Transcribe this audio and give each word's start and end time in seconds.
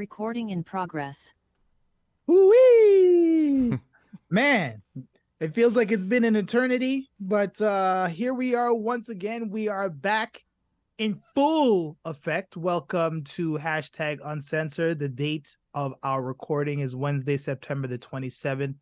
Recording 0.00 0.48
in 0.48 0.64
progress. 0.64 1.34
Woo-wee! 2.26 3.78
Man, 4.30 4.80
it 5.40 5.52
feels 5.52 5.76
like 5.76 5.92
it's 5.92 6.06
been 6.06 6.24
an 6.24 6.36
eternity, 6.36 7.10
but 7.20 7.60
uh 7.60 8.06
here 8.06 8.32
we 8.32 8.54
are 8.54 8.72
once 8.72 9.10
again. 9.10 9.50
We 9.50 9.68
are 9.68 9.90
back 9.90 10.42
in 10.96 11.16
full 11.34 11.98
effect. 12.06 12.56
Welcome 12.56 13.24
to 13.24 13.58
hashtag 13.58 14.20
uncensored. 14.24 14.98
The 14.98 15.10
date 15.10 15.54
of 15.74 15.94
our 16.02 16.22
recording 16.22 16.78
is 16.78 16.96
Wednesday, 16.96 17.36
September 17.36 17.86
the 17.86 17.98
27th. 17.98 18.76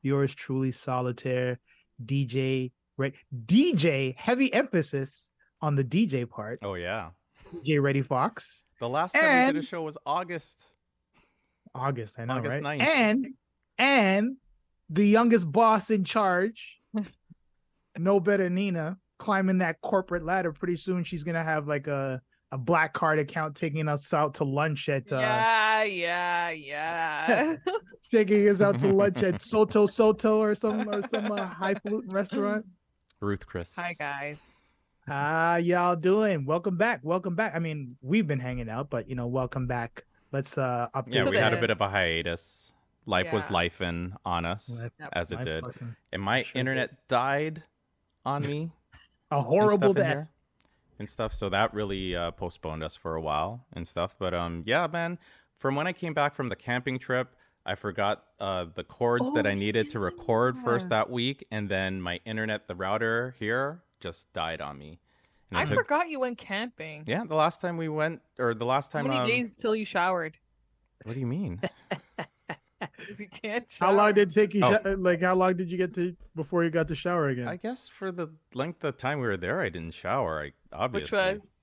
Yours 0.00 0.34
truly, 0.34 0.70
Solitair, 0.70 1.58
DJ, 2.02 2.72
right? 2.96 3.12
DJ, 3.44 4.16
heavy 4.16 4.50
emphasis 4.54 5.34
on 5.60 5.76
the 5.76 5.84
DJ 5.84 6.26
part. 6.26 6.60
Oh 6.62 6.76
yeah. 6.76 7.10
DJ 7.52 7.82
Reddy 7.82 8.00
Fox. 8.00 8.64
The 8.82 8.88
last 8.88 9.12
time 9.12 9.46
we 9.46 9.52
did 9.52 9.62
a 9.62 9.64
show 9.64 9.82
was 9.82 9.96
August. 10.04 10.60
August, 11.72 12.18
I 12.18 12.24
know, 12.24 12.34
August 12.34 12.60
right? 12.60 12.80
9th. 12.80 12.82
And 12.82 13.26
and 13.78 14.36
the 14.90 15.06
youngest 15.06 15.52
boss 15.52 15.90
in 15.90 16.02
charge, 16.02 16.80
no 17.96 18.18
better 18.18 18.50
Nina, 18.50 18.98
climbing 19.20 19.58
that 19.58 19.80
corporate 19.82 20.24
ladder. 20.24 20.52
Pretty 20.52 20.74
soon 20.74 21.04
she's 21.04 21.22
gonna 21.22 21.44
have 21.44 21.68
like 21.68 21.86
a 21.86 22.20
a 22.50 22.58
black 22.58 22.92
card 22.92 23.20
account 23.20 23.54
taking 23.54 23.86
us 23.86 24.12
out 24.12 24.34
to 24.34 24.44
lunch 24.44 24.88
at 24.88 25.12
uh 25.12 25.20
yeah, 25.20 25.84
yeah, 25.84 26.50
yeah. 26.50 27.54
taking 28.10 28.48
us 28.48 28.60
out 28.60 28.80
to 28.80 28.88
lunch 28.88 29.22
at 29.22 29.40
Soto 29.40 29.86
Soto 29.86 30.38
or 30.40 30.56
some 30.56 30.88
or 30.88 31.02
some 31.02 31.30
uh, 31.30 31.46
highfalutin 31.46 32.10
restaurant. 32.10 32.66
Ruth 33.20 33.46
Chris. 33.46 33.76
Hi 33.76 33.94
guys. 33.96 34.56
How 35.12 35.56
y'all 35.56 35.94
doing? 35.94 36.46
Welcome 36.46 36.78
back. 36.78 37.00
Welcome 37.02 37.34
back. 37.34 37.54
I 37.54 37.58
mean, 37.58 37.96
we've 38.00 38.26
been 38.26 38.40
hanging 38.40 38.70
out, 38.70 38.88
but 38.88 39.10
you 39.10 39.14
know, 39.14 39.26
welcome 39.26 39.66
back. 39.66 40.06
Let's 40.32 40.56
uh 40.56 40.88
update. 40.94 41.12
Yeah, 41.16 41.28
we 41.28 41.36
had 41.36 41.52
a 41.52 41.56
bit. 41.56 41.60
bit 41.64 41.70
of 41.70 41.82
a 41.82 41.88
hiatus. 41.90 42.72
Life 43.04 43.30
was 43.30 43.44
Yeah. 43.44 43.56
lifing 43.68 44.12
on 44.24 44.46
us 44.46 44.70
Life- 44.70 44.92
as 45.12 45.30
it 45.30 45.36
my 45.36 45.42
did. 45.42 45.64
And 46.14 46.22
my 46.22 46.40
Sure 46.40 46.52
did. 46.54 46.58
internet 46.60 47.08
died 47.08 47.62
on 48.24 48.40
me. 48.40 48.70
a 49.30 49.42
horrible 49.42 49.92
stuff 49.92 49.96
death. 49.96 50.14
here 50.14 50.28
and 50.98 51.06
stuff. 51.06 51.34
So 51.34 51.50
that 51.50 51.74
really 51.74 52.16
uh, 52.16 52.30
postponed 52.30 52.82
us 52.82 52.96
for 52.96 53.14
a 53.14 53.20
while 53.20 53.66
and 53.74 53.86
stuff. 53.86 54.16
But 54.18 54.32
um, 54.32 54.62
yeah, 54.64 54.86
man. 54.86 55.18
From 55.58 55.74
when 55.74 55.86
I 55.86 55.92
came 55.92 56.14
back 56.14 56.34
from 56.34 56.48
the 56.48 56.56
camping 56.56 56.98
trip, 56.98 57.36
I 57.66 57.74
forgot 57.74 58.24
uh, 58.40 58.64
the 58.74 58.82
cords 58.82 59.30
that 59.34 59.44
Oh, 59.46 59.50
I 59.50 59.52
needed 59.52 59.90
to 59.90 59.98
record 59.98 60.56
first 60.64 60.88
that 60.88 61.10
week, 61.10 61.46
and 61.50 61.68
then 61.68 62.00
my 62.00 62.18
internet, 62.24 62.66
the 62.66 62.74
router 62.74 63.36
here, 63.38 63.82
just 64.02 64.32
died 64.32 64.60
on 64.60 64.78
me. 64.78 64.98
And 65.50 65.58
I 65.58 65.64
took- 65.64 65.76
forgot 65.76 66.08
you 66.08 66.20
went 66.20 66.38
camping. 66.38 67.04
Yeah, 67.06 67.24
the 67.24 67.34
last 67.34 67.60
time 67.60 67.76
we 67.76 67.88
went, 67.88 68.22
or 68.38 68.54
the 68.54 68.66
last 68.66 68.92
How 68.92 69.00
time. 69.00 69.08
many 69.08 69.20
um, 69.20 69.26
days 69.26 69.56
till 69.56 69.76
you 69.76 69.84
showered? 69.84 70.36
What 71.04 71.14
do 71.14 71.20
you 71.20 71.26
mean? 71.26 71.60
you 73.18 73.28
can't 73.42 73.70
shower. 73.70 73.88
How 73.88 73.94
long 73.94 74.14
did 74.14 74.30
it 74.30 74.34
take 74.34 74.54
you? 74.54 74.62
Oh. 74.64 74.78
sho- 74.82 74.96
like, 74.98 75.20
how 75.20 75.34
long 75.34 75.56
did 75.56 75.70
you 75.70 75.78
get 75.78 75.94
to 75.94 76.16
before 76.34 76.64
you 76.64 76.70
got 76.70 76.88
to 76.88 76.94
shower 76.94 77.28
again? 77.28 77.48
I 77.48 77.56
guess 77.56 77.88
for 77.88 78.12
the 78.12 78.28
length 78.54 78.82
of 78.84 78.96
time 78.96 79.20
we 79.20 79.26
were 79.26 79.36
there, 79.36 79.60
I 79.60 79.68
didn't 79.68 79.94
shower. 79.94 80.42
I 80.42 80.52
obviously. 80.76 81.18
Which 81.18 81.34
was? 81.34 81.56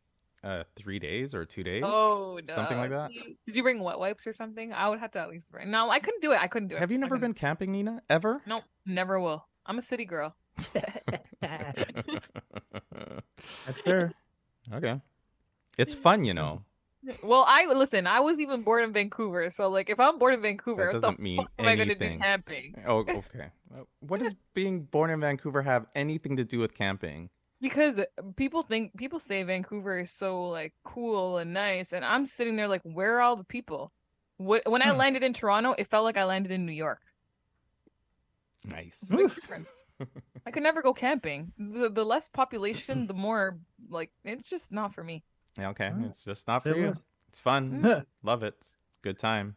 uh, 0.44 0.64
three 0.76 1.00
days 1.00 1.34
or 1.34 1.46
two 1.46 1.64
days. 1.64 1.84
Oh 1.86 2.40
no. 2.48 2.56
Something 2.56 2.78
like 2.78 2.92
that? 2.92 3.12
See? 3.12 3.38
Did 3.46 3.56
you 3.56 3.64
bring 3.64 3.80
wet 3.80 4.00
wipes 4.00 4.26
or 4.28 4.34
something? 4.34 4.74
I 4.74 4.90
would 4.90 5.00
have 5.00 5.12
to 5.12 5.20
at 5.20 5.30
least 5.30 5.52
bring. 5.52 5.70
No, 5.72 5.90
I 5.90 6.00
couldn't 6.00 6.22
do 6.22 6.32
it. 6.32 6.40
I 6.42 6.48
couldn't 6.48 6.70
do 6.70 6.76
it. 6.76 6.80
Have 6.80 6.92
you 6.92 6.98
never 6.98 7.18
been 7.18 7.34
camping, 7.34 7.72
Nina? 7.72 8.02
Ever? 8.10 8.42
Nope, 8.46 8.64
never 8.86 9.20
will. 9.20 9.46
I'm 9.66 9.78
a 9.78 9.82
city 9.82 10.06
girl. 10.06 10.36
That's 13.66 13.82
fair. 13.82 14.14
okay. 14.74 15.02
It's 15.78 15.94
fun, 15.94 16.26
you 16.26 16.34
know. 16.34 16.64
Well, 17.24 17.46
I 17.48 17.66
listen. 17.66 18.08
I 18.08 18.20
was 18.20 18.40
even 18.40 18.64
born 18.64 18.84
in 18.84 18.92
Vancouver, 18.92 19.50
so 19.50 19.70
like, 19.70 19.90
if 19.90 20.00
I'm 20.00 20.20
born 20.20 20.34
in 20.34 20.42
Vancouver, 20.42 20.88
That 20.88 20.88
what 20.88 20.94
doesn't 21.02 21.18
the 21.18 21.24
mean 21.24 21.38
fuck 21.38 21.52
am 21.58 21.68
I 21.68 21.76
gonna 21.78 21.96
do 21.96 22.20
camping? 22.20 22.76
Oh, 22.86 22.98
okay. 23.00 23.52
What 24.02 24.20
does 24.20 24.36
being 24.54 24.84
born 24.84 25.10
in 25.10 25.22
Vancouver 25.22 25.62
have 25.62 25.86
anything 25.96 26.36
to 26.38 26.44
do 26.44 26.60
with 26.60 26.74
camping? 26.74 27.30
Because 27.62 28.02
people 28.36 28.64
think 28.64 28.98
people 28.98 29.20
say 29.20 29.44
Vancouver 29.44 30.00
is 30.00 30.12
so 30.12 30.44
like 30.44 30.74
cool 30.84 31.38
and 31.38 31.54
nice, 31.54 31.94
and 31.94 32.04
I'm 32.04 32.26
sitting 32.26 32.58
there 32.58 32.68
like, 32.68 32.82
where 32.84 33.18
are 33.18 33.22
all 33.22 33.38
the 33.38 33.46
people? 33.46 33.92
What, 34.38 34.70
when 34.70 34.82
I 34.82 34.92
Hmm. 34.92 34.98
landed 34.98 35.24
in 35.24 35.34
Toronto, 35.34 35.76
it 35.78 35.88
felt 35.88 36.04
like 36.04 36.18
I 36.18 36.26
landed 36.26 36.52
in 36.52 36.66
New 36.66 36.74
York. 36.74 37.00
Nice. 38.66 39.04
Big 39.10 39.34
difference. 39.36 39.84
I 40.46 40.52
could 40.52 40.64
never 40.64 40.82
go 40.82 40.94
camping. 40.94 41.54
The 41.58 41.90
the 41.90 42.06
less 42.06 42.28
population, 42.28 43.08
the 43.08 43.14
more 43.14 43.58
like 43.90 44.12
it's 44.24 44.50
just 44.50 44.72
not 44.72 44.94
for 44.94 45.04
me. 45.04 45.24
Yeah, 45.58 45.70
okay. 45.70 45.92
It's 46.06 46.24
just 46.24 46.48
not 46.48 46.64
Say 46.64 46.72
for 46.74 46.78
you. 46.78 46.88
less. 46.88 47.10
It's 47.30 47.40
fun. 47.40 48.06
Love 48.24 48.44
it. 48.44 48.66
Good 49.02 49.18
time. 49.20 49.56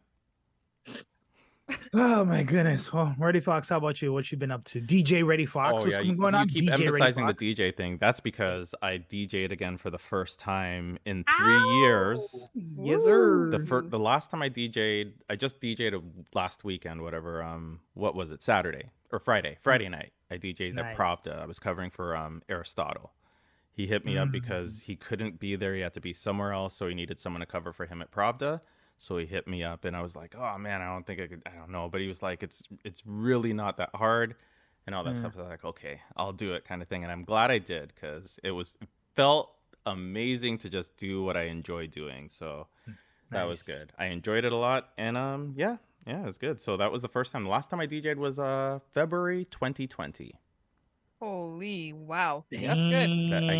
Oh 1.93 2.25
my 2.25 2.43
goodness. 2.43 2.91
Well, 2.91 3.15
Reddy 3.17 3.39
Fox, 3.39 3.69
how 3.69 3.77
about 3.77 4.01
you? 4.01 4.11
What 4.11 4.29
you 4.31 4.37
been 4.37 4.51
up 4.51 4.63
to? 4.65 4.81
DJ 4.81 5.25
Reddy 5.25 5.45
Fox. 5.45 5.73
oh 5.73 5.83
What's 5.83 5.91
yeah, 5.91 5.97
been 5.99 6.07
you, 6.07 6.15
going 6.17 6.33
you 6.33 6.39
on? 6.39 6.47
keep 6.49 6.63
DJ 6.65 6.69
Reddy 6.71 6.85
emphasizing 6.87 7.25
the 7.27 7.33
DJ 7.33 7.75
thing. 7.75 7.97
That's 7.99 8.19
because 8.19 8.75
I 8.81 8.97
DJ'd 8.97 9.51
again 9.51 9.77
for 9.77 9.89
the 9.89 9.97
first 9.97 10.39
time 10.39 10.97
in 11.05 11.23
three 11.37 11.63
years. 11.81 12.45
Yes, 12.77 13.03
sir. 13.03 13.49
The 13.49 13.65
fir- 13.65 13.83
the 13.83 13.99
last 13.99 14.29
time 14.31 14.41
I 14.41 14.49
DJ'd, 14.49 15.13
I 15.29 15.35
just 15.35 15.61
DJ'd 15.61 15.93
a 15.93 16.01
last 16.37 16.63
weekend, 16.63 17.01
whatever. 17.01 17.41
Um, 17.43 17.79
what 17.93 18.15
was 18.15 18.31
it? 18.31 18.43
Saturday 18.43 18.89
or 19.11 19.19
Friday? 19.19 19.57
Friday 19.61 19.87
night. 19.87 20.11
I 20.31 20.37
DJ'd 20.37 20.75
Nice. 20.75 20.85
at 20.85 20.97
Pravda. 20.97 21.39
I 21.41 21.45
was 21.45 21.59
covering 21.59 21.91
for 21.91 22.15
um 22.17 22.41
Aristotle. 22.49 23.13
He 23.71 23.87
hit 23.87 24.03
me 24.05 24.17
up 24.17 24.27
Mm. 24.29 24.33
because 24.33 24.81
he 24.81 24.95
couldn't 24.95 25.39
be 25.39 25.55
there. 25.55 25.73
He 25.75 25.81
had 25.81 25.93
to 25.93 26.01
be 26.01 26.13
somewhere 26.13 26.51
else, 26.53 26.75
so 26.75 26.87
he 26.87 26.93
needed 26.95 27.19
someone 27.19 27.39
to 27.39 27.45
cover 27.45 27.71
for 27.71 27.85
him 27.85 28.01
at 28.01 28.11
Pravda. 28.11 28.61
So 29.03 29.17
he 29.17 29.25
hit 29.25 29.49
me 29.49 29.63
up, 29.65 29.83
and 29.83 29.95
I 29.97 30.01
was 30.01 30.15
like, 30.15 30.33
"Oh 30.33 30.57
man, 30.57 30.81
I 30.81 30.85
don't 30.85 31.05
think 31.05 31.19
I 31.19 31.27
could. 31.27 31.41
I 31.45 31.49
don't 31.57 31.71
know." 31.71 31.89
But 31.89 31.99
he 31.99 32.07
was 32.07 32.21
like, 32.23 32.41
"It's 32.41 32.63
it's 32.85 33.01
really 33.05 33.51
not 33.51 33.75
that 33.77 33.89
hard," 33.93 34.35
and 34.87 34.95
all 34.95 35.03
that 35.03 35.15
Mm. 35.15 35.19
stuff. 35.19 35.33
I 35.35 35.41
was 35.41 35.49
like, 35.49 35.65
"Okay, 35.65 35.99
I'll 36.15 36.31
do 36.31 36.53
it," 36.53 36.63
kind 36.63 36.81
of 36.81 36.87
thing. 36.87 37.03
And 37.03 37.11
I'm 37.11 37.25
glad 37.25 37.51
I 37.51 37.57
did 37.59 37.91
because 37.93 38.39
it 38.43 38.51
was 38.51 38.71
it 38.81 38.87
felt 39.13 39.51
amazing 39.85 40.57
to 40.59 40.69
just 40.69 40.95
do 40.95 41.21
what 41.21 41.35
I 41.35 41.43
enjoy 41.43 41.87
doing. 41.87 42.29
So 42.29 42.67
that 43.31 43.43
was 43.43 43.61
good. 43.63 43.91
I 43.99 44.05
enjoyed 44.05 44.45
it 44.45 44.53
a 44.53 44.55
lot, 44.57 44.93
and 44.97 45.17
um, 45.17 45.53
yeah, 45.57 45.75
yeah, 46.07 46.21
it 46.21 46.25
was 46.25 46.37
good. 46.37 46.61
So 46.61 46.77
that 46.77 46.89
was 46.89 47.01
the 47.01 47.09
first 47.09 47.33
time. 47.33 47.43
The 47.43 47.49
last 47.49 47.69
time 47.69 47.81
I 47.81 47.87
DJ'd 47.87 48.17
was 48.17 48.39
uh 48.39 48.79
February 48.93 49.43
2020. 49.45 50.39
Holy 51.19 51.91
wow, 51.93 52.45
that's 52.51 52.85
good. 52.87 53.09
That 53.31 53.43
I, 53.49 53.53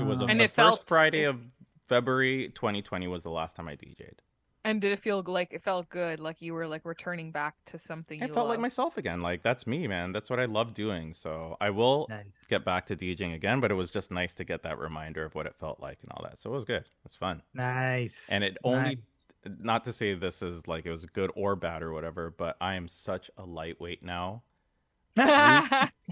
it 0.00 0.04
was 0.04 0.20
a, 0.20 0.24
And 0.24 0.38
the 0.40 0.44
it 0.44 0.50
first 0.50 0.54
felt- 0.80 0.88
Friday 0.88 1.24
of 1.24 1.40
February 1.86 2.50
2020 2.54 3.06
was 3.06 3.22
the 3.22 3.30
last 3.30 3.56
time 3.56 3.68
I 3.68 3.76
DJ'd. 3.76 4.20
And 4.64 4.80
did 4.80 4.92
it 4.92 5.00
feel 5.00 5.24
like 5.26 5.52
it 5.52 5.60
felt 5.60 5.88
good, 5.88 6.20
like 6.20 6.40
you 6.40 6.54
were 6.54 6.68
like 6.68 6.84
returning 6.84 7.32
back 7.32 7.56
to 7.66 7.80
something 7.80 8.22
I 8.22 8.26
you 8.26 8.32
felt 8.32 8.48
like 8.48 8.60
myself 8.60 8.96
again. 8.96 9.20
Like 9.20 9.42
that's 9.42 9.66
me, 9.66 9.88
man. 9.88 10.12
That's 10.12 10.30
what 10.30 10.38
I 10.38 10.44
love 10.44 10.72
doing. 10.72 11.14
So 11.14 11.56
I 11.60 11.70
will 11.70 12.06
Nice. 12.08 12.46
get 12.48 12.64
back 12.64 12.86
to 12.86 12.94
DJing 12.96 13.34
again, 13.34 13.58
but 13.58 13.72
it 13.72 13.74
was 13.74 13.90
just 13.90 14.12
nice 14.12 14.34
to 14.34 14.44
get 14.44 14.62
that 14.62 14.78
reminder 14.78 15.24
of 15.24 15.34
what 15.34 15.46
it 15.46 15.56
felt 15.58 15.80
like 15.80 15.98
and 16.02 16.12
all 16.12 16.22
that. 16.22 16.38
So 16.38 16.48
it 16.50 16.54
was 16.54 16.64
good. 16.64 16.82
It 16.82 16.88
was 17.02 17.16
fun. 17.16 17.42
Nice. 17.54 18.28
And 18.30 18.44
it 18.44 18.56
only- 18.62 18.96
Nice. 18.96 19.28
Not 19.58 19.82
to 19.84 19.92
say 19.92 20.14
this 20.14 20.42
is 20.42 20.68
like 20.68 20.86
it 20.86 20.92
was 20.92 21.04
good 21.06 21.32
or 21.34 21.56
bad 21.56 21.82
or 21.82 21.92
whatever, 21.92 22.30
but 22.30 22.56
I 22.60 22.74
am 22.76 22.86
such 22.86 23.32
a 23.36 23.42
lightweight 23.44 24.04
now. 24.04 24.44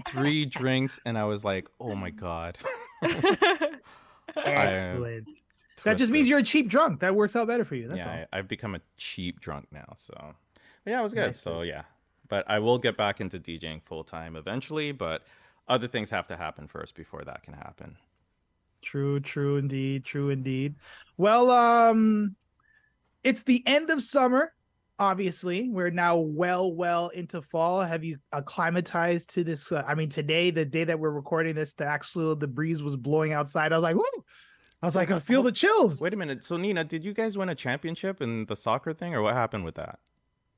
Three 0.09 0.45
drinks 0.57 0.99
and 1.05 1.17
I 1.17 1.23
was 1.23 1.45
like, 1.45 1.69
oh 1.79 1.95
my 1.95 2.09
god. 2.27 2.57
Excellent. 4.35 5.29
That 5.83 5.97
just 5.97 6.11
means 6.11 6.27
you're 6.27 6.39
a 6.39 6.43
cheap 6.43 6.69
drunk. 6.69 6.99
That 6.99 7.15
works 7.15 7.35
out 7.35 7.47
better 7.47 7.65
for 7.65 7.75
you. 7.75 7.87
That's 7.87 7.99
yeah, 7.99 8.09
all. 8.09 8.25
I, 8.33 8.39
I've 8.39 8.47
become 8.47 8.75
a 8.75 8.81
cheap 8.97 9.39
drunk 9.39 9.67
now. 9.71 9.93
So, 9.95 10.13
but 10.83 10.91
yeah, 10.91 10.99
it 10.99 11.03
was 11.03 11.13
good. 11.13 11.27
Nice, 11.27 11.39
so 11.39 11.61
yeah, 11.61 11.83
but 12.27 12.45
I 12.49 12.59
will 12.59 12.77
get 12.77 12.97
back 12.97 13.21
into 13.21 13.39
DJing 13.39 13.81
full 13.83 14.03
time 14.03 14.35
eventually. 14.35 14.91
But 14.91 15.23
other 15.67 15.87
things 15.87 16.09
have 16.09 16.27
to 16.27 16.37
happen 16.37 16.67
first 16.67 16.95
before 16.95 17.23
that 17.23 17.43
can 17.43 17.53
happen. 17.53 17.95
True, 18.81 19.19
true 19.19 19.57
indeed, 19.57 20.03
true 20.03 20.29
indeed. 20.29 20.75
Well, 21.17 21.51
um 21.51 22.35
it's 23.23 23.43
the 23.43 23.63
end 23.65 23.89
of 23.89 24.01
summer. 24.01 24.53
Obviously, 24.99 25.69
we're 25.69 25.89
now 25.89 26.17
well, 26.17 26.71
well 26.73 27.09
into 27.09 27.41
fall. 27.41 27.81
Have 27.81 28.03
you 28.03 28.17
acclimatized 28.33 29.31
to 29.31 29.43
this? 29.43 29.71
Uh, 29.71 29.83
I 29.87 29.95
mean, 29.95 30.09
today, 30.09 30.51
the 30.51 30.65
day 30.65 30.83
that 30.83 30.99
we're 30.99 31.11
recording 31.11 31.55
this, 31.55 31.73
the 31.73 31.85
actual 31.85 32.35
the 32.35 32.47
breeze 32.47 32.83
was 32.83 32.95
blowing 32.95 33.33
outside. 33.33 33.71
I 33.71 33.77
was 33.77 33.83
like, 33.83 33.95
"Whoa!" 33.95 34.25
I 34.81 34.85
was 34.87 34.95
like, 34.95 35.11
"I 35.11 35.19
feel 35.29 35.43
the 35.43 35.51
chills." 35.51 36.01
Wait 36.01 36.13
a 36.13 36.17
minute. 36.17 36.43
So 36.43 36.57
Nina, 36.57 36.83
did 36.83 37.03
you 37.03 37.13
guys 37.13 37.37
win 37.37 37.49
a 37.49 37.55
championship 37.55 38.21
in 38.21 38.45
the 38.45 38.55
soccer 38.55 38.93
thing, 38.93 39.13
or 39.15 39.21
what 39.21 39.33
happened 39.33 39.63
with 39.65 39.75
that? 39.75 39.99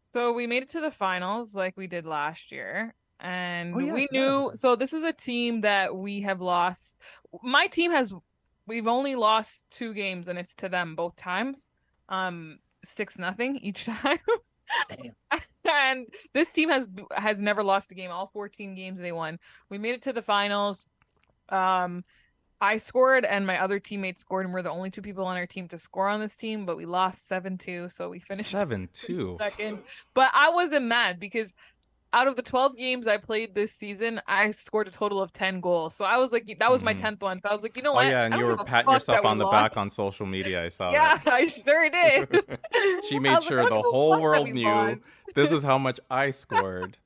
So 0.02 0.32
we 0.34 0.48
made 0.48 0.64
it 0.64 0.70
to 0.70 0.82
the 0.82 0.92
finals 0.92 1.56
like 1.56 1.76
we 1.78 1.88
did 1.88 2.06
last 2.06 2.52
year. 2.52 2.94
And 3.20 3.74
Oh, 3.76 3.80
yeah, 3.80 3.94
we 3.94 4.08
knew 4.12 4.50
that. 4.52 4.58
so 4.58 4.76
this 4.76 4.92
was 4.92 5.04
a 5.04 5.14
team 5.14 5.62
that 5.62 5.96
we 5.96 6.22
have 6.22 6.42
lost. 6.42 6.98
My 7.42 7.68
team 7.68 7.92
has 7.92 8.14
we've 8.68 8.88
only 8.88 9.16
lost 9.16 9.66
two 9.72 9.94
games 9.94 10.28
and 10.28 10.38
it's 10.38 10.56
to 10.56 10.70
them 10.70 10.96
both 10.96 11.16
times. 11.16 11.70
Um 12.10 12.60
six 12.84 13.18
nothing 13.18 13.58
each 13.58 13.86
time. 14.02 14.20
and 15.66 16.08
this 16.34 16.52
team 16.52 16.70
has 16.70 16.88
has 17.16 17.40
never 17.42 17.64
lost 17.64 17.92
a 17.92 17.96
game. 17.96 18.12
All 18.12 18.28
14 18.34 18.76
games 18.76 19.00
they 19.00 19.12
won. 19.12 19.40
We 19.70 19.78
made 19.78 19.96
it 19.96 20.02
to 20.04 20.14
the 20.14 20.22
finals. 20.22 20.86
Um 21.50 22.04
I 22.64 22.78
scored 22.78 23.26
and 23.26 23.46
my 23.46 23.60
other 23.62 23.78
teammates 23.78 24.22
scored, 24.22 24.46
and 24.46 24.54
we're 24.54 24.62
the 24.62 24.72
only 24.72 24.90
two 24.90 25.02
people 25.02 25.26
on 25.26 25.36
our 25.36 25.46
team 25.46 25.68
to 25.68 25.78
score 25.78 26.08
on 26.08 26.22
this 26.22 26.38
team, 26.38 26.66
but 26.66 26.78
we 26.78 26.86
lost 26.86 27.28
7 27.28 27.58
2. 27.58 27.90
So 27.90 28.10
we 28.10 28.20
finished 28.20 28.50
Seven 28.52 28.88
two. 28.94 29.36
second. 29.38 29.80
But 30.16 30.32
I 30.34 30.50
wasn't 30.50 30.86
mad 30.86 31.20
because 31.20 31.54
out 32.14 32.28
of 32.28 32.38
the 32.38 32.42
12 32.42 32.78
games 32.78 33.06
I 33.06 33.18
played 33.18 33.54
this 33.54 33.74
season, 33.74 34.22
I 34.28 34.52
scored 34.52 34.88
a 34.88 34.92
total 34.92 35.22
of 35.22 35.34
10 35.34 35.60
goals. 35.60 35.94
So 35.96 36.06
I 36.06 36.18
was 36.20 36.32
like, 36.32 36.56
that 36.60 36.72
was 36.72 36.84
my 36.84 36.94
Mhm. 36.94 37.00
10th 37.00 37.22
one. 37.22 37.40
So 37.40 37.50
I 37.50 37.54
was 37.54 37.64
like, 37.64 37.76
you 37.76 37.84
know 37.84 37.92
Oh 37.92 37.96
what? 37.96 38.08
yeah, 38.08 38.24
and 38.24 38.34
you 38.38 38.46
were 38.46 38.56
patting 38.64 38.92
yourself 38.94 39.26
on 39.26 39.40
the 39.40 39.46
back 39.46 39.76
on 39.76 39.90
social 39.90 40.26
media. 40.26 40.64
I 40.64 40.70
saw 40.70 40.90
Yeah, 40.92 41.18
that. 41.18 41.28
I 41.34 41.48
sure 41.48 41.90
did. 41.90 42.30
She 43.10 43.20
made 43.20 43.32
was 43.36 43.44
like, 43.44 43.50
sure 43.50 43.64
the 43.64 43.70
don't 43.70 43.82
give 43.82 43.88
a 43.88 43.92
whole 43.92 44.22
world 44.22 44.50
knew 44.54 44.64
lost. 44.64 45.06
this 45.36 45.52
is 45.52 45.64
how 45.64 45.78
much 45.78 46.00
I 46.10 46.32
scored. 46.32 46.98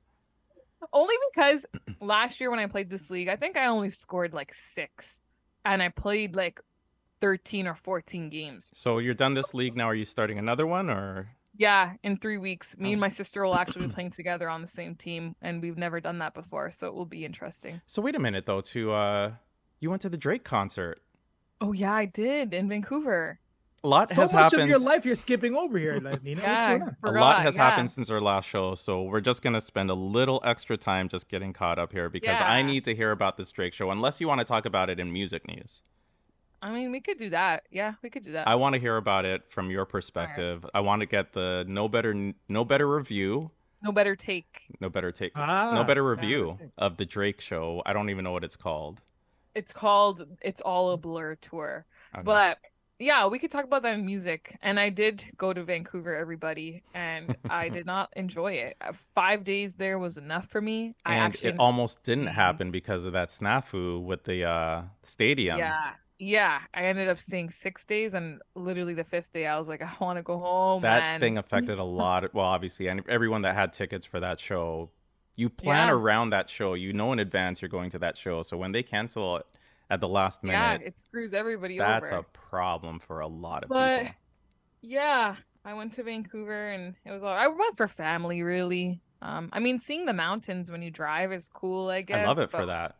Only 0.93 1.15
because 1.33 1.65
last 1.99 2.39
year 2.39 2.51
when 2.51 2.59
I 2.59 2.67
played 2.67 2.89
this 2.89 3.09
league, 3.09 3.27
I 3.29 3.35
think 3.37 3.57
I 3.57 3.65
only 3.67 3.89
scored 3.89 4.33
like 4.33 4.53
six, 4.53 5.21
and 5.65 5.81
I 5.81 5.89
played 5.89 6.35
like 6.35 6.59
thirteen 7.21 7.67
or 7.67 7.75
fourteen 7.75 8.29
games. 8.29 8.69
So 8.73 8.99
you're 8.99 9.13
done 9.13 9.33
this 9.33 9.53
league 9.53 9.75
now. 9.75 9.85
Are 9.85 9.95
you 9.95 10.05
starting 10.05 10.37
another 10.39 10.65
one 10.67 10.89
or? 10.89 11.29
Yeah, 11.59 11.93
in 12.03 12.17
three 12.17 12.37
weeks, 12.37 12.77
me 12.77 12.93
and 12.93 12.99
Oh. 12.99 13.01
my 13.01 13.09
sister 13.09 13.43
will 13.43 13.55
actually 13.55 13.87
be 13.87 13.93
playing 13.95 14.11
together 14.11 14.47
on 14.47 14.61
the 14.61 14.67
same 14.67 14.93
team, 14.95 15.35
and 15.41 15.59
we've 15.61 15.77
never 15.77 15.99
done 15.99 16.19
that 16.19 16.35
before, 16.35 16.69
so 16.71 16.85
it 16.87 16.93
will 16.93 17.05
be 17.07 17.25
interesting. 17.25 17.81
So 17.87 17.99
wait 18.01 18.15
a 18.15 18.19
minute 18.19 18.45
though. 18.45 18.61
To 18.61 18.91
uh, 18.91 19.31
you 19.79 19.89
went 19.89 20.01
to 20.03 20.09
the 20.09 20.17
Drake 20.17 20.43
concert. 20.43 21.01
Oh 21.59 21.71
yeah, 21.71 21.93
I 21.93 22.05
did 22.05 22.53
in 22.53 22.69
Vancouver. 22.69 23.39
A 23.83 23.87
lot 23.87 24.09
So 24.09 24.21
has 24.21 24.33
much 24.33 24.43
happened. 24.51 24.63
of 24.63 24.69
your 24.69 24.79
life 24.79 25.05
you're 25.05 25.15
skipping 25.15 25.55
over 25.55 25.77
here, 25.77 25.99
Nina. 25.99 26.41
Yeah, 26.41 26.77
going 26.79 26.95
on? 27.03 27.15
a 27.15 27.19
lot 27.19 27.41
has 27.43 27.55
yeah. 27.55 27.69
happened 27.69 27.91
since 27.91 28.09
our 28.09 28.19
last 28.19 28.49
show, 28.49 28.73
so 28.75 29.03
we're 29.03 29.21
just 29.21 29.41
gonna 29.43 29.61
spend 29.61 29.89
a 29.91 29.93
little 29.93 30.41
extra 30.43 30.77
time 30.77 31.07
just 31.09 31.29
getting 31.29 31.53
caught 31.53 31.77
up 31.77 31.91
here 31.93 32.09
because 32.09 32.41
I 32.41 32.63
need 32.63 32.83
to 32.85 32.95
hear 32.95 33.11
about 33.11 33.37
this 33.37 33.51
Drake 33.51 33.73
show. 33.73 33.91
Unless 33.91 34.19
you 34.19 34.27
want 34.27 34.39
to 34.39 34.45
talk 34.45 34.65
about 34.65 34.89
it 34.89 34.99
in 34.99 35.13
music 35.13 35.47
news, 35.47 35.83
I 36.59 36.71
mean, 36.71 36.91
we 36.91 36.99
could 36.99 37.19
do 37.19 37.29
that. 37.29 37.63
Yeah, 37.69 37.93
we 38.01 38.09
could 38.09 38.23
do 38.23 38.31
that. 38.31 38.47
I 38.47 38.55
want 38.55 38.73
to 38.73 38.79
hear 38.81 38.97
about 38.97 39.25
it 39.25 39.43
from 39.49 39.69
your 39.69 39.85
perspective. 39.85 40.65
I 40.73 40.79
want 40.79 41.01
to 41.01 41.05
get 41.05 41.33
the 41.33 41.63
no 41.67 41.87
better 41.87 42.33
no 42.49 42.65
better 42.65 42.87
review, 42.89 43.51
no 43.83 43.91
better 43.91 44.15
take. 44.15 44.65
no 44.79 44.89
better 44.89 45.11
take, 45.11 45.33
Ah, 45.35 45.69
no 45.75 45.83
better 45.83 46.01
better 46.01 46.03
review 46.03 46.57
take. 46.59 46.69
of 46.79 46.97
the 46.97 47.05
Drake 47.05 47.39
show. 47.41 47.83
I 47.85 47.93
don't 47.93 48.09
even 48.09 48.23
know 48.23 48.31
what 48.31 48.43
it's 48.43 48.55
called. 48.55 49.01
It's 49.53 49.71
called 49.71 50.25
"It's 50.41 50.61
All 50.61 50.89
a 50.89 50.97
Blur" 50.97 51.35
tour. 51.35 51.85
Okay. 52.15 52.23
But 52.23 52.57
yeah, 52.99 53.27
we 53.27 53.37
could 53.39 53.51
talk 53.51 53.63
about 53.65 53.83
that 53.83 53.93
in 53.93 54.05
music. 54.05 54.57
And 54.61 54.79
I 54.79 54.89
did 54.89 55.23
go 55.37 55.53
to 55.53 55.63
Vancouver, 55.63 56.15
everybody, 56.15 56.83
and 56.93 57.35
I 57.49 57.69
did 57.69 57.85
not 57.85 58.11
enjoy 58.15 58.53
it. 58.53 58.75
Uh, 58.81 58.93
Five 59.13 59.43
days 59.43 59.75
there 59.75 59.99
was 59.99 60.17
enough 60.17 60.47
for 60.47 60.61
me. 60.61 60.95
I 61.05 61.15
and 61.15 61.23
actually, 61.25 61.49
it 61.51 61.55
almost 61.59 62.03
didn't 62.03 62.27
happen 62.27 62.71
because 62.71 63.05
of 63.05 63.13
that 63.13 63.29
snafu 63.29 64.01
with 64.03 64.23
the 64.23 64.45
uh, 64.45 64.81
stadium. 65.03 65.59
yeah, 65.59 65.91
yeah. 66.19 66.59
I 66.73 66.85
ended 66.85 67.07
up 67.09 67.19
staying 67.19 67.51
six 67.51 67.85
days, 67.85 68.13
and 68.15 68.41
literally 68.55 68.93
the 68.95 69.03
fifth 69.03 69.31
day, 69.31 69.45
I 69.45 69.57
was 69.57 69.67
like, 69.67 69.81
I 69.83 69.91
want 69.99 70.17
to 70.17 70.23
go 70.23 70.39
home. 70.39 70.81
that 70.81 70.99
man. 71.01 71.19
thing 71.19 71.37
affected 71.43 71.77
a 71.79 71.83
lot. 71.83 72.23
Of, 72.23 72.33
well, 72.33 72.45
obviously, 72.45 72.87
and 72.87 73.03
everyone 73.07 73.43
that 73.43 73.53
had 73.55 73.73
tickets 73.73 74.05
for 74.05 74.19
that 74.21 74.39
show, 74.39 74.89
you 75.35 75.49
plan 75.49 75.89
Yeah. 75.89 75.93
around 75.93 76.31
that 76.31 76.49
show. 76.49 76.73
You 76.73 76.93
know 76.93 77.11
in 77.11 77.19
advance 77.19 77.61
you're 77.61 77.69
going 77.69 77.91
to 77.91 77.99
that 77.99 78.17
show. 78.17 78.41
So 78.41 78.57
when 78.57 78.71
they 78.71 78.81
cancel 78.81 79.37
it 79.37 79.45
at 79.89 79.99
the 80.01 80.07
last 80.07 80.43
minute. 80.43 80.57
yeah, 80.81 80.87
it 80.87 80.99
screws 80.99 81.33
everybody 81.33 81.79
up. 81.79 81.87
that's 82.03 82.11
over. 82.11 82.19
a 82.21 82.23
problem 82.23 82.99
for 82.99 83.21
a 83.21 83.27
lot 83.27 83.63
of 83.63 83.69
people. 83.69 83.77
But 83.77 83.99
people. 84.01 84.15
yeah, 84.81 85.35
I 85.65 85.73
went 85.73 85.93
to 85.93 86.03
Vancouver, 86.03 86.67
and 86.69 86.95
it 87.05 87.11
was 87.11 87.23
all. 87.23 87.29
I 87.33 87.47
went 87.47 87.77
for 87.77 87.87
family, 87.87 88.41
really. 88.43 89.01
Um, 89.21 89.49
I 89.51 89.59
mean, 89.59 89.79
seeing 89.79 90.05
the 90.05 90.13
mountains 90.13 90.69
when 90.71 90.81
you 90.81 90.91
drive 90.91 91.31
is 91.33 91.47
cool. 91.47 91.89
I 91.89 92.01
guess 92.01 92.17
I 92.17 92.25
love 92.27 92.39
it 92.39 92.51
for 92.51 92.65
that. 92.67 92.95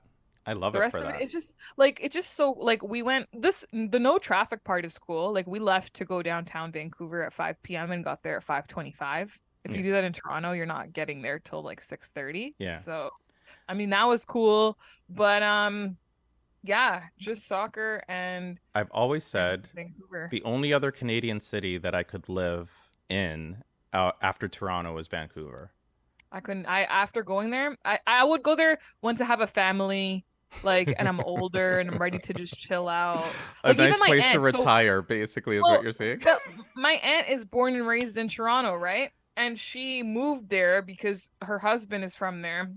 I 0.48 0.54
love 0.54 0.72
the 0.74 0.80
it 0.80 0.82
rest 0.84 0.94
for 0.96 1.04
of 1.04 1.12
that. 1.12 1.20
it 1.20 1.24
it's 1.26 1.34
just 1.34 1.58
like 1.76 2.00
it's 2.02 2.14
just 2.16 2.34
so 2.36 2.52
like 2.58 2.82
we 2.82 3.02
went 3.04 3.28
this 3.34 3.66
the 3.74 4.00
no 4.00 4.18
traffic 4.18 4.64
part 4.64 4.86
is 4.86 4.98
cool 4.98 5.34
like 5.34 5.46
we 5.46 5.60
left 5.60 5.94
to 5.96 6.06
go 6.06 6.24
downtown 6.24 6.72
vancouver 6.72 7.22
at 7.24 7.34
5 7.34 7.62
p.m 7.64 7.92
and 7.92 8.02
got 8.02 8.24
there 8.24 8.38
at 8.38 8.46
5.25 8.48 9.24
if 9.66 9.72
Yeah. 9.72 9.78
you 9.78 9.84
do 9.84 9.92
that 9.92 10.06
in 10.06 10.14
toronto 10.14 10.54
you're 10.54 10.66
not 10.66 10.94
getting 10.94 11.22
there 11.22 11.38
till 11.40 11.62
like 11.64 11.82
6.30 11.82 12.54
Yeah. 12.60 12.78
so 12.78 13.10
i 13.68 13.74
mean 13.74 13.90
that 13.90 14.06
was 14.06 14.24
cool 14.24 14.78
but 15.10 15.44
um 15.44 15.98
yeah 16.64 17.04
just 17.20 17.48
soccer 17.48 18.04
and 18.08 18.60
I've 18.76 18.92
always 18.92 19.24
said 19.24 19.68
vancouver 19.76 20.28
the 20.32 20.44
only 20.44 20.74
other 20.74 20.92
Canadian 20.92 21.40
city 21.40 21.78
that 21.78 21.94
I 21.96 22.04
could 22.04 22.28
live 22.30 22.70
in 23.10 23.64
uh, 23.94 24.12
after 24.22 24.48
Toronto 24.48 24.94
was 24.94 25.08
Vancouver. 25.08 25.72
i 26.32 26.40
couldn't 26.42 26.66
i 26.66 26.84
after 26.84 27.24
going 27.24 27.50
there 27.52 27.78
i 27.86 28.00
i 28.06 28.24
would 28.24 28.44
go 28.44 28.56
there 28.56 28.78
once 29.02 29.22
i 29.22 29.26
have 29.26 29.40
a 29.42 29.48
family 29.48 30.26
like 30.64 30.94
and 30.98 31.08
i'm 31.08 31.22
older 31.22 31.80
and 31.80 31.90
i'm 31.90 31.98
ready 31.98 32.20
to 32.20 32.34
just 32.34 32.58
chill 32.60 32.88
out 32.90 33.24
A 33.64 33.70
Like, 33.70 33.78
even 33.78 33.90
nice 33.92 34.00
place 34.00 34.24
to 34.24 34.30
aunt, 34.30 34.34
so- 34.36 34.42
retire, 34.60 35.02
basically, 35.02 35.58
is 35.58 35.64
Well, 35.64 35.74
what 35.74 35.84
you're 35.84 35.92
saying. 35.92 36.22
My 36.76 36.94
aunt 37.04 37.30
is 37.30 37.44
born 37.46 37.76
and 37.76 37.86
raised 37.88 38.18
in 38.18 38.28
Toronto, 38.30 38.76
right? 38.76 39.12
And 39.36 39.60
she 39.60 40.04
moved 40.04 40.50
there 40.50 40.82
because 40.82 41.30
her 41.42 41.60
husband 41.60 42.04
is 42.06 42.16
from 42.16 42.42
there. 42.42 42.72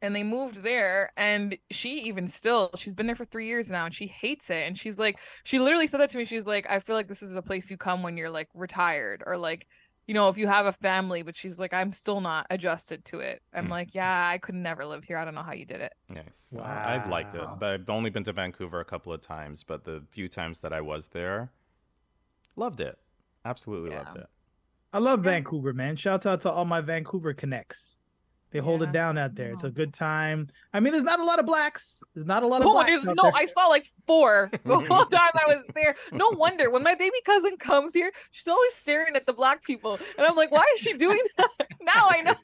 And 0.00 0.14
they 0.14 0.22
moved 0.22 0.62
there, 0.62 1.10
and 1.16 1.58
she 1.72 2.02
even 2.02 2.28
still, 2.28 2.70
she's 2.76 2.94
been 2.94 3.06
there 3.06 3.16
for 3.16 3.24
three 3.24 3.46
years 3.48 3.68
now, 3.68 3.84
and 3.84 3.92
she 3.92 4.06
hates 4.06 4.48
it. 4.48 4.64
And 4.66 4.78
she's 4.78 4.96
like, 4.96 5.18
she 5.42 5.58
literally 5.58 5.88
said 5.88 5.98
that 6.00 6.10
to 6.10 6.18
me. 6.18 6.24
She's 6.24 6.46
like, 6.46 6.66
I 6.70 6.78
feel 6.78 6.94
like 6.94 7.08
this 7.08 7.20
is 7.20 7.34
a 7.34 7.42
place 7.42 7.68
you 7.68 7.76
come 7.76 8.04
when 8.04 8.16
you're 8.16 8.30
like 8.30 8.48
retired, 8.54 9.24
or 9.26 9.36
like, 9.36 9.66
you 10.06 10.14
know, 10.14 10.28
if 10.28 10.38
you 10.38 10.46
have 10.46 10.66
a 10.66 10.72
family. 10.72 11.22
But 11.22 11.34
she's 11.34 11.58
like, 11.58 11.74
I'm 11.74 11.92
still 11.92 12.20
not 12.20 12.46
adjusted 12.48 13.04
to 13.06 13.18
it. 13.18 13.42
I'm 13.52 13.66
Mm. 13.66 13.70
like, 13.70 13.92
yeah, 13.92 14.28
I 14.32 14.38
could 14.38 14.54
never 14.54 14.86
live 14.86 15.02
here. 15.02 15.18
I 15.18 15.24
don't 15.24 15.34
know 15.34 15.42
how 15.42 15.52
you 15.52 15.66
did 15.66 15.80
it. 15.80 15.92
Nice. 16.08 16.46
Well, 16.52 16.64
I've 16.64 17.08
liked 17.08 17.34
it. 17.34 17.44
But 17.58 17.68
I've 17.80 17.90
only 17.90 18.10
been 18.10 18.22
to 18.24 18.32
Vancouver 18.32 18.78
a 18.78 18.84
couple 18.84 19.12
of 19.12 19.20
times, 19.20 19.64
but 19.64 19.82
the 19.84 20.04
few 20.12 20.28
times 20.28 20.60
that 20.60 20.72
I 20.72 20.80
was 20.80 21.08
there, 21.08 21.50
loved 22.54 22.80
it. 22.80 22.96
Absolutely 23.44 23.90
Yeah. 23.90 24.04
loved 24.04 24.16
it. 24.18 24.26
I 24.92 24.98
love 25.00 25.24
Yeah. 25.24 25.32
Vancouver, 25.32 25.72
man. 25.72 25.96
Shouts 25.96 26.24
out 26.24 26.40
to 26.42 26.50
all 26.52 26.64
my 26.64 26.80
Vancouver 26.80 27.34
connects. 27.34 27.97
They 28.50 28.60
hold 28.60 28.80
Yeah. 28.80 28.88
it 28.88 28.92
down 28.92 29.18
out 29.18 29.34
there. 29.34 29.50
It's 29.52 29.64
a 29.64 29.70
good 29.70 29.92
time. 29.92 30.48
I 30.72 30.80
mean, 30.80 30.92
there's 30.92 31.04
not 31.04 31.20
a 31.20 31.24
lot 31.24 31.38
of 31.38 31.44
blacks. 31.46 32.02
There's 32.14 32.26
not 32.26 32.42
a 32.42 32.46
lot 32.46 32.62
of 32.62 32.66
Oh, 32.66 32.72
blacks. 32.72 32.88
there's 32.88 33.06
out 33.06 33.16
no. 33.16 33.22
there. 33.24 33.32
I 33.34 33.44
saw 33.44 33.66
like 33.66 33.86
four 34.06 34.50
the 34.64 34.80
whole 34.80 35.04
time 35.04 35.30
I 35.34 35.46
was 35.54 35.64
there. 35.74 35.94
No 36.12 36.30
wonder 36.30 36.70
when 36.70 36.82
my 36.82 36.94
baby 36.94 37.18
cousin 37.24 37.56
comes 37.58 37.92
here, 37.92 38.10
she's 38.30 38.48
always 38.48 38.74
staring 38.74 39.16
at 39.16 39.26
the 39.26 39.32
black 39.34 39.62
people, 39.62 39.98
and 40.16 40.26
I'm 40.26 40.34
like, 40.36 40.50
why 40.50 40.64
is 40.74 40.80
she 40.80 40.94
doing 40.94 41.20
that? 41.36 41.50
now 41.82 42.06
I 42.08 42.22
know 42.22 42.34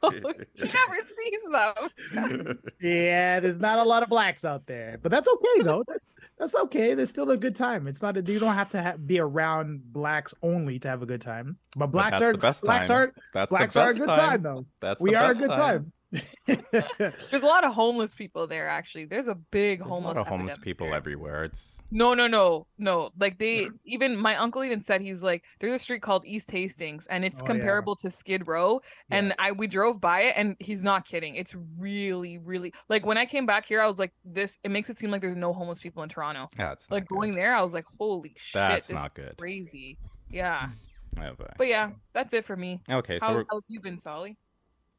she 0.56 0.64
never 0.64 0.96
sees 1.02 1.42
them. 1.50 2.58
Yeah, 2.80 3.40
there's 3.40 3.58
not 3.60 3.78
a 3.78 3.84
lot 3.84 4.02
of 4.02 4.08
blacks 4.08 4.44
out 4.44 4.66
there, 4.66 4.98
but 5.02 5.10
that's 5.10 5.28
okay 5.28 5.62
though. 5.62 5.84
That's 5.86 6.08
that's 6.38 6.54
okay. 6.54 6.94
There's 6.94 7.10
still 7.10 7.30
a 7.30 7.36
good 7.36 7.54
time. 7.56 7.86
It's 7.86 8.02
not 8.02 8.16
a, 8.16 8.22
you 8.22 8.38
don't 8.40 8.54
have 8.54 8.70
to 8.70 8.82
ha- 8.82 8.96
be 8.96 9.20
around 9.20 9.92
blacks 9.92 10.34
only 10.42 10.78
to 10.80 10.88
have 10.88 11.02
a 11.02 11.06
good 11.06 11.20
time. 11.20 11.56
But 11.76 11.86
But 11.86 11.92
blacks 11.92 12.18
that's 12.18 12.22
are 12.22 12.32
the 12.32 12.38
best 12.38 12.62
blacks 12.62 12.88
time. 12.88 12.96
are 13.08 13.12
That's 13.32 13.50
blacks 13.50 13.74
the 13.74 13.80
are 13.80 13.90
a 13.90 13.94
good 13.94 14.06
time. 14.08 14.16
time, 14.18 14.42
though. 14.42 14.66
That's 14.80 15.00
we 15.00 15.10
the 15.10 15.16
are 15.16 15.24
a 15.24 15.28
best 15.28 15.40
good 15.40 15.50
time. 15.50 15.92
There's 16.46 17.42
a 17.42 17.46
lot 17.46 17.64
of 17.64 17.72
homeless 17.74 18.14
people 18.14 18.46
there. 18.46 18.68
Actually, 18.68 19.06
there's 19.06 19.28
a 19.28 19.34
big 19.34 19.78
There's 19.80 19.88
homeless. 19.90 20.16
a 20.16 20.20
lot 20.20 20.26
of 20.26 20.26
homeless 20.28 20.56
people 20.58 20.88
there. 20.88 20.96
everywhere. 20.96 21.44
It's 21.44 21.82
No, 21.90 22.14
no, 22.14 22.26
no, 22.26 22.66
no. 22.78 23.10
Like 23.18 23.38
they 23.38 23.68
even 23.84 24.16
my 24.16 24.36
uncle 24.36 24.62
even 24.64 24.80
said 24.80 25.00
he's 25.00 25.22
like 25.22 25.42
there's 25.60 25.72
a 25.72 25.78
street 25.78 26.02
called 26.02 26.24
East 26.26 26.50
Hastings 26.50 27.06
and 27.08 27.24
it's 27.24 27.40
Oh, 27.40 27.44
yeah. 27.44 27.46
comparable 27.46 27.96
to 27.96 28.10
Skid 28.10 28.46
Row 28.46 28.80
Yeah. 29.10 29.16
and 29.18 29.34
I 29.38 29.52
we 29.52 29.66
drove 29.66 30.00
by 30.00 30.22
it 30.22 30.34
and 30.36 30.56
he's 30.60 30.82
not 30.82 31.04
kidding. 31.06 31.34
It's 31.34 31.54
really 31.78 32.38
really 32.38 32.72
like 32.88 33.04
when 33.06 33.18
I 33.18 33.26
came 33.26 33.46
back 33.46 33.66
here 33.66 33.80
I 33.80 33.86
was 33.86 33.98
like 33.98 34.12
this 34.24 34.58
it 34.62 34.70
makes 34.70 34.90
it 34.90 34.98
seem 34.98 35.10
like 35.10 35.20
there's 35.20 35.36
no 35.36 35.52
homeless 35.52 35.78
people 35.80 36.02
in 36.02 36.08
Toronto. 36.08 36.48
that's 36.56 36.90
Like 36.90 37.06
going 37.08 37.34
there 37.34 37.54
I 37.54 37.62
was 37.62 37.74
like 37.74 37.86
holy 37.98 38.34
shit 38.36 38.54
That's 38.60 38.90
not 38.90 39.14
good. 39.14 39.36
crazy. 39.38 39.98
Yeah. 40.30 40.68
Oh, 41.20 41.26
okay. 41.26 41.44
But 41.56 41.68
yeah, 41.68 41.90
that's 42.12 42.32
it 42.34 42.44
for 42.44 42.56
me. 42.56 42.80
Okay, 42.90 43.20
so 43.20 43.26
how, 43.26 43.32
how 43.34 43.42
have 43.58 43.62
you 43.68 43.80
been, 43.80 43.96
Solly? 43.96 44.36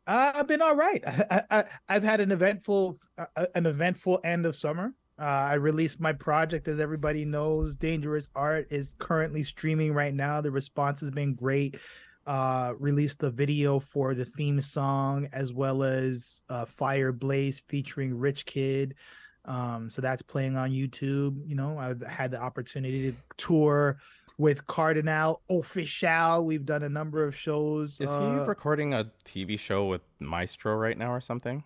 Uh, 0.07 0.33
I've 0.35 0.47
been 0.47 0.61
all 0.61 0.75
right. 0.75 1.03
I, 1.51 1.65
I've 1.89 2.03
had 2.03 2.19
an 2.19 2.31
eventful, 2.31 2.97
uh, 3.17 3.45
an 3.55 3.65
eventful 3.65 4.21
end 4.23 4.45
of 4.45 4.55
summer. 4.55 4.93
Uh, 5.17 5.23
I 5.23 5.53
released 5.53 6.01
my 6.01 6.13
project, 6.13 6.67
as 6.67 6.79
everybody 6.79 7.23
knows. 7.23 7.77
Dangerous 7.77 8.27
Art 8.35 8.67
is 8.69 8.95
currently 8.99 9.43
streaming 9.43 9.93
right 9.93 10.13
now. 10.13 10.41
The 10.41 10.51
response 10.51 10.99
has 10.99 11.11
been 11.11 11.35
great. 11.35 11.77
Uh, 12.27 12.73
released 12.79 13.19
the 13.19 13.29
video 13.29 13.79
for 13.79 14.15
the 14.15 14.25
theme 14.25 14.59
song 14.59 15.29
as 15.31 15.53
well 15.53 15.83
as 15.83 16.41
uh, 16.49 16.65
Fire 16.65 17.11
Blaze 17.11 17.59
featuring 17.59 18.17
Rich 18.17 18.47
Kidd. 18.47 18.95
Um, 19.45 19.89
so 19.89 20.01
that's 20.01 20.23
playing 20.23 20.57
on 20.57 20.71
YouTube. 20.71 21.39
You 21.45 21.55
know, 21.55 21.77
I've 21.77 22.01
had 22.01 22.31
the 22.31 22.41
opportunity 22.41 23.11
to 23.11 23.17
tour 23.37 23.97
with 24.37 24.65
Cardinal 24.67 25.41
Offishall. 25.49 26.43
We've 26.43 26.65
done 26.65 26.83
a 26.83 26.89
number 26.89 27.23
of 27.23 27.35
shows. 27.35 27.99
is 27.99 28.09
he 28.09 28.15
uh, 28.15 28.45
recording 28.45 28.93
a 28.93 29.11
TV 29.23 29.59
show 29.59 29.85
with 29.85 30.01
Maestro 30.19 30.75
right 30.75 30.97
now 30.97 31.11
or 31.11 31.21
something? 31.21 31.63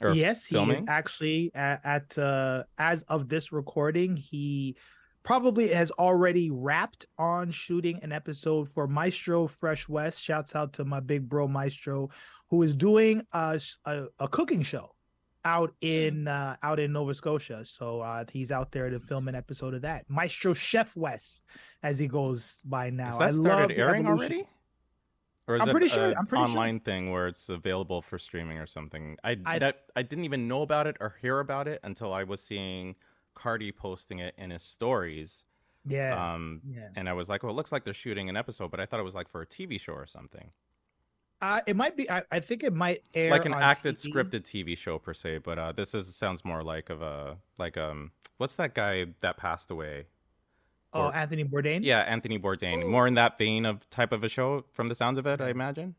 Or 0.00 0.12
yes, 0.12 0.46
he 0.46 0.58
is 0.58 0.82
actually 0.88 1.50
at, 1.54 1.80
at 1.84 2.18
uh, 2.18 2.64
as 2.78 3.02
of 3.04 3.28
this 3.28 3.50
recording, 3.50 4.16
he 4.16 4.76
probably 5.22 5.68
has 5.68 5.90
already 5.92 6.50
wrapped 6.50 7.06
on 7.18 7.50
shooting 7.50 7.98
an 8.02 8.12
episode 8.12 8.68
for 8.68 8.86
Maestro 8.86 9.46
Fresh 9.46 9.88
Wes. 9.88 10.18
Shouts 10.18 10.54
out 10.54 10.74
to 10.74 10.84
my 10.84 11.00
big 11.00 11.28
bro 11.28 11.48
Maestro, 11.48 12.10
who 12.50 12.62
is 12.62 12.74
doing 12.74 13.22
a 13.32 13.58
a 13.86 14.28
cooking 14.28 14.62
show 14.62 14.95
out 15.46 15.72
in 15.80 16.26
uh, 16.28 16.56
out 16.62 16.78
in 16.80 16.92
Nova 16.92 17.14
Scotia. 17.14 17.64
So 17.64 18.00
uh, 18.00 18.24
he's 18.30 18.50
out 18.52 18.72
there 18.72 18.90
to 18.90 18.98
film 19.00 19.28
an 19.28 19.34
episode 19.34 19.72
of 19.74 19.82
that. 19.82 20.04
Maestro 20.08 20.52
Chef 20.52 20.94
Wes, 20.96 21.42
as 21.82 21.98
he 21.98 22.08
goes 22.08 22.60
by 22.66 22.90
now. 22.90 23.18
Has 23.18 23.18
that 23.18 23.24
I 23.28 23.30
started 23.30 23.78
love 23.78 23.88
airing 23.88 24.06
Evolution. 24.06 24.32
already? 24.32 24.48
Or 25.48 25.54
is 25.54 25.62
I'm 25.62 25.68
it 25.68 25.70
pretty 25.70 25.86
sure- 25.88 26.10
an 26.10 26.16
I'm 26.18 26.26
pretty 26.26 26.42
sure. 26.44 26.50
online 26.50 26.80
thing 26.80 27.12
where 27.12 27.28
it's 27.28 27.48
available 27.48 28.02
for 28.02 28.18
streaming 28.18 28.58
or 28.58 28.66
something? 28.66 29.16
I, 29.22 29.36
I- 29.46 29.58
that 29.60 29.84
I 29.94 30.02
didn't 30.02 30.24
even 30.24 30.48
know 30.48 30.62
about 30.62 30.88
it 30.88 30.96
or 31.00 31.14
hear 31.22 31.38
about 31.38 31.68
it 31.68 31.78
until 31.84 32.12
I 32.12 32.24
was 32.24 32.42
seeing 32.42 32.96
Cardi 33.36 33.70
posting 33.70 34.18
it 34.18 34.34
in 34.36 34.50
his 34.50 34.62
stories. 34.64 35.44
Yeah, 35.88 36.34
Um, 36.34 36.62
yeah. 36.68 36.88
and 36.96 37.08
I 37.08 37.12
was 37.12 37.28
like, 37.28 37.44
"Well, 37.44 37.52
it 37.52 37.54
looks 37.54 37.70
like 37.70 37.84
they're 37.84 37.94
shooting 37.94 38.28
an 38.28 38.36
episode," 38.36 38.72
but 38.72 38.80
I 38.80 38.86
thought 38.86 38.98
it 38.98 39.04
was 39.04 39.14
like 39.14 39.28
for 39.28 39.40
a 39.40 39.46
TV 39.46 39.78
show 39.80 39.92
or 39.92 40.04
something, 40.06 40.50
Uh, 41.42 41.60
it 41.66 41.76
might 41.76 41.96
be. 41.96 42.10
I, 42.10 42.22
I 42.30 42.40
think 42.40 42.64
it 42.64 42.72
might 42.72 43.02
air 43.14 43.30
like 43.30 43.44
an 43.44 43.52
acted 43.54 43.96
TV. 43.96 44.10
scripted 44.12 44.42
TV 44.42 44.76
show 44.76 44.98
per 44.98 45.12
se. 45.12 45.38
But 45.38 45.58
uh, 45.58 45.72
this 45.72 45.94
is 45.94 46.14
sounds 46.16 46.44
more 46.44 46.62
like 46.62 46.88
of 46.88 47.02
a 47.02 47.36
like 47.58 47.76
um, 47.76 48.10
what's 48.38 48.54
that 48.56 48.74
guy 48.74 49.06
that 49.20 49.36
passed 49.36 49.70
away? 49.70 50.06
Oh, 50.94 51.06
or- 51.06 51.14
Anthony 51.14 51.44
Bourdain. 51.44 51.80
Yeah, 51.82 52.00
Anthony 52.00 52.38
Bourdain. 52.38 52.88
More 52.88 53.06
in 53.06 53.14
that 53.14 53.36
vein 53.36 53.66
of 53.66 53.88
type 53.90 54.12
of 54.12 54.24
a 54.24 54.28
show, 54.30 54.64
from 54.72 54.88
the 54.88 54.94
sounds 54.94 55.18
of 55.18 55.26
it, 55.26 55.40
I 55.42 55.50
imagine. 55.50 55.94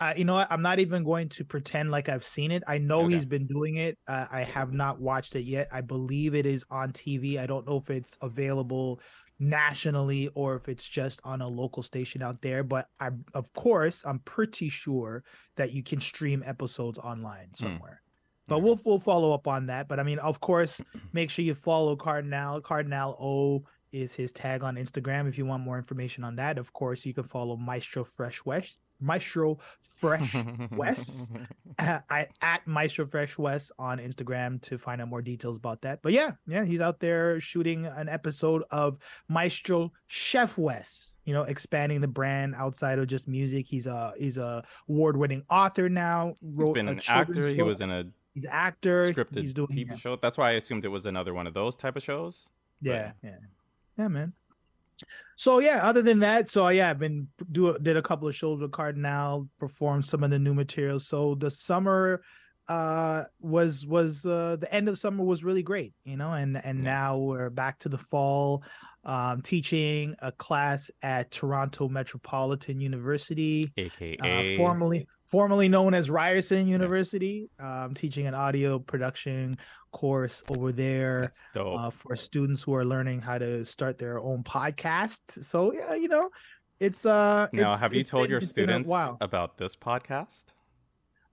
Uh, 0.00 0.14
you 0.16 0.24
know 0.24 0.34
what? 0.34 0.46
I'm 0.50 0.62
not 0.62 0.78
even 0.78 1.02
going 1.02 1.28
to 1.30 1.44
pretend 1.44 1.90
like 1.90 2.08
I've 2.08 2.24
seen 2.24 2.52
it. 2.52 2.62
I 2.68 2.78
know 2.78 3.00
Okay. 3.00 3.14
he's 3.14 3.26
been 3.26 3.46
doing 3.48 3.74
it. 3.74 3.98
Uh, 4.06 4.26
I 4.30 4.44
have 4.44 4.72
not 4.72 5.00
watched 5.00 5.34
it 5.34 5.40
yet. 5.42 5.66
I 5.72 5.80
believe 5.80 6.36
it 6.36 6.46
is 6.46 6.64
on 6.70 6.92
TV. 6.92 7.36
I 7.36 7.46
don't 7.46 7.66
know 7.66 7.78
if 7.78 7.90
it's 7.90 8.16
available 8.22 9.00
nationally 9.38 10.28
or 10.34 10.56
if 10.56 10.68
it's 10.68 10.88
just 10.88 11.20
on 11.24 11.40
a 11.40 11.48
local 11.48 11.82
station 11.82 12.22
out 12.22 12.40
there. 12.42 12.62
But 12.62 12.88
I, 13.00 13.10
of 13.34 13.52
course, 13.52 14.04
I'm 14.04 14.18
pretty 14.20 14.68
sure 14.68 15.24
that 15.56 15.72
you 15.72 15.82
can 15.82 16.00
stream 16.00 16.42
episodes 16.44 16.98
online 16.98 17.48
hmm. 17.48 17.64
somewhere. 17.64 18.02
But 18.46 18.56
Okay. 18.56 18.64
we'll 18.64 18.80
we'll 18.84 18.98
follow 18.98 19.32
up 19.32 19.46
on 19.46 19.66
that. 19.66 19.88
But 19.88 20.00
I 20.00 20.02
mean, 20.02 20.18
of 20.20 20.40
course, 20.40 20.80
make 21.12 21.30
sure 21.30 21.44
you 21.44 21.54
follow 21.54 21.96
Cardinal. 21.96 22.60
Cardinal 22.60 23.16
O 23.20 23.64
is 23.92 24.14
his 24.14 24.32
tag 24.32 24.62
on 24.64 24.76
Instagram. 24.76 25.28
If 25.28 25.38
you 25.38 25.46
want 25.46 25.62
more 25.62 25.76
information 25.76 26.24
on 26.24 26.36
that, 26.36 26.58
of 26.58 26.72
course, 26.72 27.04
you 27.06 27.14
can 27.14 27.24
follow 27.24 27.56
Maestro 27.56 28.04
Fresh 28.04 28.44
Wes. 28.44 28.80
Maestro 29.00 29.58
Fresh 29.80 30.36
Wes 30.70 31.30
at, 31.78 32.04
uh, 32.08 32.14
I- 32.14 32.28
at 32.40 32.66
Maestro 32.66 33.04
Fresh 33.04 33.36
Wes 33.36 33.72
on 33.78 33.98
Instagram 33.98 34.60
to 34.62 34.78
find 34.78 35.00
out 35.00 35.08
more 35.08 35.22
details 35.22 35.56
about 35.56 35.82
that. 35.82 36.00
But 36.02 36.12
yeah, 36.12 36.32
yeah, 36.46 36.64
he's 36.64 36.80
out 36.80 37.00
there 37.00 37.40
shooting 37.40 37.86
an 37.86 38.08
episode 38.08 38.62
of 38.70 38.98
Maestro 39.28 39.92
Chef 40.06 40.56
Wes. 40.56 41.16
You 41.24 41.34
know, 41.34 41.42
expanding 41.42 42.00
the 42.00 42.08
brand 42.08 42.54
outside 42.54 42.98
of 42.98 43.06
just 43.08 43.28
music. 43.28 43.66
He's 43.66 43.86
a 43.86 44.12
he's 44.16 44.38
a 44.38 44.64
award 44.88 45.16
winning 45.16 45.42
author 45.50 45.88
now. 45.88 46.36
He's 46.40 46.50
wrote 46.54 46.74
been 46.74 46.88
an 46.88 47.00
actor. 47.08 47.48
He 47.48 47.62
was 47.62 47.80
in 47.80 47.90
a 47.90 48.04
He's 48.34 48.44
an 48.44 48.50
actor. 48.52 49.12
scripted 49.12 49.40
he's 49.40 49.52
doing 49.52 49.68
TV 49.68 49.88
yeah. 49.90 49.96
show. 49.96 50.14
That's 50.14 50.38
why 50.38 50.50
I 50.50 50.52
assumed 50.52 50.84
it 50.84 50.88
was 50.88 51.06
another 51.06 51.34
one 51.34 51.48
of 51.48 51.54
those 51.54 51.74
type 51.74 51.96
of 51.96 52.04
shows. 52.04 52.48
Yeah, 52.80 53.10
yeah, 53.24 53.34
yeah, 53.96 54.06
man. 54.06 54.32
So 55.36 55.60
yeah, 55.60 55.80
other 55.82 56.02
than 56.02 56.18
that, 56.20 56.50
so 56.50 56.68
yeah, 56.68 56.90
I've 56.90 56.98
been 56.98 57.28
do 57.52 57.76
did 57.78 57.96
a 57.96 58.02
couple 58.02 58.28
of 58.28 58.34
shows 58.34 58.60
with 58.60 58.72
Cardinal, 58.72 59.48
performed 59.58 60.04
some 60.04 60.24
of 60.24 60.30
the 60.30 60.38
new 60.38 60.54
material. 60.54 60.98
So 60.98 61.34
the 61.34 61.50
summer 61.50 62.22
uh 62.68 63.24
was 63.40 63.86
was 63.86 64.26
uh 64.26 64.56
the 64.60 64.72
end 64.74 64.88
of 64.88 64.98
summer 64.98 65.24
was 65.24 65.42
really 65.44 65.62
great, 65.62 65.94
you 66.04 66.16
know, 66.16 66.32
and 66.32 66.62
and 66.64 66.82
now 66.82 67.16
we're 67.16 67.50
back 67.50 67.78
to 67.80 67.88
the 67.88 67.98
fall. 67.98 68.62
Um 69.04 69.40
teaching 69.42 70.14
a 70.20 70.32
class 70.32 70.90
at 71.02 71.30
Toronto 71.30 71.88
Metropolitan 71.88 72.80
University 72.80 73.72
AKA 73.76 74.18
uh, 74.54 74.56
formerly 74.56 75.06
formerly 75.24 75.68
known 75.68 75.94
as 75.94 76.10
Ryerson 76.10 76.66
University. 76.66 77.48
Um, 77.60 77.94
teaching 77.94 78.26
an 78.26 78.34
audio 78.34 78.78
production 78.78 79.56
course 79.92 80.42
over 80.50 80.72
there 80.72 81.30
uh, 81.76 81.90
for 81.90 82.16
students 82.16 82.62
who 82.62 82.74
are 82.74 82.84
learning 82.84 83.20
how 83.22 83.38
to 83.38 83.64
start 83.64 83.98
their 83.98 84.18
own 84.18 84.42
podcast. 84.42 85.42
So 85.44 85.72
yeah, 85.72 85.94
you 85.94 86.08
know, 86.08 86.28
it's 86.80 87.06
uh. 87.06 87.48
now, 87.52 87.62
it's- 87.68 87.80
have 87.80 87.94
you 87.94 88.04
told 88.04 88.24
been- 88.24 88.30
your 88.30 88.40
it's 88.40 88.52
been 88.52 88.64
a 88.68 88.72
students 88.72 88.88
about 89.20 89.56
this 89.56 89.76
podcast? 89.76 90.44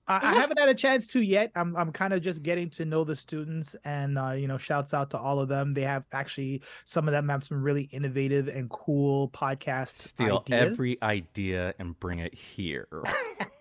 I, 0.08 0.18
I 0.18 0.34
haven't 0.36 0.60
had 0.60 0.70
a 0.70 0.74
chance 0.76 1.08
to 1.08 1.22
yet. 1.22 1.52
I'm 1.56 1.76
I'm 1.76 1.92
kind 1.92 2.14
of 2.14 2.22
just 2.22 2.44
getting 2.44 2.70
to 2.72 2.86
know 2.86 3.04
the 3.04 3.16
students, 3.16 3.76
and 3.86 4.18
uh, 4.18 4.32
you 4.32 4.48
know, 4.48 4.58
shouts 4.58 4.94
out 4.94 5.10
to 5.12 5.18
all 5.18 5.40
of 5.40 5.48
them. 5.50 5.74
They 5.74 5.82
have 5.82 6.06
actually 6.14 6.62
some 6.84 7.08
of 7.08 7.12
them 7.12 7.30
have 7.30 7.44
some 7.44 7.62
really 7.64 7.84
innovative 7.92 8.48
and 8.48 8.70
cool 8.70 9.30
podcasts. 9.30 10.00
Steal 10.00 10.46
ideas. 10.48 10.74
every 10.74 10.98
idea 11.02 11.74
and 11.80 12.00
bring 12.00 12.20
it 12.20 12.34
here. 12.36 12.88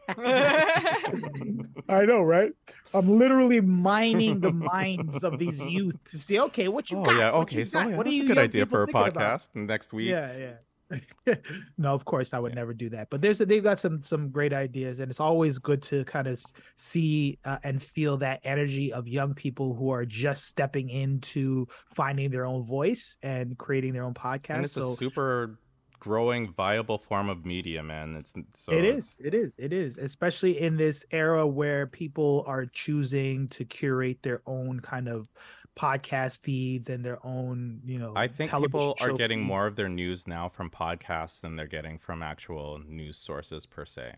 I 1.89 2.05
know, 2.07 2.23
right? 2.23 2.53
I'm 2.93 3.09
literally 3.09 3.61
mining 3.61 4.41
the 4.41 4.53
minds 4.53 5.25
of 5.25 5.39
these 5.39 5.61
youth 5.65 6.03
to 6.11 6.19
see, 6.19 6.39
okay, 6.41 6.69
what 6.69 6.91
you 6.91 6.99
oh 6.99 7.03
got? 7.03 7.17
yeah, 7.17 7.31
What 7.31 7.53
okay. 7.53 7.57
you 7.57 7.65
So 7.65 7.83
got? 7.83 7.91
yeah, 7.91 7.97
what 7.97 8.07
are 8.07 8.11
that's 8.11 8.21
a 8.21 8.25
you 8.25 8.25
good 8.25 8.39
idea 8.39 8.67
for 8.67 8.83
a 8.83 8.87
thinking 8.87 9.07
about? 9.09 9.35
podcast 9.35 9.49
next 9.55 9.93
week. 9.93 10.17
Yeah, 10.17 10.37
yeah. 10.37 10.55
No, 11.79 11.95
of 11.95 12.05
course 12.05 12.35
I 12.35 12.39
would 12.39 12.55
never 12.55 12.75
do 12.75 12.89
that. 12.91 13.11
But 13.11 13.23
there's 13.23 13.39
they've 13.39 13.63
got 13.63 13.81
some 13.81 14.03
some 14.03 14.31
great 14.31 14.53
ideas, 14.53 15.01
and 15.01 15.11
it's 15.11 15.21
always 15.21 15.59
good 15.59 15.83
to 15.85 16.05
kind 16.05 16.27
of 16.27 16.43
see 16.77 17.39
uh, 17.45 17.59
and 17.63 17.83
feel 17.83 18.17
that 18.19 18.41
energy 18.45 18.93
of 18.93 19.09
young 19.09 19.35
people 19.35 19.75
who 19.75 19.91
are 19.91 20.05
just 20.05 20.47
stepping 20.47 20.89
into 20.91 21.67
finding 21.95 22.31
their 22.31 22.47
own 22.47 22.63
voice 22.63 23.17
and 23.23 23.57
creating 23.59 23.93
their 23.93 24.05
own 24.05 24.15
podcast. 24.15 24.55
and 24.57 24.65
it's 24.65 24.75
so 24.75 24.93
a 24.93 24.97
super 24.97 25.59
growing, 26.05 26.53
viable 26.53 26.99
form 26.99 27.31
of 27.31 27.47
media, 27.47 27.83
man. 27.83 28.15
It's 28.17 28.35
so 28.53 28.73
It 28.73 28.85
is. 28.85 29.17
It 29.25 29.33
is. 29.33 29.55
It 29.59 29.73
is. 29.73 29.97
Especially 29.97 30.61
in 30.61 30.77
this 30.77 31.07
era 31.11 31.47
where 31.47 31.87
people 31.87 32.45
are 32.47 32.67
choosing 32.67 33.49
to 33.49 33.65
curate 33.65 34.23
their 34.23 34.43
own 34.47 34.81
kind 34.81 35.09
of 35.09 35.27
podcast 35.77 36.39
feeds 36.39 36.89
and 36.89 37.05
their 37.05 37.25
own, 37.27 37.81
you 37.85 37.99
know, 37.99 38.13
I 38.17 38.29
think 38.29 38.51
people 38.51 38.97
are 39.01 39.13
getting 39.13 39.41
feeds. 39.41 39.49
more 39.49 39.67
of 39.67 39.77
their 39.77 39.89
news 39.89 40.27
now 40.27 40.49
from 40.49 40.71
podcasts 40.71 41.41
than 41.41 41.57
they're 41.57 41.67
getting 41.67 41.99
from 41.99 42.23
actual 42.23 42.81
news 42.87 43.17
sources 43.17 43.67
per 43.67 43.85
se. 43.85 44.15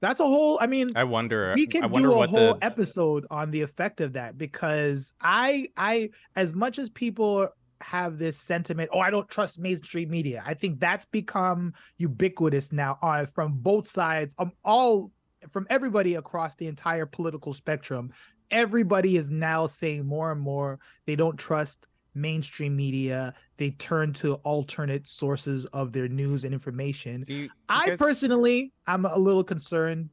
That's 0.00 0.18
a 0.18 0.24
whole. 0.24 0.58
I 0.60 0.66
mean, 0.66 0.92
I 0.96 1.04
wonder. 1.04 1.52
we 1.54 1.62
I 1.62 1.66
can 1.66 1.90
wonder 1.90 2.08
do 2.08 2.22
a 2.22 2.26
whole 2.26 2.54
the 2.54 2.58
episode 2.64 3.24
on 3.30 3.52
the 3.52 3.62
effect 3.62 4.00
of 4.00 4.14
that 4.14 4.36
because 4.36 5.14
I, 5.20 5.68
I, 5.76 6.10
as 6.34 6.54
much 6.54 6.80
as 6.80 6.90
people 6.90 7.48
have 7.80 8.18
this 8.18 8.36
sentiment, 8.36 8.90
oh, 8.92 8.98
I 8.98 9.10
don't 9.10 9.28
trust 9.28 9.60
mainstream 9.60 10.10
media. 10.10 10.42
I 10.44 10.54
think 10.54 10.80
that's 10.80 11.04
become 11.04 11.72
ubiquitous 11.98 12.72
now 12.72 12.98
on 13.00 13.26
from 13.26 13.52
both 13.58 13.86
sides, 13.86 14.34
um, 14.38 14.50
all 14.64 15.12
from 15.50 15.68
everybody 15.70 16.16
across 16.16 16.56
the 16.56 16.66
entire 16.66 17.06
political 17.06 17.52
spectrum. 17.52 18.12
Everybody 18.52 19.16
is 19.16 19.30
now 19.30 19.66
saying 19.66 20.06
more 20.06 20.30
and 20.30 20.40
more 20.40 20.78
they 21.06 21.16
don't 21.16 21.36
trust 21.36 21.88
mainstream 22.14 22.76
media. 22.76 23.34
They 23.56 23.70
turn 23.70 24.12
to 24.14 24.34
alternate 24.44 25.08
sources 25.08 25.64
of 25.66 25.92
their 25.92 26.08
news 26.08 26.44
and 26.44 26.52
information. 26.52 27.22
Do 27.22 27.32
you- 27.34 27.42
you 27.44 27.50
I 27.68 27.88
guys- 27.90 27.98
personally, 27.98 28.72
I'm 28.86 29.06
a 29.06 29.18
little 29.18 29.44
concerned. 29.44 30.10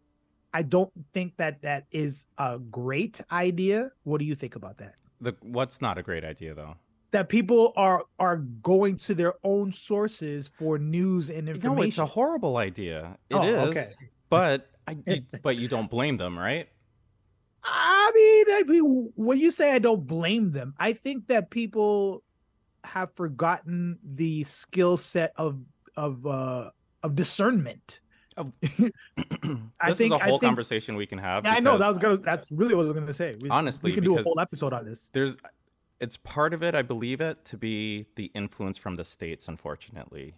I 0.54 0.64
don't 0.64 0.92
think 1.14 1.36
that 1.38 1.62
that 1.62 1.86
is 1.92 2.26
a 2.38 2.58
great 2.58 3.22
idea. 3.32 3.92
What 4.04 4.20
do 4.20 4.26
you 4.26 4.34
think 4.36 4.56
about 4.56 4.78
that? 4.78 4.96
the 5.22 5.36
what's 5.42 5.82
not 5.82 5.98
a 5.98 6.04
great 6.04 6.24
idea 6.24 6.54
though. 6.54 6.76
That 7.12 7.28
people 7.28 7.74
are 7.76 8.06
are 8.20 8.38
going 8.38 8.98
to 9.00 9.14
their 9.14 9.34
own 9.44 9.74
sources 9.74 10.48
for 10.48 10.78
news 10.78 11.30
and 11.30 11.50
information. 11.50 11.76
No, 11.76 11.82
it's 11.84 11.98
a 11.98 12.06
horrible 12.06 12.58
idea. 12.58 13.18
It 13.30 13.36
oh, 13.36 13.44
is, 13.44 13.56
Oh, 13.56 13.70
okay. 13.70 13.88
but 14.30 14.70
I, 14.88 14.98
you, 15.06 15.22
but 15.44 15.58
you 15.58 15.68
don't 15.68 15.90
blame 15.90 16.18
them, 16.18 16.38
right? 16.38 16.70
I 17.64 18.12
mean, 18.48 18.56
I 18.58 18.64
mean, 18.64 19.12
when 19.16 19.38
you 19.38 19.52
say 19.52 19.72
I 19.74 19.80
don't 19.80 20.06
blame 20.08 20.52
them, 20.52 20.74
I 20.80 20.94
think 20.94 21.28
that 21.28 21.50
people 21.50 22.24
have 22.84 23.14
forgotten 23.16 24.00
the 24.04 24.44
skill 24.44 24.98
set 24.98 25.34
of 25.36 25.60
of 25.98 26.26
uh 26.26 26.72
of 27.04 27.16
discernment. 27.16 28.00
this 28.62 28.92
I 29.82 29.94
think- 29.94 30.14
is 30.14 30.20
a 30.20 30.24
whole 30.24 30.40
think- 30.40 30.42
conversation 30.44 30.96
we 30.96 31.06
can 31.06 31.18
have. 31.18 31.46
Yeah, 31.46 31.54
I 31.54 31.60
know 31.60 31.78
that 31.78 31.88
was 31.88 31.98
gonna. 31.98 32.18
That's 32.18 32.50
really 32.52 32.74
what 32.76 32.86
I 32.86 32.90
was 32.90 33.00
gonna 33.00 33.14
say. 33.14 33.36
We, 33.42 33.50
Honestly, 33.50 33.92
we 33.92 33.96
can 33.96 34.04
do 34.04 34.18
a 34.18 34.24
whole 34.24 34.40
episode 34.40 34.74
on 34.74 34.86
this. 34.86 35.10
there's 35.14 35.36
it's 36.00 36.16
part 36.16 36.54
of 36.54 36.64
it 36.64 36.76
i 36.76 36.82
believe 36.82 37.20
it 37.20 37.44
to 37.44 37.58
be 37.58 38.06
the 38.16 38.32
influence 38.34 38.78
from 38.78 38.96
the 38.96 39.04
states 39.04 39.50
unfortunately 39.50 40.34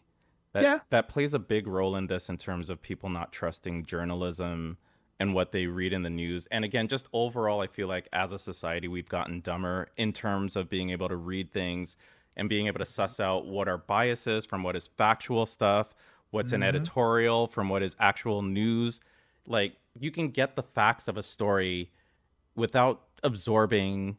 that 0.53 0.63
Yeah. 0.63 0.79
that 0.89 1.08
plays 1.08 1.36
a 1.36 1.39
big 1.39 1.67
role 1.67 1.96
in 1.96 2.08
this 2.08 2.29
in 2.29 2.38
terms 2.38 2.72
of 2.72 2.81
people 2.81 3.10
not 3.10 3.31
trusting 3.31 3.86
journalism 3.86 4.77
and 5.21 5.35
what 5.35 5.51
they 5.51 5.67
read 5.67 5.93
in 5.93 6.01
the 6.01 6.09
news 6.09 6.47
and 6.49 6.65
again 6.65 6.87
just 6.87 7.05
overall 7.13 7.61
i 7.61 7.67
feel 7.67 7.87
like 7.87 8.07
as 8.11 8.31
a 8.31 8.39
society 8.39 8.87
we've 8.87 9.07
gotten 9.07 9.39
dumber 9.41 9.87
in 9.95 10.11
terms 10.11 10.55
of 10.55 10.67
being 10.67 10.89
able 10.89 11.07
to 11.07 11.15
read 11.15 11.51
things 11.51 11.95
and 12.35 12.49
being 12.49 12.65
able 12.65 12.79
to 12.79 12.85
suss 12.85 13.19
out 13.19 13.45
what 13.45 13.67
are 13.69 13.77
biases 13.77 14.47
from 14.47 14.63
what 14.63 14.75
is 14.75 14.87
factual 14.97 15.45
stuff 15.45 15.93
what's 16.31 16.53
an 16.53 16.61
Mhm. 16.61 16.65
editorial 16.69 17.45
from 17.45 17.69
what 17.69 17.83
is 17.83 17.95
actual 17.99 18.41
news 18.41 18.99
like 19.45 19.75
you 19.99 20.09
can 20.09 20.29
get 20.29 20.55
the 20.55 20.63
facts 20.63 21.07
of 21.07 21.17
a 21.17 21.23
story 21.23 21.91
without 22.55 23.03
absorbing 23.23 24.17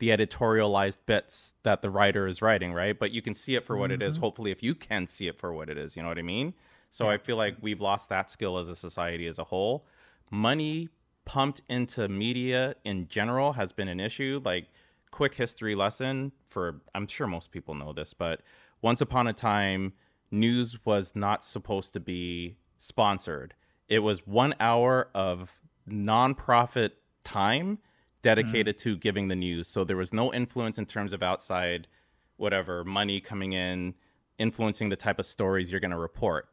the 0.00 0.08
editorialized 0.08 0.98
bits 1.06 1.54
that 1.62 1.82
the 1.82 1.90
writer 1.90 2.26
is 2.26 2.40
writing, 2.40 2.72
right? 2.72 2.98
But 2.98 3.10
you 3.12 3.20
can 3.20 3.34
see 3.34 3.54
it 3.54 3.66
for 3.66 3.76
what 3.76 3.90
it 3.90 4.00
is. 4.00 4.16
Mhm. 4.16 4.20
Hopefully, 4.22 4.50
if 4.50 4.62
you 4.62 4.74
can 4.74 5.06
see 5.06 5.28
it 5.28 5.36
for 5.38 5.52
what 5.52 5.68
it 5.68 5.76
is, 5.76 5.94
you 5.94 6.02
know 6.02 6.08
what 6.08 6.18
I 6.18 6.22
mean? 6.22 6.54
So 6.88 7.10
I 7.10 7.18
feel 7.18 7.36
like 7.36 7.56
we've 7.60 7.82
lost 7.82 8.08
that 8.08 8.30
skill 8.30 8.56
as 8.56 8.70
a 8.70 8.74
society 8.74 9.26
as 9.26 9.38
a 9.38 9.44
whole. 9.44 9.84
Money 10.30 10.88
pumped 11.24 11.62
into 11.68 12.08
media 12.08 12.74
in 12.84 13.08
general 13.08 13.52
has 13.52 13.72
been 13.72 13.88
an 13.88 14.00
issue. 14.00 14.40
Like, 14.44 14.68
quick 15.10 15.34
history 15.34 15.74
lesson 15.74 16.32
for 16.48 16.80
I'm 16.94 17.06
sure 17.06 17.26
most 17.26 17.50
people 17.50 17.74
know 17.74 17.92
this, 17.92 18.14
but 18.14 18.42
once 18.82 19.00
upon 19.00 19.26
a 19.26 19.32
time, 19.32 19.92
news 20.30 20.78
was 20.84 21.12
not 21.14 21.44
supposed 21.44 21.92
to 21.94 22.00
be 22.00 22.56
sponsored. 22.78 23.54
It 23.88 24.00
was 24.00 24.26
one 24.26 24.54
hour 24.60 25.10
of 25.14 25.60
nonprofit 25.88 26.92
time 27.24 27.78
dedicated 28.22 28.76
mm. 28.76 28.82
to 28.82 28.96
giving 28.96 29.28
the 29.28 29.36
news. 29.36 29.68
So 29.68 29.84
there 29.84 29.96
was 29.96 30.12
no 30.12 30.32
influence 30.32 30.78
in 30.78 30.86
terms 30.86 31.12
of 31.12 31.22
outside, 31.22 31.86
whatever, 32.36 32.84
money 32.84 33.20
coming 33.20 33.52
in, 33.52 33.94
influencing 34.38 34.88
the 34.88 34.96
type 34.96 35.18
of 35.18 35.26
stories 35.26 35.70
you're 35.70 35.80
going 35.80 35.90
to 35.90 35.98
report. 35.98 36.48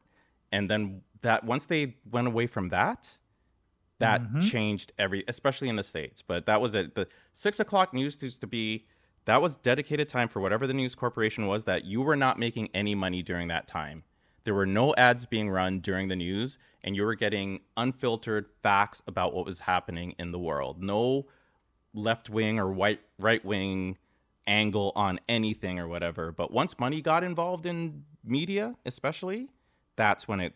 And 0.52 0.70
then 0.70 1.02
that 1.22 1.44
once 1.44 1.66
they 1.66 1.96
went 2.10 2.28
away 2.28 2.48
from 2.48 2.70
that, 2.70 3.18
that 4.00 4.22
mm-hmm. 4.22 4.42
changed 4.42 4.92
every, 4.98 5.24
especially 5.28 5.70
in 5.70 5.76
the 5.76 5.84
states. 5.84 6.22
But 6.22 6.46
that 6.46 6.62
was 6.62 6.76
it. 6.76 6.96
The 6.96 7.08
six 7.34 7.60
o'clock 7.60 7.94
news 7.94 8.22
used 8.22 8.42
to 8.42 8.48
be 8.48 8.86
that 9.26 9.42
was 9.42 9.58
dedicated 9.58 10.08
time 10.08 10.30
for 10.30 10.40
whatever 10.40 10.68
the 10.68 10.74
news 10.74 10.96
corporation 10.96 11.48
was. 11.48 11.64
That 11.66 11.86
you 11.86 12.02
were 12.02 12.16
not 12.16 12.40
making 12.40 12.70
any 12.74 12.96
money 12.96 13.24
during 13.24 13.48
that 13.50 13.68
time. 13.68 14.04
There 14.44 14.54
were 14.54 14.66
no 14.66 14.96
ads 14.96 15.26
being 15.26 15.50
run 15.50 15.80
during 15.82 16.08
the 16.08 16.16
news, 16.16 16.58
and 16.84 16.96
you 16.96 17.04
were 17.04 17.16
getting 17.16 17.62
unfiltered 17.76 18.46
facts 18.64 19.02
about 19.06 19.34
what 19.34 19.46
was 19.46 19.62
happening 19.62 20.16
in 20.18 20.32
the 20.32 20.40
world. 20.40 20.82
No 20.82 21.28
left 21.94 22.30
wing 22.30 22.60
or 22.60 22.72
white 22.72 23.02
right 23.20 23.44
wing 23.44 23.98
angle 24.46 24.94
on 24.96 25.20
anything 25.28 25.80
or 25.80 25.88
whatever. 25.88 26.32
But 26.32 26.52
once 26.52 26.80
money 26.80 27.02
got 27.02 27.24
involved 27.24 27.66
in 27.66 28.06
media, 28.24 28.76
especially, 28.86 29.50
that's 29.98 30.28
when 30.28 30.40
it 30.40 30.54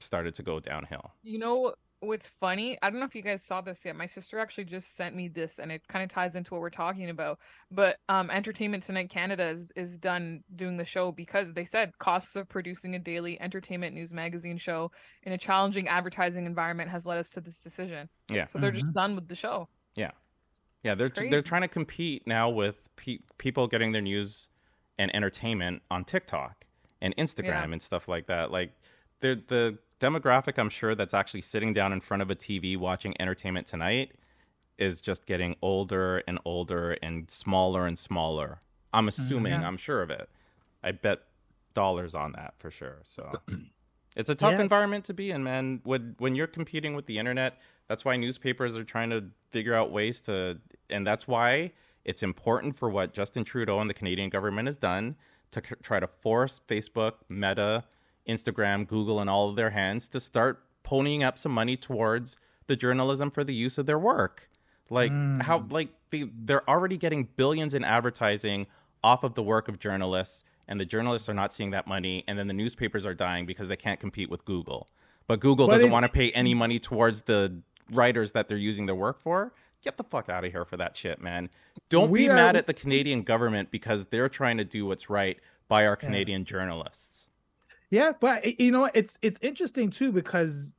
started 0.00 0.34
to 0.36 0.42
go 0.42 0.60
downhill. 0.60 1.12
You 1.22 1.38
know 1.38 1.74
what's 2.04 2.28
funny? 2.28 2.78
I 2.82 2.90
don't 2.90 3.00
know 3.00 3.06
if 3.06 3.14
you 3.14 3.22
guys 3.22 3.44
saw 3.44 3.60
this 3.60 3.84
yet. 3.84 3.96
My 3.96 4.06
sister 4.06 4.38
actually 4.38 4.64
just 4.64 4.94
sent 4.96 5.14
me 5.14 5.28
this 5.28 5.58
and 5.58 5.72
it 5.72 5.86
kind 5.88 6.02
of 6.02 6.08
ties 6.08 6.36
into 6.36 6.54
what 6.54 6.60
we're 6.60 6.70
talking 6.70 7.10
about. 7.10 7.38
But 7.70 7.98
um 8.08 8.30
Entertainment 8.30 8.82
Tonight 8.82 9.10
Canada 9.10 9.48
is, 9.48 9.72
is 9.76 9.96
done 9.96 10.44
doing 10.54 10.76
the 10.76 10.84
show 10.84 11.12
because 11.12 11.52
they 11.52 11.64
said 11.64 11.98
costs 11.98 12.36
of 12.36 12.48
producing 12.48 12.94
a 12.94 12.98
daily 12.98 13.40
entertainment 13.40 13.94
news 13.94 14.12
magazine 14.12 14.56
show 14.56 14.90
in 15.22 15.32
a 15.32 15.38
challenging 15.38 15.88
advertising 15.88 16.46
environment 16.46 16.90
has 16.90 17.06
led 17.06 17.18
us 17.18 17.30
to 17.30 17.40
this 17.40 17.60
decision. 17.60 18.08
Yeah. 18.28 18.46
So 18.46 18.58
they're 18.58 18.70
mm-hmm. 18.70 18.78
just 18.78 18.92
done 18.92 19.14
with 19.14 19.28
the 19.28 19.34
show. 19.34 19.68
Yeah. 19.96 20.10
Yeah, 20.82 20.94
they're 20.94 21.08
they're 21.08 21.42
trying 21.42 21.62
to 21.62 21.68
compete 21.68 22.26
now 22.26 22.50
with 22.50 22.76
pe- 22.96 23.20
people 23.38 23.66
getting 23.66 23.92
their 23.92 24.02
news 24.02 24.48
and 24.98 25.14
entertainment 25.14 25.82
on 25.90 26.04
TikTok 26.04 26.66
and 27.00 27.16
Instagram 27.16 27.46
yeah. 27.46 27.72
and 27.72 27.82
stuff 27.82 28.06
like 28.06 28.26
that. 28.26 28.50
Like 28.50 28.72
the 29.20 29.40
the 29.46 29.78
demographic 30.00 30.58
I'm 30.58 30.70
sure 30.70 30.94
that's 30.94 31.14
actually 31.14 31.42
sitting 31.42 31.72
down 31.72 31.92
in 31.92 32.00
front 32.00 32.22
of 32.22 32.30
a 32.30 32.34
TV 32.34 32.76
watching 32.76 33.14
entertainment 33.20 33.66
tonight 33.66 34.12
is 34.78 35.00
just 35.00 35.26
getting 35.26 35.56
older 35.62 36.22
and 36.26 36.38
older 36.44 36.92
and 37.02 37.30
smaller 37.30 37.86
and 37.86 37.98
smaller. 37.98 38.60
I'm 38.92 39.02
mm-hmm. 39.02 39.08
assuming, 39.08 39.52
yeah. 39.52 39.66
I'm 39.66 39.76
sure 39.76 40.02
of 40.02 40.10
it. 40.10 40.28
I 40.82 40.92
bet 40.92 41.20
dollars 41.74 42.14
on 42.14 42.32
that 42.32 42.54
for 42.58 42.70
sure. 42.70 42.98
So 43.04 43.30
it's 44.16 44.30
a 44.30 44.34
tough 44.34 44.52
yeah. 44.52 44.60
environment 44.62 45.04
to 45.06 45.14
be 45.14 45.30
in, 45.30 45.42
man. 45.44 45.80
When 45.84 46.14
when 46.18 46.34
you're 46.34 46.46
competing 46.46 46.94
with 46.94 47.06
the 47.06 47.18
internet, 47.18 47.60
that's 47.88 48.04
why 48.04 48.16
newspapers 48.16 48.76
are 48.76 48.84
trying 48.84 49.10
to 49.10 49.24
figure 49.50 49.74
out 49.74 49.90
ways 49.90 50.20
to, 50.22 50.58
and 50.90 51.06
that's 51.06 51.28
why 51.28 51.72
it's 52.04 52.22
important 52.22 52.76
for 52.76 52.88
what 52.88 53.12
Justin 53.12 53.44
Trudeau 53.44 53.80
and 53.80 53.88
the 53.88 53.94
Canadian 53.94 54.30
government 54.30 54.66
has 54.66 54.76
done 54.76 55.16
to 55.50 55.62
c- 55.66 55.74
try 55.82 56.00
to 56.00 56.06
force 56.06 56.60
Facebook, 56.66 57.14
Meta, 57.28 57.84
Instagram, 58.28 58.86
Google, 58.86 59.20
and 59.20 59.28
all 59.28 59.48
of 59.48 59.56
their 59.56 59.70
hands 59.70 60.08
to 60.08 60.20
start 60.20 60.62
ponying 60.84 61.24
up 61.24 61.38
some 61.38 61.52
money 61.52 61.76
towards 61.76 62.36
the 62.66 62.76
journalism 62.76 63.30
for 63.30 63.44
the 63.44 63.54
use 63.54 63.78
of 63.78 63.86
their 63.86 63.98
work. 63.98 64.48
Like 64.90 65.10
mm. 65.10 65.42
how 65.42 65.66
like 65.70 65.88
they 66.10 66.30
they're 66.44 66.68
already 66.68 66.96
getting 66.96 67.28
billions 67.36 67.74
in 67.74 67.84
advertising 67.84 68.66
off 69.02 69.24
of 69.24 69.34
the 69.34 69.42
work 69.42 69.68
of 69.68 69.78
journalists 69.78 70.44
and 70.68 70.80
the 70.80 70.84
journalists 70.84 71.28
are 71.28 71.34
not 71.34 71.52
seeing 71.52 71.70
that 71.70 71.86
money 71.86 72.24
and 72.26 72.38
then 72.38 72.48
the 72.48 72.54
newspapers 72.54 73.04
are 73.04 73.14
dying 73.14 73.46
because 73.46 73.68
they 73.68 73.76
can't 73.76 74.00
compete 74.00 74.30
with 74.30 74.44
Google. 74.44 74.88
But 75.26 75.40
Google 75.40 75.66
but 75.66 75.74
doesn't 75.74 75.90
want 75.90 76.04
to 76.04 76.08
pay 76.08 76.30
any 76.32 76.54
money 76.54 76.78
towards 76.78 77.22
the 77.22 77.62
writers 77.90 78.32
that 78.32 78.48
they're 78.48 78.56
using 78.56 78.86
their 78.86 78.94
work 78.94 79.20
for, 79.20 79.52
get 79.82 79.96
the 79.96 80.04
fuck 80.04 80.28
out 80.28 80.44
of 80.44 80.52
here 80.52 80.64
for 80.64 80.76
that 80.76 80.96
shit, 80.96 81.20
man. 81.20 81.50
Don't 81.88 82.10
we 82.10 82.20
be 82.20 82.30
are... 82.30 82.34
mad 82.34 82.56
at 82.56 82.66
the 82.66 82.74
Canadian 82.74 83.22
government 83.22 83.70
because 83.70 84.06
they're 84.06 84.28
trying 84.28 84.58
to 84.58 84.64
do 84.64 84.86
what's 84.86 85.08
right 85.08 85.38
by 85.68 85.86
our 85.86 85.96
Canadian 85.96 86.42
yeah. 86.42 86.46
journalists. 86.46 87.28
Yeah, 87.94 88.10
but 88.18 88.58
you 88.58 88.72
know 88.72 88.90
it's 88.92 89.20
it's 89.22 89.38
interesting 89.40 89.88
too 89.88 90.10
because 90.10 90.74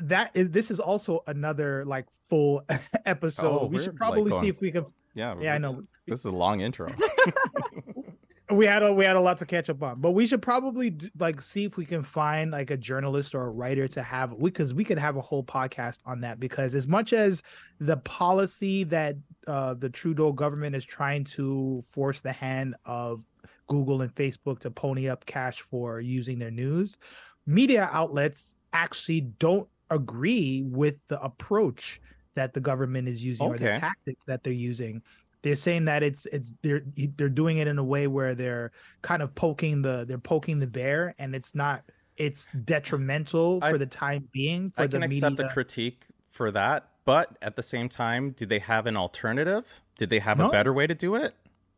that 0.00 0.32
is 0.34 0.50
this 0.50 0.72
is 0.72 0.80
also 0.80 1.22
another 1.28 1.84
like 1.84 2.06
full 2.28 2.64
episode. 3.06 3.60
Oh, 3.62 3.66
we 3.66 3.78
should 3.78 3.94
probably 3.94 4.32
like 4.32 4.40
see 4.40 4.48
if 4.48 4.60
we 4.60 4.72
can. 4.72 4.86
Yeah, 5.14 5.36
yeah, 5.40 5.54
I 5.54 5.58
know. 5.58 5.84
This 6.08 6.20
is 6.20 6.24
a 6.24 6.32
long 6.32 6.60
intro. 6.60 6.92
we 8.50 8.66
had 8.66 8.82
a 8.82 8.92
we 8.92 9.04
had 9.04 9.14
a 9.14 9.20
lot 9.20 9.38
to 9.38 9.46
catch 9.46 9.70
up 9.70 9.80
on, 9.84 10.00
but 10.00 10.10
we 10.12 10.26
should 10.26 10.42
probably 10.42 10.90
do, 10.90 11.08
like 11.16 11.40
see 11.40 11.64
if 11.64 11.76
we 11.76 11.86
can 11.86 12.02
find 12.02 12.50
like 12.50 12.72
a 12.72 12.76
journalist 12.76 13.36
or 13.36 13.42
a 13.42 13.50
writer 13.50 13.86
to 13.86 14.02
have 14.02 14.36
because 14.42 14.74
we 14.74 14.82
could 14.82 14.98
have 14.98 15.16
a 15.16 15.20
whole 15.20 15.44
podcast 15.44 16.00
on 16.06 16.20
that 16.22 16.40
because 16.40 16.74
as 16.74 16.88
much 16.88 17.12
as 17.12 17.40
the 17.78 17.98
policy 17.98 18.82
that 18.82 19.14
uh, 19.46 19.74
the 19.74 19.88
Trudeau 19.88 20.32
government 20.32 20.74
is 20.74 20.84
trying 20.84 21.22
to 21.22 21.80
force 21.82 22.20
the 22.20 22.32
hand 22.32 22.74
of 22.84 23.24
Google 23.72 24.02
and 24.02 24.14
Facebook 24.14 24.58
to 24.60 24.70
pony 24.70 25.08
up 25.08 25.24
cash 25.24 25.62
for 25.62 26.00
using 26.00 26.38
their 26.38 26.50
news, 26.50 26.98
media 27.46 27.88
outlets 27.90 28.56
actually 28.74 29.22
don't 29.22 29.68
agree 29.90 30.62
with 30.66 30.94
the 31.08 31.20
approach 31.22 32.00
that 32.34 32.52
the 32.52 32.60
government 32.60 33.08
is 33.08 33.24
using 33.24 33.46
okay. 33.46 33.54
or 33.54 33.72
the 33.72 33.80
tactics 33.80 34.24
that 34.24 34.44
they're 34.44 34.52
using 34.52 35.02
they're 35.42 35.56
saying 35.56 35.84
that 35.84 36.02
it's 36.02 36.26
it's 36.26 36.54
they're 36.62 36.82
they're 37.16 37.28
doing 37.28 37.58
it 37.58 37.66
in 37.66 37.78
a 37.78 37.84
way 37.84 38.06
where 38.06 38.34
they're 38.34 38.70
kind 39.02 39.22
of 39.22 39.34
poking 39.34 39.82
the 39.82 40.04
they're 40.08 40.18
poking 40.18 40.58
the 40.58 40.66
bear 40.66 41.14
and 41.18 41.34
it's 41.34 41.54
not 41.54 41.82
it's 42.16 42.48
detrimental 42.64 43.58
I, 43.60 43.70
for 43.70 43.78
the 43.78 43.86
time 43.86 44.28
being 44.32 44.70
for 44.70 44.82
I 44.82 44.86
can 44.86 45.02
accept 45.02 45.36
the 45.36 45.48
critique 45.48 46.06
for 46.30 46.50
that 46.52 46.88
but 47.04 47.36
at 47.42 47.56
the 47.56 47.62
same 47.62 47.88
time 47.88 48.30
do 48.30 48.46
they 48.46 48.60
have 48.60 48.86
an 48.86 48.96
alternative 48.96 49.82
did 49.98 50.08
they 50.10 50.20
have 50.20 50.38
no. 50.38 50.48
a 50.48 50.52
better 50.52 50.72
way 50.72 50.86
to 50.86 50.94
do 50.94 51.16
it 51.16 51.34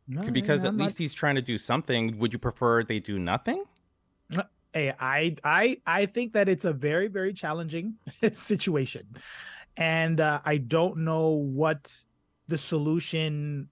no, 0.06 0.22
because 0.30 0.64
at 0.64 0.76
least 0.76 0.98
he's 0.98 1.14
trying 1.14 1.34
to 1.36 1.42
do 1.42 1.58
something. 1.58 2.18
Would 2.18 2.32
you 2.32 2.38
prefer 2.38 2.82
they 2.82 3.00
do 3.00 3.18
nothing? 3.18 3.64
Uh, 4.34 4.42
hey 4.72 4.92
i 4.98 5.36
i 5.44 5.80
i 5.86 6.04
think 6.06 6.32
that 6.32 6.48
it's 6.48 6.64
a 6.64 6.72
very 6.72 7.08
very 7.08 7.32
challenging 7.32 7.94
situation. 8.32 9.06
And 9.76 10.20
uh, 10.20 10.40
i 10.44 10.56
don't 10.58 10.98
know 10.98 11.30
what 11.30 11.94
the 12.48 12.58
solution 12.58 13.68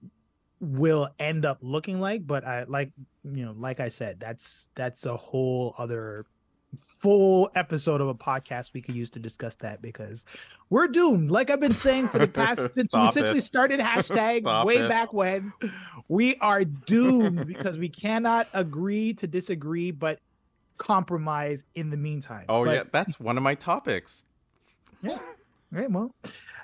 will 0.59 1.09
end 1.19 1.45
up 1.45 1.57
looking 1.61 1.99
like 1.99 2.25
but 2.25 2.45
i 2.45 2.63
like 2.63 2.91
you 3.23 3.45
know 3.45 3.53
like 3.57 3.81
i 3.81 3.89
said 3.89 4.17
that's 4.17 4.69
that's 4.75 5.05
a 5.05 5.15
whole 5.15 5.75
other 5.77 6.25
full 6.77 7.51
episode 7.55 8.01
of 8.01 8.07
a 8.07 8.15
podcast 8.15 8.73
we 8.73 8.81
could 8.81 8.95
use 8.95 9.09
to 9.11 9.19
discuss 9.19 9.55
that 9.55 9.81
because 9.81 10.25
we're 10.69 10.87
doomed. 10.87 11.31
Like 11.31 11.49
i've 11.49 11.59
been 11.59 11.73
saying 11.73 12.07
for 12.07 12.19
the 12.19 12.27
past 12.27 12.73
since 12.73 12.93
we 12.93 13.01
essentially 13.01 13.39
started 13.39 13.79
hashtag 13.79 14.41
Stop 14.41 14.67
way 14.67 14.77
it. 14.77 14.89
back 14.89 15.13
when 15.13 15.53
we 16.07 16.35
are 16.37 16.63
doomed 16.63 17.47
because 17.47 17.77
we 17.77 17.89
cannot 17.89 18.47
agree 18.53 19.13
to 19.15 19.27
disagree 19.27 19.91
but 19.91 20.19
compromise 20.77 21.65
in 21.75 21.89
the 21.89 21.97
meantime. 21.97 22.45
Oh 22.49 22.65
but, 22.65 22.75
yeah 22.75 22.83
that's 22.91 23.19
one 23.19 23.37
of 23.37 23.43
my 23.43 23.55
topics. 23.55 24.25
Yeah. 25.01 25.19
Right 25.71 25.91
well 25.91 26.13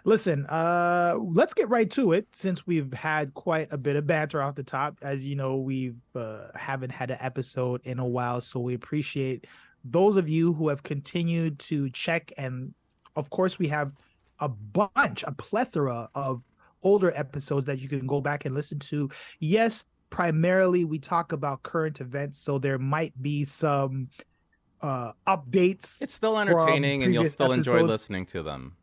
listen, 0.03 0.45
uh, 0.47 1.15
let's 1.19 1.53
get 1.53 1.69
right 1.69 1.89
to 1.91 2.13
it 2.13 2.27
since 2.31 2.65
we've 2.65 2.91
had 2.93 3.33
quite 3.33 3.71
a 3.71 3.77
bit 3.77 3.95
of 3.95 4.07
banter 4.07 4.41
off 4.41 4.55
the 4.55 4.63
top. 4.63 4.97
As 5.01 5.25
you 5.25 5.35
know, 5.35 5.57
we've 5.57 5.99
uh, 6.15 6.47
haven't 6.55 6.91
had 6.91 7.11
an 7.11 7.17
episode 7.19 7.81
in 7.85 7.99
a 7.99 8.05
while, 8.05 8.41
so 8.41 8.59
we 8.59 8.73
appreciate 8.73 9.47
those 9.83 10.17
of 10.17 10.29
you 10.29 10.53
who 10.53 10.69
have 10.69 10.83
continued 10.83 11.59
to 11.59 11.89
check. 11.89 12.31
And 12.37 12.73
of 13.15 13.29
course, 13.29 13.59
we 13.59 13.67
have 13.67 13.91
a 14.39 14.49
bunch, 14.49 15.23
a 15.23 15.31
plethora 15.31 16.09
of 16.15 16.43
older 16.83 17.11
episodes 17.15 17.65
that 17.65 17.79
you 17.79 17.89
can 17.89 18.07
go 18.07 18.21
back 18.21 18.45
and 18.45 18.55
listen 18.55 18.79
to. 18.79 19.09
Yes, 19.39 19.85
primarily 20.09 20.85
we 20.85 20.99
talk 20.99 21.31
about 21.31 21.63
current 21.63 21.99
events, 22.01 22.39
so 22.39 22.57
there 22.57 22.77
might 22.77 23.19
be 23.21 23.43
some 23.43 24.09
uh 24.81 25.11
updates. 25.27 26.01
It's 26.01 26.13
still 26.13 26.39
entertaining 26.39 27.03
and 27.03 27.13
you'll 27.13 27.25
still 27.25 27.51
episodes. 27.51 27.67
enjoy 27.67 27.85
listening 27.85 28.25
to 28.27 28.41
them 28.41 28.77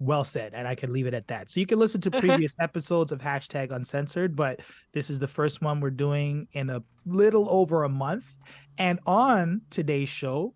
well 0.00 0.24
said 0.24 0.54
and 0.54 0.68
i 0.68 0.74
can 0.74 0.92
leave 0.92 1.06
it 1.06 1.14
at 1.14 1.26
that. 1.28 1.50
So 1.50 1.60
you 1.60 1.66
can 1.66 1.78
listen 1.78 2.00
to 2.02 2.10
previous 2.20 2.56
episodes 2.60 3.12
of 3.12 3.20
hashtag 3.20 3.70
uncensored 3.70 4.36
but 4.36 4.60
this 4.92 5.10
is 5.10 5.18
the 5.18 5.26
first 5.26 5.62
one 5.62 5.80
we're 5.80 5.90
doing 5.90 6.48
in 6.52 6.70
a 6.70 6.82
little 7.06 7.48
over 7.50 7.84
a 7.84 7.88
month. 7.88 8.34
And 8.78 9.00
on 9.06 9.62
today's 9.70 10.08
show 10.08 10.54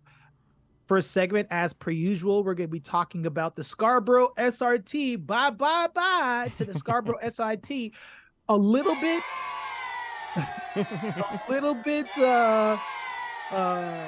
first 0.85 1.11
segment 1.11 1.47
as 1.51 1.73
per 1.73 1.91
usual 1.91 2.43
we're 2.43 2.53
going 2.53 2.67
to 2.67 2.71
be 2.71 2.79
talking 2.79 3.25
about 3.25 3.55
the 3.55 3.63
scarborough 3.63 4.29
srt 4.37 5.25
bye 5.25 5.49
bye 5.49 5.87
bye 5.93 6.51
to 6.55 6.65
the 6.65 6.73
scarborough 6.73 7.17
sit 7.29 7.93
a 8.49 8.55
little 8.55 8.95
bit 8.95 9.23
a 10.75 11.41
little 11.49 11.73
bit 11.73 12.07
uh 12.17 12.77
uh 13.51 14.07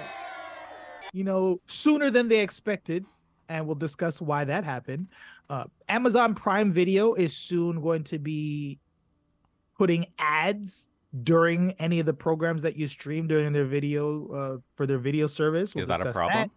you 1.13 1.23
know 1.23 1.59
sooner 1.67 2.09
than 2.09 2.27
they 2.27 2.41
expected 2.41 3.05
and 3.49 3.65
we'll 3.65 3.75
discuss 3.75 4.21
why 4.21 4.43
that 4.43 4.63
happened. 4.63 5.07
Uh, 5.49 5.65
Amazon 5.89 6.33
Prime 6.33 6.71
Video 6.71 7.13
is 7.13 7.35
soon 7.35 7.81
going 7.81 8.03
to 8.05 8.19
be 8.19 8.79
putting 9.77 10.05
ads 10.19 10.89
during 11.23 11.71
any 11.73 11.99
of 11.99 12.05
the 12.05 12.13
programs 12.13 12.61
that 12.61 12.75
you 12.75 12.87
stream 12.87 13.27
during 13.27 13.53
their 13.53 13.65
video 13.65 14.27
uh, 14.33 14.57
for 14.75 14.85
their 14.85 14.97
video 14.97 15.27
service. 15.27 15.73
We'll 15.73 15.83
is 15.83 15.87
that 15.87 16.05
a 16.05 16.11
problem? 16.11 16.51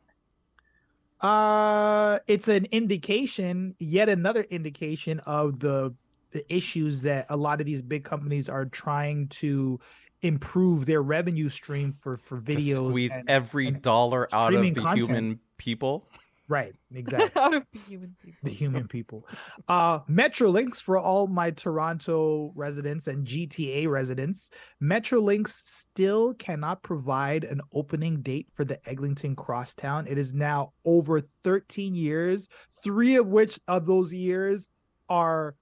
That. 1.20 1.26
Uh, 1.26 2.18
it's 2.26 2.48
an 2.48 2.66
indication, 2.70 3.74
yet 3.78 4.08
another 4.08 4.42
indication 4.50 5.20
of 5.20 5.58
the 5.60 5.94
the 6.30 6.54
issues 6.54 7.00
that 7.02 7.26
a 7.30 7.36
lot 7.36 7.58
of 7.58 7.66
these 7.66 7.80
big 7.80 8.04
companies 8.04 8.50
are 8.50 8.66
trying 8.66 9.26
to 9.28 9.80
improve 10.22 10.84
their 10.84 11.02
revenue 11.02 11.48
stream 11.48 11.92
for 11.92 12.16
for 12.16 12.40
videos 12.40 12.76
to 12.76 12.90
squeeze 12.90 13.12
and, 13.12 13.28
every 13.30 13.68
and 13.68 13.82
dollar 13.82 14.28
out 14.32 14.52
of 14.52 14.62
the 14.62 14.72
content. 14.72 15.06
human 15.06 15.40
people 15.56 16.08
right 16.48 16.74
exactly 16.94 17.40
out 17.40 17.54
of 17.54 17.66
the 17.72 17.78
human 17.78 18.16
people 18.22 18.38
the 18.42 18.50
human 18.50 18.88
people 18.88 19.26
uh 19.68 20.00
metrolinx 20.00 20.80
for 20.80 20.98
all 20.98 21.26
my 21.26 21.50
toronto 21.50 22.52
residents 22.54 23.06
and 23.06 23.26
gta 23.26 23.88
residents 23.88 24.50
metrolinx 24.82 25.48
still 25.48 26.34
cannot 26.34 26.82
provide 26.82 27.44
an 27.44 27.60
opening 27.72 28.20
date 28.22 28.48
for 28.54 28.64
the 28.64 28.78
eglinton 28.88 29.36
crosstown 29.36 30.06
it 30.06 30.18
is 30.18 30.34
now 30.34 30.72
over 30.84 31.20
13 31.20 31.94
years 31.94 32.48
three 32.82 33.16
of 33.16 33.26
which 33.26 33.60
of 33.68 33.86
those 33.86 34.12
years 34.12 34.70
are 35.08 35.54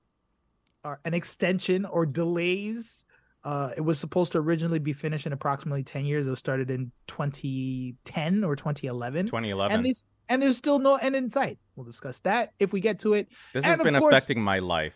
are 0.85 1.01
an 1.05 1.15
extension 1.15 1.85
or 1.85 2.07
delays 2.07 3.05
uh, 3.47 3.71
it 3.77 3.81
was 3.81 3.97
supposed 4.01 4.33
to 4.33 4.39
originally 4.39 4.81
be 4.81 4.93
finished 4.93 5.25
in 5.25 5.33
approximately 5.33 5.85
10 5.85 6.05
years. 6.05 6.27
It 6.27 6.31
was 6.31 6.41
started 6.41 6.69
in 6.69 6.91
2010 7.07 8.43
or 8.43 8.57
2011. 8.57 9.27
2011. 9.27 9.73
And, 9.73 9.87
there's, 9.87 10.05
and 10.29 10.43
there's 10.43 10.57
still 10.57 10.79
no 10.79 10.97
end 10.97 11.17
in 11.17 11.31
sight. 11.31 11.59
We'll 11.75 11.85
discuss 11.85 12.21
that 12.21 12.53
if 12.59 12.73
we 12.73 12.81
get 12.81 12.99
to 13.01 13.15
it. 13.15 13.29
This 13.53 13.65
and 13.65 13.77
has 13.81 13.83
been 13.83 13.99
course, 13.99 14.13
affecting 14.15 14.43
my 14.43 14.59
life, 14.59 14.95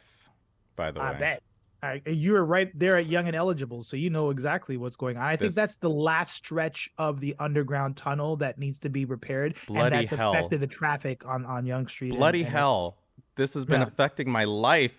by 0.77 0.91
the 0.91 1.01
I 1.01 1.11
way. 1.11 1.17
I 1.17 1.19
bet. 1.19 1.43
I, 1.83 2.03
you 2.07 2.33
were 2.33 2.45
right 2.45 2.71
there 2.79 2.99
at 2.99 3.07
Yonge 3.07 3.29
and 3.29 3.37
Eglinton, 3.37 3.83
so 3.83 3.97
you 3.97 4.11
know 4.11 4.29
exactly 4.29 4.77
what's 4.77 4.97
going 4.97 5.17
on. 5.17 5.23
I 5.23 5.37
this, 5.37 5.41
think 5.41 5.55
that's 5.55 5.79
the 5.79 5.89
last 5.89 6.35
stretch 6.35 6.91
of 6.99 7.21
the 7.21 7.35
underground 7.39 7.97
tunnel 7.97 8.37
that 8.37 8.59
needs 8.59 8.79
to 8.81 8.91
be 8.91 9.07
repaired, 9.07 9.57
bloody 9.67 9.97
and 9.97 10.09
that's 10.09 10.21
hell. 10.21 10.33
affected 10.33 10.61
the 10.61 10.67
traffic 10.67 11.27
on 11.27 11.47
on 11.47 11.65
Yonge 11.65 11.89
Street. 11.89 12.11
Bloody 12.11 12.41
and, 12.41 12.49
and 12.49 12.57
hell! 12.57 12.99
This 13.37 13.55
has 13.55 13.65
been 13.65 13.81
yeah. 13.81 13.87
affecting 13.87 14.31
my 14.31 14.45
life. 14.45 14.93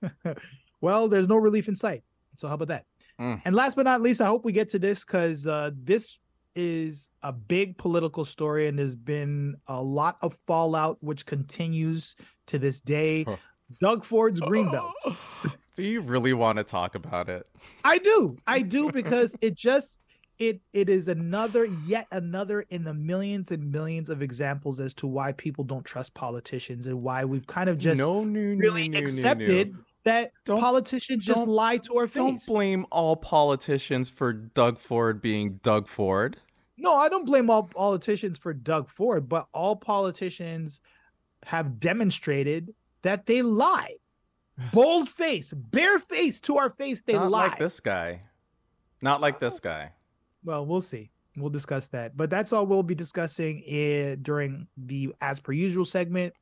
well, 0.80 1.08
there's 1.08 1.26
no 1.26 1.36
relief 1.36 1.66
in 1.66 1.74
sight. 1.74 2.04
So 2.36 2.46
how 2.46 2.54
about 2.54 2.68
that? 2.68 2.86
Mm. 3.20 3.42
And 3.44 3.54
last 3.54 3.74
but 3.74 3.84
not 3.84 4.00
least, 4.00 4.20
I 4.20 4.26
hope 4.26 4.44
we 4.44 4.52
get 4.52 4.70
to 4.70 4.78
this 4.78 5.04
because 5.04 5.46
uh, 5.46 5.72
this 5.74 6.18
is 6.60 7.08
a 7.22 7.32
big 7.32 7.78
political 7.78 8.24
story, 8.24 8.68
and 8.68 8.78
there's 8.78 8.96
been 8.96 9.56
a 9.66 9.82
lot 9.82 10.18
of 10.20 10.38
fallout, 10.46 10.98
which 11.00 11.26
continues 11.26 12.14
to 12.46 12.58
this 12.58 12.80
day. 12.80 13.24
Huh. 13.24 13.36
Doug 13.80 14.04
Ford's 14.04 14.42
oh. 14.42 14.46
Greenbelt. 14.46 14.92
do 15.76 15.82
you 15.82 16.00
really 16.00 16.32
want 16.32 16.58
to 16.58 16.64
talk 16.64 16.94
about 16.94 17.28
it? 17.28 17.46
I 17.84 17.98
do. 17.98 18.36
I 18.46 18.62
do 18.62 18.92
because 18.92 19.36
it 19.40 19.54
just 19.54 20.00
it 20.38 20.60
it 20.72 20.88
is 20.88 21.08
another 21.08 21.66
yet 21.86 22.06
another 22.10 22.62
in 22.62 22.84
the 22.84 22.94
millions 22.94 23.50
and 23.52 23.70
millions 23.70 24.08
of 24.08 24.22
examples 24.22 24.80
as 24.80 24.94
to 24.94 25.06
why 25.06 25.32
people 25.32 25.64
don't 25.64 25.84
trust 25.84 26.14
politicians 26.14 26.86
and 26.86 27.02
why 27.02 27.24
we've 27.24 27.46
kind 27.46 27.68
of 27.68 27.78
just 27.78 27.98
no, 27.98 28.24
no, 28.24 28.56
really 28.56 28.88
no, 28.88 28.98
accepted 28.98 29.76
that 30.04 30.32
don't, 30.44 30.60
politicians 30.60 31.24
just 31.24 31.46
lie 31.46 31.76
to 31.76 31.98
our 31.98 32.06
face. 32.06 32.16
Don't 32.16 32.46
blame 32.46 32.86
all 32.90 33.16
politicians 33.16 34.08
for 34.08 34.32
Doug 34.32 34.78
Ford 34.78 35.20
being 35.20 35.60
Doug 35.62 35.86
Ford. 35.86 36.38
No, 36.80 36.96
I 36.96 37.08
don't 37.10 37.26
blame 37.26 37.50
all 37.50 37.64
politicians 37.64 38.38
for 38.38 38.54
Doug 38.54 38.88
Ford, 38.88 39.28
but 39.28 39.46
all 39.52 39.76
politicians 39.76 40.80
have 41.44 41.78
demonstrated 41.78 42.74
that 43.02 43.26
they 43.26 43.42
lie. 43.42 43.96
Bold 44.72 45.08
face, 45.08 45.52
bare 45.54 45.98
face 45.98 46.40
to 46.42 46.56
our 46.56 46.70
face, 46.70 47.02
they 47.02 47.14
lie. 47.14 47.20
Not 47.20 47.30
lie. 47.30 47.46
like 47.48 47.58
this 47.58 47.80
guy. 47.80 48.22
Not 49.02 49.20
like 49.20 49.40
this 49.40 49.56
oh. 49.56 49.60
guy. 49.62 49.92
Well, 50.42 50.64
we'll 50.64 50.80
see. 50.80 51.10
We'll 51.36 51.50
discuss 51.50 51.88
that. 51.88 52.16
But 52.16 52.30
that's 52.30 52.52
all 52.52 52.66
we'll 52.66 52.82
be 52.82 52.94
discussing 52.94 53.60
in, 53.60 54.22
during 54.22 54.66
the 54.76 55.14
as 55.20 55.38
per 55.38 55.52
usual 55.52 55.84
segment. 55.84 56.34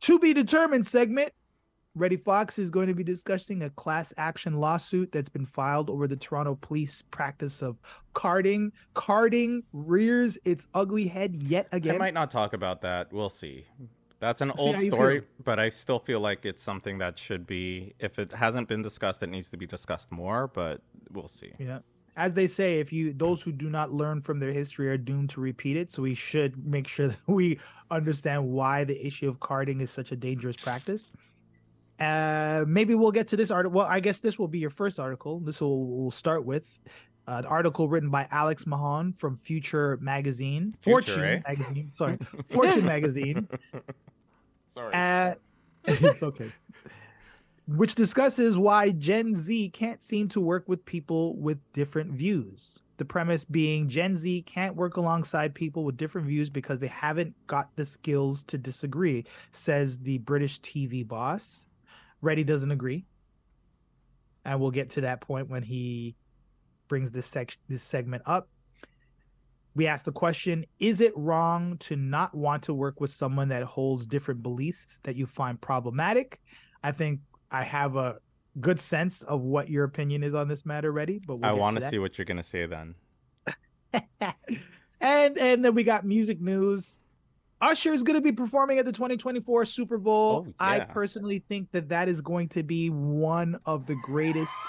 To 0.00 0.18
be 0.18 0.32
determined 0.32 0.86
segment. 0.86 1.32
Reddy 1.96 2.16
Fox 2.16 2.58
is 2.58 2.70
going 2.70 2.88
to 2.88 2.94
be 2.94 3.04
discussing 3.04 3.62
a 3.62 3.70
class 3.70 4.12
action 4.16 4.56
lawsuit 4.56 5.12
that's 5.12 5.28
been 5.28 5.46
filed 5.46 5.88
over 5.88 6.08
the 6.08 6.16
Toronto 6.16 6.56
police 6.60 7.02
practice 7.02 7.62
of 7.62 7.78
carding. 8.14 8.72
Carding 8.94 9.62
rears 9.72 10.36
its 10.44 10.66
ugly 10.74 11.06
head 11.06 11.42
yet 11.44 11.68
again. 11.70 11.94
I 11.94 11.98
might 11.98 12.14
not 12.14 12.30
talk 12.30 12.52
about 12.52 12.80
that. 12.82 13.12
We'll 13.12 13.28
see. 13.28 13.66
That's 14.18 14.40
an 14.40 14.52
old 14.58 14.78
story, 14.80 15.22
but 15.44 15.60
I 15.60 15.68
still 15.68 15.98
feel 15.98 16.18
like 16.18 16.44
it's 16.44 16.62
something 16.62 16.98
that 16.98 17.18
should 17.18 17.46
be, 17.46 17.94
if 17.98 18.18
it 18.18 18.32
hasn't 18.32 18.68
been 18.68 18.82
discussed, 18.82 19.22
it 19.22 19.28
needs 19.28 19.48
to 19.50 19.56
be 19.56 19.66
discussed 19.66 20.10
more, 20.10 20.48
but 20.48 20.80
we'll 21.12 21.28
see. 21.28 21.52
Yeah 21.58 21.80
as 22.16 22.34
they 22.34 22.46
say, 22.46 22.78
if 22.78 22.92
you 22.92 23.12
those 23.12 23.42
who 23.42 23.52
do 23.52 23.68
not 23.68 23.90
learn 23.90 24.20
from 24.20 24.38
their 24.38 24.52
history 24.52 24.88
are 24.88 24.96
doomed 24.96 25.30
to 25.30 25.40
repeat 25.40 25.76
it. 25.76 25.90
So 25.90 26.02
we 26.02 26.14
should 26.14 26.64
make 26.64 26.86
sure 26.86 27.08
that 27.08 27.18
we 27.26 27.58
understand 27.90 28.46
why 28.46 28.84
the 28.84 29.04
issue 29.04 29.28
of 29.28 29.40
carding 29.40 29.80
is 29.80 29.90
such 29.90 30.12
a 30.12 30.16
dangerous 30.16 30.56
practice. 30.56 31.12
Uh, 32.00 32.64
maybe 32.66 32.94
we'll 32.94 33.12
get 33.12 33.28
to 33.28 33.36
this 33.36 33.50
article. 33.50 33.78
Well, 33.78 33.86
I 33.86 34.00
guess 34.00 34.20
this 34.20 34.38
will 34.38 34.48
be 34.48 34.58
your 34.58 34.70
first 34.70 34.98
article. 34.98 35.40
This 35.40 35.60
will 35.60 35.86
we'll 35.86 36.10
start 36.10 36.44
with 36.44 36.78
uh, 37.26 37.36
an 37.38 37.46
article 37.46 37.88
written 37.88 38.10
by 38.10 38.26
Alex 38.30 38.66
Mahon 38.66 39.12
from 39.12 39.36
Future 39.36 39.98
Magazine, 40.00 40.74
Future, 40.80 40.92
Fortune 40.92 41.24
eh? 41.24 41.40
Magazine. 41.46 41.90
Sorry, 41.90 42.18
Fortune 42.46 42.84
Magazine. 42.84 43.48
Sorry, 44.74 44.92
uh, 44.92 45.34
it's 45.84 46.22
okay 46.22 46.50
which 47.66 47.94
discusses 47.94 48.58
why 48.58 48.90
Gen 48.90 49.34
Z 49.34 49.70
can't 49.70 50.02
seem 50.02 50.28
to 50.28 50.40
work 50.40 50.68
with 50.68 50.84
people 50.84 51.36
with 51.36 51.58
different 51.72 52.12
views. 52.12 52.80
The 52.96 53.04
premise 53.04 53.44
being 53.44 53.88
Gen 53.88 54.16
Z 54.16 54.42
can't 54.42 54.76
work 54.76 54.96
alongside 54.96 55.54
people 55.54 55.84
with 55.84 55.96
different 55.96 56.26
views 56.26 56.50
because 56.50 56.78
they 56.78 56.88
haven't 56.88 57.34
got 57.46 57.74
the 57.74 57.84
skills 57.84 58.44
to 58.44 58.58
disagree, 58.58 59.24
says 59.52 59.98
the 59.98 60.18
British 60.18 60.60
TV 60.60 61.06
boss. 61.06 61.66
Reddy 62.24 62.44
doesn't 62.44 62.70
agree. 62.70 63.04
And 64.44 64.60
we'll 64.60 64.70
get 64.70 64.90
to 64.90 65.02
that 65.02 65.20
point 65.20 65.48
when 65.48 65.62
he 65.62 66.16
brings 66.88 67.10
this 67.10 67.26
sec- 67.26 67.58
this 67.68 67.82
segment 67.82 68.22
up. 68.26 68.48
We 69.74 69.86
ask 69.86 70.04
the 70.04 70.12
question 70.12 70.66
Is 70.78 71.00
it 71.00 71.12
wrong 71.16 71.78
to 71.78 71.96
not 71.96 72.34
want 72.34 72.62
to 72.64 72.74
work 72.74 73.00
with 73.00 73.10
someone 73.10 73.48
that 73.48 73.62
holds 73.62 74.06
different 74.06 74.42
beliefs 74.42 74.98
that 75.04 75.16
you 75.16 75.26
find 75.26 75.60
problematic? 75.60 76.40
I 76.82 76.92
think 76.92 77.20
I 77.50 77.64
have 77.64 77.96
a 77.96 78.18
good 78.60 78.78
sense 78.78 79.22
of 79.22 79.40
what 79.40 79.68
your 79.68 79.84
opinion 79.84 80.22
is 80.22 80.34
on 80.34 80.48
this 80.48 80.64
matter 80.66 80.92
Reddy. 80.92 81.20
But 81.26 81.36
we'll 81.36 81.50
I 81.50 81.52
want 81.52 81.76
to 81.76 81.88
see 81.88 81.98
what 81.98 82.18
you're 82.18 82.24
gonna 82.26 82.42
say 82.42 82.66
then. 82.66 82.94
and 85.00 85.38
and 85.38 85.64
then 85.64 85.74
we 85.74 85.84
got 85.84 86.04
music 86.04 86.40
news. 86.40 87.00
Usher 87.64 87.92
is 87.92 88.02
going 88.02 88.16
to 88.16 88.20
be 88.20 88.30
performing 88.30 88.78
at 88.78 88.84
the 88.84 88.92
2024 88.92 89.64
Super 89.64 89.96
Bowl. 89.96 90.44
Oh, 90.46 90.46
yeah. 90.46 90.54
I 90.58 90.80
personally 90.80 91.42
think 91.48 91.70
that 91.72 91.88
that 91.88 92.08
is 92.08 92.20
going 92.20 92.50
to 92.50 92.62
be 92.62 92.90
one 92.90 93.58
of 93.64 93.86
the 93.86 93.96
greatest 94.02 94.60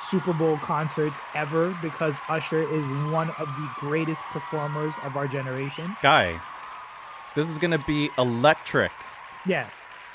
Super 0.00 0.32
Bowl 0.32 0.56
concerts 0.58 1.18
ever 1.34 1.76
because 1.82 2.16
Usher 2.30 2.62
is 2.62 2.84
one 3.12 3.28
of 3.38 3.46
the 3.46 3.70
greatest 3.76 4.22
performers 4.30 4.94
of 5.04 5.16
our 5.16 5.28
generation. 5.28 5.94
Guy, 6.00 6.40
this 7.34 7.46
is 7.48 7.58
going 7.58 7.72
to 7.72 7.84
be 7.86 8.08
electric. 8.16 8.92
Yeah, 9.44 9.68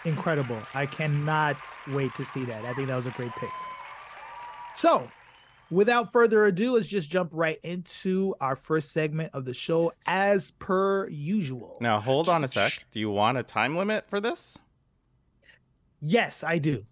incredible. 0.04 0.58
I 0.74 0.88
cannot 0.88 1.58
wait 1.89 2.15
to 2.15 2.26
see 2.26 2.43
that. 2.45 2.65
I 2.65 2.74
think 2.74 2.88
that 2.88 2.95
was 2.95 3.06
a 3.06 3.12
great 3.12 3.36
pick. 3.36 3.52
So, 4.74 5.08
without 5.72 6.12
further 6.12 6.46
ado, 6.46 6.74
let's 6.74 6.86
just 6.86 7.10
jump 7.10 7.32
right 7.34 7.60
into 7.64 8.36
our 8.42 8.56
first 8.56 8.92
segment 8.92 9.32
of 9.34 9.46
the 9.46 9.54
show 9.54 9.94
as 10.06 10.52
per 10.52 11.08
usual. 11.08 11.78
Now, 11.82 12.00
hold 12.00 12.30
on 12.30 12.44
a 12.44 12.48
sec. 12.50 12.86
Do 12.92 13.00
you 13.00 13.10
want 13.10 13.38
a 13.38 13.44
time 13.44 13.76
limit 13.76 14.08
for 14.08 14.20
this? 14.20 14.58
Yes, 16.02 16.44
I 16.44 16.60
do. 16.60 16.86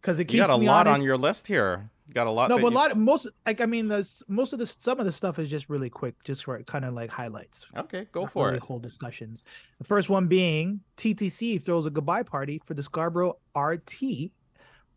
Because 0.00 0.18
it 0.18 0.24
keeps 0.24 0.34
you 0.34 0.44
got 0.44 0.50
a 0.50 0.56
lot 0.56 0.86
honest. 0.86 1.00
on 1.00 1.06
your 1.06 1.18
list 1.18 1.46
here. 1.46 1.90
You 2.08 2.14
got 2.14 2.26
a 2.26 2.30
lot. 2.30 2.48
No, 2.48 2.56
but 2.56 2.62
you... 2.62 2.68
a 2.68 2.74
lot. 2.74 2.96
Most 2.96 3.28
like 3.46 3.60
I 3.60 3.66
mean, 3.66 3.86
the 3.86 4.24
most 4.28 4.52
of 4.52 4.58
the 4.58 4.66
some 4.66 4.98
of 4.98 5.04
the 5.04 5.12
stuff 5.12 5.38
is 5.38 5.46
just 5.46 5.68
really 5.68 5.90
quick, 5.90 6.14
just 6.24 6.44
for 6.44 6.60
kind 6.62 6.84
of 6.84 6.94
like 6.94 7.10
highlights. 7.10 7.66
Okay, 7.76 8.06
go 8.10 8.22
Not 8.22 8.32
for 8.32 8.46
really 8.46 8.56
it. 8.56 8.62
Whole 8.62 8.78
discussions. 8.78 9.44
The 9.78 9.84
first 9.84 10.08
one 10.08 10.26
being 10.26 10.80
TTC 10.96 11.62
throws 11.62 11.86
a 11.86 11.90
goodbye 11.90 12.22
party 12.22 12.60
for 12.64 12.74
the 12.74 12.82
Scarborough 12.82 13.36
RT. 13.54 14.30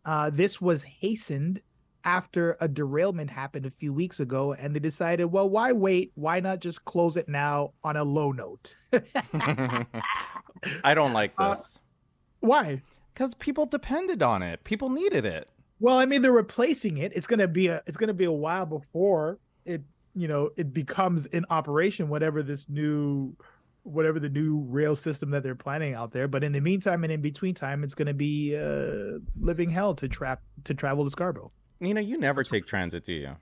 Uh, 0.06 0.30
this 0.30 0.60
was 0.60 0.82
hastened 0.82 1.60
after 2.04 2.56
a 2.60 2.68
derailment 2.68 3.30
happened 3.30 3.66
a 3.66 3.70
few 3.70 3.92
weeks 3.92 4.20
ago, 4.20 4.52
and 4.52 4.74
they 4.74 4.80
decided, 4.80 5.26
well, 5.26 5.48
why 5.48 5.72
wait? 5.72 6.12
Why 6.14 6.40
not 6.40 6.60
just 6.60 6.84
close 6.84 7.16
it 7.16 7.28
now 7.28 7.72
on 7.82 7.96
a 7.96 8.04
low 8.04 8.32
note? 8.32 8.74
I 10.84 10.94
don't 10.94 11.12
like 11.12 11.32
Uh, 11.38 11.54
this 11.54 11.78
why? 12.40 12.82
because 13.14 13.34
people 13.34 13.66
depended 13.66 14.22
on 14.22 14.42
it. 14.42 14.64
People 14.64 14.90
needed 14.90 15.24
it. 15.24 15.48
Well, 15.80 15.98
I 15.98 16.06
mean, 16.06 16.22
they're 16.22 16.32
replacing 16.32 16.98
it. 16.98 17.12
It's 17.14 17.26
gonna 17.26 17.48
be 17.48 17.68
a 17.68 17.82
it's 17.86 17.96
gonna 17.96 18.14
be 18.14 18.24
a 18.24 18.32
while 18.32 18.66
before 18.66 19.38
it 19.64 19.82
you 20.14 20.28
know 20.28 20.50
it 20.56 20.72
becomes 20.72 21.26
in 21.26 21.44
operation. 21.50 22.08
Whatever 22.08 22.42
this 22.42 22.68
new 22.68 23.34
whatever 23.82 24.18
the 24.18 24.30
new 24.30 24.60
rail 24.70 24.96
system 24.96 25.30
that 25.30 25.42
they're 25.42 25.54
planning 25.54 25.92
out 25.94 26.10
there. 26.12 26.26
But 26.26 26.42
in 26.42 26.52
the 26.52 26.60
meantime 26.60 27.04
and 27.04 27.12
in 27.12 27.20
between 27.20 27.54
time, 27.54 27.84
it's 27.84 27.94
going 27.94 28.06
to 28.08 28.14
be 28.14 28.56
uh, 28.56 29.18
living 29.38 29.68
hell 29.68 29.94
to 29.96 30.08
trap 30.08 30.40
to 30.64 30.72
travel 30.72 31.04
to 31.04 31.10
Scarborough. 31.10 31.52
Nina, 31.80 32.00
you 32.00 32.18
never 32.18 32.42
take 32.42 32.66
transit, 32.66 33.04
do 33.04 33.12
you? 33.12 33.36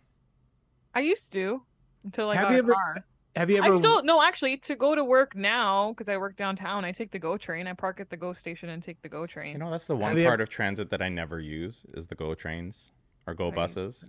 I 0.94 1.00
used 1.00 1.32
to 1.34 1.62
until 2.04 2.30
I 2.30 2.36
Have 2.36 2.44
got 2.44 2.50
you 2.52 2.56
a 2.56 2.58
ever- 2.60 2.72
car. 2.74 3.04
Have 3.34 3.48
you 3.48 3.58
ever? 3.64 3.74
I 3.74 3.78
still 3.78 4.02
no, 4.02 4.22
actually, 4.22 4.58
to 4.58 4.76
go 4.76 4.94
to 4.94 5.02
work 5.02 5.34
now 5.34 5.92
because 5.92 6.10
I 6.10 6.18
work 6.18 6.36
downtown. 6.36 6.84
I 6.84 6.92
take 6.92 7.12
the 7.12 7.18
GO 7.18 7.38
train. 7.38 7.66
I 7.66 7.72
park 7.72 7.98
at 7.98 8.10
the 8.10 8.16
GO 8.18 8.34
station 8.34 8.68
and 8.68 8.82
take 8.82 9.00
the 9.00 9.08
GO 9.08 9.26
train. 9.26 9.52
You 9.52 9.58
know, 9.58 9.70
that's 9.70 9.86
the 9.86 9.96
one 9.96 10.10
Have 10.10 10.18
you 10.18 10.26
part 10.26 10.42
of 10.42 10.50
transit 10.50 10.90
that 10.90 11.00
I 11.00 11.08
never 11.08 11.40
use 11.40 11.86
is 11.94 12.06
the 12.06 12.14
GO 12.14 12.34
trains 12.34 12.90
or 13.26 13.32
GO 13.32 13.46
Right. 13.46 13.54
buses. 13.54 14.04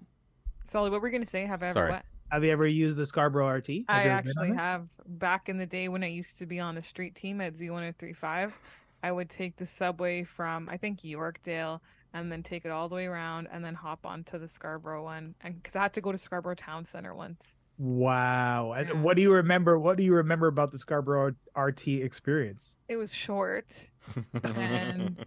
Solly, 0.66 0.90
what 0.90 1.02
were 1.02 1.08
you 1.08 1.14
gonna 1.14 1.26
say? 1.26 1.46
Have 1.46 1.64
I 1.64 1.68
ever 1.68 1.74
Sorry. 1.74 1.92
what? 1.92 2.06
have 2.32 2.44
you 2.44 2.52
ever 2.52 2.66
used 2.68 2.98
the 2.98 3.06
Scarborough 3.06 3.48
RT? 3.48 3.68
Have 3.68 3.86
I 3.88 4.04
you 4.06 4.10
ever 4.10 4.22
been 4.24 4.30
actually 4.32 4.54
have. 4.58 4.88
Back 5.06 5.48
in 5.48 5.58
the 5.58 5.68
day 5.68 5.88
when 5.88 6.04
I 6.04 6.08
used 6.08 6.38
to 6.40 6.46
be 6.46 6.60
on 6.60 6.76
the 6.76 6.84
street 6.84 7.16
team 7.16 7.40
at 7.40 7.54
Z1035, 7.54 8.52
I 9.04 9.12
would 9.12 9.30
take 9.30 9.56
the 9.56 9.66
subway 9.66 10.24
from 10.24 10.68
I 10.68 10.76
think 10.76 11.02
Yorkdale 11.02 11.80
and 12.14 12.32
then 12.32 12.44
take 12.44 12.66
it 12.66 12.72
all 12.72 12.88
the 12.90 12.96
way 12.96 13.06
around 13.06 13.48
and 13.52 13.64
then 13.66 13.74
hop 13.74 14.06
onto 14.06 14.38
the 14.38 14.48
Scarborough 14.48 15.04
one. 15.04 15.36
And 15.42 15.56
because 15.62 15.76
I 15.76 15.82
had 15.82 15.94
to 15.94 16.02
go 16.02 16.12
to 16.12 16.18
Scarborough 16.18 16.56
Town 16.56 16.86
Center 16.86 17.14
once. 17.16 17.56
Wow. 17.80 18.74
And 18.78 18.88
Yeah. 18.90 18.96
what 19.02 19.16
do 19.16 19.24
you 19.24 19.34
remember? 19.34 19.80
What 19.80 19.98
do 19.98 20.04
you 20.04 20.14
remember 20.14 20.48
about 20.48 20.72
the 20.72 20.78
Scarborough 20.78 21.34
RT 21.58 21.88
experience? 22.04 22.80
It 22.88 22.98
was 22.98 23.14
short. 23.14 23.90
And- 24.44 25.24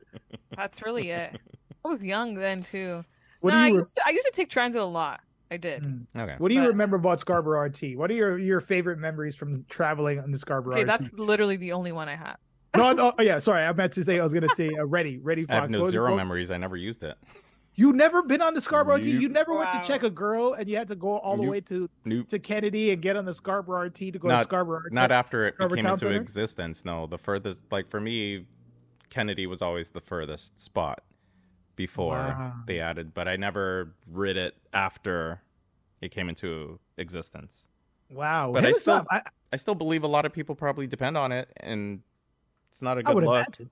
That's 0.56 0.82
really 0.82 1.10
it. 1.10 1.36
I 1.84 1.88
was 1.88 2.02
young 2.04 2.34
then 2.34 2.62
too. 2.62 3.04
What 3.40 3.52
no, 3.52 3.58
do 3.60 3.64
I 3.64 3.68
re- 3.70 3.78
used 3.78 3.94
to, 3.96 4.02
I 4.06 4.10
used 4.10 4.26
to 4.26 4.32
take 4.32 4.48
transit 4.48 4.80
a 4.80 4.84
lot. 4.84 5.20
I 5.50 5.56
did. 5.56 5.82
Mm. 5.82 6.06
okay. 6.16 6.34
What 6.38 6.48
do 6.48 6.54
you 6.54 6.62
But- 6.62 6.68
remember 6.68 6.96
about 6.96 7.20
Scarborough 7.20 7.60
RT? 7.66 7.96
What 7.96 8.10
are 8.10 8.14
your 8.14 8.36
your 8.38 8.60
favorite 8.60 8.98
memories 8.98 9.34
from 9.36 9.64
traveling 9.68 10.18
on 10.20 10.30
the 10.30 10.38
Scarborough 10.38 10.74
Okay, 10.74 10.82
RT? 10.82 10.86
that's 10.86 11.12
literally 11.14 11.56
the 11.56 11.72
only 11.72 11.90
one 11.92 12.08
I 12.08 12.16
have. 12.16 12.36
No, 12.78 12.92
no, 12.92 13.12
oh, 13.18 13.22
yeah. 13.22 13.38
Sorry, 13.38 13.64
I 13.64 13.72
meant 13.72 13.92
to 13.94 14.04
say 14.04 14.18
I 14.18 14.22
was 14.22 14.32
gonna 14.34 14.48
say 14.50 14.70
uh, 14.74 14.84
ready, 14.86 15.18
ready. 15.18 15.44
I 15.48 15.54
have 15.54 15.70
no 15.70 15.82
What- 15.82 15.90
zero 15.90 16.16
memories. 16.16 16.50
I 16.50 16.56
never 16.56 16.76
used 16.76 17.02
it. 17.02 17.16
You 17.74 17.92
never 17.92 18.22
been 18.22 18.42
on 18.42 18.54
the 18.54 18.60
Scarborough 18.60 18.96
RT. 18.96 19.04
Nope. 19.06 19.20
You 19.22 19.28
never 19.28 19.54
went 19.56 19.70
to 19.70 19.80
check 19.86 20.02
a 20.02 20.10
girl, 20.10 20.54
and 20.54 20.68
you 20.68 20.76
had 20.76 20.88
to 20.88 20.96
go 20.96 21.18
all 21.18 21.36
the 21.36 21.42
Nope. 21.44 21.50
way 21.52 21.60
to 21.60 21.88
Nope. 22.04 22.26
to 22.28 22.38
Kennedy 22.40 22.90
and 22.90 23.00
get 23.00 23.16
on 23.16 23.24
the 23.24 23.32
Scarborough 23.32 23.82
RT 23.86 24.10
to 24.12 24.18
go 24.18 24.28
to 24.28 24.42
Scarborough. 24.42 24.80
RT. 24.86 24.92
Not 24.92 25.12
after 25.12 25.46
it 25.46 25.54
Scarborough 25.54 25.76
came 25.76 25.84
Town 25.84 25.92
into 25.92 26.06
Center? 26.06 26.20
existence. 26.20 26.84
No, 26.84 27.06
the 27.06 27.18
furthest, 27.18 27.62
like 27.70 27.88
for 27.88 28.00
me, 28.00 28.46
Kennedy 29.10 29.46
was 29.46 29.62
always 29.62 29.90
the 29.90 30.00
furthest 30.00 30.58
spot 30.60 31.02
before 31.76 32.14
Wow. 32.16 32.54
they 32.66 32.80
added, 32.80 33.14
but 33.14 33.28
I 33.28 33.36
never 33.36 33.94
rid 34.10 34.36
it 34.36 34.56
after 34.72 35.40
it 36.00 36.10
came 36.10 36.28
into 36.28 36.80
existence. 36.96 37.68
Wow, 38.10 38.50
But 38.52 38.64
hit 38.64 38.74
I 38.74 38.78
still- 38.78 39.06
I, 39.10 39.22
I 39.52 39.56
still 39.56 39.76
believe 39.76 40.02
a 40.02 40.08
lot 40.08 40.26
of 40.26 40.32
people 40.32 40.56
probably 40.56 40.88
depend 40.88 41.16
on 41.16 41.30
it, 41.30 41.48
and 41.58 42.00
it's 42.70 42.82
not 42.82 42.98
a 42.98 43.02
good 43.02 43.16
look. 43.16 43.46
imagine. 43.46 43.70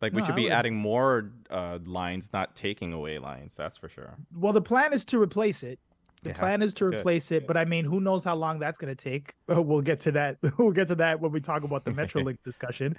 Like 0.00 0.12
we 0.12 0.20
No, 0.20 0.26
should 0.26 0.36
be 0.36 0.50
adding 0.50 0.76
more 0.76 1.32
uh, 1.50 1.78
lines, 1.84 2.30
not 2.32 2.54
taking 2.56 2.92
away 2.92 3.18
lines. 3.18 3.56
That's 3.56 3.78
for 3.78 3.88
sure. 3.88 4.16
Well, 4.34 4.52
the 4.52 4.60
plan 4.62 4.92
is 4.92 5.04
to 5.06 5.20
replace 5.20 5.62
it. 5.62 5.78
The 6.22 6.30
Yeah, 6.30 6.36
plan 6.36 6.62
is 6.62 6.72
to 6.74 6.86
good. 6.86 7.00
replace 7.00 7.30
it, 7.32 7.46
but 7.46 7.56
I 7.56 7.64
mean, 7.66 7.84
who 7.84 8.00
knows 8.00 8.24
how 8.24 8.34
long 8.34 8.58
that's 8.58 8.78
going 8.78 8.94
to 8.94 9.02
take? 9.02 9.34
We'll 9.48 9.82
get 9.82 10.00
to 10.00 10.12
that. 10.12 10.38
We'll 10.58 10.72
get 10.72 10.88
to 10.88 10.94
that 10.96 11.20
when 11.20 11.32
we 11.32 11.40
talk 11.40 11.64
about 11.64 11.84
the 11.84 11.90
Metrolinx 11.90 12.42
discussion. 12.44 12.96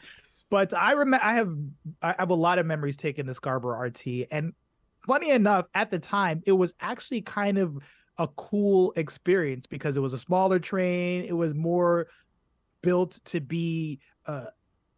But 0.52 0.74
I 0.76 0.92
remember, 0.92 1.26
I 1.26 1.34
have, 1.34 1.52
I 2.04 2.16
have 2.20 2.30
a 2.30 2.36
lot 2.36 2.60
of 2.60 2.66
memories 2.68 2.98
taking 2.98 3.26
the 3.26 3.34
Scarborough 3.34 3.80
RT, 3.80 4.28
and 4.32 4.54
funny 5.08 5.32
enough, 5.32 5.68
at 5.74 5.90
the 5.90 6.00
time, 6.00 6.42
it 6.46 6.52
was 6.52 6.74
actually 6.80 7.22
kind 7.22 7.58
of 7.58 7.78
a 8.18 8.28
cool 8.28 8.94
experience 8.96 9.66
because 9.66 9.98
it 9.98 10.02
was 10.02 10.14
a 10.14 10.20
smaller 10.20 10.60
train. 10.60 11.24
It 11.24 11.34
was 11.34 11.54
more 11.56 12.08
built 12.84 13.20
to 13.26 13.42
be 13.42 14.00
uh, 14.28 14.46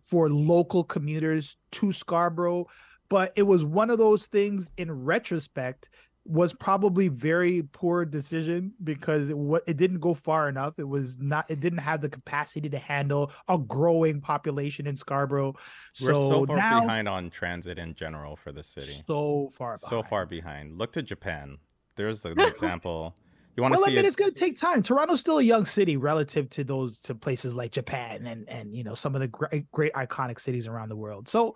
for 0.09 0.29
local 0.29 0.83
commuters 0.83 1.57
to 1.71 1.91
Scarborough, 1.91 2.65
but 3.09 3.33
it 3.35 3.43
was 3.43 3.65
one 3.65 3.89
of 3.89 3.97
those 3.97 4.27
things 4.27 4.71
in 4.77 4.89
retrospect 4.91 5.89
was 6.25 6.53
probably 6.53 7.07
very 7.07 7.63
poor 7.71 8.03
decision 8.03 8.73
because 8.83 9.29
it, 9.29 9.37
it 9.65 9.77
didn't 9.77 9.99
go 9.99 10.13
far 10.13 10.49
enough. 10.49 10.77
It 10.77 10.87
was 10.87 11.17
not. 11.19 11.49
It 11.49 11.61
didn't 11.61 11.79
have 11.79 12.01
the 12.01 12.09
capacity 12.09 12.67
to 12.69 12.77
handle 12.77 13.31
a 13.47 13.57
growing 13.57 14.19
population 14.19 14.87
in 14.87 14.95
Scarborough. 14.97 15.53
We're 16.01 16.07
so 16.13 16.29
So, 16.29 16.45
far 16.45 16.57
now, 16.57 16.81
behind 16.81 17.07
on 17.07 17.29
transit 17.29 17.77
in 17.79 17.95
general 17.95 18.35
for 18.35 18.51
the 18.51 18.63
city. 18.63 18.91
so 19.05 19.49
far, 19.53 19.77
So 19.77 20.03
far 20.03 20.25
behind. 20.25 20.77
Look 20.77 20.91
to 20.93 21.01
Japan. 21.01 21.57
There's 21.95 22.25
an 22.25 22.39
example. 22.41 23.15
You 23.57 23.63
want 23.63 23.73
to 23.73 23.79
Well, 23.79 23.89
I 23.89 23.89
mean, 23.89 23.99
it? 23.99 24.05
it's 24.05 24.15
going 24.15 24.31
to 24.31 24.39
take 24.39 24.55
time. 24.55 24.83
Toronto's 24.83 25.19
still 25.19 25.39
a 25.39 25.43
young 25.43 25.65
city 25.65 25.97
relative 25.97 26.47
to 26.51 26.63
those 26.63 26.99
to 27.01 27.15
places 27.15 27.55
like 27.55 27.71
Japan 27.71 28.27
and 28.27 28.47
and 28.47 28.75
you 28.75 28.83
know 28.83 28.93
some 28.93 29.15
of 29.15 29.21
the 29.21 29.27
great 29.27 29.69
great 29.71 29.93
iconic 29.93 30.39
cities 30.39 30.67
around 30.67 30.89
the 30.89 30.95
world. 30.95 31.27
So, 31.27 31.55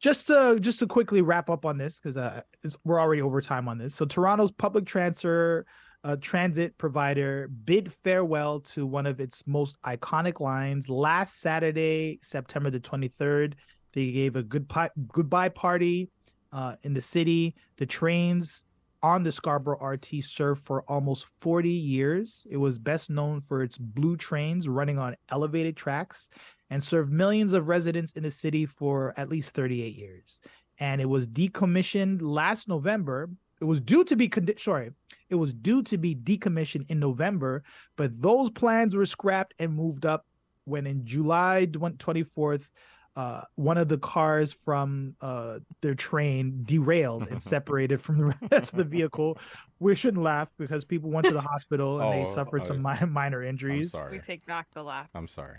just 0.00 0.28
to 0.28 0.56
just 0.60 0.78
to 0.78 0.86
quickly 0.86 1.20
wrap 1.20 1.50
up 1.50 1.66
on 1.66 1.76
this 1.76 2.00
because 2.00 2.16
uh, 2.16 2.40
we're 2.84 2.98
already 2.98 3.20
over 3.20 3.42
time 3.42 3.68
on 3.68 3.76
this. 3.76 3.94
So, 3.94 4.06
Toronto's 4.06 4.50
public 4.50 4.86
transfer 4.86 5.66
uh, 6.04 6.16
transit 6.22 6.76
provider 6.78 7.48
bid 7.48 7.92
farewell 7.92 8.60
to 8.60 8.86
one 8.86 9.06
of 9.06 9.20
its 9.20 9.46
most 9.46 9.80
iconic 9.82 10.40
lines 10.40 10.88
last 10.88 11.40
Saturday, 11.40 12.18
September 12.22 12.70
the 12.70 12.80
twenty 12.80 13.08
third. 13.08 13.56
They 13.92 14.10
gave 14.10 14.36
a 14.36 14.42
good 14.42 14.72
goodbye 15.08 15.50
party 15.50 16.08
uh, 16.50 16.76
in 16.82 16.94
the 16.94 17.02
city. 17.02 17.54
The 17.76 17.84
trains 17.84 18.64
on 19.02 19.22
the 19.22 19.32
Scarborough 19.32 19.84
RT 19.84 20.22
served 20.22 20.64
for 20.64 20.82
almost 20.82 21.26
40 21.38 21.68
years. 21.68 22.46
It 22.50 22.56
was 22.56 22.78
best 22.78 23.10
known 23.10 23.40
for 23.40 23.62
its 23.62 23.76
blue 23.76 24.16
trains 24.16 24.68
running 24.68 24.98
on 24.98 25.16
elevated 25.30 25.76
tracks 25.76 26.30
and 26.70 26.82
served 26.82 27.12
millions 27.12 27.52
of 27.52 27.68
residents 27.68 28.12
in 28.12 28.22
the 28.22 28.30
city 28.30 28.64
for 28.64 29.12
at 29.16 29.28
least 29.28 29.54
38 29.54 29.96
years. 29.96 30.40
And 30.78 31.00
it 31.00 31.08
was 31.08 31.26
decommissioned 31.26 32.20
last 32.22 32.68
November. 32.68 33.28
It 33.60 33.64
was 33.64 33.80
due 33.80 34.04
to 34.04 34.16
be 34.16 34.28
condi- 34.28 34.58
sorry, 34.58 34.92
it 35.28 35.34
was 35.34 35.52
due 35.54 35.82
to 35.84 35.98
be 35.98 36.14
decommissioned 36.14 36.90
in 36.90 36.98
November, 37.00 37.62
but 37.96 38.20
those 38.20 38.50
plans 38.50 38.94
were 38.94 39.06
scrapped 39.06 39.54
and 39.58 39.74
moved 39.74 40.06
up 40.06 40.26
when 40.64 40.86
in 40.86 41.04
July 41.04 41.66
24th 41.70 42.70
uh, 43.16 43.42
one 43.56 43.76
of 43.76 43.88
the 43.88 43.98
cars 43.98 44.52
from 44.52 45.14
uh, 45.20 45.58
their 45.82 45.94
train 45.94 46.60
derailed 46.64 47.28
and 47.28 47.42
separated 47.52 48.00
from 48.00 48.18
the 48.18 48.34
rest 48.50 48.72
of 48.72 48.78
the 48.78 48.84
vehicle. 48.84 49.38
We 49.80 49.94
shouldn't 49.94 50.22
laugh 50.22 50.50
because 50.58 50.84
people 50.84 51.10
went 51.10 51.26
to 51.26 51.32
the 51.34 51.40
hospital 51.40 52.00
and 52.00 52.08
Oh, 52.08 52.12
they 52.24 52.30
suffered 52.32 52.62
oh, 52.62 52.66
some 52.66 52.82
mi- 52.82 53.06
minor 53.06 53.42
I'm 53.42 53.48
injuries. 53.50 53.92
sorry. 53.92 54.12
We 54.12 54.18
take 54.20 54.46
back 54.46 54.66
the 54.72 54.82
laps. 54.82 55.10
I'm 55.14 55.26
sorry. 55.28 55.58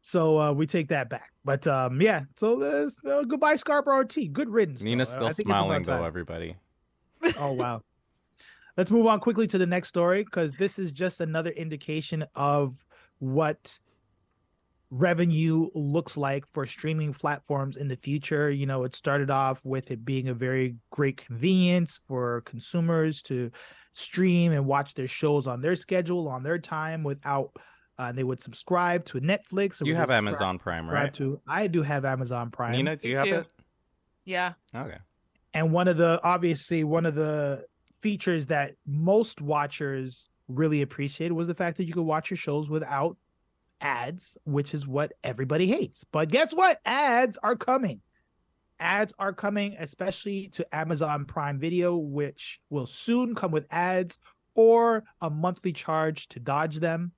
So 0.00 0.38
uh, 0.40 0.52
we 0.52 0.66
take 0.66 0.88
that 0.88 1.08
back. 1.10 1.32
But 1.44 1.66
um, 1.66 2.00
yeah, 2.00 2.22
so 2.36 2.56
there's 2.58 2.98
uh, 3.04 3.22
goodbye 3.22 3.56
Scarborough 3.56 4.04
T. 4.04 4.28
Good 4.28 4.48
riddance. 4.48 4.80
though. 4.80 4.84
Nina's 4.84 5.10
I 5.10 5.12
still 5.16 5.30
think 5.30 5.48
smiling 5.48 5.82
though, 5.82 5.96
time. 5.96 6.04
everybody. 6.04 6.56
Oh 7.38 7.52
wow. 7.52 7.82
Let's 8.76 8.90
move 8.90 9.06
on 9.06 9.20
quickly 9.20 9.46
to 9.48 9.56
the 9.58 9.66
next 9.66 9.88
story 9.88 10.24
because 10.24 10.52
this 10.54 10.78
is 10.78 10.90
just 10.92 11.20
another 11.20 11.50
indication 11.50 12.24
of 12.34 12.84
what 13.18 13.78
revenue 14.90 15.68
looks 15.74 16.16
like 16.16 16.44
for 16.52 16.66
streaming 16.66 17.12
platforms 17.12 17.76
in 17.76 17.88
the 17.88 17.96
future. 17.96 18.50
You 18.50 18.66
know, 18.66 18.84
it 18.84 18.94
started 18.94 19.30
off 19.30 19.64
with 19.64 19.90
it 19.90 20.04
being 20.04 20.28
a 20.28 20.34
very 20.34 20.76
great 20.90 21.16
convenience 21.16 21.98
for 22.06 22.42
consumers 22.42 23.22
to 23.24 23.50
stream 23.92 24.52
and 24.52 24.66
watch 24.66 24.94
their 24.94 25.08
shows 25.08 25.46
on 25.46 25.60
their 25.62 25.76
schedule, 25.76 26.28
on 26.28 26.42
their 26.42 26.58
time 26.58 27.02
without 27.02 27.50
uh, 27.98 28.10
they 28.10 28.24
would 28.24 28.40
subscribe 28.42 29.04
to 29.06 29.20
Netflix. 29.20 29.80
or 29.80 29.86
You 29.86 29.92
would 29.92 29.98
have 30.00 30.10
Amazon 30.10 30.58
Prime, 30.58 30.88
right? 30.88 31.14
To 31.14 31.40
I 31.46 31.68
do 31.68 31.82
have 31.82 32.04
Amazon 32.04 32.50
Prime. 32.50 32.72
Nina, 32.72 32.96
do 32.96 33.06
Me 33.08 33.12
you 33.12 33.16
have 33.18 33.26
too. 33.26 33.34
it? 33.36 33.46
Yeah. 34.24 34.54
Okay. 34.74 34.98
and 35.52 35.70
one 35.72 35.86
of 35.86 35.96
the 35.96 36.20
obviously 36.24 36.82
one 36.82 37.06
of 37.06 37.14
the 37.14 37.64
features 38.00 38.46
that 38.48 38.72
most 38.86 39.40
watchers 39.40 40.28
really 40.48 40.82
appreciated 40.82 41.32
was 41.34 41.46
the 41.46 41.54
fact 41.54 41.76
that 41.78 41.84
you 41.84 41.92
could 41.94 42.02
watch 42.02 42.30
your 42.30 42.36
shows 42.36 42.68
without 42.68 43.16
ads 43.80 44.36
which 44.44 44.74
is 44.74 44.86
what 44.86 45.12
everybody 45.22 45.66
hates. 45.66 46.04
But 46.04 46.30
guess 46.30 46.52
what? 46.52 46.78
Ads 46.84 47.38
are 47.42 47.56
coming. 47.56 48.00
Ads 48.80 49.12
are 49.18 49.32
coming 49.32 49.76
especially 49.78 50.48
to 50.48 50.74
amazon 50.74 51.24
prime 51.24 51.58
video 51.58 51.96
which 51.96 52.60
will 52.70 52.86
soon 52.86 53.34
come 53.34 53.52
with 53.52 53.66
ads 53.70 54.18
or 54.54 55.04
a 55.20 55.30
monthly 55.30 55.72
charge 55.72 56.28
to 56.28 56.40
dodge 56.40 56.80
them 56.80 57.12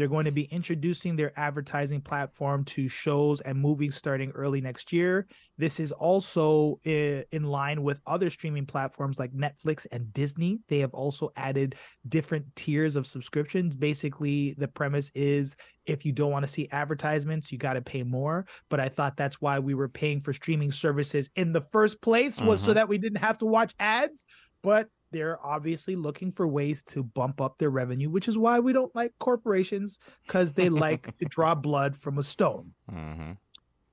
they're 0.00 0.08
going 0.08 0.24
to 0.24 0.30
be 0.30 0.44
introducing 0.44 1.14
their 1.14 1.38
advertising 1.38 2.00
platform 2.00 2.64
to 2.64 2.88
shows 2.88 3.42
and 3.42 3.60
movies 3.60 3.94
starting 3.94 4.30
early 4.30 4.62
next 4.62 4.94
year 4.94 5.26
this 5.60 5.78
is 5.78 5.92
also 5.92 6.80
in 6.84 7.44
line 7.44 7.82
with 7.82 8.00
other 8.06 8.30
streaming 8.30 8.64
platforms 8.64 9.18
like 9.18 9.30
Netflix 9.34 9.86
and 9.92 10.10
Disney. 10.14 10.58
They 10.68 10.78
have 10.78 10.94
also 10.94 11.32
added 11.36 11.74
different 12.08 12.46
tiers 12.56 12.96
of 12.96 13.06
subscriptions. 13.06 13.74
Basically, 13.74 14.54
the 14.56 14.68
premise 14.68 15.10
is 15.14 15.56
if 15.84 16.06
you 16.06 16.12
don't 16.12 16.30
want 16.30 16.46
to 16.46 16.50
see 16.50 16.66
advertisements, 16.72 17.52
you 17.52 17.58
got 17.58 17.74
to 17.74 17.82
pay 17.82 18.02
more. 18.02 18.46
But 18.70 18.80
I 18.80 18.88
thought 18.88 19.18
that's 19.18 19.42
why 19.42 19.58
we 19.58 19.74
were 19.74 19.90
paying 19.90 20.22
for 20.22 20.32
streaming 20.32 20.72
services 20.72 21.28
in 21.36 21.52
the 21.52 21.60
first 21.60 22.00
place 22.00 22.40
was 22.40 22.62
so 22.62 22.72
Mhm. 22.72 22.76
that 22.76 22.88
we 22.88 22.96
didn't 22.96 23.20
have 23.20 23.36
to 23.38 23.46
watch 23.46 23.74
ads. 23.78 24.24
But 24.62 24.88
they're 25.12 25.44
obviously 25.44 25.96
looking 25.96 26.30
for 26.32 26.46
ways 26.46 26.82
to 26.84 27.02
bump 27.02 27.40
up 27.40 27.58
their 27.58 27.70
revenue, 27.70 28.10
which 28.10 28.28
is 28.28 28.38
why 28.38 28.58
we 28.60 28.72
don't 28.72 28.94
like 28.94 29.12
corporations 29.18 29.98
because 30.26 30.52
they 30.52 30.68
like 30.68 31.16
to 31.18 31.24
draw 31.28 31.54
blood 31.54 31.96
from 31.96 32.18
a 32.18 32.22
stone. 32.22 32.72
Mm-hmm. 32.90 33.32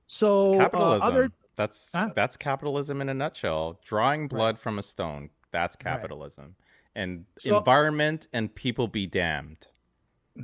So 0.06 0.60
uh, 0.60 0.98
other 1.02 1.30
that's 1.56 1.90
Huh? 1.92 2.10
that's 2.14 2.36
capitalism 2.36 3.00
in 3.00 3.08
a 3.08 3.14
nutshell. 3.14 3.80
Drawing 3.84 4.28
blood 4.28 4.54
Right. 4.54 4.58
from 4.58 4.78
a 4.78 4.82
stone. 4.82 5.30
That's 5.50 5.76
capitalism. 5.76 6.54
And 6.94 7.24
So- 7.38 7.58
environment 7.58 8.28
and 8.32 8.54
people 8.54 8.88
be 8.88 9.06
damned. 9.06 9.66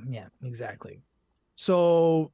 Yeah, 0.09 0.27
exactly. 0.43 1.01
So 1.55 2.33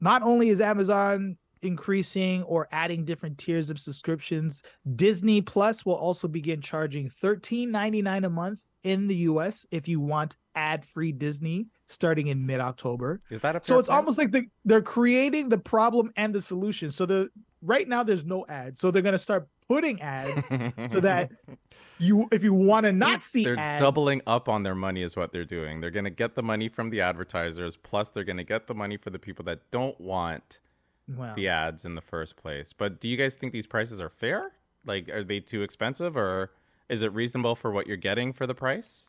not 0.00 0.22
only 0.22 0.48
is 0.48 0.60
Amazon 0.60 1.36
increasing 1.64 2.42
or 2.44 2.68
adding 2.72 3.04
different 3.04 3.38
tiers 3.38 3.70
of 3.70 3.78
subscriptions, 3.78 4.62
Disney 4.96 5.40
Plus 5.40 5.84
will 5.84 5.94
also 5.96 6.28
begin 6.28 6.60
charging 6.60 7.08
$13.99 7.08 8.24
a 8.24 8.30
month 8.30 8.60
in 8.82 9.06
the 9.08 9.16
US 9.16 9.66
if 9.70 9.88
you 9.88 10.00
want 10.00 10.36
ad-free 10.54 11.12
Disney 11.12 11.66
starting 11.86 12.28
in 12.28 12.44
mid-October. 12.46 13.20
Is 13.30 13.40
that 13.40 13.56
a 13.56 13.60
So 13.62 13.78
it's 13.78 13.88
price? 13.88 13.96
almost 13.96 14.18
like 14.18 14.30
the, 14.32 14.44
they're 14.64 14.82
creating 14.82 15.48
the 15.48 15.58
problem 15.58 16.12
and 16.16 16.34
the 16.34 16.42
solution. 16.42 16.90
So 16.90 17.06
the 17.06 17.30
right 17.62 17.88
now 17.88 18.02
there's 18.02 18.24
no 18.26 18.44
ads. 18.48 18.80
So 18.80 18.90
they're 18.90 19.02
going 19.02 19.12
to 19.12 19.18
start 19.18 19.48
putting 19.68 20.00
ads 20.02 20.46
so 20.46 21.00
that 21.00 21.30
you 21.98 22.28
if 22.30 22.44
you 22.44 22.52
want 22.52 22.84
to 22.84 22.92
not 22.92 23.24
see 23.24 23.44
they're 23.44 23.58
ads, 23.58 23.80
doubling 23.80 24.20
up 24.26 24.48
on 24.48 24.62
their 24.62 24.74
money 24.74 25.02
is 25.02 25.16
what 25.16 25.32
they're 25.32 25.44
doing. 25.46 25.80
They're 25.80 25.90
going 25.90 26.04
to 26.04 26.10
get 26.10 26.34
the 26.34 26.42
money 26.42 26.68
from 26.68 26.90
the 26.90 27.00
advertisers 27.00 27.76
plus 27.76 28.10
they're 28.10 28.24
going 28.24 28.36
to 28.36 28.44
get 28.44 28.66
the 28.66 28.74
money 28.74 28.98
for 28.98 29.08
the 29.10 29.18
people 29.18 29.44
that 29.46 29.70
don't 29.70 29.98
want 29.98 30.60
well, 31.08 31.34
the 31.34 31.48
ads 31.48 31.84
in 31.84 31.94
the 31.94 32.00
first 32.00 32.36
place. 32.36 32.72
But 32.72 33.00
do 33.00 33.08
you 33.08 33.16
guys 33.16 33.34
think 33.34 33.52
these 33.52 33.66
prices 33.66 34.00
are 34.00 34.08
fair? 34.10 34.52
Like 34.86 35.08
are 35.08 35.24
they 35.24 35.40
too 35.40 35.62
expensive 35.62 36.16
or 36.16 36.52
is 36.88 37.02
it 37.02 37.12
reasonable 37.12 37.54
for 37.54 37.70
what 37.70 37.86
you're 37.86 37.96
getting 37.96 38.32
for 38.32 38.46
the 38.46 38.54
price? 38.54 39.08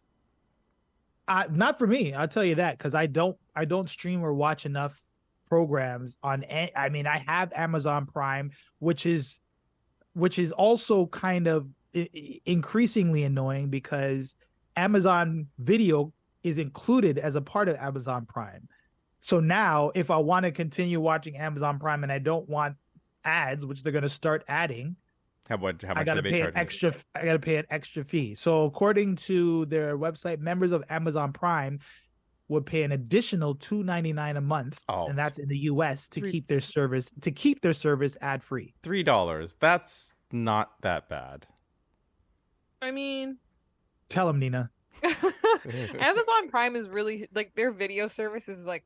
Uh, 1.27 1.45
not 1.51 1.77
for 1.77 1.87
me. 1.87 2.13
I'll 2.13 2.27
tell 2.27 2.43
you 2.45 2.55
that 2.55 2.77
because 2.77 2.93
I 2.93 3.07
don't 3.07 3.37
I 3.55 3.65
don't 3.65 3.89
stream 3.89 4.21
or 4.21 4.33
watch 4.33 4.65
enough 4.65 5.01
programs 5.49 6.17
on. 6.23 6.43
a- 6.45 6.71
I 6.75 6.89
mean, 6.89 7.07
I 7.07 7.17
have 7.19 7.51
Amazon 7.53 8.05
Prime, 8.05 8.51
which 8.79 9.05
is 9.05 9.39
which 10.13 10.39
is 10.39 10.51
also 10.51 11.07
kind 11.07 11.47
of 11.47 11.67
i- 11.95 12.39
increasingly 12.45 13.23
annoying 13.23 13.69
because 13.69 14.35
Amazon 14.77 15.47
Video 15.57 16.13
is 16.43 16.57
included 16.59 17.17
as 17.17 17.35
a 17.35 17.41
part 17.41 17.67
of 17.69 17.75
Amazon 17.77 18.25
Prime. 18.27 18.67
So 19.25 19.39
now, 19.39 19.89
if 19.95 20.11
I 20.11 20.17
want 20.17 20.45
to 20.45 20.51
continue 20.51 20.99
watching 21.01 21.35
Amazon 21.35 21.79
Prime 21.79 22.03
and 22.03 22.11
I 22.11 22.19
don't 22.19 22.47
want 22.47 22.75
ads, 23.23 23.65
which 23.65 23.81
they're 23.81 23.91
going 23.91 24.03
to 24.03 24.07
start 24.09 24.43
adding, 24.47 24.97
How 25.49 25.57
what 25.57 25.81
how 25.81 25.93
I 25.93 25.95
much 25.95 26.05
gotta 26.05 26.19
are 26.19 26.21
they 26.21 26.29
pay 26.29 26.37
an 26.41 26.43
charging? 26.43 26.59
extra. 26.59 26.93
I 27.15 27.25
gotta 27.25 27.39
pay 27.39 27.55
an 27.55 27.65
extra 27.71 28.03
fee. 28.03 28.35
So 28.35 28.65
according 28.65 29.15
to 29.27 29.65
their 29.65 29.97
website, 29.97 30.37
members 30.37 30.71
of 30.71 30.83
Amazon 30.91 31.33
Prime 31.33 31.79
would 32.49 32.67
pay 32.67 32.83
an 32.83 32.91
additional 32.91 33.55
two 33.55 33.83
ninety 33.83 34.13
nine 34.13 34.37
a 34.37 34.41
month, 34.41 34.79
Oh, 34.89 35.07
and 35.07 35.17
that's 35.17 35.39
in 35.39 35.49
the 35.49 35.57
U.S. 35.73 36.07
to 36.09 36.19
Three- 36.19 36.31
keep 36.31 36.47
their 36.47 36.59
service 36.59 37.09
to 37.21 37.31
keep 37.31 37.61
their 37.63 37.73
service 37.73 38.15
ad 38.21 38.43
free. 38.43 38.75
Three 38.83 39.01
dollars. 39.01 39.55
That's 39.59 40.13
not 40.31 40.79
that 40.83 41.09
bad. 41.09 41.47
I 42.79 42.91
mean, 42.91 43.37
Tell 44.07 44.27
them, 44.27 44.37
Nina. 44.37 44.69
Amazon 45.03 46.49
Prime 46.51 46.75
is 46.75 46.87
really 46.87 47.27
like 47.33 47.55
their 47.55 47.71
video 47.71 48.07
service 48.07 48.47
is 48.47 48.67
like 48.67 48.83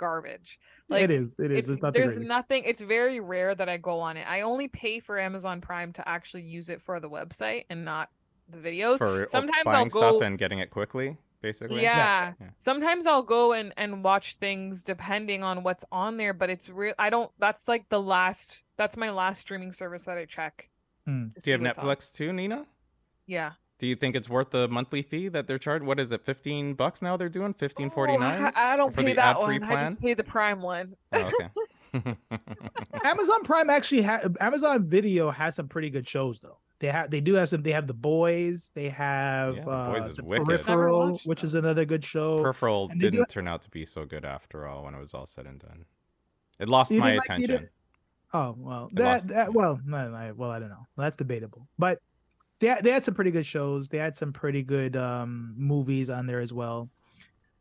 garbage. 0.00 0.58
Like 0.88 1.02
it 1.02 1.10
is. 1.10 1.38
It 1.38 1.52
is. 1.52 1.58
it's, 1.58 1.68
It's, 1.74 1.82
not 1.82 1.92
there's 1.92 2.12
greatest. 2.12 2.26
nothing. 2.28 2.62
It's 2.64 2.80
very 2.80 3.20
rare 3.20 3.54
that 3.54 3.68
I 3.68 3.76
go 3.76 4.00
on 4.00 4.16
it. 4.16 4.26
I 4.26 4.40
only 4.40 4.66
pay 4.66 4.98
for 4.98 5.18
Amazon 5.18 5.60
Prime 5.60 5.92
to 5.92 6.08
actually 6.08 6.42
use 6.42 6.68
it 6.70 6.80
for 6.82 6.98
the 6.98 7.08
website 7.08 7.66
and 7.70 7.84
not 7.84 8.08
the 8.48 8.56
videos. 8.58 8.98
For 8.98 9.24
uh, 9.24 9.26
Sometimes 9.26 9.64
buying 9.64 9.76
I'll 9.84 9.90
stuff 9.90 10.18
go- 10.18 10.22
and 10.22 10.36
getting 10.38 10.58
it 10.58 10.70
quickly, 10.70 11.16
basically. 11.42 11.82
Yeah. 11.82 12.32
Yeah. 12.40 12.48
Sometimes 12.58 13.06
I'll 13.06 13.22
go 13.22 13.52
and 13.52 13.72
and 13.76 14.02
watch 14.02 14.34
things 14.36 14.82
depending 14.84 15.42
on 15.44 15.62
what's 15.62 15.84
on 15.92 16.16
there, 16.16 16.32
but 16.32 16.48
it's 16.50 16.68
real. 16.68 16.94
I 16.98 17.10
don't. 17.10 17.30
That's 17.38 17.68
like 17.68 17.88
the 17.90 18.00
last. 18.00 18.62
That's 18.78 18.96
my 18.96 19.10
last 19.10 19.42
streaming 19.42 19.72
service 19.72 20.06
that 20.06 20.16
I 20.18 20.24
check. 20.24 20.70
Hmm. 21.06 21.28
To 21.28 21.40
Do 21.40 21.50
you 21.50 21.52
have 21.52 21.62
what's 21.62 21.78
on. 21.78 21.84
Netflix 21.86 22.12
too, 22.12 22.32
Nina? 22.32 22.66
Yeah. 23.26 23.52
Do 23.80 23.86
you 23.86 23.96
think 23.96 24.14
it's 24.14 24.28
worth 24.28 24.50
the 24.50 24.68
monthly 24.68 25.02
fee 25.02 25.28
that 25.28 25.46
they're 25.48 25.58
charged? 25.58 25.84
What 25.84 25.98
is 25.98 26.12
it, 26.12 26.24
fifteen 26.24 26.74
bucks 26.74 27.00
now? 27.02 27.16
They're 27.16 27.28
doing 27.28 27.54
fifteen 27.54 27.90
forty 27.90 28.12
Oh, 28.12 28.18
nine. 28.18 28.52
I, 28.54 28.74
I 28.74 28.76
don't 28.76 28.94
pay 28.94 29.12
that 29.14 29.36
ad-free 29.36 29.58
one. 29.58 29.68
I 29.72 29.80
just 29.86 30.00
pay 30.00 30.14
the 30.14 30.22
Prime 30.22 30.60
one. 30.60 30.94
Oh, 31.12 31.18
okay. 31.18 31.48
Amazon 33.04 33.42
Prime 33.42 33.70
actually 33.70 34.02
have 34.02 34.36
Amazon 34.40 34.88
Video 34.88 35.30
has 35.30 35.56
some 35.56 35.66
pretty 35.66 35.90
good 35.90 36.06
shows 36.06 36.40
though. 36.40 36.58
They 36.78 36.86
have 36.88 37.10
they 37.10 37.20
do 37.20 37.34
have 37.34 37.48
some. 37.48 37.62
They 37.62 37.72
have 37.72 37.86
the 37.86 37.94
boys. 37.94 38.70
They 38.74 38.88
have 38.90 39.56
Yeah, 39.56 39.64
The 39.64 39.70
uh, 39.70 39.92
Boys 39.92 40.10
is 40.10 40.16
the 40.16 40.24
wicked. 40.24 40.46
Never 40.48 40.62
peripheral, 40.62 41.20
which 41.24 41.40
that. 41.40 41.46
is 41.48 41.54
another 41.54 41.84
good 41.84 42.04
show. 42.04 42.42
Peripheral 42.42 42.88
And 42.90 43.00
they 43.00 43.06
do- 43.10 43.16
didn't 43.18 43.28
turn 43.30 43.48
out 43.48 43.62
to 43.62 43.70
be 43.70 43.84
so 43.84 44.04
good 44.04 44.24
after 44.24 44.66
all 44.66 44.84
when 44.84 44.94
it 44.94 45.00
was 45.00 45.12
all 45.14 45.26
said 45.26 45.46
and 45.46 45.58
done. 45.58 45.84
It 46.58 46.68
lost 46.68 46.90
You 46.90 47.00
my 47.00 47.12
didn't 47.12 47.18
like- 47.28 47.38
attention. 47.40 47.68
Oh 48.32 48.54
well, 48.56 48.88
I 48.92 48.94
that, 49.00 49.12
lost- 49.14 49.28
that 49.28 49.52
well, 49.54 49.80
no, 49.84 50.10
no, 50.10 50.34
well, 50.36 50.50
I 50.50 50.58
don't 50.60 50.68
know. 50.68 50.86
That's 50.96 51.16
debatable, 51.16 51.66
but 51.78 51.98
they 52.60 52.68
had- 52.68 52.84
they 52.84 52.90
had 52.92 53.02
some 53.04 53.14
pretty 53.14 53.30
good 53.32 53.46
shows. 53.46 53.88
They 53.88 53.98
had 53.98 54.14
some 54.16 54.32
pretty 54.32 54.62
good 54.62 54.94
um 54.96 55.54
movies 55.56 56.08
on 56.10 56.26
there 56.26 56.40
as 56.40 56.52
well. 56.52 56.88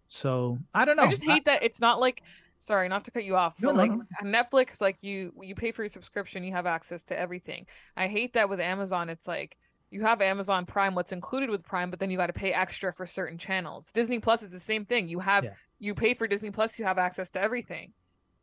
So 0.08 0.58
I 0.74 0.86
don't 0.86 0.98
know. 0.98 1.04
I 1.04 1.10
just 1.10 1.24
hate 1.24 1.46
that 1.46 1.64
it's 1.64 1.82
not 1.82 2.00
like 2.00 2.22
sorry, 2.62 2.90
not 2.90 3.06
to 3.06 3.12
cut 3.12 3.24
you 3.24 3.38
off, 3.38 3.56
but 3.60 3.74
no, 3.74 3.78
like 3.78 3.92
no. 3.92 4.04
Netflix, 4.24 4.82
like 4.82 4.98
you 5.02 5.34
you 5.42 5.56
pay 5.56 5.72
for 5.72 5.84
your 5.84 5.90
subscription, 5.90 6.44
you 6.44 6.52
have 6.52 6.66
access 6.66 7.04
to 7.06 7.18
everything. 7.18 7.66
I 7.96 8.08
hate 8.08 8.34
that 8.34 8.50
with 8.50 8.60
Amazon, 8.60 9.10
it's 9.10 9.28
like 9.28 9.58
you 9.92 10.02
have 10.02 10.22
Amazon 10.22 10.66
Prime, 10.66 10.94
what's 10.94 11.12
included 11.12 11.50
with 11.50 11.64
Prime, 11.64 11.90
but 11.90 12.00
then 12.00 12.12
you 12.12 12.18
got 12.18 12.28
to 12.28 12.34
pay 12.34 12.54
extra 12.54 12.94
for 12.94 13.08
certain 13.08 13.38
channels. 13.40 13.92
Disney 13.92 14.20
Plus 14.20 14.44
is 14.44 14.52
the 14.52 14.60
same 14.60 14.86
thing. 14.86 15.08
You 15.08 15.20
have 15.20 15.44
Yeah. 15.46 15.54
you 15.80 15.96
pay 15.96 16.14
for 16.14 16.28
Disney 16.28 16.52
Plus, 16.52 16.78
you 16.78 16.86
have 16.86 16.98
access 17.00 17.32
to 17.32 17.40
everything. 17.42 17.94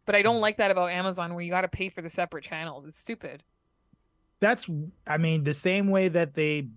But 0.07 0.14
I 0.14 0.23
don't 0.23 0.37
Mhm. 0.37 0.40
like 0.40 0.57
that 0.57 0.71
about 0.71 0.90
Amazon 0.90 1.35
where 1.35 1.42
you 1.45 1.51
got 1.51 1.61
to 1.62 1.69
pay 1.69 1.88
for 1.88 2.01
the 2.01 2.09
separate 2.11 2.42
channels. 2.45 2.85
It's 2.85 2.97
stupid. 2.99 3.42
That's 4.40 4.68
I 5.07 5.16
mean 5.16 5.44
the 5.44 5.55
same 5.55 5.88
way 5.88 6.09
that 6.09 6.35
they 6.35 6.68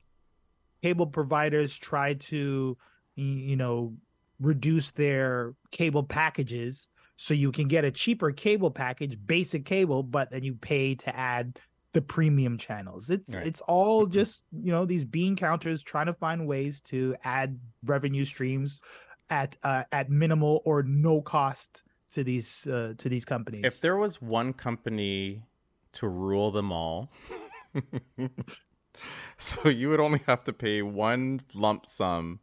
cable 0.82 1.08
providers 1.08 1.78
try 1.78 2.14
to 2.16 2.78
you 3.16 3.56
know 3.56 3.94
reduce 4.40 4.92
their 4.92 5.54
cable 5.72 6.04
packages 6.04 6.90
so 7.18 7.34
you 7.34 7.52
can 7.52 7.68
get 7.68 7.84
a 7.84 7.92
cheaper 7.92 8.32
cable 8.32 8.72
package, 8.72 9.18
basic 9.28 9.66
cable, 9.66 10.04
but 10.04 10.32
then 10.32 10.42
you 10.42 10.54
pay 10.54 10.96
to 10.96 11.14
add 11.14 11.60
the 11.92 12.02
premium 12.02 12.58
channels. 12.58 13.10
It's 13.10 13.36
Right. 13.36 13.46
it's 13.46 13.60
all 13.62 14.06
just, 14.06 14.46
you 14.54 14.72
know, 14.72 14.86
these 14.86 15.04
bean 15.04 15.36
counters 15.36 15.84
trying 15.84 16.06
to 16.06 16.14
find 16.14 16.48
ways 16.48 16.80
to 16.84 17.16
add 17.26 17.60
revenue 17.84 18.24
streams 18.24 18.80
at 19.30 19.58
uh, 19.64 19.84
at 19.92 20.10
minimal 20.10 20.62
or 20.64 20.84
no 20.84 21.22
cost 21.22 21.84
to 22.12 22.24
these 22.24 22.68
uh, 22.68 22.94
to 22.98 23.10
these 23.10 23.26
companies. 23.26 23.66
If 23.66 23.82
there 23.82 23.98
was 23.98 24.22
one 24.22 24.54
company 24.54 25.44
to 25.94 26.08
rule 26.08 26.52
them 26.52 26.72
all, 26.72 27.12
so 29.38 29.70
you 29.70 29.90
would 29.90 30.00
only 30.00 30.22
have 30.28 30.44
to 30.46 30.54
pay 30.54 30.82
one 30.82 31.42
lump 31.54 31.86
sum 31.86 32.40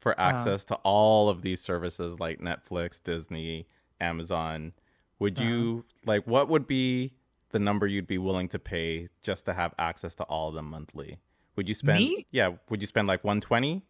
for 0.00 0.18
Uh-huh. 0.18 0.28
access 0.28 0.64
to 0.64 0.74
all 0.76 1.28
of 1.28 1.42
these 1.42 1.60
services 1.60 2.18
like 2.18 2.40
Netflix, 2.40 3.02
Disney, 3.02 3.66
Amazon. 4.00 4.72
Would 5.18 5.38
Uh-huh. 5.38 5.48
you 5.48 5.84
like 6.06 6.26
what 6.26 6.48
would 6.48 6.66
be 6.66 7.14
the 7.50 7.58
number 7.58 7.86
you'd 7.86 8.06
be 8.06 8.18
willing 8.18 8.48
to 8.48 8.58
pay 8.58 9.08
just 9.22 9.44
to 9.46 9.52
have 9.52 9.74
access 9.78 10.14
to 10.16 10.24
all 10.24 10.48
of 10.48 10.54
them 10.54 10.66
monthly? 10.70 11.18
Would 11.56 11.68
you 11.68 11.74
spend 11.74 11.98
Me? 11.98 12.26
Yeah, 12.30 12.52
would 12.70 12.80
you 12.80 12.86
spend 12.86 13.08
like 13.08 13.22
120? 13.24 13.82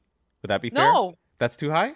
Would 0.42 0.48
that 0.48 0.62
be 0.62 0.70
fair? 0.70 0.84
No, 0.84 1.18
That's 1.38 1.56
too 1.56 1.70
high? 1.70 1.94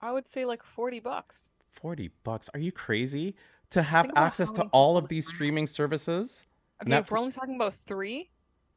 I 0.00 0.12
would 0.12 0.26
say 0.26 0.44
like 0.44 0.62
40 0.62 1.00
bucks. 1.00 1.52
40 1.70 2.10
bucks. 2.24 2.48
Are 2.54 2.60
you 2.60 2.72
crazy? 2.72 3.34
To 3.70 3.82
have 3.82 4.10
access 4.16 4.50
to 4.52 4.62
all 4.72 4.96
of 4.96 5.08
these 5.08 5.26
streaming 5.26 5.66
services? 5.66 6.44
Okay, 6.82 6.96
if 6.96 7.10
we're 7.10 7.18
only 7.18 7.32
talking 7.32 7.56
about 7.56 7.74
3, 7.74 8.30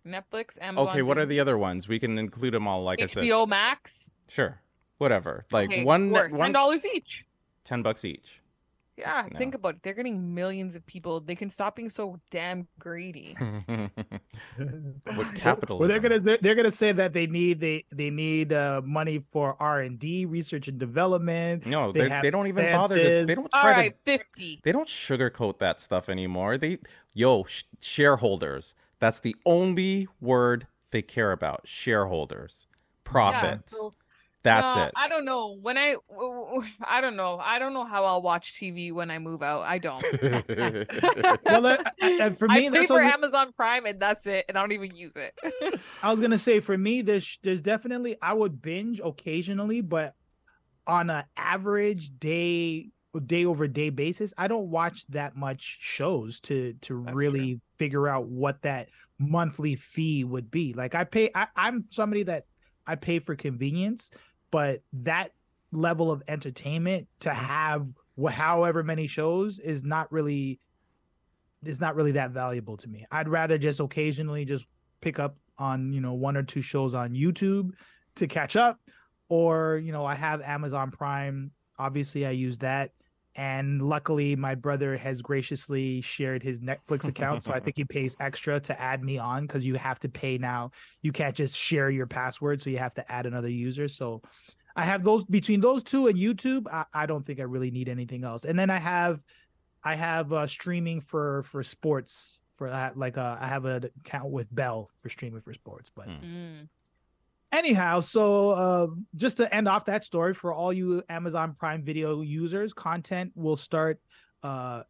Netflix, 0.05 0.59
Amazon, 0.61 0.89
Okay, 0.89 1.01
what 1.03 1.17
are 1.17 1.25
the 1.25 1.39
other 1.39 1.57
ones? 1.57 1.87
We 1.87 1.99
can 1.99 2.17
include 2.17 2.53
them 2.53 2.67
all. 2.67 2.83
Like 2.83 3.01
I 3.01 3.05
said, 3.05 3.23
HBO 3.23 3.47
Max? 3.47 4.15
sure, 4.27 4.61
whatever. 4.97 5.45
Like 5.51 5.69
Okay, 5.69 5.83
one, 5.83 6.09
$10 6.11 6.85
each. 6.95 7.25
ten 7.63 7.81
bucks 7.83 8.03
each. 8.03 8.40
Yeah, 8.97 9.27
No. 9.31 9.37
think 9.37 9.55
about 9.55 9.75
it. 9.75 9.83
They're 9.83 9.93
getting 9.93 10.35
millions 10.35 10.75
of 10.75 10.85
people. 10.85 11.21
They 11.21 11.35
can 11.35 11.49
stop 11.49 11.75
being 11.75 11.89
so 11.89 12.19
damn 12.29 12.67
greedy. 12.77 13.35
With 14.57 15.35
capital. 15.35 15.79
Well, 15.79 15.87
they're 15.87 15.99
gonna 15.99 16.19
they're, 16.19 16.37
they're 16.41 16.55
gonna 16.55 16.71
say 16.71 16.91
that 16.91 17.13
they 17.13 17.25
need 17.27 17.59
they 17.59 17.85
they 17.91 18.09
need 18.09 18.53
uh, 18.53 18.81
money 18.83 19.19
for 19.19 19.55
R 19.59 19.81
and 19.81 19.97
D, 19.97 20.25
research 20.25 20.67
and 20.67 20.77
development. 20.77 21.65
no, 21.65 21.91
they 21.91 22.09
they 22.21 22.29
don't 22.29 22.47
even 22.47 22.71
bother. 22.71 22.97
To, 22.97 23.25
they 23.25 23.35
don't 23.35 23.51
try 23.51 23.71
right, 23.71 24.05
to. 24.05 24.17
50. 24.19 24.59
They 24.63 24.71
don't 24.71 24.87
sugarcoat 24.87 25.59
that 25.59 25.79
stuff 25.79 26.09
anymore. 26.09 26.57
They, 26.57 26.79
yo, 27.13 27.45
sh- 27.45 27.63
shareholders. 27.81 28.75
That's 28.99 29.19
the 29.19 29.35
only 29.45 30.07
word 30.19 30.67
they 30.91 31.01
care 31.01 31.31
about. 31.31 31.61
Shareholders, 31.65 32.67
Yeah, 32.69 33.11
profits. 33.11 33.71
so 33.77 33.93
That's 34.43 34.75
No, 34.75 34.83
it. 34.83 34.91
I 34.95 35.07
don't 35.07 35.23
know. 35.25 35.55
When 35.61 35.77
I, 35.77 35.97
I 36.83 36.99
don't 36.99 37.15
know. 37.15 37.37
I 37.43 37.59
don't 37.59 37.73
know 37.73 37.85
how 37.85 38.05
I'll 38.05 38.21
watch 38.23 38.53
TV 38.53 38.91
when 38.91 39.11
I 39.11 39.19
move 39.19 39.43
out. 39.43 39.61
I 39.61 39.77
don't. 39.77 40.03
Well, 41.45 41.65
uh, 41.65 41.77
uh, 42.01 42.29
for 42.31 42.47
I 42.49 42.59
me, 42.59 42.69
pay 42.71 42.85
for 42.85 42.99
only- 42.99 43.11
Amazon 43.11 43.51
Prime 43.53 43.85
and 43.85 43.99
that's 43.99 44.25
it, 44.27 44.45
and 44.49 44.57
I 44.57 44.61
don't 44.61 44.71
even 44.71 44.95
use 44.95 45.15
it. 45.15 45.33
I 46.03 46.11
was 46.11 46.19
gonna 46.19 46.37
say 46.37 46.59
for 46.59 46.77
me, 46.77 47.01
there's 47.01 47.39
there's 47.43 47.61
definitely 47.61 48.15
I 48.21 48.33
would 48.33 48.61
binge 48.61 48.99
occasionally, 49.03 49.81
but 49.81 50.15
on 50.87 51.09
an 51.09 51.23
average 51.37 52.17
day 52.19 52.89
day 53.25 53.45
over 53.45 53.67
day 53.67 53.89
basis, 53.89 54.33
I 54.37 54.47
don't 54.47 54.69
watch 54.69 55.05
that 55.07 55.35
much 55.35 55.77
shows 55.81 56.39
to 56.41 56.73
to 56.81 57.03
That's 57.03 57.15
really 57.15 57.59
figure 57.77 58.07
out 58.07 58.27
what 58.27 58.61
that 58.63 58.87
monthly 59.19 59.75
fee 59.75 60.23
would 60.23 60.49
be. 60.49 60.73
Like 60.73 60.95
I 60.95 61.03
pay, 61.03 61.29
I, 61.35 61.47
I'm 61.55 61.85
somebody 61.89 62.23
that 62.23 62.45
I 62.87 62.95
pay 62.95 63.19
for 63.19 63.35
convenience, 63.35 64.11
but 64.51 64.83
that 64.93 65.31
level 65.71 66.11
of 66.11 66.21
entertainment 66.27 67.07
to 67.21 67.33
have 67.33 67.89
however 68.29 68.83
many 68.83 69.07
shows 69.07 69.57
is 69.57 69.83
not 69.83 70.11
really 70.11 70.59
is 71.63 71.79
not 71.79 71.95
really 71.95 72.11
that 72.13 72.31
valuable 72.31 72.75
to 72.77 72.87
me. 72.87 73.05
I'd 73.11 73.29
rather 73.29 73.57
just 73.57 73.79
occasionally 73.79 74.45
just 74.45 74.65
pick 74.99 75.19
up 75.19 75.37
on, 75.57 75.93
you 75.93 76.01
know, 76.01 76.13
one 76.13 76.35
or 76.35 76.43
two 76.43 76.61
shows 76.61 76.93
on 76.93 77.13
YouTube 77.13 77.71
to 78.15 78.27
catch 78.27 78.55
up 78.55 78.79
or, 79.29 79.77
you 79.77 79.91
know, 79.91 80.03
I 80.05 80.15
have 80.15 80.41
Amazon 80.41 80.91
Prime. 80.91 81.51
Obviously, 81.77 82.25
I 82.25 82.31
use 82.31 82.57
that. 82.59 82.91
And 83.35 83.81
luckily, 83.81 84.35
my 84.35 84.55
brother 84.55 84.97
has 84.97 85.21
graciously 85.21 86.01
shared 86.01 86.43
his 86.43 86.59
Netflix 86.59 87.07
account. 87.07 87.43
so 87.45 87.53
I 87.53 87.59
think 87.61 87.77
he 87.77 87.85
pays 87.85 88.17
extra 88.19 88.59
to 88.59 88.79
add 88.81 89.03
me 89.03 89.17
on 89.17 89.47
because 89.47 89.65
you 89.65 89.75
have 89.75 89.99
to 90.01 90.09
pay 90.09 90.37
now. 90.37 90.71
You 91.01 91.11
can't 91.11 91.35
just 91.35 91.57
share 91.57 91.89
your 91.89 92.07
password. 92.07 92.61
So 92.61 92.69
you 92.69 92.77
have 92.79 92.93
to 92.95 93.11
add 93.11 93.25
another 93.25 93.49
user. 93.49 93.87
So 93.87 94.21
I 94.75 94.83
have 94.83 95.03
those 95.03 95.23
between 95.25 95.61
those 95.61 95.83
two 95.83 96.07
and 96.07 96.17
YouTube. 96.17 96.67
I, 96.71 96.85
I 96.93 97.05
don't 97.05 97.25
think 97.25 97.39
I 97.39 97.43
really 97.43 97.71
need 97.71 97.87
anything 97.89 98.23
else. 98.23 98.43
And 98.43 98.57
then 98.59 98.69
I 98.69 98.77
have 98.79 99.23
I 99.83 99.95
have 99.95 100.31
uh, 100.33 100.45
streaming 100.47 100.99
for 101.01 101.43
for 101.43 101.63
sports 101.63 102.41
for 102.53 102.69
that. 102.69 102.97
Like 102.97 103.17
uh, 103.17 103.37
I 103.39 103.47
have 103.47 103.65
an 103.65 103.89
account 104.05 104.29
with 104.31 104.53
Bell 104.53 104.89
for 104.99 105.09
streaming 105.09 105.41
for 105.41 105.53
sports. 105.53 105.89
But 105.89 106.07
Hmm. 106.07 106.25
Mm. 106.25 106.69
Anyhow, 107.51 107.99
so 107.99 108.49
uh, 108.51 108.87
just 109.15 109.37
to 109.37 109.53
end 109.53 109.67
off 109.67 109.85
that 109.85 110.03
story 110.03 110.33
for 110.33 110.53
all 110.53 110.71
you 110.71 111.03
Amazon 111.09 111.55
Prime 111.57 111.83
Video 111.83 112.21
users, 112.21 112.73
content 112.73 113.31
will 113.35 113.55
start 113.55 113.99
uh, 114.43 114.83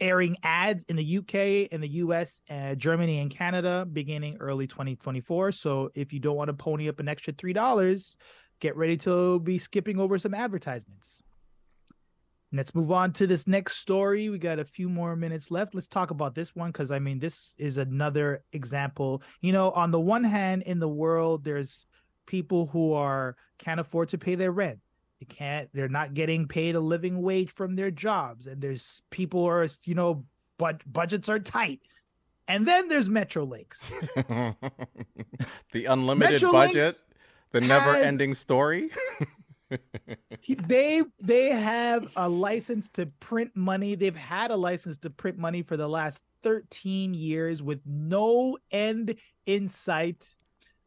airing 0.00 0.36
ads 0.42 0.84
in 0.84 0.96
the 0.96 1.18
UK, 1.18 1.68
in 1.72 1.80
the 1.80 1.88
US, 1.88 2.40
uh, 2.50 2.74
Germany, 2.74 3.18
and 3.18 3.30
Canada 3.30 3.86
beginning 3.90 4.38
early 4.40 4.66
2024. 4.66 5.52
So 5.52 5.90
if 5.94 6.12
you 6.12 6.20
don't 6.20 6.36
want 6.36 6.48
to 6.48 6.54
pony 6.54 6.88
up 6.88 7.00
an 7.00 7.08
extra 7.08 7.32
three 7.32 7.52
dollars, 7.52 8.16
get 8.60 8.76
ready 8.76 8.96
to 8.98 9.40
be 9.40 9.58
skipping 9.58 9.98
over 10.00 10.18
some 10.18 10.34
advertisements. 10.34 11.22
Let's 12.52 12.74
move 12.74 12.90
on 12.90 13.12
to 13.12 13.28
this 13.28 13.46
next 13.46 13.76
story. 13.76 14.28
We 14.28 14.38
got 14.38 14.58
a 14.58 14.64
few 14.64 14.88
more 14.88 15.14
minutes 15.14 15.52
left. 15.52 15.72
Let's 15.72 15.86
talk 15.86 16.10
about 16.10 16.34
this 16.34 16.56
one 16.56 16.72
because 16.72 16.90
I 16.90 16.98
mean, 16.98 17.20
this 17.20 17.54
is 17.58 17.76
another 17.76 18.42
example. 18.52 19.22
You 19.40 19.52
know, 19.52 19.70
on 19.70 19.92
the 19.92 20.00
one 20.00 20.24
hand, 20.24 20.64
in 20.64 20.80
the 20.80 20.88
world, 20.88 21.44
there's 21.44 21.86
people 22.30 22.66
who 22.66 22.92
are 22.92 23.36
can't 23.58 23.80
afford 23.80 24.08
to 24.10 24.16
pay 24.16 24.36
their 24.36 24.52
rent. 24.52 24.78
They 25.18 25.26
can't. 25.26 25.68
They're 25.74 25.88
not 25.88 26.14
getting 26.14 26.46
paid 26.46 26.76
a 26.76 26.80
living 26.80 27.20
wage 27.20 27.50
from 27.50 27.74
their 27.74 27.90
jobs, 27.90 28.46
and 28.46 28.62
there's 28.62 29.02
people 29.10 29.42
who 29.42 29.48
are 29.48 29.66
you 29.84 29.96
know, 29.96 30.24
but 30.56 30.80
budgets 30.90 31.28
are 31.28 31.40
tight. 31.40 31.80
And 32.46 32.66
then 32.66 32.88
there's 32.88 33.08
Metrolinx. 33.08 33.90
the 35.72 35.84
unlimited 35.86 36.40
Metrolinx 36.40 36.52
budget, 36.52 37.04
the 37.50 37.60
never-ending 37.60 38.34
story. 38.34 38.90
They 40.66 41.04
they 41.20 41.50
have 41.50 42.12
a 42.16 42.28
license 42.28 42.88
to 42.90 43.06
print 43.06 43.52
money. 43.54 43.94
They've 43.94 44.16
had 44.16 44.50
a 44.50 44.56
license 44.56 44.98
to 44.98 45.10
print 45.10 45.38
money 45.38 45.62
for 45.62 45.76
the 45.76 45.86
last 45.86 46.22
13 46.42 47.14
years 47.14 47.62
with 47.62 47.80
no 47.86 48.58
end 48.72 49.14
in 49.46 49.68
sight. 49.68 50.34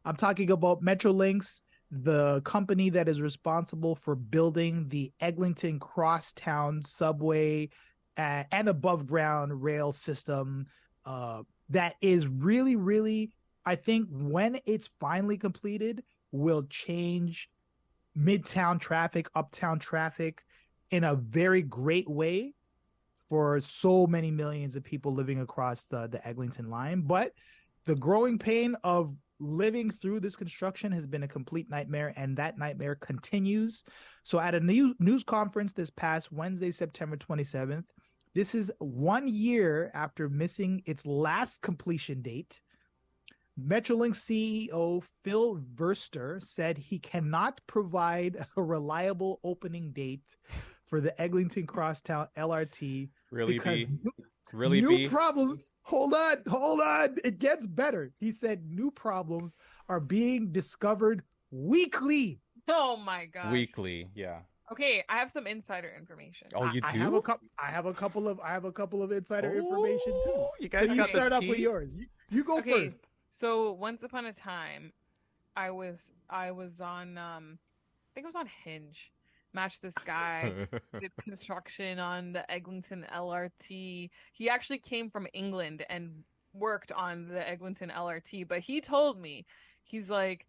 I'm 0.06 0.16
talking 0.16 0.52
about 0.52 0.84
Metrolinx, 0.84 1.62
the 1.92 2.42
company 2.42 2.90
that 2.90 3.08
is 3.08 3.22
responsible 3.22 3.96
for 3.96 4.16
building 4.16 4.88
the 4.90 5.12
Eglinton 5.20 5.80
Crosstown 5.80 6.82
subway 6.84 7.70
and 8.18 8.68
above 8.68 9.08
ground 9.08 9.64
rail 9.64 9.92
system 9.92 10.68
uh, 11.06 11.44
that 11.70 11.96
is 12.02 12.28
really 12.28 12.76
really 12.76 13.32
I 13.66 13.76
think 13.76 14.08
when 14.12 14.60
it's 14.66 14.90
finally 15.00 15.38
completed 15.38 16.04
will 16.32 16.64
change 16.64 17.50
midtown 18.18 18.80
traffic, 18.80 19.30
uptown 19.36 19.80
traffic 19.80 20.44
in 20.92 21.04
a 21.04 21.16
very 21.16 21.62
great 21.62 22.10
way 22.10 22.54
for 23.28 23.60
so 23.62 24.06
many 24.06 24.32
millions 24.32 24.76
of 24.76 24.84
people 24.84 25.14
living 25.14 25.40
across 25.40 25.86
the, 25.86 26.08
the 26.08 26.26
Eglinton 26.28 26.70
line. 26.70 27.02
But 27.02 27.34
the 27.86 27.96
growing 27.96 28.38
pain 28.38 28.76
of 28.84 29.16
living 29.44 29.92
through 29.92 30.22
this 30.22 30.36
construction 30.36 30.92
has 30.92 31.06
been 31.06 31.24
a 31.24 31.28
complete 31.28 31.70
nightmare, 31.70 32.14
and 32.16 32.38
that 32.38 32.58
nightmare 32.58 32.96
continues. 32.96 33.84
So, 34.24 34.40
at 34.40 34.56
a 34.56 34.60
new 34.60 34.96
news 35.00 35.24
conference 35.24 35.74
this 35.74 35.90
past 35.90 36.32
Wednesday, 36.32 36.72
September 36.72 37.18
27th, 37.18 37.86
this 38.34 38.56
is 38.56 38.72
one 38.80 39.28
year 39.28 39.92
after 39.94 40.30
missing 40.30 40.82
its 40.86 41.06
last 41.06 41.62
completion 41.62 42.22
date. 42.22 42.62
Metrolinx 43.60 44.16
CEO 44.16 45.04
Phil 45.24 45.62
Verster 45.76 46.42
said 46.42 46.78
he 46.78 46.98
cannot 46.98 47.62
provide 47.68 48.48
a 48.58 48.64
reliable 48.64 49.40
opening 49.44 49.92
date 49.92 50.36
for 50.86 51.00
the 51.00 51.20
Eglinton 51.22 51.68
Crosstown 51.68 52.28
LRT 52.38 53.10
really 53.32 53.54
because 53.54 53.86
be 53.86 54.10
really 54.52 54.82
new 54.82 54.98
be 54.98 55.08
problems. 55.08 55.74
Hold 55.84 56.14
on, 56.14 56.38
hold 56.48 56.82
on. 56.82 57.16
It 57.24 57.40
gets 57.40 57.68
better. 57.68 58.12
He 58.20 58.32
said 58.32 58.66
new 58.70 58.92
problems 58.92 59.56
are 59.90 60.00
being 60.00 60.52
discovered 60.52 61.24
weekly. 61.52 62.40
Oh 62.68 62.98
my 62.98 63.26
god. 63.26 63.52
weekly. 63.52 64.10
Yeah. 64.16 64.40
Okay, 64.72 65.04
I 65.10 65.18
have 65.18 65.30
some 65.30 65.46
insider 65.46 65.94
information. 65.98 66.48
Oh, 66.56 66.72
you 66.72 66.82
I, 66.84 66.88
I 66.88 66.92
have 66.98 67.14
a 67.14 67.22
couple. 67.22 67.48
I 67.60 67.70
have 67.70 67.86
a 67.86 67.94
couple 67.94 68.28
of. 68.28 68.40
I 68.40 68.50
have 68.52 68.66
a 68.66 68.72
couple 68.72 69.04
of 69.04 69.12
insider 69.12 69.54
information 69.56 70.14
too. 70.24 70.34
Oh, 70.36 70.50
You 70.60 70.70
So 70.72 70.80
guys 70.80 70.94
you 70.96 71.06
start 71.06 71.30
the 71.32 71.38
off 71.38 71.48
with 71.48 71.60
yours. 71.60 71.90
You, 71.94 72.06
you 72.30 72.44
go 72.44 72.58
okay, 72.60 72.88
first. 72.88 72.96
so 73.32 73.74
once 73.74 74.04
upon 74.04 74.26
a 74.26 74.34
time, 74.34 74.94
I 75.56 75.70
was 75.72 76.12
I 76.30 76.52
was 76.52 76.82
on 76.82 77.18
um, 77.18 77.60
I 77.62 78.10
think 78.16 78.26
it 78.26 78.28
was 78.28 78.36
on 78.36 78.48
Hinge. 78.64 79.12
Match 79.54 79.80
this 79.80 79.96
guy 80.06 80.68
did 81.00 81.12
construction 81.22 82.00
on 82.00 82.34
the 82.34 82.50
Eglinton 82.52 83.06
LRT. 83.14 84.10
He 84.34 84.50
actually 84.50 84.80
came 84.80 85.10
from 85.10 85.28
England 85.34 85.86
and 85.90 86.24
worked 86.54 86.92
on 86.92 87.28
the 87.28 87.48
Eglinton 87.48 87.92
LRT, 87.96 88.48
but 88.48 88.60
he 88.60 88.82
told 88.82 89.20
me 89.20 89.46
he's 89.84 90.10
like 90.10 90.46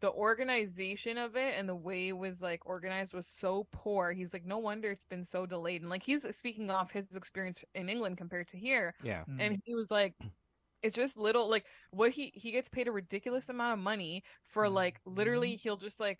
the 0.00 0.10
organization 0.10 1.16
of 1.16 1.36
it 1.36 1.54
and 1.56 1.68
the 1.68 1.74
way 1.74 2.08
it 2.08 2.16
was 2.16 2.42
like 2.42 2.66
organized 2.66 3.14
was 3.14 3.26
so 3.26 3.66
poor. 3.72 4.12
He's 4.12 4.32
like, 4.32 4.44
no 4.44 4.58
wonder 4.58 4.90
it's 4.90 5.06
been 5.06 5.24
so 5.24 5.46
delayed. 5.46 5.80
And 5.80 5.90
like 5.90 6.02
he's 6.02 6.26
speaking 6.36 6.70
off 6.70 6.92
his 6.92 7.16
experience 7.16 7.64
in 7.74 7.88
England 7.88 8.18
compared 8.18 8.48
to 8.48 8.58
here. 8.58 8.94
yeah. 9.02 9.24
Mm. 9.28 9.36
And 9.40 9.62
he 9.64 9.74
was 9.74 9.90
like, 9.90 10.14
it's 10.82 10.96
just 10.96 11.16
little 11.16 11.48
like 11.48 11.64
what 11.90 12.10
he 12.10 12.32
he 12.34 12.52
gets 12.52 12.68
paid 12.68 12.86
a 12.86 12.92
ridiculous 12.92 13.48
amount 13.48 13.72
of 13.72 13.78
money 13.78 14.22
for 14.46 14.68
like 14.68 15.00
literally 15.04 15.56
he'll 15.56 15.76
just 15.76 15.98
like 15.98 16.18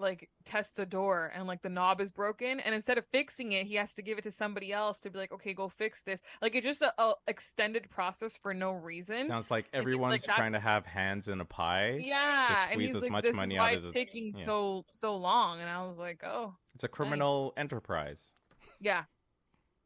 like 0.00 0.28
test 0.44 0.78
a 0.78 0.86
door 0.86 1.30
and 1.34 1.46
like 1.46 1.62
the 1.62 1.68
knob 1.68 2.00
is 2.00 2.10
broken 2.10 2.58
and 2.60 2.74
instead 2.74 2.98
of 2.98 3.04
fixing 3.12 3.52
it 3.52 3.66
he 3.66 3.74
has 3.74 3.94
to 3.94 4.02
give 4.02 4.18
it 4.18 4.22
to 4.24 4.30
somebody 4.30 4.72
else 4.72 5.00
to 5.00 5.10
be 5.10 5.18
like 5.18 5.30
okay 5.32 5.52
go 5.54 5.68
fix 5.68 6.02
this 6.02 6.22
like 6.42 6.54
it's 6.54 6.66
just 6.66 6.82
a, 6.82 6.92
a 6.98 7.12
extended 7.28 7.88
process 7.90 8.36
for 8.36 8.52
no 8.54 8.72
reason 8.72 9.26
Sounds 9.26 9.50
like 9.50 9.66
he's 9.66 9.74
like, 9.74 9.80
everyone's 9.80 10.24
trying 10.24 10.52
to 10.52 10.60
have 10.60 10.86
hands 10.86 11.28
in 11.28 11.40
a 11.40 11.44
pie. 11.44 12.00
yeah 12.02 12.64
and 12.64 12.72
squeeze 12.72 12.86
he's 12.88 12.96
as 12.96 13.02
like 13.02 13.12
much 13.12 13.24
this 13.24 13.36
money 13.36 13.54
is 13.54 13.58
out 13.60 13.62
why 13.64 13.74
as 13.74 13.84
it's 13.84 13.94
it- 13.94 13.98
taking 13.98 14.34
yeah. 14.36 14.44
so 14.44 14.84
so 14.88 15.16
long 15.16 15.60
and 15.60 15.68
i 15.68 15.84
was 15.86 15.98
like 15.98 16.22
oh 16.24 16.54
It's 16.74 16.84
a 16.84 16.88
criminal 16.88 17.52
enterprise. 17.56 18.32
yeah 18.80 19.04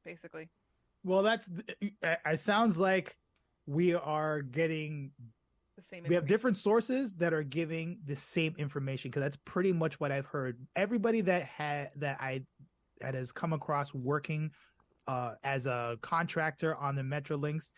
basically 0.05 0.49
Well, 1.05 1.23
that's. 1.23 1.51
It 1.81 1.93
it 2.03 2.41
sounds 2.41 2.79
like 2.79 3.17
we 3.67 3.95
are 3.95 4.41
getting 4.43 5.11
the 5.77 5.83
same 5.83 6.05
we 6.09 6.14
have 6.14 6.27
different 6.27 6.57
sources 6.57 7.14
that 7.16 7.33
are 7.33 7.43
giving 7.43 7.99
the 8.05 8.16
same 8.16 8.55
information 8.59 9.11
because 9.11 9.22
that's 9.22 9.39
pretty 9.45 9.72
much 9.72 10.01
what 10.01 10.12
I've 10.12 10.27
heard. 10.27 10.59
Everybody 10.77 11.20
that 11.22 11.45
had 11.45 11.91
that 11.97 12.18
I 12.20 12.43
that 13.01 13.14
has 13.14 13.33
come 13.33 13.53
across 13.53 13.93
working 13.93 14.51
uh, 15.07 15.35
as 15.43 15.66
a 15.66 15.99
contractor 16.01 16.77
on 16.77 16.95
the 16.95 17.03
Metrolinx, 17.03 17.70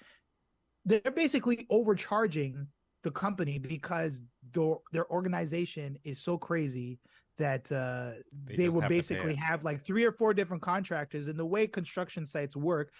they're 0.85 1.01
basically 1.15 1.67
overcharging 1.71 2.67
the 3.03 3.11
company 3.11 3.59
because 3.59 4.23
their 4.53 4.75
their 4.93 5.11
organization 5.11 5.99
is 6.05 6.21
so 6.21 6.37
crazy 6.37 6.99
that 7.39 7.71
uh, 7.71 8.13
They 8.47 8.57
they, 8.57 8.65
just 8.65 8.75
would 8.75 8.83
have 8.85 8.89
basically 8.89 9.35
have 9.35 9.65
like 9.65 9.85
three 9.85 10.05
or 10.05 10.13
four 10.13 10.33
different 10.33 10.63
contractors. 10.63 11.29
And 11.29 11.39
the 11.39 11.45
way 11.45 11.67
construction 11.67 12.25
sites 12.25 12.57
work, 12.57 12.93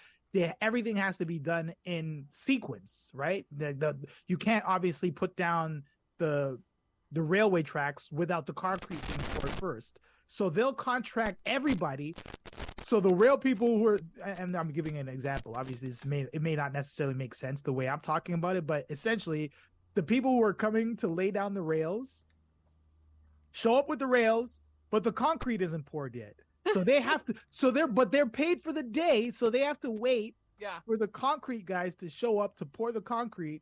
everything 0.61 0.95
has 0.95 1.17
to 1.17 1.25
be 1.25 1.39
done 1.39 1.73
in 1.85 2.25
sequence, 2.29 3.11
right? 3.13 3.45
The, 3.55 3.73
the 3.73 3.95
you 4.27 4.37
can't 4.37 4.63
obviously 4.65 5.11
put 5.11 5.35
down 5.35 5.83
the 6.17 6.59
the 7.11 7.21
railway 7.21 7.63
tracks 7.63 8.11
without 8.11 8.45
the 8.45 8.53
concrete 8.53 8.99
being 9.07 9.19
poured 9.35 9.51
first. 9.53 9.99
So 10.27 10.49
they'll 10.49 10.73
contract 10.73 11.37
everybody. 11.45 12.15
So 12.83 12.99
the 12.99 13.13
rail 13.13 13.37
people 13.37 13.67
who 13.67 13.87
are, 13.87 13.99
and 14.23 14.55
I'm 14.55 14.71
giving 14.71 14.97
an 14.97 15.07
example. 15.07 15.53
Obviously, 15.57 15.89
this 15.89 16.05
may 16.05 16.27
it 16.33 16.41
may 16.41 16.55
not 16.55 16.73
necessarily 16.73 17.15
make 17.15 17.33
sense 17.33 17.61
the 17.61 17.73
way 17.73 17.87
I'm 17.87 17.99
talking 17.99 18.35
about 18.35 18.55
it, 18.55 18.67
but 18.67 18.85
essentially, 18.89 19.51
the 19.93 20.03
people 20.03 20.31
who 20.31 20.43
are 20.43 20.53
coming 20.53 20.95
to 20.97 21.07
lay 21.07 21.31
down 21.31 21.53
the 21.53 21.61
rails 21.61 22.25
show 23.51 23.75
up 23.75 23.89
with 23.89 23.99
the 23.99 24.07
rails, 24.07 24.63
but 24.91 25.03
the 25.03 25.11
concrete 25.11 25.61
isn't 25.61 25.85
poured 25.85 26.15
yet. 26.15 26.35
So 26.71 26.83
they 26.83 27.01
have 27.01 27.23
to. 27.27 27.33
So 27.51 27.71
they're 27.71 27.87
but 27.87 28.11
they're 28.11 28.25
paid 28.27 28.61
for 28.61 28.71
the 28.73 28.83
day, 28.83 29.29
so 29.29 29.49
they 29.49 29.59
have 29.61 29.79
to 29.81 29.91
wait 29.91 30.35
Yeah. 30.59 30.79
for 30.85 30.97
the 30.97 31.07
concrete 31.07 31.65
guys 31.65 31.95
to 31.97 32.09
show 32.09 32.39
up 32.39 32.55
to 32.57 32.65
pour 32.65 32.91
the 32.91 33.01
concrete. 33.01 33.61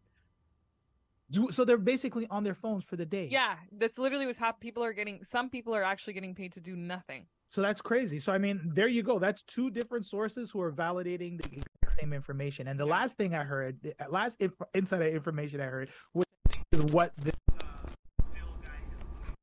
Do 1.32 1.50
so 1.52 1.66
they're 1.66 1.78
basically 1.78 2.28
on 2.30 2.44
their 2.44 2.54
phones 2.54 2.84
for 2.84 2.96
the 2.98 3.06
day. 3.06 3.28
Yeah. 3.32 3.56
That's 3.72 3.98
literally 3.98 4.28
what's 4.28 4.38
happening. 4.38 4.62
People 4.62 4.84
are 4.84 4.94
getting, 4.94 5.24
some 5.24 5.50
people 5.50 5.74
are 5.76 5.84
actually 5.84 6.14
getting 6.14 6.36
paid 6.36 6.52
to 6.54 6.60
do 6.62 6.76
nothing. 6.76 7.26
So 7.48 7.62
that's 7.62 7.82
crazy. 7.82 8.20
So 8.20 8.32
I 8.32 8.38
mean, 8.38 8.62
there 8.76 8.88
you 8.88 9.02
go. 9.02 9.18
That's 9.18 9.42
two 9.42 9.72
different 9.72 10.06
sources 10.06 10.52
who 10.52 10.62
are 10.62 10.72
validating 10.72 11.42
the 11.42 11.48
exact 11.58 11.92
same 12.00 12.14
information. 12.14 12.68
And 12.68 12.80
the 12.80 12.86
Yeah. 12.86 12.92
last 12.92 13.18
thing 13.18 13.34
I 13.34 13.44
heard, 13.44 13.82
the 13.82 13.96
last 14.10 14.40
inf- 14.40 14.62
insider 14.76 15.08
information 15.08 15.62
I 15.62 15.66
heard, 15.66 15.90
which 16.14 16.28
is 16.74 16.82
what 16.86 17.12
this 17.18 17.34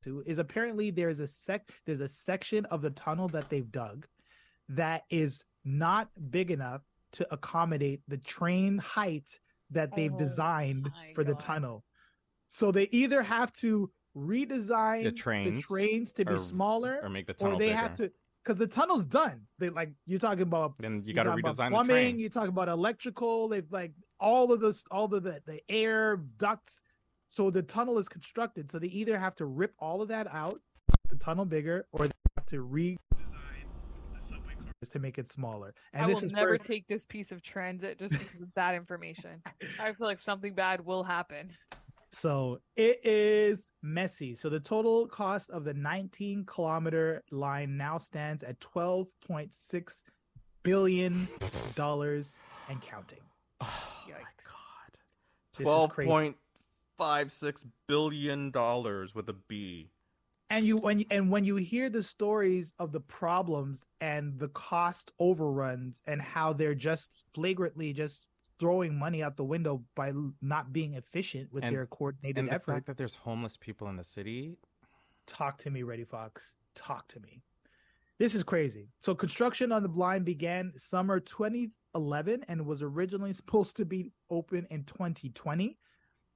to 0.03 0.23
is 0.25 0.39
apparently 0.39 0.91
there's 0.91 1.19
a 1.19 1.27
sec 1.27 1.69
there's 1.85 1.99
a 1.99 2.07
section 2.07 2.65
of 2.65 2.81
the 2.81 2.89
tunnel 2.91 3.27
that 3.29 3.49
they've 3.49 3.71
dug 3.71 4.05
that 4.69 5.03
is 5.09 5.43
not 5.65 6.09
big 6.29 6.51
enough 6.51 6.81
to 7.13 7.27
accommodate 7.33 8.01
the 8.07 8.17
train 8.17 8.77
height 8.77 9.39
that 9.71 9.95
they've 9.95 10.13
Oh 10.13 10.17
designed 10.17 10.83
my 10.83 11.13
for 11.13 11.23
the 11.23 11.35
tunnel. 11.35 11.83
So 12.47 12.71
they 12.71 12.87
either 12.91 13.23
have 13.23 13.51
to 13.53 13.89
redesign 14.15 15.03
The 15.03 15.11
trains 15.11 15.55
the 15.55 15.61
trains 15.61 16.11
to 16.13 16.25
be 16.25 16.33
or- 16.33 16.37
smaller 16.37 16.99
or 17.01 17.09
make 17.09 17.27
the 17.27 17.33
or 17.33 17.35
tunnel 17.35 17.59
they 17.59 17.67
bigger. 17.67 17.77
have 17.77 17.95
to 17.95 18.11
because 18.43 18.57
the 18.57 18.67
tunnel's 18.67 19.05
done. 19.05 19.41
They 19.59 19.69
like 19.69 19.91
you're 20.05 20.19
talking 20.19 20.41
about 20.43 20.73
then 20.79 21.03
you 21.05 21.13
got 21.13 21.23
to 21.23 21.29
talking 21.29 21.45
about 21.45 21.55
redesign 21.55 21.69
the 21.69 21.71
plumbing. 21.71 21.87
train. 21.95 22.19
You 22.19 22.29
talk 22.29 22.49
about 22.49 22.67
electrical. 22.67 23.47
They've 23.47 23.71
like 23.71 23.93
all 24.19 24.51
of 24.51 24.59
this, 24.59 24.83
all 24.91 25.05
of 25.13 25.23
the 25.23 25.41
the 25.45 25.59
air 25.69 26.17
ducts. 26.37 26.81
So 27.33 27.49
the 27.49 27.63
tunnel 27.63 27.97
is 27.97 28.07
constructed. 28.07 28.69
So 28.69 28.77
they 28.77 28.89
either 28.89 29.17
have 29.17 29.33
to 29.37 29.45
rip 29.45 29.73
all 29.79 30.03
of 30.03 30.07
that 30.09 30.27
out, 30.31 30.61
the 31.09 31.15
tunnel 31.15 31.45
bigger, 31.45 31.87
or 31.91 32.05
they 32.05 32.13
have 32.37 32.45
to 32.45 32.63
redesign 32.63 32.97
the 34.13 34.21
subway 34.21 34.53
cars 34.53 34.89
to 34.91 34.99
make 34.99 35.17
it 35.17 35.27
smaller. 35.27 35.73
And 35.93 36.05
I 36.05 36.07
this 36.09 36.17
will 36.17 36.25
is 36.25 36.31
never 36.31 36.59
for, 36.59 36.63
take 36.63 36.85
this 36.85 37.07
piece 37.07 37.31
of 37.31 37.41
transit 37.41 37.97
just 37.97 38.11
because 38.11 38.39
of 38.39 38.49
that 38.53 38.75
information. 38.75 39.41
I 39.79 39.93
feel 39.93 40.05
like 40.05 40.19
something 40.19 40.53
bad 40.53 40.85
will 40.85 41.03
happen. 41.03 41.49
So 42.11 42.59
it 42.75 43.03
is 43.03 43.71
messy. 43.81 44.35
So 44.35 44.47
the 44.47 44.59
total 44.59 45.07
cost 45.07 45.49
of 45.49 45.63
the 45.63 45.73
19 45.73 46.45
kilometer 46.45 47.23
line 47.31 47.77
now 47.77 47.97
stands 47.97 48.43
at 48.43 48.59
12.6 48.59 50.03
billion 50.61 51.27
dollars 51.73 52.37
and 52.69 52.79
counting. 52.79 53.17
Oh 53.61 54.03
my 54.07 54.13
Yikes. 54.13 54.45
god. 54.45 54.99
This 55.57 55.65
Twelve 55.65 55.95
point 55.95 56.35
five 57.03 57.31
six 57.31 57.65
billion 57.87 58.49
dollars 58.51 59.13
with 59.13 59.27
a 59.27 59.33
B. 59.33 59.89
And 60.49 60.65
you 60.65 60.77
when 60.77 60.99
you- 60.99 61.05
and 61.11 61.29
when 61.29 61.43
you 61.43 61.57
hear 61.57 61.89
the 61.89 62.01
stories 62.03 62.73
of 62.79 62.91
the 62.93 63.01
problems 63.01 63.85
and 63.99 64.39
the 64.39 64.47
cost 64.49 65.11
overruns 65.19 66.01
and 66.05 66.21
how 66.21 66.53
they're 66.53 66.75
just 66.75 67.25
flagrantly 67.33 67.91
just 67.91 68.27
throwing 68.59 68.97
money 68.97 69.21
out 69.21 69.35
the 69.35 69.43
window 69.43 69.83
by 69.95 70.13
not 70.41 70.71
being 70.71 70.93
efficient 70.93 71.51
with 71.51 71.63
And- 71.65 71.75
their 71.75 71.87
coordinated 71.87 72.37
And 72.37 72.47
the 72.47 72.53
efforts. 72.53 72.73
fact 72.75 72.85
that 72.85 72.95
there's 72.97 73.15
homeless 73.15 73.57
people 73.57 73.89
in 73.89 73.97
the 73.97 74.03
city. 74.05 74.57
Talk 75.25 75.57
to 75.59 75.69
me, 75.71 75.83
Reddy 75.83 76.05
Fox. 76.05 76.55
Talk 76.73 77.07
to 77.09 77.19
me. 77.19 77.41
This 78.19 78.33
is 78.35 78.43
crazy. 78.45 78.87
So 78.99 79.13
construction 79.15 79.71
on 79.73 79.83
the 79.83 79.89
blind 79.89 80.23
began 80.23 80.71
summer 80.77 81.19
2011 81.19 82.43
and 82.47 82.65
was 82.65 82.81
originally 82.81 83.33
supposed 83.41 83.75
to 83.77 83.85
be 83.85 84.13
open 84.29 84.65
in 84.69 84.85
2020. 84.85 85.77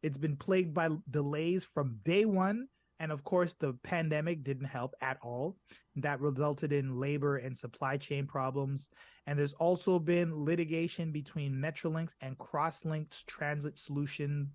It's 0.03 0.17
been 0.17 0.35
plagued 0.35 0.73
by 0.73 0.89
delays 1.09 1.65
from 1.65 1.99
day 2.03 2.25
one. 2.25 2.67
And 2.99 3.11
of 3.11 3.23
course, 3.23 3.53
the 3.53 3.73
pandemic 3.83 4.43
didn't 4.43 4.65
help 4.65 4.95
at 5.01 5.17
all. 5.21 5.55
That 5.97 6.19
resulted 6.19 6.73
in 6.73 6.99
labor 6.99 7.37
and 7.37 7.55
supply 7.55 7.97
chain 7.97 8.25
problems. 8.25 8.89
And 9.27 9.37
there's 9.37 9.53
also 9.53 9.99
been 9.99 10.45
litigation 10.45 11.11
between 11.11 11.53
Metrolinx 11.53 12.13
and 12.21 12.37
Crosslinx 12.37 13.25
transit 13.25 13.77
solution 13.77 14.51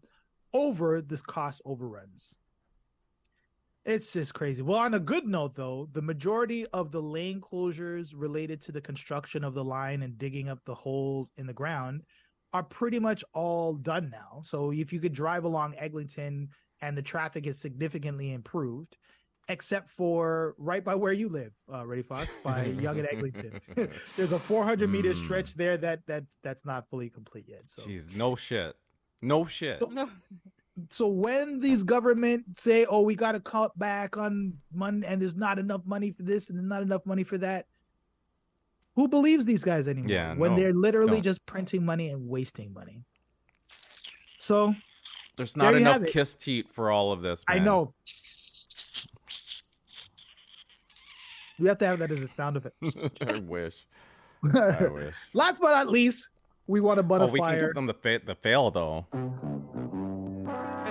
over 0.52 1.00
this 1.00 1.22
cost 1.22 1.62
overruns. 1.64 2.36
It's 3.84 4.12
just 4.12 4.34
crazy. 4.34 4.62
Well, 4.62 4.78
on 4.78 4.94
a 4.94 5.00
good 5.00 5.26
note, 5.26 5.56
though, 5.56 5.88
the 5.92 6.02
majority 6.02 6.66
of 6.68 6.92
the 6.92 7.02
lane 7.02 7.40
closures 7.40 8.12
related 8.16 8.60
to 8.62 8.72
the 8.72 8.80
construction 8.80 9.42
of 9.42 9.54
the 9.54 9.64
line 9.64 10.02
and 10.02 10.16
digging 10.16 10.48
up 10.48 10.60
the 10.64 10.74
holes 10.74 11.30
in 11.36 11.46
the 11.46 11.52
ground 11.52 12.02
are 12.52 12.62
pretty 12.62 12.98
much 12.98 13.24
all 13.32 13.74
done 13.74 14.10
now. 14.10 14.42
So 14.44 14.72
if 14.72 14.92
you 14.92 15.00
could 15.00 15.12
drive 15.12 15.44
along 15.44 15.74
Eglinton 15.78 16.48
and 16.80 16.96
the 16.96 17.02
traffic 17.02 17.46
is 17.46 17.58
significantly 17.58 18.32
improved, 18.32 18.96
except 19.48 19.90
for 19.90 20.54
right 20.58 20.84
by 20.84 20.94
where 20.94 21.12
you 21.12 21.28
live, 21.28 21.52
uh, 21.72 21.86
Reddy 21.86 22.02
Fox, 22.02 22.28
by 22.44 22.66
Yonge 22.66 22.98
and 22.98 23.08
Eglinton. 23.10 23.60
There's 24.16 24.32
a 24.32 24.38
400 24.38 24.88
meter 24.88 25.10
Mm. 25.10 25.14
stretch 25.24 25.54
there 25.54 25.76
that 25.78 26.00
that's 26.06 26.38
that's 26.42 26.64
not 26.64 26.88
fully 26.90 27.08
complete 27.10 27.46
yet. 27.48 27.62
So 27.70 27.82
Jeez, 27.82 28.14
no 28.14 28.36
shit. 28.36 28.76
No 29.22 29.44
shit. 29.44 29.78
So- 29.80 29.86
No. 29.86 30.08
so 30.90 31.06
when 31.08 31.60
these 31.60 31.82
government 31.82 32.56
say, 32.58 32.84
"Oh, 32.86 33.02
we 33.02 33.14
got 33.14 33.32
to 33.32 33.40
cut 33.40 33.76
back 33.78 34.16
on 34.16 34.54
money, 34.72 35.06
and 35.06 35.20
there's 35.20 35.36
not 35.36 35.58
enough 35.58 35.82
money 35.86 36.10
for 36.12 36.22
this, 36.22 36.50
and 36.50 36.58
there's 36.58 36.68
not 36.68 36.82
enough 36.82 37.04
money 37.06 37.24
for 37.24 37.38
that," 37.38 37.66
who 38.94 39.08
believes 39.08 39.44
these 39.46 39.64
guys 39.64 39.88
anymore? 39.88 40.10
Yeah, 40.10 40.34
when 40.34 40.52
no, 40.52 40.56
they're 40.58 40.72
literally 40.74 41.14
don't. 41.14 41.22
just 41.22 41.44
printing 41.46 41.84
money 41.84 42.08
and 42.10 42.28
wasting 42.28 42.72
money. 42.72 43.04
So 44.38 44.72
There's 45.36 45.56
not 45.56 45.74
you 45.74 45.80
enough 45.80 46.06
kiss 46.06 46.34
teat 46.34 46.70
for 46.72 46.90
all 46.90 47.12
of 47.12 47.22
this. 47.22 47.44
I 47.48 47.58
know 47.58 47.94
we 51.58 51.68
have 51.68 51.78
to 51.78 51.86
have 51.86 51.98
that 52.00 52.10
as 52.10 52.20
a 52.20 52.28
sound 52.28 52.56
effect. 52.56 52.74
I 53.26 53.38
wish. 53.40 53.74
I 54.54 54.86
wish. 54.88 55.14
Last 55.32 55.60
but 55.60 55.70
not 55.70 55.88
least, 55.88 56.30
we 56.66 56.80
want 56.80 56.98
to 56.98 57.02
butt 57.02 57.22
Oh, 57.22 57.26
we 57.26 57.38
can 57.38 57.48
fire. 57.48 57.66
give 57.68 57.74
them 57.74 57.86
the 57.86 57.94
fa- 57.94 58.20
the 58.24 58.34
fail 58.34 58.70
though. 58.70 59.06
There 59.12 59.20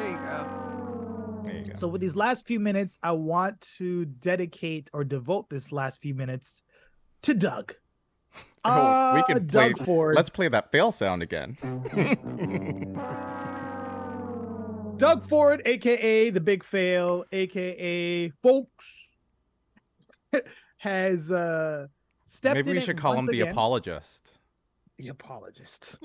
you 0.10 0.18
go. 0.18 1.42
There 1.44 1.58
you 1.58 1.66
go. 1.66 1.74
So 1.74 1.88
with 1.88 2.00
these 2.02 2.16
last 2.16 2.46
few 2.48 2.60
minutes, 2.60 2.98
I 3.04 3.12
want 3.12 3.60
to 3.78 4.06
dedicate 4.06 4.90
or 4.94 5.04
devote 5.04 5.50
this 5.50 5.72
last 5.72 6.02
few 6.02 6.16
minutes 6.16 6.64
to 7.24 7.34
Doug. 7.34 7.76
Oh, 8.64 9.12
we 9.16 9.22
Uh, 9.22 9.24
can 9.24 9.48
play. 9.48 9.74
Ford. 9.86 10.16
Let's 10.16 10.30
play 10.30 10.48
that 10.50 10.72
fail 10.72 10.92
sound 10.92 11.24
again. 11.24 11.58
Doug 14.98 15.24
Ford, 15.24 15.62
aka 15.66 16.30
the 16.30 16.40
Big 16.42 16.64
Fail, 16.64 17.26
aka 17.32 18.30
Folks, 18.44 19.16
has 20.78 21.32
uh 21.32 21.88
stepped 22.28 22.56
Maybe 22.56 22.74
we 22.74 22.80
should 22.82 22.98
call 22.98 23.14
him 23.14 23.26
once 23.26 23.32
the 23.32 23.42
again. 23.42 23.52
apologist. 23.52 24.34
The 24.98 25.08
apologist. 25.08 25.98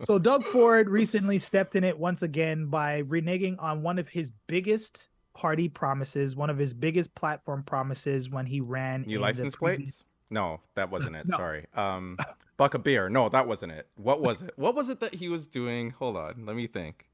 so 0.00 0.18
Doug 0.18 0.44
Ford 0.44 0.88
recently 0.88 1.38
stepped 1.38 1.76
in 1.76 1.84
it 1.84 1.96
once 1.98 2.22
again 2.22 2.66
by 2.66 3.02
reneging 3.04 3.56
on 3.60 3.82
one 3.82 3.98
of 3.98 4.08
his 4.08 4.32
biggest 4.48 5.07
party 5.38 5.68
promises, 5.68 6.34
one 6.34 6.50
of 6.50 6.58
his 6.58 6.74
biggest 6.74 7.14
platform 7.14 7.62
promises 7.62 8.28
when 8.28 8.44
he 8.44 8.60
ran. 8.60 9.04
the 9.04 9.18
license 9.18 9.54
previous- 9.54 9.96
plates? 9.98 10.14
No, 10.30 10.60
that 10.74 10.90
wasn't 10.90 11.14
it. 11.16 11.26
No. 11.28 11.36
Sorry. 11.36 11.66
Um, 11.74 12.18
buck 12.56 12.74
a 12.74 12.78
beer. 12.78 13.08
No, 13.08 13.28
that 13.28 13.46
wasn't 13.46 13.70
it. 13.72 13.86
What 13.94 14.20
was 14.20 14.42
it? 14.42 14.52
What 14.56 14.74
was 14.74 14.88
it 14.88 14.98
that 15.00 15.14
he 15.14 15.28
was 15.28 15.46
doing? 15.46 15.90
Hold 15.90 16.16
on, 16.16 16.44
let 16.44 16.56
me 16.56 16.66
think. 16.66 17.08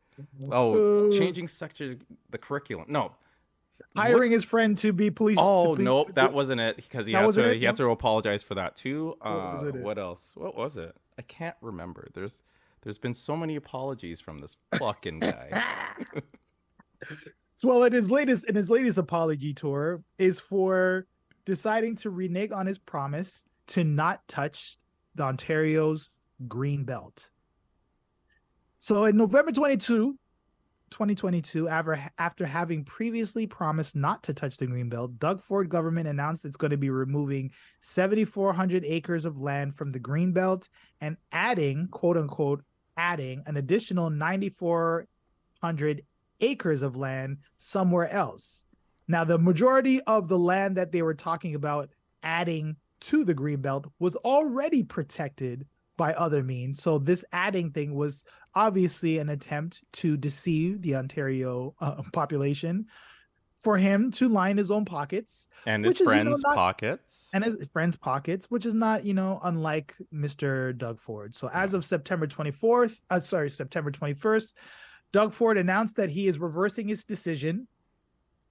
Oh, 0.50 1.08
Uh, 1.08 1.12
changing 1.18 1.48
section 1.48 2.00
the 2.30 2.38
curriculum. 2.38 2.86
No. 2.88 3.12
hiring 3.94 4.32
his 4.32 4.42
friend 4.42 4.78
to 4.78 4.92
be 4.92 5.10
police. 5.10 5.36
Oh 5.40 5.76
be- 5.76 5.82
nope, 5.82 6.14
that 6.14 6.32
wasn't 6.32 6.60
it. 6.62 6.76
Because 6.76 7.06
he 7.06 7.12
had 7.12 7.30
to 7.34 7.50
it? 7.50 7.58
he 7.58 7.64
had 7.66 7.76
to 7.76 7.90
apologize 7.90 8.42
for 8.42 8.54
that 8.54 8.74
too. 8.74 9.16
What 9.20 9.30
Uh, 9.30 9.64
it? 9.66 9.74
what 9.84 9.98
else? 9.98 10.32
What 10.34 10.56
was 10.56 10.76
it? 10.78 10.96
I 11.18 11.22
can't 11.22 11.56
remember. 11.60 12.08
There's 12.14 12.42
there's 12.82 12.98
been 12.98 13.14
so 13.14 13.36
many 13.36 13.54
apologies 13.56 14.18
from 14.20 14.38
this 14.38 14.56
fucking 14.78 15.20
guy. 15.20 15.62
Well, 17.62 17.84
in 17.84 17.92
his 17.92 18.10
latest 18.10 18.48
in 18.48 18.54
his 18.54 18.68
latest 18.68 18.98
apology 18.98 19.54
tour 19.54 20.02
is 20.18 20.40
for 20.40 21.06
deciding 21.44 21.96
to 21.96 22.10
renege 22.10 22.52
on 22.52 22.66
his 22.66 22.78
promise 22.78 23.44
to 23.68 23.84
not 23.84 24.26
touch 24.28 24.76
the 25.14 25.22
Ontario's 25.22 26.10
green 26.48 26.84
belt. 26.84 27.30
So 28.80 29.04
in 29.04 29.16
November 29.16 29.52
22, 29.52 30.18
2022, 30.90 31.68
after, 31.68 32.10
after 32.18 32.44
having 32.46 32.84
previously 32.84 33.46
promised 33.46 33.96
not 33.96 34.22
to 34.24 34.34
touch 34.34 34.58
the 34.58 34.66
green 34.66 34.88
belt, 34.88 35.18
Doug 35.18 35.40
Ford 35.40 35.68
government 35.68 36.08
announced 36.08 36.44
it's 36.44 36.56
going 36.56 36.70
to 36.70 36.76
be 36.76 36.90
removing 36.90 37.50
7,400 37.80 38.84
acres 38.84 39.24
of 39.24 39.40
land 39.40 39.74
from 39.74 39.90
the 39.90 39.98
green 39.98 40.32
belt 40.32 40.68
and 41.00 41.16
adding, 41.32 41.88
quote 41.90 42.16
unquote, 42.16 42.62
adding 42.96 43.42
an 43.46 43.56
additional 43.56 44.10
9,400 44.10 46.02
acres 46.44 46.82
of 46.82 46.96
land 46.96 47.38
somewhere 47.56 48.08
else. 48.10 48.64
Now, 49.08 49.24
the 49.24 49.38
majority 49.38 50.00
of 50.02 50.28
the 50.28 50.38
land 50.38 50.76
that 50.76 50.92
they 50.92 51.02
were 51.02 51.14
talking 51.14 51.54
about 51.54 51.90
adding 52.22 52.76
to 53.00 53.24
the 53.24 53.34
Greenbelt 53.34 53.90
was 53.98 54.16
already 54.16 54.82
protected 54.82 55.66
by 55.96 56.14
other 56.14 56.42
means. 56.42 56.82
So, 56.82 56.98
this 56.98 57.24
adding 57.32 57.70
thing 57.70 57.94
was 57.94 58.24
obviously 58.54 59.18
an 59.18 59.28
attempt 59.28 59.82
to 59.94 60.16
deceive 60.16 60.82
the 60.82 60.96
Ontario 60.96 61.74
uh, 61.80 62.02
population 62.12 62.86
for 63.60 63.78
him 63.78 64.10
to 64.10 64.28
line 64.28 64.58
his 64.58 64.70
own 64.70 64.84
pockets 64.84 65.48
and 65.66 65.84
his 65.84 65.98
friends' 65.98 66.18
is, 66.20 66.24
you 66.24 66.24
know, 66.24 66.36
not, 66.44 66.54
pockets 66.54 67.30
and 67.32 67.44
his 67.44 67.66
friends' 67.72 67.96
pockets, 67.96 68.50
which 68.50 68.66
is 68.66 68.74
not, 68.74 69.04
you 69.04 69.14
know, 69.14 69.40
unlike 69.42 69.94
Mr. 70.12 70.76
Doug 70.76 71.00
Ford. 71.00 71.34
So, 71.34 71.48
as 71.52 71.74
of 71.74 71.84
September 71.84 72.26
24th, 72.26 73.00
uh, 73.10 73.20
sorry, 73.20 73.50
September 73.50 73.90
21st, 73.90 74.54
Doug 75.14 75.32
Ford 75.32 75.56
announced 75.56 75.94
that 75.94 76.10
he 76.10 76.26
is 76.26 76.40
reversing 76.40 76.88
his 76.88 77.04
decision 77.04 77.68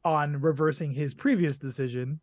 on 0.05 0.39
reversing 0.39 0.93
his 0.93 1.13
previous 1.13 1.59
decision 1.59 2.21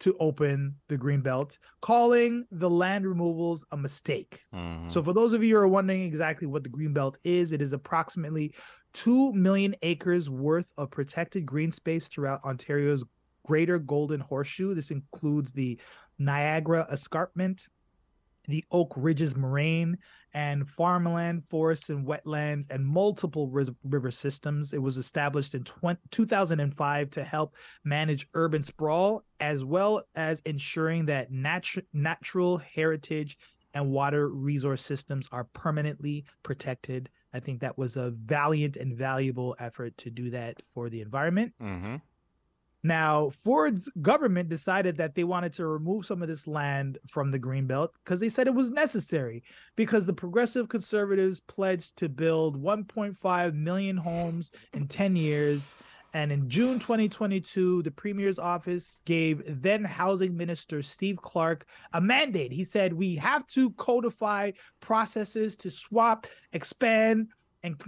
to 0.00 0.14
open 0.20 0.74
the 0.88 0.96
green 0.98 1.22
belt, 1.22 1.58
calling 1.80 2.44
the 2.50 2.68
land 2.68 3.06
removals 3.06 3.64
a 3.72 3.78
mistake. 3.78 4.44
Mm-hmm. 4.54 4.88
So, 4.88 5.02
for 5.02 5.14
those 5.14 5.32
of 5.32 5.42
you 5.42 5.54
who 5.54 5.62
are 5.62 5.68
wondering 5.68 6.02
exactly 6.02 6.46
what 6.46 6.64
the 6.64 6.68
green 6.68 6.92
belt 6.92 7.16
is, 7.24 7.52
it 7.52 7.62
is 7.62 7.72
approximately 7.72 8.54
2 8.92 9.32
million 9.32 9.74
acres 9.80 10.28
worth 10.28 10.70
of 10.76 10.90
protected 10.90 11.46
green 11.46 11.72
space 11.72 12.08
throughout 12.08 12.44
Ontario's 12.44 13.04
greater 13.42 13.78
Golden 13.78 14.20
Horseshoe. 14.20 14.74
This 14.74 14.90
includes 14.90 15.50
the 15.50 15.80
Niagara 16.18 16.86
Escarpment, 16.92 17.68
the 18.48 18.64
Oak 18.72 18.94
Ridges 18.96 19.36
Moraine, 19.36 19.98
and 20.34 20.68
farmland, 20.68 21.44
forests, 21.48 21.90
and 21.90 22.06
wetlands, 22.06 22.66
and 22.70 22.84
multiple 22.84 23.48
river 23.84 24.10
systems. 24.10 24.72
It 24.72 24.82
was 24.82 24.96
established 24.96 25.54
in 25.54 25.64
20, 25.64 26.00
2005 26.10 27.10
to 27.10 27.24
help 27.24 27.54
manage 27.84 28.28
urban 28.34 28.62
sprawl, 28.62 29.22
as 29.40 29.64
well 29.64 30.02
as 30.14 30.40
ensuring 30.44 31.06
that 31.06 31.30
natu- 31.30 31.86
natural 31.92 32.58
heritage 32.58 33.38
and 33.74 33.90
water 33.90 34.28
resource 34.28 34.82
systems 34.82 35.28
are 35.30 35.44
permanently 35.52 36.24
protected. 36.42 37.08
I 37.32 37.40
think 37.40 37.60
that 37.60 37.76
was 37.76 37.96
a 37.96 38.10
valiant 38.10 38.76
and 38.76 38.96
valuable 38.96 39.54
effort 39.58 39.96
to 39.98 40.10
do 40.10 40.30
that 40.30 40.56
for 40.74 40.88
the 40.88 41.00
environment. 41.00 41.52
Mm-hmm. 41.62 41.96
Now, 42.88 43.28
Ford's 43.28 43.90
government 44.00 44.48
decided 44.48 44.96
that 44.96 45.14
they 45.14 45.24
wanted 45.24 45.52
to 45.54 45.66
remove 45.66 46.06
some 46.06 46.22
of 46.22 46.28
this 46.28 46.46
land 46.46 46.96
from 47.06 47.30
the 47.30 47.38
Greenbelt 47.38 47.90
because 48.02 48.18
they 48.18 48.30
said 48.30 48.46
it 48.46 48.54
was 48.54 48.70
necessary 48.70 49.44
because 49.76 50.06
the 50.06 50.14
progressive 50.14 50.70
conservatives 50.70 51.38
pledged 51.38 51.96
to 51.96 52.08
build 52.08 52.58
1.5 52.58 53.52
million 53.52 53.98
homes 53.98 54.52
in 54.72 54.88
10 54.88 55.16
years. 55.16 55.74
And 56.14 56.32
in 56.32 56.48
June 56.48 56.78
2022, 56.78 57.82
the 57.82 57.90
premier's 57.90 58.38
office 58.38 59.02
gave 59.04 59.42
then 59.60 59.84
housing 59.84 60.34
minister 60.34 60.80
Steve 60.80 61.18
Clark 61.18 61.66
a 61.92 62.00
mandate. 62.00 62.52
He 62.52 62.64
said, 62.64 62.94
We 62.94 63.16
have 63.16 63.46
to 63.48 63.68
codify 63.72 64.52
processes 64.80 65.58
to 65.58 65.70
swap, 65.70 66.26
expand, 66.54 67.28
and 67.62 67.80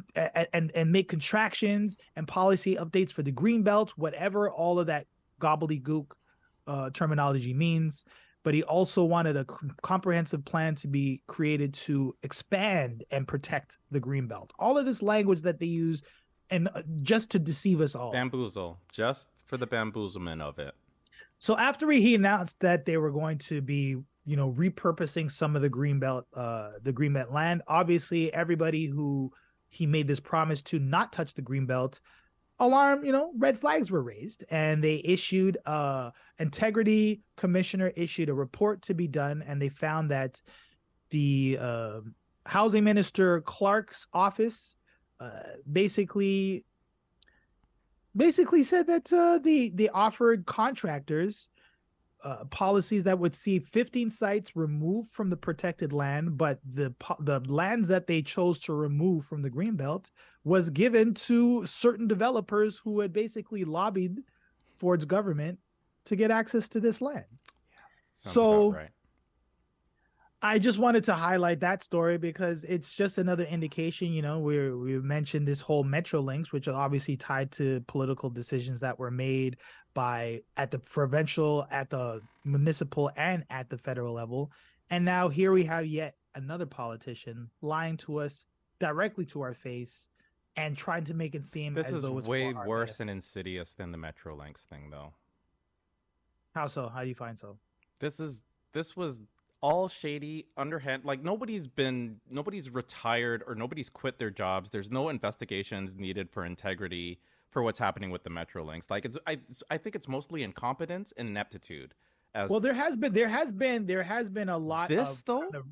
and 0.55 0.73
and 0.75 0.93
make 0.93 1.09
contractions 1.09 1.97
and 2.17 2.27
policy 2.27 2.77
updates 2.77 3.13
for 3.13 3.23
the 3.23 3.31
green 3.31 3.63
belt, 3.63 3.93
whatever 3.97 4.51
all 4.51 4.79
of 4.79 4.87
that 4.87 5.07
gobbledygook 5.41 6.13
uh, 6.67 6.91
terminology 6.91 7.55
means. 7.55 8.05
But 8.43 8.55
he 8.55 8.63
also 8.63 9.05
wanted 9.05 9.37
a 9.37 9.45
comprehensive 9.83 10.45
plan 10.47 10.75
to 10.77 10.89
be 10.89 11.23
created 11.27 11.75
to 11.75 12.17
expand 12.23 13.05
and 13.11 13.29
protect 13.29 13.77
the 13.91 14.01
green 14.01 14.27
belt. 14.27 14.51
All 14.59 14.79
of 14.79 14.87
this 14.87 15.03
language 15.03 15.43
that 15.43 15.61
they 15.61 15.67
use, 15.67 16.03
and 16.49 16.69
uh, 16.75 16.83
just 17.03 17.31
to 17.33 17.39
deceive 17.39 17.83
us 17.83 17.95
all, 17.95 18.13
bamboozle, 18.13 18.79
just 18.91 19.29
for 19.45 19.59
the 19.59 19.67
bamboozlement 19.67 20.41
of 20.41 20.59
it. 20.59 20.75
So 21.39 21.57
after 21.57 21.91
he 21.91 22.15
announced 22.15 22.61
that 22.61 22.87
they 22.87 22.97
were 22.97 23.11
going 23.11 23.39
to 23.39 23.61
be 23.61 23.97
you 24.27 24.37
know 24.37 24.53
repurposing 24.53 25.31
some 25.31 25.57
of 25.57 25.63
the 25.63 25.69
green 25.69 25.99
belt 25.99 26.27
uh 26.35 26.73
the 26.83 26.93
green 26.93 27.15
belt 27.15 27.31
land 27.31 27.63
obviously 27.67 28.33
everybody 28.35 28.85
who 28.85 29.33
he 29.71 29.87
made 29.87 30.07
this 30.07 30.21
promise 30.21 30.63
to 30.65 30.79
not 30.79 31.13
touch 31.13 31.35
the 31.35 31.43
green 31.43 31.67
belt. 31.67 32.01
Alarm 32.59 33.05
you 33.05 33.13
know 33.13 33.33
red 33.39 33.59
flags 33.59 33.91
were 33.91 34.03
raised 34.03 34.45
and 34.51 34.85
they 34.85 35.01
issued 35.03 35.57
uh 35.65 36.11
integrity 36.39 37.23
commissioner 37.39 37.91
issued 37.97 38.29
a 38.29 38.35
report 38.35 38.83
to 38.83 38.93
be 38.93 39.09
done 39.09 39.43
and 39.47 39.63
they 39.63 39.71
found 39.71 40.11
that 40.11 40.43
the 41.09 41.57
uh, 41.59 42.01
housing 42.45 42.85
minister 42.85 43.41
clark's 43.41 44.07
office 44.13 44.77
uh, 45.21 45.31
basically 45.71 46.65
basically 48.17 48.63
said 48.63 48.87
that 48.87 49.13
uh, 49.13 49.39
the 49.39 49.71
they 49.71 49.89
offered 49.89 50.47
contractors 50.47 51.49
uh, 52.23 52.45
policies 52.47 53.05
that 53.05 53.19
would 53.19 53.35
see 53.35 53.59
15 53.59 54.11
sites 54.11 54.57
removed 54.57 55.11
from 55.11 55.31
the 55.31 55.37
protected 55.37 55.93
land, 55.93 56.37
but 56.37 56.59
the 56.65 56.95
the 57.21 57.41
lands 57.47 57.89
that 57.89 58.07
they 58.07 58.23
chose 58.23 58.61
to 58.61 58.75
remove 58.75 59.25
from 59.25 59.43
the 59.43 59.51
greenbelt 59.51 60.11
was 60.45 60.71
given 60.71 61.15
to 61.15 61.65
certain 61.67 62.07
developers 62.07 62.79
who 62.79 63.01
had 63.01 63.13
basically 63.13 63.65
lobbied 63.65 64.19
Ford's 64.77 65.05
government 65.05 65.59
to 66.07 66.17
get 66.17 66.31
access 66.31 66.69
to 66.71 66.81
this 66.81 67.01
land. 67.01 67.25
Yeah, 68.25 68.31
so 68.31 68.73
right. 68.73 68.91
I 70.43 70.59
just 70.59 70.79
wanted 70.79 71.05
to 71.05 71.13
highlight 71.13 71.61
that 71.61 71.83
story 71.83 72.17
because 72.17 72.65
it's 72.65 72.97
just 72.97 73.19
another 73.19 73.45
indication. 73.45 74.11
You 74.13 74.23
know, 74.23 74.41
we 74.41 74.71
we 74.71 74.99
mentioned 74.99 75.47
this 75.47 75.61
whole 75.61 75.85
Metrolinx, 75.85 76.51
which 76.51 76.67
are 76.67 76.75
obviously 76.75 77.17
tied 77.17 77.51
to 77.53 77.83
political 77.87 78.31
decisions 78.31 78.81
that 78.81 78.99
were 78.99 79.11
made 79.11 79.59
by 79.95 80.43
at 80.57 80.71
the 80.71 80.79
provincial, 80.79 81.67
at 81.71 81.91
the 81.91 82.21
municipal, 82.45 83.11
and 83.17 83.45
at 83.51 83.71
the 83.71 83.79
federal 83.79 84.15
level. 84.15 84.51
And 84.91 85.05
now 85.05 85.29
here 85.29 85.53
we 85.53 85.65
have 85.65 85.87
yet 85.87 86.17
another 86.35 86.67
politician 86.67 87.51
lying 87.63 87.97
to 87.99 88.19
us 88.19 88.45
directly 88.79 89.25
to 89.27 89.43
our 89.43 89.55
face 89.55 90.09
and 90.57 90.77
trying 90.77 91.05
to 91.05 91.15
make 91.15 91.35
it 91.35 91.45
seem 91.45 91.75
this 91.75 91.91
is 91.91 92.07
way 92.07 92.53
worse 92.53 93.01
and 93.01 93.09
insidious 93.09 93.75
than 93.75 93.93
the 93.93 93.99
Metrolinx 93.99 94.59
thing, 94.67 94.91
though. 94.91 95.13
How 96.55 96.67
so? 96.67 96.89
How 96.89 97.03
do 97.03 97.09
you 97.09 97.15
find 97.15 97.39
so? 97.39 97.57
This 98.01 98.19
is 98.19 98.43
this 98.73 98.97
was 98.97 99.23
all 99.61 99.89
shady, 99.89 100.47
underhand. 100.57 101.05
Like 101.05 101.23
nobody's 101.23 101.69
been, 101.69 102.17
nobody's 102.31 102.71
retired 102.71 103.43
or 103.47 103.55
nobody's 103.55 103.89
quit 103.89 104.19
their 104.19 104.31
jobs. 104.31 104.71
There's 104.71 104.91
no 104.91 105.09
investigations 105.09 105.95
needed 105.95 106.31
for 106.31 106.45
integrity 106.45 107.21
for 107.51 107.63
what's 107.63 107.79
happening 107.79 108.11
with 108.11 108.23
the 108.23 108.31
Metrolinx. 108.31 108.91
Like 108.91 109.05
it's, 109.05 109.19
I, 109.27 109.39
I 109.71 109.77
think 109.77 109.97
it's 109.97 110.09
mostly 110.09 110.43
incompetence 110.43 111.13
and 111.17 111.29
ineptitude. 111.29 111.95
As 112.35 112.49
well, 112.49 112.61
there 112.61 112.75
has 112.75 112.97
been, 112.97 113.13
there 113.13 113.29
has 113.29 113.51
been, 113.51 113.87
there 113.87 114.05
has 114.05 114.31
been 114.31 114.49
a 114.49 114.59
lot. 114.59 114.89
This 114.89 115.19
of, 115.19 115.25
though, 115.25 115.41
kind 115.41 115.55
of, 115.57 115.67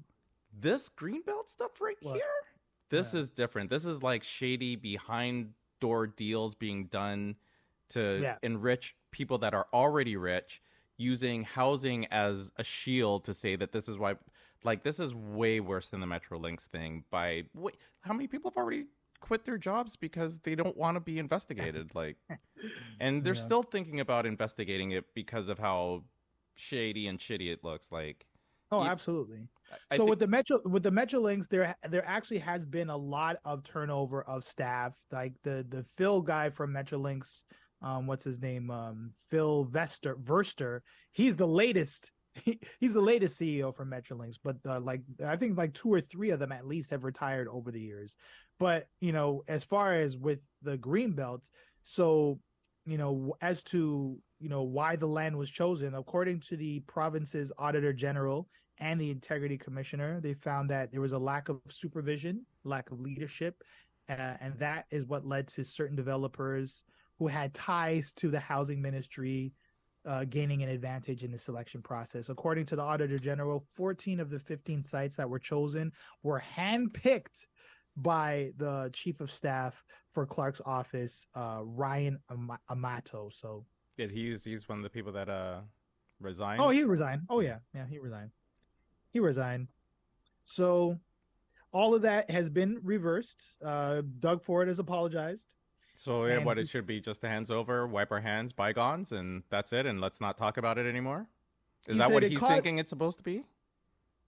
this 0.61 0.89
greenbelt 0.89 1.49
stuff 1.49 1.81
right 1.81 1.97
what? 2.03 2.15
here. 2.15 2.25
This 2.91 3.15
yeah. 3.15 3.21
is 3.21 3.29
different. 3.29 3.71
This 3.71 3.85
is 3.85 4.03
like 4.03 4.23
shady 4.23 4.75
behind 4.75 5.51
door 5.81 6.07
deals 6.07 6.55
being 6.55 6.87
done 6.87 7.37
to 7.91 8.21
yeah. 8.21 8.37
enrich 8.43 8.97
people 9.13 9.39
that 9.39 9.55
are 9.55 9.67
already 9.73 10.17
rich 10.17 10.61
using 10.97 11.43
housing 11.45 12.07
as 12.07 12.53
a 12.57 12.65
shield 12.65 13.25
to 13.25 13.33
say 13.33 13.57
that 13.57 13.73
this 13.73 13.89
is 13.89 13.97
why 13.97 14.17
like 14.65 14.83
this 14.83 14.99
is 14.99 15.15
way 15.15 15.61
worse 15.61 15.89
than 15.89 16.01
the 16.01 16.07
Metrolinx 16.07 16.63
thing 16.63 17.05
by 17.11 17.45
wait, 17.55 17.77
how 18.01 18.13
many 18.13 18.27
people 18.27 18.51
have 18.51 18.57
already 18.57 18.87
quit 19.21 19.45
their 19.45 19.59
jobs 19.59 19.97
because 19.97 20.39
they 20.39 20.55
don't 20.55 20.77
want 20.77 20.97
to 20.97 21.01
be 21.01 21.19
investigated 21.19 21.91
like 21.95 22.17
and 23.01 23.25
they're 23.25 23.35
yeah. 23.35 23.41
still 23.41 23.63
thinking 23.63 24.01
about 24.01 24.27
investigating 24.27 24.93
it 24.93 25.05
because 25.15 25.49
of 25.49 25.59
how 25.59 26.03
shady 26.55 27.07
and 27.07 27.19
shitty 27.19 27.53
it 27.53 27.63
looks 27.63 27.91
like 27.93 28.27
oh 28.71 28.83
you, 28.83 28.89
absolutely 28.89 29.49
I, 29.91 29.97
so 29.97 29.99
think, 29.99 30.11
with 30.11 30.19
the 30.21 30.27
metro 30.27 30.61
with 30.65 30.83
the 30.83 30.91
metrolinx 30.91 31.49
there 31.49 31.75
there 31.89 32.07
actually 32.07 32.39
has 32.39 32.67
been 32.67 32.91
a 32.91 32.97
lot 32.97 33.37
of 33.45 33.63
turnover 33.63 34.23
of 34.23 34.45
staff 34.45 34.99
like 35.13 35.35
the 35.43 35.65
the 35.69 35.85
phil 35.97 36.21
guy 36.21 36.51
from 36.51 36.73
metrolinx 36.73 37.45
um, 37.83 38.07
what's 38.07 38.25
his 38.25 38.41
name? 38.41 38.71
Um, 38.71 39.13
Phil 39.29 39.67
Vester 39.67 40.15
Verster. 40.23 40.81
He's 41.13 41.37
the 41.37 41.49
latest. 41.49 42.13
He, 42.45 42.61
he's 42.79 42.93
the 42.93 43.01
latest 43.01 43.41
CEO 43.41 43.75
from 43.75 43.91
Metrolinx, 43.91 44.39
but 44.45 44.59
uh, 44.65 44.79
like 44.79 45.01
I 45.27 45.35
think 45.35 45.59
like 45.59 45.75
two 45.75 45.93
or 45.93 46.01
three 46.01 46.31
of 46.31 46.39
them 46.39 46.53
at 46.53 46.69
least 46.69 46.91
have 46.91 47.03
retired 47.03 47.49
over 47.49 47.73
the 47.73 47.81
years. 47.81 48.17
But 48.59 48.89
you 49.01 49.13
know, 49.13 49.45
as 49.49 49.65
far 49.65 49.95
as 49.95 50.17
with 50.17 50.41
the 50.63 50.77
green 50.77 51.13
belt, 51.13 51.49
so 51.83 52.41
you 52.85 52.99
know, 52.99 53.35
as 53.41 53.63
to 53.65 54.19
you 54.41 54.49
know 54.49 54.63
why 54.63 54.97
the 54.97 55.07
land 55.07 55.37
was 55.37 55.51
chosen, 55.51 55.95
according 55.95 56.41
to 56.41 56.57
the 56.57 56.81
province's 56.81 57.53
auditor 57.59 57.93
general 57.93 58.49
and 58.79 59.01
the 59.01 59.11
integrity 59.11 59.59
commissioner, 59.59 60.21
they 60.21 60.35
found 60.35 60.71
that 60.71 60.91
there 60.93 61.01
was 61.01 61.13
a 61.13 61.19
lack 61.19 61.49
of 61.49 61.61
supervision, 61.69 62.45
lack 62.65 62.91
of 62.91 63.01
leadership, 63.01 63.63
uh, 64.09 64.35
and 64.41 64.59
that 64.59 64.87
is 64.91 65.05
what 65.07 65.27
led 65.27 65.49
to 65.49 65.65
certain 65.65 65.97
developers 65.97 66.85
who 67.19 67.27
had 67.27 67.53
ties 67.53 68.13
to 68.13 68.31
the 68.31 68.39
housing 68.39 68.81
ministry 68.81 69.53
uh, 70.07 70.25
gaining 70.25 70.63
an 70.63 70.69
advantage 70.69 71.25
in 71.25 71.33
the 71.33 71.39
selection 71.39 71.83
process. 71.83 72.29
According 72.29 72.65
to 72.67 72.77
the 72.77 72.83
Auditor 72.83 73.19
General, 73.19 73.65
14 73.75 74.21
of 74.21 74.31
the 74.31 74.39
15 74.39 74.83
sites 74.83 75.17
that 75.17 75.29
were 75.29 75.39
chosen 75.39 75.93
were 76.23 76.43
handpicked 76.57 77.47
by 78.03 78.53
the 78.57 78.91
chief 78.93 79.21
of 79.21 79.31
staff 79.31 79.85
for 80.13 80.25
Clark's 80.25 80.61
office, 80.65 81.27
uh, 81.35 81.61
Ryan 81.63 82.19
Am- 82.31 82.59
Amato. 82.71 83.29
So 83.31 83.65
Did 83.97 84.11
he's 84.11 84.45
he's 84.45 84.69
one 84.69 84.79
of 84.79 84.85
the 84.85 84.91
people 84.91 85.13
that 85.13 85.29
uh 85.29 85.61
resigned? 86.21 86.61
Oh, 86.61 86.71
he 86.71 86.85
resigned. 86.85 87.23
Oh 87.29 87.41
yeah, 87.41 87.59
yeah, 87.75 87.87
he 87.87 87.99
resigned. 87.99 88.31
He 89.11 89.21
resigned. 89.21 89.69
So 90.45 90.99
all 91.73 91.95
of 91.95 92.03
that 92.03 92.31
has 92.31 92.49
been 92.49 92.81
reversed. 92.83 93.59
Uh, 93.63 94.03
Doug 94.21 94.43
Ford 94.43 94.69
has 94.69 94.79
apologized. 94.79 95.55
So 95.97 96.27
yeah, 96.27 96.39
what 96.39 96.59
it 96.59 96.69
should 96.69 96.87
be 96.87 97.01
just 97.01 97.23
the 97.23 97.29
hands 97.29 97.51
over, 97.51 97.87
wipe 97.87 98.13
our 98.13 98.21
hands, 98.21 98.53
bygones, 98.53 99.11
and 99.11 99.43
that's 99.51 99.73
it, 99.73 99.85
and 99.85 100.01
let's 100.01 100.21
not 100.21 100.37
talk 100.37 100.57
about 100.57 100.79
it 100.79 100.87
anymore. 100.87 101.27
Is 101.89 101.99
that 101.99 102.13
what 102.13 102.23
he's 102.23 102.39
cau- 102.39 102.49
thinking 102.49 102.79
it's 102.79 102.91
supposed 102.91 103.19
to 103.19 103.25
be? 103.25 103.45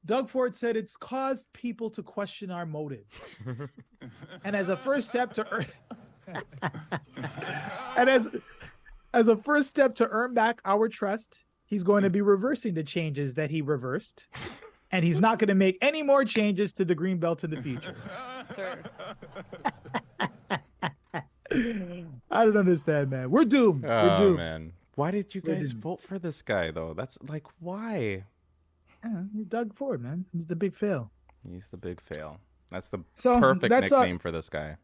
Doug 0.06 0.28
Ford 0.28 0.54
said 0.54 0.76
it's 0.76 0.96
caused 0.96 1.52
people 1.52 1.90
to 1.90 2.02
question 2.02 2.50
our 2.50 2.64
motives, 2.66 3.36
and 4.44 4.56
as 4.56 4.68
a 4.68 4.76
first 4.76 5.06
step 5.08 5.32
to 5.34 5.46
earn, 5.52 5.66
and 7.96 8.08
as 8.08 8.36
as 9.12 9.28
a 9.28 9.36
first 9.36 9.68
step 9.68 9.94
to 9.96 10.08
earn 10.10 10.32
back 10.34 10.60
our 10.64 10.88
trust, 10.88 11.44
he's 11.66 11.82
going 11.84 12.02
to 12.02 12.10
be 12.10 12.20
reversing 12.22 12.74
the 12.74 12.82
changes 12.84 13.34
that 13.34 13.50
he 13.50 13.60
reversed, 13.60 14.26
and 14.90 15.04
he's 15.04 15.18
not 15.20 15.38
going 15.38 15.48
to 15.48 15.54
make 15.54 15.76
any 15.82 16.02
more 16.02 16.24
changes 16.24 16.72
to 16.72 16.84
the 16.84 16.94
green 16.94 17.18
belt 17.18 17.44
in 17.44 17.50
the 17.50 17.60
future. 17.60 17.96
I 21.52 22.44
don't 22.44 22.56
understand, 22.56 23.10
man. 23.10 23.30
We're 23.30 23.44
doomed. 23.44 23.82
We're 23.82 23.92
Oh 23.92 24.18
doomed. 24.18 24.36
man, 24.38 24.72
why 24.94 25.10
did 25.10 25.34
you 25.34 25.40
guys 25.40 25.72
vote 25.72 26.00
for 26.00 26.18
this 26.18 26.42
guy 26.42 26.70
though? 26.70 26.94
That's 26.94 27.18
like 27.28 27.46
why? 27.58 28.24
Yeah, 29.04 29.22
he's 29.32 29.46
Doug 29.46 29.74
Ford, 29.74 30.02
man. 30.02 30.26
He's 30.32 30.46
the 30.46 30.56
big 30.56 30.74
fail. 30.74 31.10
He's 31.48 31.68
the 31.70 31.76
big 31.76 32.00
fail. 32.00 32.38
That's 32.70 32.88
the 32.90 32.98
So 33.16 33.40
perfect 33.40 33.70
that's 33.70 33.92
all, 33.92 34.00
nickname 34.00 34.18
for 34.18 34.30
this 34.30 34.48
guy. 34.48 34.76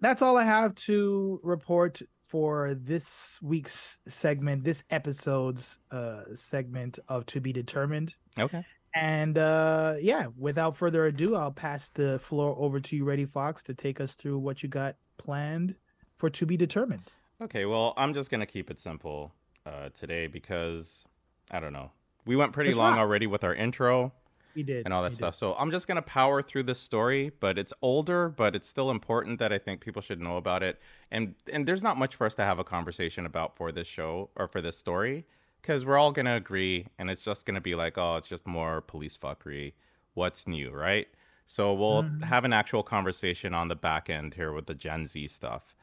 that's 0.00 0.22
all 0.22 0.36
I 0.36 0.44
have 0.44 0.74
to 0.86 1.40
report 1.42 2.00
for 2.26 2.74
this 2.74 3.38
week's 3.42 3.98
segment, 4.06 4.64
this 4.64 4.82
episode's 4.90 5.78
uh 5.90 6.22
segment 6.34 6.98
of 7.08 7.26
To 7.26 7.40
Be 7.40 7.52
Determined. 7.52 8.14
Okay. 8.38 8.64
And 8.94 9.36
uh 9.38 9.94
yeah, 10.00 10.26
without 10.38 10.76
further 10.76 11.06
ado, 11.06 11.36
I'll 11.36 11.52
pass 11.52 11.90
the 11.90 12.18
floor 12.18 12.56
over 12.58 12.80
to 12.80 12.96
you, 12.96 13.04
Reddy 13.04 13.26
Fox, 13.26 13.62
to 13.64 13.74
take 13.74 14.00
us 14.00 14.14
through 14.14 14.38
what 14.38 14.62
you 14.62 14.68
got 14.68 14.96
planned 15.18 15.74
for 16.16 16.30
To 16.30 16.46
Be 16.46 16.56
Determined. 16.56 17.10
Okay, 17.42 17.64
well, 17.66 17.92
I'm 17.96 18.14
just 18.14 18.30
gonna 18.30 18.46
keep 18.46 18.70
it 18.70 18.80
simple 18.80 19.32
uh, 19.66 19.90
today 19.90 20.26
because 20.26 21.04
I 21.50 21.60
don't 21.60 21.72
know. 21.74 21.90
We 22.24 22.36
went 22.36 22.52
pretty 22.52 22.74
long 22.74 22.98
already 22.98 23.26
with 23.26 23.44
our 23.44 23.54
intro 23.54 24.12
We 24.54 24.62
did 24.62 24.84
and 24.84 24.92
all 24.94 25.02
that 25.02 25.12
we 25.12 25.16
did. 25.16 25.16
stuff, 25.16 25.34
so 25.34 25.54
I'm 25.54 25.70
just 25.70 25.86
gonna 25.88 26.02
power 26.02 26.42
through 26.42 26.64
this 26.64 26.80
story. 26.80 27.30
But 27.40 27.58
it's 27.58 27.72
older, 27.82 28.28
but 28.28 28.54
it's 28.56 28.68
still 28.68 28.90
important 28.90 29.38
that 29.38 29.52
I 29.52 29.58
think 29.58 29.80
people 29.80 30.02
should 30.02 30.20
know 30.20 30.36
about 30.36 30.62
it. 30.62 30.80
And 31.10 31.34
and 31.52 31.66
there's 31.66 31.82
not 31.82 31.96
much 31.96 32.14
for 32.16 32.26
us 32.26 32.34
to 32.36 32.44
have 32.44 32.58
a 32.58 32.64
conversation 32.64 33.26
about 33.26 33.56
for 33.56 33.72
this 33.72 33.86
show 33.86 34.30
or 34.36 34.48
for 34.48 34.60
this 34.60 34.76
story 34.78 35.26
because 35.60 35.84
we're 35.84 35.98
all 35.98 36.12
gonna 36.12 36.36
agree, 36.36 36.86
and 36.98 37.10
it's 37.10 37.22
just 37.22 37.46
gonna 37.46 37.60
be 37.60 37.74
like, 37.74 37.96
oh, 37.98 38.16
it's 38.16 38.26
just 38.28 38.46
more 38.46 38.80
police 38.82 39.16
fuckery. 39.16 39.74
What's 40.14 40.46
new, 40.48 40.70
right? 40.70 41.08
So 41.46 41.72
we'll 41.74 42.04
Mhm. 42.04 42.24
have 42.24 42.44
an 42.44 42.52
actual 42.52 42.82
conversation 42.82 43.54
on 43.54 43.68
the 43.68 43.76
back 43.76 44.10
end 44.10 44.34
here 44.34 44.52
with 44.52 44.66
the 44.66 44.74
Gen 44.74 45.06
Z 45.06 45.28
stuff. 45.28 45.76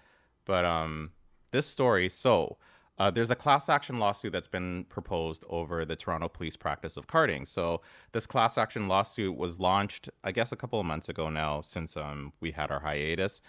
But 0.45 0.65
um, 0.65 1.11
this 1.51 1.67
story, 1.67 2.09
so 2.09 2.57
uh, 3.00 3.10
there's 3.10 3.32
a 3.32 3.36
class 3.36 3.70
action 3.70 3.97
lawsuit 3.97 4.34
that's 4.34 4.47
been 4.47 4.84
proposed 4.89 5.45
over 5.50 5.86
the 5.86 5.95
Toronto 5.95 6.28
police 6.28 6.58
practice 6.58 6.97
of 6.97 7.08
carding. 7.08 7.45
So 7.45 7.82
this 8.12 8.28
class 8.28 8.58
action 8.58 8.88
lawsuit 8.88 9.38
was 9.38 9.60
launched, 9.60 10.10
I 10.24 10.32
guess, 10.32 10.52
a 10.52 10.58
couple 10.58 10.80
of 10.80 10.86
months 10.86 11.08
ago 11.08 11.30
now, 11.30 11.62
since 11.62 11.95
um, 11.95 12.34
we 12.41 12.52
had 12.52 12.72
our 12.72 12.82
hiatus, 12.82 13.41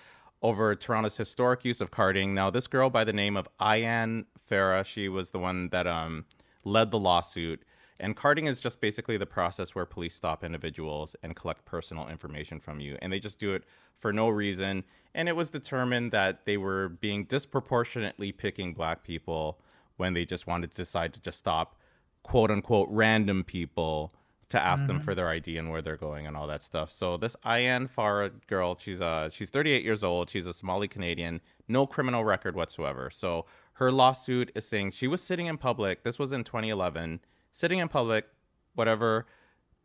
over 0.42 0.74
Toronto's 0.74 1.16
historic 1.16 1.64
use 1.64 1.80
of 1.80 1.90
carding. 1.90 2.32
Now, 2.32 2.48
this 2.48 2.66
girl 2.66 2.90
by 2.90 3.04
the 3.04 3.12
name 3.12 3.36
of 3.36 3.48
Ayan 3.60 4.24
Farah, 4.48 4.84
she 4.84 5.08
was 5.08 5.30
the 5.30 5.38
one 5.38 5.68
that 5.70 5.86
um, 5.86 6.24
led 6.64 6.90
the 6.92 6.98
lawsuit. 6.98 7.62
And 8.00 8.16
carding 8.16 8.46
is 8.46 8.60
just 8.60 8.80
basically 8.80 9.16
the 9.16 9.26
process 9.26 9.74
where 9.74 9.84
police 9.86 10.14
stop 10.14 10.42
individuals 10.42 11.14
and 11.22 11.36
collect 11.36 11.64
personal 11.64 12.08
information 12.08 12.58
from 12.60 12.80
you. 12.80 12.96
And 13.02 13.12
they 13.12 13.20
just 13.20 13.38
do 13.38 13.52
it 13.54 13.64
for 13.98 14.12
no 14.12 14.28
reason. 14.28 14.84
And 15.14 15.28
it 15.28 15.36
was 15.36 15.50
determined 15.50 16.12
that 16.12 16.44
they 16.46 16.56
were 16.56 16.88
being 16.88 17.24
disproportionately 17.24 18.32
picking 18.32 18.72
black 18.74 19.02
people 19.04 19.60
when 19.96 20.14
they 20.14 20.24
just 20.24 20.46
wanted 20.46 20.70
to 20.70 20.76
decide 20.76 21.12
to 21.14 21.20
just 21.20 21.38
stop 21.38 21.76
quote 22.22 22.50
unquote 22.50 22.88
random 22.90 23.44
people 23.44 24.12
to 24.48 24.60
ask 24.60 24.86
them 24.88 24.98
Mhm. 25.00 25.04
for 25.04 25.14
their 25.14 25.28
ID 25.28 25.58
and 25.58 25.70
where 25.70 25.80
they're 25.80 25.96
going 25.96 26.26
and 26.26 26.36
all 26.36 26.46
that 26.48 26.60
stuff. 26.62 26.90
So 26.90 27.16
this 27.16 27.36
Ayan 27.44 27.88
Farah 27.88 28.32
girl, 28.48 28.76
she's 28.80 29.00
uh 29.00 29.28
she's 29.30 29.48
38 29.50 29.84
years 29.84 30.02
old. 30.02 30.28
She's 30.28 30.46
a 30.46 30.52
Somali 30.52 30.88
Canadian, 30.88 31.40
no 31.68 31.86
criminal 31.86 32.24
record 32.24 32.56
whatsoever. 32.56 33.10
So 33.10 33.46
her 33.74 33.92
lawsuit 33.92 34.50
is 34.56 34.66
saying 34.68 34.90
she 34.90 35.06
was 35.06 35.22
sitting 35.22 35.46
in 35.46 35.56
public. 35.56 36.02
This 36.02 36.18
was 36.18 36.32
in 36.32 36.42
2011, 36.44 37.20
sitting 37.50 37.78
in 37.78 37.88
public, 37.88 38.26
whatever. 38.74 39.26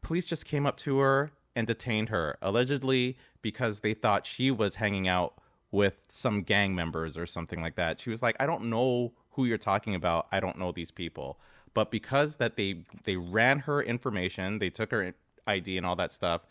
Police 0.02 0.28
just 0.28 0.46
came 0.46 0.66
up 0.66 0.78
to 0.78 1.00
her 1.00 1.32
and 1.56 1.66
detained 1.66 2.10
her, 2.10 2.38
allegedly 2.42 3.18
because 3.42 3.80
they 3.80 3.94
thought 3.94 4.26
she 4.26 4.52
was 4.52 4.76
hanging 4.76 5.08
out 5.08 5.36
with 5.72 5.96
some 6.10 6.42
gang 6.44 6.76
members 6.76 7.18
or 7.18 7.26
something 7.26 7.62
like 7.62 7.76
that. 7.76 8.00
She 8.00 8.10
was 8.10 8.22
like, 8.22 8.36
"I 8.40 8.46
don't 8.46 8.66
know 8.70 9.14
who 9.32 9.46
you're 9.46 9.58
talking 9.58 9.96
about. 9.96 10.28
I 10.32 10.40
don't 10.40 10.58
know 10.58 10.72
these 10.72 10.92
people." 10.92 11.40
But 11.74 11.92
because 11.92 12.38
that 12.38 12.56
they 12.56 12.84
they 13.04 13.18
ran 13.18 13.60
her 13.60 13.82
information, 13.82 14.60
they 14.60 14.70
took 14.70 14.92
her 14.92 15.14
ID 15.48 15.78
and 15.78 15.86
all 15.86 15.96
that 15.98 16.12
stuff. 16.12 16.46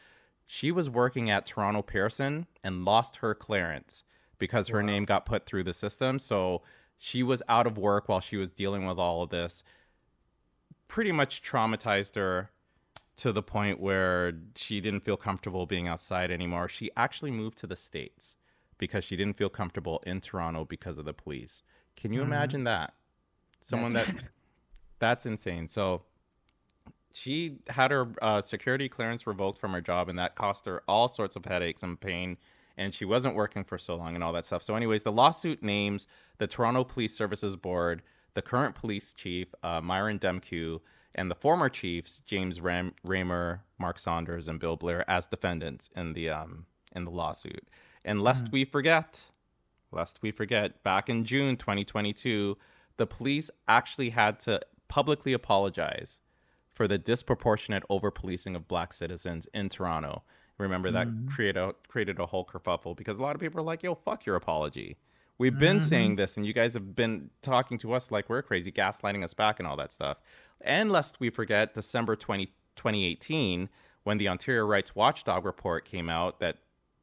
She 0.47 0.71
was 0.71 0.91
working 0.91 1.31
at 1.31 1.47
Toronto 1.47 1.81
Pearson 1.83 2.47
and 2.63 2.85
lost 2.85 3.17
her 3.17 3.35
clearance 3.35 4.05
because 4.39 4.69
her 4.69 4.81
Wow. 4.81 4.87
name 4.87 5.05
got 5.05 5.25
put 5.25 5.47
through 5.47 5.63
the 5.65 5.73
system. 5.73 6.19
So 6.19 6.63
she 6.99 7.23
was 7.23 7.43
out 7.49 7.67
of 7.67 7.79
work 7.79 8.09
while 8.09 8.21
she 8.21 8.37
was 8.37 8.51
dealing 8.51 8.85
with 8.87 8.99
all 8.99 9.23
of 9.23 9.31
this. 9.31 9.65
Pretty 10.89 11.13
much 11.13 11.43
traumatized 11.43 12.15
her 12.17 12.51
to 13.17 13.33
the 13.33 13.43
point 13.43 13.81
where 13.81 14.33
she 14.57 14.81
didn't 14.81 15.01
feel 15.05 15.17
comfortable 15.17 15.67
being 15.67 15.87
outside 15.89 16.31
anymore. 16.31 16.69
She 16.69 16.91
actually 16.97 17.31
moved 17.31 17.59
to 17.59 17.67
the 17.67 17.77
States 17.77 18.37
because 18.79 19.05
she 19.05 19.17
didn't 19.17 19.37
feel 19.37 19.49
comfortable 19.49 20.03
in 20.07 20.21
Toronto 20.21 20.65
because 20.65 20.99
of 20.99 21.05
the 21.05 21.13
police. 21.15 21.63
Can 21.97 22.13
you 22.13 22.21
Mhm. 22.21 22.25
imagine 22.25 22.65
that? 22.65 22.95
Someone 23.61 23.93
That's- 23.93 24.23
that 24.23 24.31
that's 24.99 25.27
insane. 25.27 25.69
So 25.69 26.05
she 27.13 27.59
had 27.69 27.91
her 27.91 28.13
uh, 28.21 28.41
security 28.41 28.89
clearance 28.89 29.27
revoked 29.27 29.59
from 29.59 29.73
her 29.73 29.81
job, 29.81 30.09
and 30.09 30.19
that 30.19 30.35
cost 30.35 30.67
her 30.67 30.83
all 30.89 31.09
sorts 31.09 31.37
of 31.37 31.45
headaches 31.45 31.83
and 31.83 32.01
pain. 32.01 32.37
And 32.77 32.93
she 32.93 33.05
wasn't 33.05 33.37
working 33.37 33.63
for 33.63 33.79
so 33.79 33.95
long 33.95 34.17
and 34.17 34.25
all 34.25 34.33
that 34.33 34.45
stuff. 34.47 34.65
So, 34.65 34.75
anyways, 34.75 35.05
the 35.05 35.13
lawsuit 35.13 35.63
names 35.63 36.09
the 36.39 36.49
Toronto 36.49 36.83
Police 36.83 37.17
Services 37.17 37.55
Board, 37.55 38.03
the 38.35 38.43
current 38.43 38.75
police 38.75 39.13
chief, 39.13 39.49
uh, 39.63 39.81
Myron 39.81 40.19
Demkiw, 40.19 40.81
and 41.15 41.31
the 41.31 41.35
former 41.35 41.69
chiefs, 41.69 42.21
James 42.27 42.61
Ram- 42.61 42.95
Ramer, 43.05 43.61
Mark 43.79 43.99
Saunders, 43.99 44.49
and 44.49 44.59
Bill 44.61 44.77
Blair, 44.77 45.09
as 45.09 45.27
defendants 45.27 45.89
in 45.97 46.13
the 46.13 46.29
um, 46.31 46.67
in 46.95 47.05
the 47.05 47.11
lawsuit. 47.11 47.69
And 48.05 48.21
lest 48.23 48.47
Mhm. 48.47 48.53
we 48.53 48.65
forget, 48.65 49.31
lest 49.91 50.21
we 50.23 50.31
forget, 50.31 50.83
back 50.83 51.09
in 51.09 51.25
June 51.25 51.57
2022, 51.57 52.57
the 52.97 53.07
police 53.07 53.51
actually 53.67 54.11
had 54.11 54.39
to 54.41 54.61
publicly 54.89 55.33
apologize 55.33 56.19
for 56.73 56.87
the 56.89 56.99
disproportionate 56.99 57.83
over 57.89 58.11
policing 58.11 58.55
of 58.57 58.69
black 58.69 58.93
citizens 58.93 59.47
in 59.55 59.69
Toronto. 59.69 60.23
Remember 60.59 60.91
that 60.91 61.07
Mhm. 61.09 61.29
created 61.31 61.57
a, 61.57 61.73
created 61.89 62.19
a 62.21 62.27
whole 62.27 62.45
kerfuffle 62.45 62.97
because 62.97 63.19
a 63.19 63.23
lot 63.23 63.35
of 63.35 63.41
people 63.41 63.61
are 63.61 63.65
like, 63.65 63.83
"Yo, 63.83 63.95
fuck 63.95 64.27
your 64.27 64.37
apology." 64.37 64.97
We've 65.37 65.59
been 65.59 65.79
Mhm. 65.79 65.83
saying 65.83 66.17
this, 66.17 66.37
and 66.37 66.47
you 66.47 66.53
guys 66.53 66.75
have 66.75 66.95
been 66.95 67.31
talking 67.43 67.77
to 67.79 67.93
us 67.93 68.11
like 68.11 68.29
we're 68.29 68.43
crazy, 68.43 68.71
gaslighting 68.71 69.25
us 69.25 69.35
back, 69.35 69.59
and 69.59 69.67
all 69.67 69.77
that 69.77 69.91
stuff. 69.93 70.19
And 70.61 70.91
lest 70.91 71.19
we 71.19 71.31
forget, 71.31 71.75
December 71.75 72.15
20, 72.15 72.53
2018, 72.77 73.69
when 74.05 74.19
the 74.19 74.29
Ontario 74.29 74.65
Rights 74.65 74.95
Watchdog 74.95 75.45
report 75.45 75.85
came 75.85 76.09
out, 76.09 76.39
that 76.41 76.59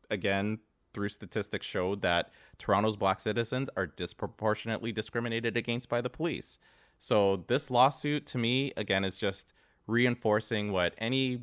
again, 0.09 0.59
through 0.93 1.09
statistics, 1.09 1.65
showed 1.65 2.01
that 2.01 2.31
Toronto's 2.57 2.95
black 2.97 3.19
citizens 3.19 3.69
are 3.77 3.87
disproportionately 3.87 4.91
discriminated 4.91 5.55
against 5.55 5.87
by 5.89 6.01
the 6.01 6.09
police. 6.09 6.57
So 6.97 7.37
this 7.47 7.69
lawsuit, 7.71 8.25
to 8.27 8.37
me, 8.37 8.73
again, 8.77 9.03
is 9.05 9.17
just 9.17 9.53
reinforcing 9.87 10.71
what 10.71 10.93
any 10.97 11.41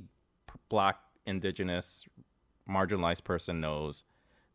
black, 0.68 1.01
indigenous, 1.26 2.07
marginalized 2.68 3.24
person 3.24 3.61
knows 3.61 4.05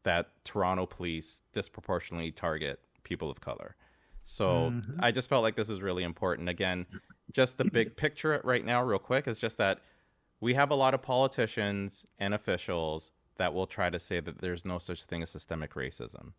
that 0.04 0.32
Toronto 0.44 0.86
police 0.86 1.44
disproportionately 1.54 2.32
target 2.32 2.80
people 3.04 3.30
of 3.30 3.42
color. 3.42 3.76
So 4.26 4.72
Mhm. 4.72 5.00
I 5.00 5.12
just 5.12 5.30
felt 5.30 5.44
like 5.44 5.56
this 5.56 5.70
is 5.70 5.82
really 5.82 6.04
important. 6.04 6.48
Again, 6.48 6.86
just 7.32 7.58
the 7.58 7.66
big 7.66 7.96
picture 7.98 8.40
right 8.44 8.64
now, 8.64 8.84
real 8.84 9.00
quick, 9.00 9.28
is 9.28 9.40
just 9.40 9.58
that 9.58 9.82
we 10.40 10.54
have 10.54 10.72
a 10.72 10.76
lot 10.76 10.94
of 10.94 11.02
politicians 11.02 12.06
and 12.20 12.34
officials 12.34 13.12
that 13.36 13.54
will 13.54 13.68
try 13.68 13.90
to 13.90 14.00
say 14.00 14.20
that 14.20 14.38
there's 14.40 14.64
no 14.64 14.78
such 14.78 15.06
thing 15.06 15.24
as 15.24 15.30
systemic 15.30 15.74
racism. 15.74 16.34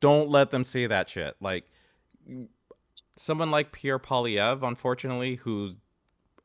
Don't 0.00 0.28
let 0.28 0.50
them 0.50 0.64
say 0.64 0.86
that 0.86 1.08
shit. 1.08 1.36
Like 1.40 1.70
someone 3.16 3.50
like 3.50 3.72
Pierre 3.72 3.98
Poilievre, 3.98 4.66
unfortunately, 4.66 5.36
who's 5.36 5.78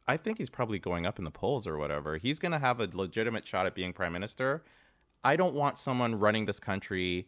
I 0.07 0.17
think 0.17 0.39
he's 0.39 0.49
probably 0.49 0.79
going 0.79 1.05
up 1.05 1.19
in 1.19 1.23
the 1.23 1.29
polls 1.31 1.67
or 1.67 1.77
whatever. 1.77 2.17
He's 2.17 2.39
going 2.39 2.51
to 2.51 2.57
have 2.57 2.79
a 2.79 2.89
legitimate 2.91 3.45
shot 3.45 3.67
at 3.67 3.75
being 3.75 3.93
prime 3.93 4.11
minister. 4.11 4.63
I 5.23 5.35
don't 5.35 5.53
want 5.53 5.77
someone 5.77 6.15
running 6.15 6.45
this 6.45 6.59
country 6.59 7.27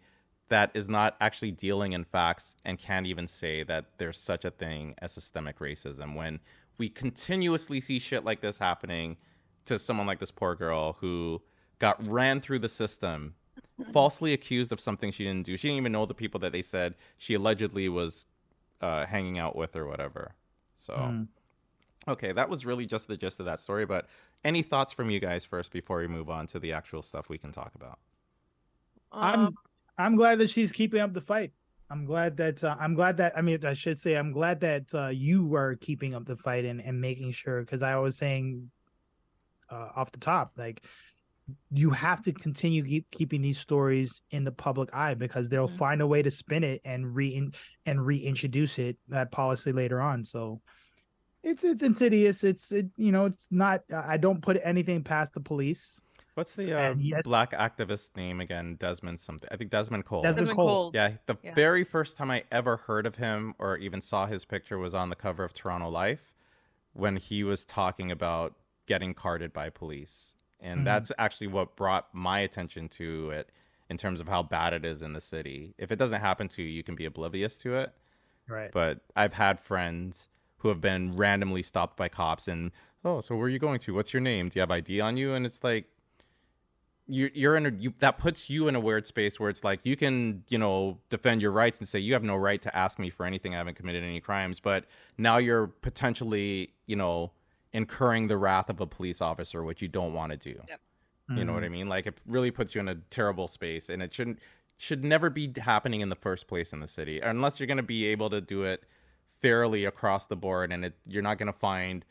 that 0.49 0.71
is 0.73 0.89
not 0.89 1.15
actually 1.21 1.51
dealing 1.51 1.93
in 1.93 2.03
facts 2.03 2.55
and 2.65 2.77
can't 2.77 3.05
even 3.05 3.25
say 3.25 3.63
that 3.63 3.85
there's 3.97 4.19
such 4.19 4.43
a 4.43 4.51
thing 4.51 4.95
as 5.01 5.13
systemic 5.13 5.59
racism 5.59 6.15
when 6.15 6.39
we 6.77 6.89
continuously 6.89 7.79
see 7.79 7.99
shit 7.99 8.25
like 8.25 8.41
this 8.41 8.57
happening 8.57 9.15
to 9.65 9.79
someone 9.79 10.07
like 10.07 10.19
this 10.19 10.31
poor 10.31 10.55
girl 10.55 10.97
who 10.99 11.41
got 11.79 12.05
ran 12.05 12.41
through 12.41 12.59
the 12.59 12.69
system 12.69 13.33
falsely 13.93 14.33
accused 14.33 14.71
of 14.71 14.79
something 14.79 15.11
she 15.11 15.23
didn't 15.23 15.45
do 15.45 15.55
she 15.55 15.69
didn't 15.69 15.77
even 15.77 15.91
know 15.91 16.05
the 16.05 16.13
people 16.13 16.39
that 16.39 16.51
they 16.51 16.61
said 16.61 16.95
she 17.17 17.33
allegedly 17.33 17.87
was 17.87 18.25
uh, 18.81 19.05
hanging 19.05 19.39
out 19.39 19.55
with 19.55 19.75
or 19.75 19.87
whatever 19.87 20.33
so 20.73 20.93
mm. 20.93 21.27
okay 22.07 22.31
that 22.31 22.49
was 22.49 22.65
really 22.65 22.85
just 22.85 23.07
the 23.07 23.15
gist 23.15 23.39
of 23.39 23.45
that 23.45 23.59
story 23.59 23.85
but 23.85 24.07
any 24.43 24.61
thoughts 24.61 24.91
from 24.91 25.09
you 25.09 25.19
guys 25.19 25.45
first 25.45 25.71
before 25.71 25.99
we 25.99 26.07
move 26.07 26.29
on 26.29 26.47
to 26.47 26.59
the 26.59 26.73
actual 26.73 27.01
stuff 27.01 27.29
we 27.29 27.37
can 27.37 27.51
talk 27.51 27.71
about? 27.75 27.99
I'm 29.11 29.39
um, 29.47 29.53
i'm 29.97 30.15
glad 30.15 30.39
that 30.39 30.49
she's 30.49 30.71
keeping 30.71 31.01
up 31.01 31.13
the 31.13 31.21
fight. 31.21 31.51
I'm 31.89 32.05
glad 32.05 32.37
that 32.37 32.63
uh, 32.63 32.75
i'm 32.79 32.95
glad 32.95 33.17
that 33.17 33.37
i 33.37 33.41
mean 33.41 33.65
i 33.65 33.73
should 33.73 33.99
say 33.99 34.15
i'm 34.15 34.31
glad 34.31 34.61
that 34.61 34.85
uh, 34.93 35.07
you 35.07 35.53
are 35.55 35.75
keeping 35.75 36.15
up 36.15 36.25
the 36.25 36.37
fight 36.37 36.63
and, 36.63 36.79
and 36.79 37.01
making 37.01 37.33
sure 37.33 37.61
because 37.61 37.81
i 37.81 37.97
was 37.97 38.17
saying 38.17 38.71
uh, 39.69 39.89
off 39.95 40.11
the 40.13 40.19
top 40.19 40.53
like 40.57 40.85
you 41.71 41.89
have 41.89 42.21
to 42.23 42.31
continue 42.31 42.83
keep 42.83 43.09
keeping 43.11 43.41
these 43.41 43.59
stories 43.59 44.21
in 44.31 44.43
the 44.43 44.51
public 44.51 44.93
eye 44.93 45.13
because 45.13 45.49
they'll 45.49 45.67
mm-hmm. 45.67 45.77
find 45.77 46.01
a 46.01 46.07
way 46.07 46.21
to 46.21 46.31
spin 46.31 46.63
it 46.63 46.81
and 46.85 47.15
re 47.15 47.49
and 47.85 48.05
reintroduce 48.05 48.79
it 48.79 48.97
that 49.09 49.31
policy 49.31 49.71
later 49.71 50.01
on. 50.01 50.23
So 50.25 50.61
it's 51.43 51.63
it's 51.63 51.83
insidious. 51.83 52.43
It's 52.43 52.71
it 52.71 52.87
you 52.97 53.11
know 53.11 53.25
it's 53.25 53.47
not. 53.51 53.83
I 53.93 54.17
don't 54.17 54.41
put 54.41 54.59
anything 54.63 55.03
past 55.03 55.33
the 55.33 55.41
police. 55.41 56.01
What's 56.35 56.55
the 56.55 56.79
uh, 56.79 56.95
yes, 56.97 57.23
black 57.25 57.51
activist 57.51 58.15
name 58.15 58.39
again? 58.39 58.75
Desmond 58.75 59.19
something. 59.19 59.49
I 59.51 59.57
think 59.57 59.69
Desmond 59.69 60.05
Cole. 60.05 60.21
Desmond, 60.21 60.47
Desmond 60.47 60.55
Cole. 60.55 60.67
Cole. 60.67 60.91
Yeah, 60.93 61.11
the 61.25 61.37
yeah. 61.43 61.53
very 61.53 61.83
first 61.83 62.15
time 62.15 62.31
I 62.31 62.43
ever 62.51 62.77
heard 62.77 63.05
of 63.05 63.15
him 63.15 63.53
or 63.59 63.77
even 63.77 63.99
saw 63.99 64.27
his 64.27 64.45
picture 64.45 64.77
was 64.77 64.95
on 64.95 65.09
the 65.09 65.15
cover 65.15 65.43
of 65.43 65.53
Toronto 65.53 65.89
Life 65.89 66.33
when 66.93 67.17
he 67.17 67.43
was 67.43 67.65
talking 67.65 68.11
about 68.11 68.55
getting 68.85 69.13
carded 69.13 69.51
by 69.51 69.69
police. 69.69 70.35
And 70.59 70.79
mm-hmm. 70.79 70.85
that's 70.85 71.11
actually 71.17 71.47
what 71.47 71.75
brought 71.75 72.07
my 72.13 72.39
attention 72.39 72.87
to 72.89 73.31
it 73.31 73.49
in 73.89 73.97
terms 73.97 74.21
of 74.21 74.27
how 74.27 74.43
bad 74.43 74.73
it 74.73 74.85
is 74.85 75.01
in 75.01 75.13
the 75.13 75.21
city. 75.21 75.73
If 75.77 75.91
it 75.91 75.97
doesn't 75.97 76.21
happen 76.21 76.47
to 76.49 76.61
you, 76.61 76.69
you 76.69 76.83
can 76.83 76.95
be 76.95 77.05
oblivious 77.05 77.57
to 77.57 77.75
it. 77.75 77.93
Right. 78.47 78.71
But 78.71 78.99
I've 79.15 79.33
had 79.33 79.59
friends 79.59 80.29
who 80.61 80.67
have 80.69 80.81
been 80.81 81.15
randomly 81.15 81.63
stopped 81.63 81.97
by 81.97 82.07
cops 82.07 82.47
and 82.47 82.71
oh 83.03 83.19
so 83.19 83.35
where 83.35 83.45
are 83.45 83.49
you 83.49 83.59
going 83.59 83.79
to? 83.79 83.93
What's 83.93 84.13
your 84.13 84.21
name? 84.21 84.49
Do 84.49 84.57
you 84.57 84.61
have 84.61 84.71
id 84.71 84.99
on 85.01 85.17
you? 85.17 85.33
And 85.33 85.45
it's 85.45 85.63
like 85.63 85.85
you, 87.07 87.29
you're 87.33 87.57
in 87.57 87.65
a 87.65 87.71
you, 87.71 87.93
that 87.99 88.19
puts 88.19 88.49
you 88.49 88.67
in 88.67 88.75
a 88.75 88.79
weird 88.79 89.05
space 89.07 89.39
where 89.39 89.49
it's 89.49 89.63
like 89.63 89.81
you 89.83 89.97
can 89.97 90.43
you 90.47 90.57
know 90.57 90.99
defend 91.09 91.41
your 91.41 91.51
rights 91.51 91.79
and 91.79 91.87
say 91.87 91.99
you 91.99 92.13
have 92.13 92.23
no 92.23 92.35
right 92.35 92.61
to 92.61 92.75
ask 92.75 92.99
me 92.99 93.09
for 93.09 93.25
anything. 93.25 93.53
I 93.53 93.57
haven't 93.57 93.75
committed 93.75 94.03
any 94.03 94.21
crimes. 94.21 94.59
But 94.59 94.85
now 95.17 95.37
you're 95.37 95.67
potentially 95.67 96.73
you 96.85 96.95
know 96.95 97.31
incurring 97.73 98.27
the 98.27 98.37
wrath 98.37 98.69
of 98.69 98.81
a 98.81 98.87
police 98.87 99.21
officer 99.21 99.63
which 99.63 99.81
you 99.81 99.87
don't 99.87 100.13
want 100.13 100.31
to 100.31 100.37
do. 100.37 100.61
Yep. 100.67 100.67
you 100.69 101.35
mm-hmm. 101.35 101.47
know 101.47 101.53
what 101.53 101.63
i 101.63 101.69
mean? 101.69 101.89
Like 101.89 102.05
it 102.05 102.17
really 102.27 102.51
puts 102.51 102.75
you 102.75 102.81
in 102.81 102.87
a 102.87 102.95
terrible 103.09 103.47
space 103.47 103.89
and 103.89 104.01
it 104.01 104.13
shouldn't 104.13 104.39
should 104.77 105.03
never 105.03 105.29
be 105.29 105.51
happening 105.57 106.01
in 106.01 106.09
the 106.09 106.15
first 106.15 106.47
place 106.47 106.73
in 106.73 106.79
the 106.79 106.87
city 106.87 107.19
unless 107.19 107.59
you're 107.59 107.67
going 107.67 107.77
to 107.77 107.83
be 107.83 108.05
able 108.05 108.29
to 108.31 108.41
do 108.41 108.63
it 108.63 108.83
fairly 109.41 109.85
across 109.85 110.25
the 110.27 110.35
board, 110.35 110.71
and 110.71 110.85
it, 110.85 110.93
you're 111.07 111.21
not 111.21 111.37
going 111.37 111.51
to 111.51 111.57
find 111.57 112.05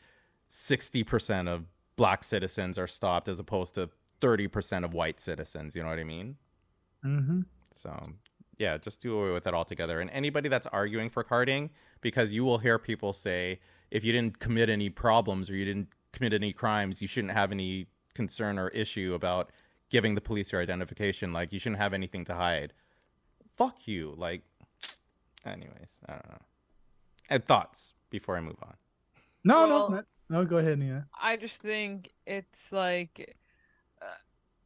60% 0.51 1.47
of 1.47 1.65
black 1.95 2.23
citizens 2.23 2.77
are 2.77 2.87
stopped 2.87 3.27
as 3.27 3.39
opposed 3.39 3.75
to 3.75 3.89
30% 4.21 4.83
of 4.83 4.93
white 4.93 5.19
citizens. 5.19 5.75
You 5.75 5.83
know 5.83 5.89
what 5.89 5.99
I 5.99 6.03
mean? 6.03 6.35
Mm-hmm. 7.05 7.41
So, 7.75 7.99
yeah, 8.57 8.77
just 8.77 9.01
do 9.01 9.17
away 9.17 9.31
with 9.31 9.47
it 9.47 9.53
altogether. 9.53 10.01
And 10.01 10.09
anybody 10.11 10.49
that's 10.49 10.67
arguing 10.67 11.09
for 11.09 11.23
carding, 11.23 11.69
because 12.01 12.33
you 12.33 12.43
will 12.43 12.57
hear 12.57 12.77
people 12.77 13.13
say, 13.13 13.59
if 13.89 14.03
you 14.03 14.11
didn't 14.11 14.39
commit 14.39 14.69
any 14.69 14.89
problems 14.89 15.49
or 15.49 15.55
you 15.55 15.65
didn't 15.65 15.87
commit 16.11 16.33
any 16.33 16.53
crimes, 16.53 17.01
you 17.01 17.07
shouldn't 17.07 17.33
have 17.33 17.51
any 17.51 17.87
concern 18.13 18.59
or 18.59 18.67
issue 18.69 19.13
about 19.15 19.51
giving 19.89 20.15
the 20.15 20.21
police 20.21 20.51
your 20.51 20.61
identification. 20.61 21.33
Like, 21.33 21.51
you 21.51 21.59
shouldn't 21.59 21.81
have 21.81 21.93
anything 21.93 22.25
to 22.25 22.35
hide. 22.35 22.73
Fuck 23.57 23.87
you. 23.87 24.13
Like, 24.17 24.43
anyways, 25.45 25.99
I 26.07 26.13
don't 26.13 26.29
know 26.29 26.41
and 27.31 27.43
thoughts 27.45 27.95
before 28.11 28.37
I 28.37 28.41
move 28.41 28.57
on. 28.61 28.75
No, 29.43 29.67
well, 29.67 29.89
no, 29.89 30.03
no. 30.29 30.45
Go 30.45 30.57
ahead, 30.57 30.77
Nina. 30.77 31.07
I 31.19 31.37
just 31.37 31.61
think 31.61 32.11
it's 32.27 32.71
like, 32.71 33.35
uh, 33.99 34.05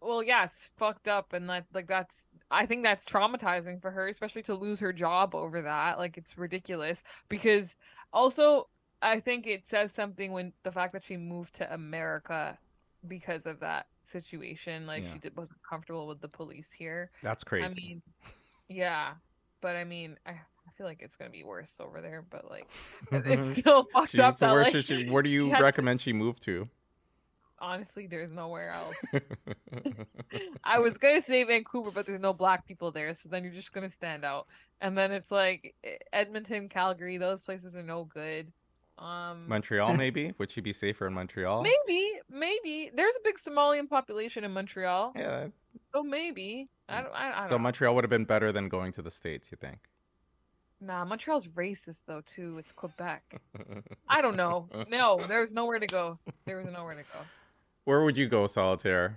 well, 0.01 0.21
yeah, 0.21 0.43
it's 0.43 0.71
fucked 0.75 1.07
up, 1.07 1.31
and 1.31 1.49
that 1.49 1.65
like 1.73 1.87
that's. 1.87 2.29
I 2.51 2.65
think 2.65 2.83
that's 2.83 3.05
traumatizing 3.05 3.81
for 3.81 3.91
her, 3.91 4.09
especially 4.09 4.43
to 4.43 4.55
lose 4.55 4.79
her 4.79 4.91
job 4.91 5.33
over 5.33 5.61
that. 5.61 5.97
Like 5.97 6.17
it's 6.17 6.37
ridiculous 6.37 7.03
because 7.29 7.77
also 8.11 8.67
I 9.01 9.19
think 9.19 9.47
it 9.47 9.65
says 9.65 9.93
something 9.93 10.31
when 10.31 10.51
the 10.63 10.71
fact 10.71 10.91
that 10.93 11.03
she 11.03 11.15
moved 11.15 11.55
to 11.55 11.73
America 11.73 12.57
because 13.07 13.45
of 13.45 13.59
that 13.59 13.85
situation. 14.03 14.87
Like 14.87 15.03
yeah. 15.03 15.13
she 15.13 15.19
did, 15.19 15.37
wasn't 15.37 15.59
comfortable 15.67 16.07
with 16.07 16.19
the 16.19 16.27
police 16.27 16.71
here. 16.71 17.11
That's 17.23 17.43
crazy. 17.43 17.65
I 17.65 17.69
mean, 17.69 18.01
yeah, 18.67 19.13
but 19.61 19.75
I 19.75 19.83
mean, 19.83 20.17
I 20.25 20.41
feel 20.77 20.85
like 20.85 21.01
it's 21.01 21.15
gonna 21.15 21.31
be 21.31 21.43
worse 21.43 21.79
over 21.79 22.01
there, 22.01 22.23
but 22.29 22.49
like 22.49 22.67
it's 23.11 23.57
still 23.57 23.85
fucked 23.93 24.11
she, 24.11 24.21
up. 24.21 24.37
So 24.37 24.51
where, 24.51 24.63
like, 24.63 24.75
she, 24.75 25.09
where 25.09 25.23
do 25.23 25.29
you 25.29 25.49
had... 25.49 25.61
recommend 25.61 26.01
she 26.01 26.13
move 26.13 26.39
to? 26.41 26.67
Honestly, 27.59 28.05
there's 28.05 28.31
nowhere 28.31 28.71
else. 28.71 28.97
I 30.63 30.79
was 30.79 30.97
gonna 30.97 31.21
say 31.21 31.43
Vancouver, 31.43 31.91
but 31.91 32.05
there's 32.05 32.21
no 32.21 32.33
black 32.33 32.67
people 32.67 32.91
there, 32.91 33.15
so 33.15 33.29
then 33.29 33.43
you're 33.43 33.53
just 33.53 33.73
gonna 33.73 33.89
stand 33.89 34.25
out. 34.25 34.47
And 34.81 34.97
then 34.97 35.11
it's 35.11 35.31
like 35.31 35.75
Edmonton, 36.11 36.69
Calgary, 36.69 37.17
those 37.17 37.43
places 37.43 37.75
are 37.77 37.83
no 37.83 38.03
good. 38.03 38.51
Um 38.97 39.49
Montreal, 39.49 39.93
maybe 39.93 40.33
would 40.37 40.51
she 40.51 40.61
be 40.61 40.71
safer 40.71 41.07
in 41.07 41.13
Montreal? 41.13 41.63
Maybe, 41.63 42.11
maybe. 42.29 42.91
There's 42.93 43.15
a 43.15 43.23
big 43.23 43.35
Somalian 43.37 43.89
population 43.89 44.45
in 44.45 44.51
Montreal. 44.51 45.11
Yeah. 45.15 45.47
So 45.91 46.01
maybe 46.01 46.69
I 46.87 47.01
don't. 47.01 47.13
I, 47.13 47.31
I 47.31 47.39
don't 47.39 47.47
so 47.49 47.55
know. 47.55 47.59
Montreal 47.59 47.95
would 47.95 48.03
have 48.03 48.09
been 48.09 48.25
better 48.25 48.51
than 48.51 48.69
going 48.69 48.91
to 48.93 49.01
the 49.01 49.11
states. 49.11 49.51
You 49.51 49.57
think? 49.59 49.79
Nah, 50.85 51.03
Montreal's 51.03 51.47
racist 51.47 52.03
though 52.05 52.21
too. 52.21 52.57
It's 52.59 52.71
Quebec. 52.71 53.41
I 54.09 54.21
don't 54.21 54.35
know. 54.35 54.69
No, 54.87 55.25
there's 55.27 55.53
nowhere 55.53 55.79
to 55.79 55.87
go. 55.87 56.19
There 56.45 56.57
was 56.57 56.71
nowhere 56.71 56.93
to 56.93 57.01
go. 57.01 57.19
Where 57.85 58.03
would 58.03 58.17
you 58.17 58.27
go, 58.27 58.43
Solitair? 58.43 59.15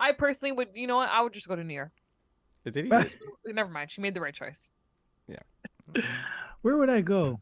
I 0.00 0.12
personally 0.12 0.52
would. 0.52 0.68
You 0.74 0.88
know 0.88 0.96
what? 0.96 1.10
I 1.10 1.22
would 1.22 1.32
just 1.32 1.46
go 1.46 1.54
to 1.54 1.62
New 1.62 1.74
York. 1.74 1.92
Did 2.64 2.74
he? 2.74 2.92
Never 3.52 3.70
mind. 3.70 3.92
She 3.92 4.00
made 4.00 4.14
the 4.14 4.20
right 4.20 4.34
choice. 4.34 4.70
Yeah. 5.28 6.02
Where 6.62 6.76
would 6.76 6.90
I 6.90 7.00
go? 7.00 7.40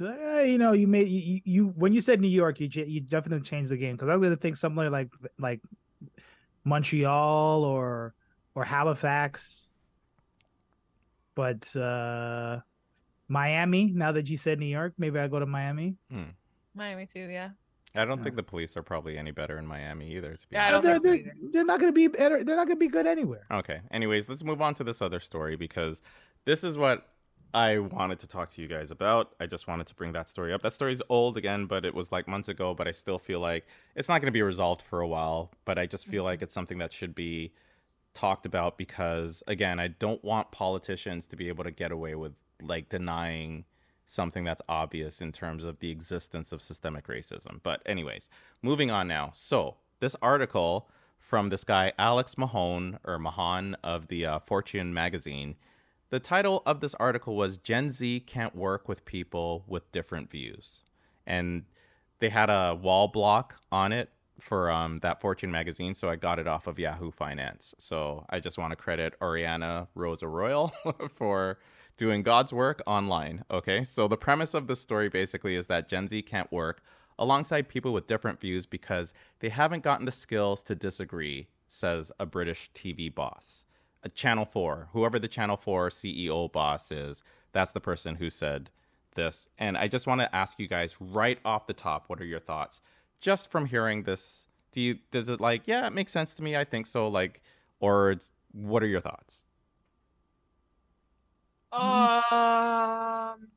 Uh, 0.00 0.40
you 0.40 0.58
know, 0.58 0.72
you 0.72 0.86
made 0.88 1.08
you, 1.08 1.40
you 1.44 1.66
when 1.68 1.94
you 1.94 2.02
said 2.02 2.20
New 2.20 2.28
York, 2.28 2.60
you 2.60 2.68
you 2.70 3.00
definitely 3.00 3.44
changed 3.44 3.70
the 3.70 3.78
game 3.78 3.96
because 3.96 4.10
I 4.10 4.14
was 4.14 4.22
gonna 4.22 4.36
think 4.36 4.56
somewhere 4.56 4.90
like 4.90 5.08
like 5.38 5.62
Montreal 6.64 7.64
or 7.64 8.14
or 8.54 8.64
Halifax 8.64 9.67
but 11.38 11.76
uh 11.76 12.58
Miami, 13.28 13.92
now 13.94 14.10
that 14.12 14.28
you 14.28 14.36
said 14.36 14.58
New 14.58 14.66
York, 14.66 14.94
maybe 14.98 15.18
I 15.20 15.28
go 15.28 15.38
to 15.38 15.46
Miami. 15.46 15.96
Hmm. 16.10 16.30
Miami 16.74 17.06
too, 17.06 17.28
yeah. 17.30 17.50
I 17.94 18.04
don't 18.04 18.18
yeah. 18.18 18.24
think 18.24 18.36
the 18.36 18.42
police 18.42 18.76
are 18.76 18.82
probably 18.82 19.16
any 19.16 19.30
better 19.30 19.58
in 19.58 19.66
Miami 19.66 20.10
either. 20.16 20.34
To 20.34 20.48
be 20.48 20.56
yeah, 20.56 20.76
honest. 20.76 21.02
they're, 21.02 21.16
they're, 21.16 21.34
they're, 21.52 21.64
not 21.64 21.80
going 21.80 21.92
to 21.92 21.96
be 21.96 22.08
better. 22.08 22.42
They're 22.44 22.56
not 22.56 22.66
going 22.66 22.76
to 22.76 22.84
be 22.86 22.88
good 22.88 23.06
anywhere. 23.06 23.46
Okay. 23.50 23.80
Anyways, 23.90 24.28
let's 24.28 24.44
move 24.44 24.60
on 24.60 24.74
to 24.74 24.84
this 24.84 25.00
other 25.00 25.20
story 25.20 25.56
because 25.56 26.02
this 26.44 26.64
is 26.64 26.76
what 26.76 27.06
I 27.54 27.78
wanted 27.78 28.18
to 28.20 28.26
talk 28.26 28.48
to 28.50 28.62
you 28.62 28.68
guys 28.68 28.90
about. 28.90 29.34
I 29.40 29.46
just 29.46 29.68
wanted 29.68 29.86
to 29.88 29.94
bring 29.94 30.12
that 30.12 30.28
story 30.28 30.52
up. 30.52 30.62
That 30.62 30.72
story's 30.72 31.02
old 31.08 31.36
again, 31.36 31.66
but 31.66 31.84
it 31.84 31.94
was 31.94 32.12
like 32.12 32.28
months 32.28 32.48
ago. 32.48 32.74
But 32.74 32.88
I 32.88 32.92
still 32.92 33.18
feel 33.18 33.40
like 33.40 33.66
it's 33.96 34.08
not 34.08 34.20
going 34.20 34.28
to 34.28 34.32
be 34.32 34.42
resolved 34.42 34.82
for 34.82 35.00
a 35.00 35.08
while. 35.08 35.50
But 35.64 35.78
I 35.78 35.86
just 35.86 36.06
feel 36.06 36.20
mm-hmm. 36.20 36.26
like 36.26 36.42
it's 36.42 36.54
something 36.54 36.78
that 36.78 36.92
should 36.92 37.14
be 37.14 37.52
talked 38.14 38.46
about 38.46 38.78
because 38.78 39.42
again, 39.46 39.78
I 39.80 39.88
don't 39.88 40.22
want 40.24 40.50
politicians 40.50 41.26
to 41.28 41.36
be 41.36 41.48
able 41.48 41.64
to 41.64 41.70
get 41.70 41.92
away 41.92 42.14
with 42.14 42.32
like 42.62 42.88
denying 42.88 43.64
something 44.06 44.42
that's 44.44 44.62
obvious 44.68 45.20
in 45.20 45.30
terms 45.32 45.64
of 45.64 45.78
the 45.80 45.90
existence 45.90 46.50
of 46.50 46.62
systemic 46.62 47.06
racism. 47.06 47.60
But 47.62 47.82
anyways, 47.86 48.28
moving 48.62 48.90
on 48.90 49.06
now. 49.06 49.32
So, 49.34 49.76
this 50.00 50.16
article 50.22 50.88
from 51.18 51.48
this 51.48 51.64
guy 51.64 51.92
Alex 51.98 52.38
Mahone 52.38 52.98
or 53.04 53.18
Mahan 53.18 53.76
of 53.84 54.06
the 54.08 54.24
uh, 54.24 54.38
Fortune 54.40 54.94
magazine. 54.94 55.56
The 56.10 56.20
title 56.20 56.62
of 56.64 56.80
this 56.80 56.94
article 56.94 57.36
was 57.36 57.58
Gen 57.58 57.90
Z 57.90 58.20
can't 58.20 58.56
work 58.56 58.88
with 58.88 59.04
people 59.04 59.64
with 59.66 59.92
different 59.92 60.30
views. 60.30 60.82
And 61.26 61.64
they 62.18 62.30
had 62.30 62.48
a 62.48 62.74
wall 62.80 63.08
block 63.08 63.56
on 63.70 63.92
it 63.92 64.08
for 64.40 64.70
um, 64.70 65.00
that 65.00 65.20
Fortune 65.20 65.50
magazine, 65.50 65.94
so 65.94 66.08
I 66.08 66.16
got 66.16 66.38
it 66.38 66.46
off 66.46 66.66
of 66.66 66.78
Yahoo 66.78 67.10
Finance. 67.10 67.74
So 67.78 68.24
I 68.30 68.40
just 68.40 68.58
want 68.58 68.72
to 68.72 68.76
credit 68.76 69.14
Oriana 69.20 69.88
Rosa 69.94 70.28
Royal 70.28 70.72
for 71.14 71.58
doing 71.96 72.22
God's 72.22 72.52
work 72.52 72.80
online. 72.86 73.44
Okay, 73.50 73.84
so 73.84 74.08
the 74.08 74.16
premise 74.16 74.54
of 74.54 74.66
the 74.66 74.76
story 74.76 75.08
basically 75.08 75.54
is 75.54 75.66
that 75.66 75.88
Gen 75.88 76.08
Z 76.08 76.22
can't 76.22 76.50
work 76.52 76.82
alongside 77.18 77.68
people 77.68 77.92
with 77.92 78.06
different 78.06 78.40
views 78.40 78.64
because 78.64 79.12
they 79.40 79.48
haven't 79.48 79.82
gotten 79.82 80.06
the 80.06 80.12
skills 80.12 80.62
to 80.62 80.74
disagree, 80.74 81.48
says 81.66 82.12
a 82.20 82.26
British 82.26 82.70
TV 82.74 83.12
boss. 83.12 83.64
A 84.04 84.08
Channel 84.08 84.44
4, 84.44 84.88
whoever 84.92 85.18
the 85.18 85.26
Channel 85.26 85.56
4 85.56 85.90
CEO 85.90 86.50
boss 86.50 86.92
is, 86.92 87.22
that's 87.52 87.72
the 87.72 87.80
person 87.80 88.14
who 88.14 88.30
said 88.30 88.70
this. 89.16 89.48
And 89.58 89.76
I 89.76 89.88
just 89.88 90.06
want 90.06 90.20
to 90.20 90.34
ask 90.34 90.60
you 90.60 90.68
guys 90.68 90.94
right 91.00 91.38
off 91.44 91.66
the 91.66 91.72
top, 91.72 92.04
what 92.06 92.20
are 92.20 92.24
your 92.24 92.38
thoughts? 92.38 92.80
Just 93.20 93.50
from 93.50 93.66
hearing 93.66 94.04
this, 94.04 94.46
do 94.72 94.80
you 94.80 94.98
does 95.10 95.28
it 95.28 95.40
like, 95.40 95.62
yeah, 95.66 95.86
it 95.86 95.92
makes 95.92 96.12
sense 96.12 96.34
to 96.34 96.42
me. 96.42 96.56
I 96.56 96.64
think 96.64 96.86
so. 96.86 97.08
Like, 97.08 97.42
or 97.80 98.12
it's 98.12 98.32
what 98.52 98.82
are 98.82 98.86
your 98.86 99.00
thoughts? 99.00 99.44
Um, 101.72 103.48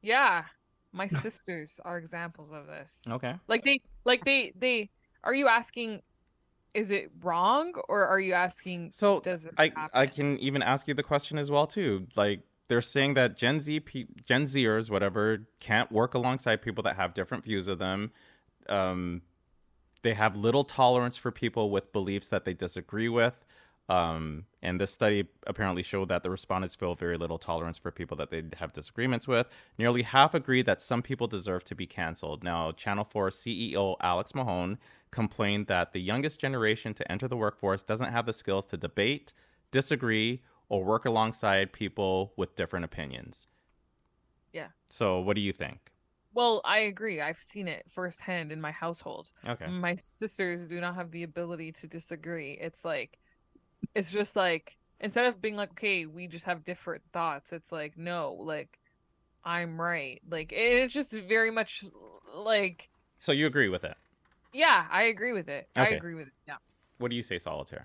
yeah, 0.00 0.44
my 0.92 1.06
sisters 1.08 1.80
are 1.84 1.98
examples 1.98 2.50
of 2.52 2.66
this. 2.66 3.04
Okay. 3.08 3.34
Like 3.48 3.64
they, 3.64 3.80
like 4.04 4.24
they, 4.24 4.52
they. 4.56 4.90
Are 5.24 5.34
you 5.34 5.48
asking? 5.48 6.02
Is 6.74 6.90
it 6.90 7.10
wrong, 7.22 7.74
or 7.88 8.06
are 8.06 8.18
you 8.18 8.32
asking? 8.32 8.92
So 8.94 9.20
does 9.20 9.46
I 9.58 9.64
happen? 9.64 9.90
I 9.92 10.06
can 10.06 10.38
even 10.38 10.62
ask 10.62 10.88
you 10.88 10.94
the 10.94 11.02
question 11.02 11.36
as 11.36 11.50
well 11.50 11.66
too. 11.66 12.06
Like 12.16 12.40
they're 12.72 12.80
saying 12.80 13.12
that 13.12 13.36
Gen 13.36 13.60
Z 13.60 13.80
pe- 13.80 14.06
Gen 14.24 14.44
Zers 14.44 14.88
whatever 14.88 15.46
can't 15.60 15.92
work 15.92 16.14
alongside 16.14 16.62
people 16.62 16.82
that 16.84 16.96
have 16.96 17.12
different 17.12 17.44
views 17.44 17.68
of 17.68 17.78
them. 17.78 18.12
Um, 18.66 19.20
they 20.00 20.14
have 20.14 20.36
little 20.36 20.64
tolerance 20.64 21.18
for 21.18 21.30
people 21.30 21.68
with 21.68 21.92
beliefs 21.92 22.28
that 22.28 22.46
they 22.46 22.54
disagree 22.54 23.10
with. 23.10 23.44
Um, 23.90 24.46
and 24.62 24.80
this 24.80 24.90
study 24.90 25.28
apparently 25.46 25.82
showed 25.82 26.08
that 26.08 26.22
the 26.22 26.30
respondents 26.30 26.74
feel 26.74 26.94
very 26.94 27.18
little 27.18 27.36
tolerance 27.36 27.76
for 27.76 27.90
people 27.90 28.16
that 28.16 28.30
they 28.30 28.42
have 28.56 28.72
disagreements 28.72 29.28
with. 29.28 29.48
Nearly 29.76 30.00
half 30.00 30.32
agree 30.32 30.62
that 30.62 30.80
some 30.80 31.02
people 31.02 31.26
deserve 31.26 31.64
to 31.64 31.74
be 31.74 31.86
canceled. 31.86 32.42
Now, 32.42 32.72
Channel 32.72 33.04
4 33.04 33.28
CEO 33.28 33.96
Alex 34.00 34.34
Mahone 34.34 34.78
complained 35.10 35.66
that 35.66 35.92
the 35.92 36.00
youngest 36.00 36.40
generation 36.40 36.94
to 36.94 37.12
enter 37.12 37.28
the 37.28 37.36
workforce 37.36 37.82
doesn't 37.82 38.12
have 38.12 38.24
the 38.24 38.32
skills 38.32 38.64
to 38.64 38.78
debate, 38.78 39.34
disagree, 39.72 40.40
or 40.72 40.82
work 40.82 41.04
alongside 41.04 41.70
people 41.70 42.32
with 42.38 42.56
different 42.56 42.82
opinions. 42.82 43.46
Yeah. 44.54 44.68
So, 44.88 45.20
what 45.20 45.36
do 45.36 45.42
you 45.42 45.52
think? 45.52 45.78
Well, 46.32 46.62
I 46.64 46.78
agree. 46.78 47.20
I've 47.20 47.38
seen 47.38 47.68
it 47.68 47.84
firsthand 47.90 48.52
in 48.52 48.60
my 48.60 48.70
household. 48.70 49.28
Okay. 49.46 49.66
My 49.66 49.96
sisters 49.96 50.66
do 50.66 50.80
not 50.80 50.94
have 50.94 51.10
the 51.10 51.24
ability 51.24 51.72
to 51.72 51.86
disagree. 51.86 52.52
It's 52.58 52.86
like, 52.86 53.18
it's 53.94 54.10
just 54.10 54.34
like 54.34 54.78
instead 54.98 55.26
of 55.26 55.42
being 55.42 55.56
like, 55.56 55.72
okay, 55.72 56.06
we 56.06 56.26
just 56.26 56.46
have 56.46 56.64
different 56.64 57.02
thoughts. 57.12 57.52
It's 57.52 57.70
like, 57.70 57.98
no, 57.98 58.32
like 58.40 58.78
I'm 59.44 59.78
right. 59.78 60.22
Like 60.26 60.54
it's 60.56 60.94
just 60.94 61.12
very 61.12 61.50
much 61.50 61.84
like, 62.34 62.88
So, 63.18 63.32
you 63.32 63.46
agree 63.46 63.68
with 63.68 63.84
it? 63.84 63.96
yeah, 64.54 64.86
I 64.90 65.04
agree 65.04 65.34
with 65.34 65.50
it. 65.50 65.68
I 65.76 65.88
agree 65.88 66.14
with 66.14 66.28
it. 66.28 66.34
Yeah. 66.48 66.56
What 66.96 67.10
do 67.10 67.16
you 67.16 67.22
say, 67.22 67.36
Solitair? 67.36 67.84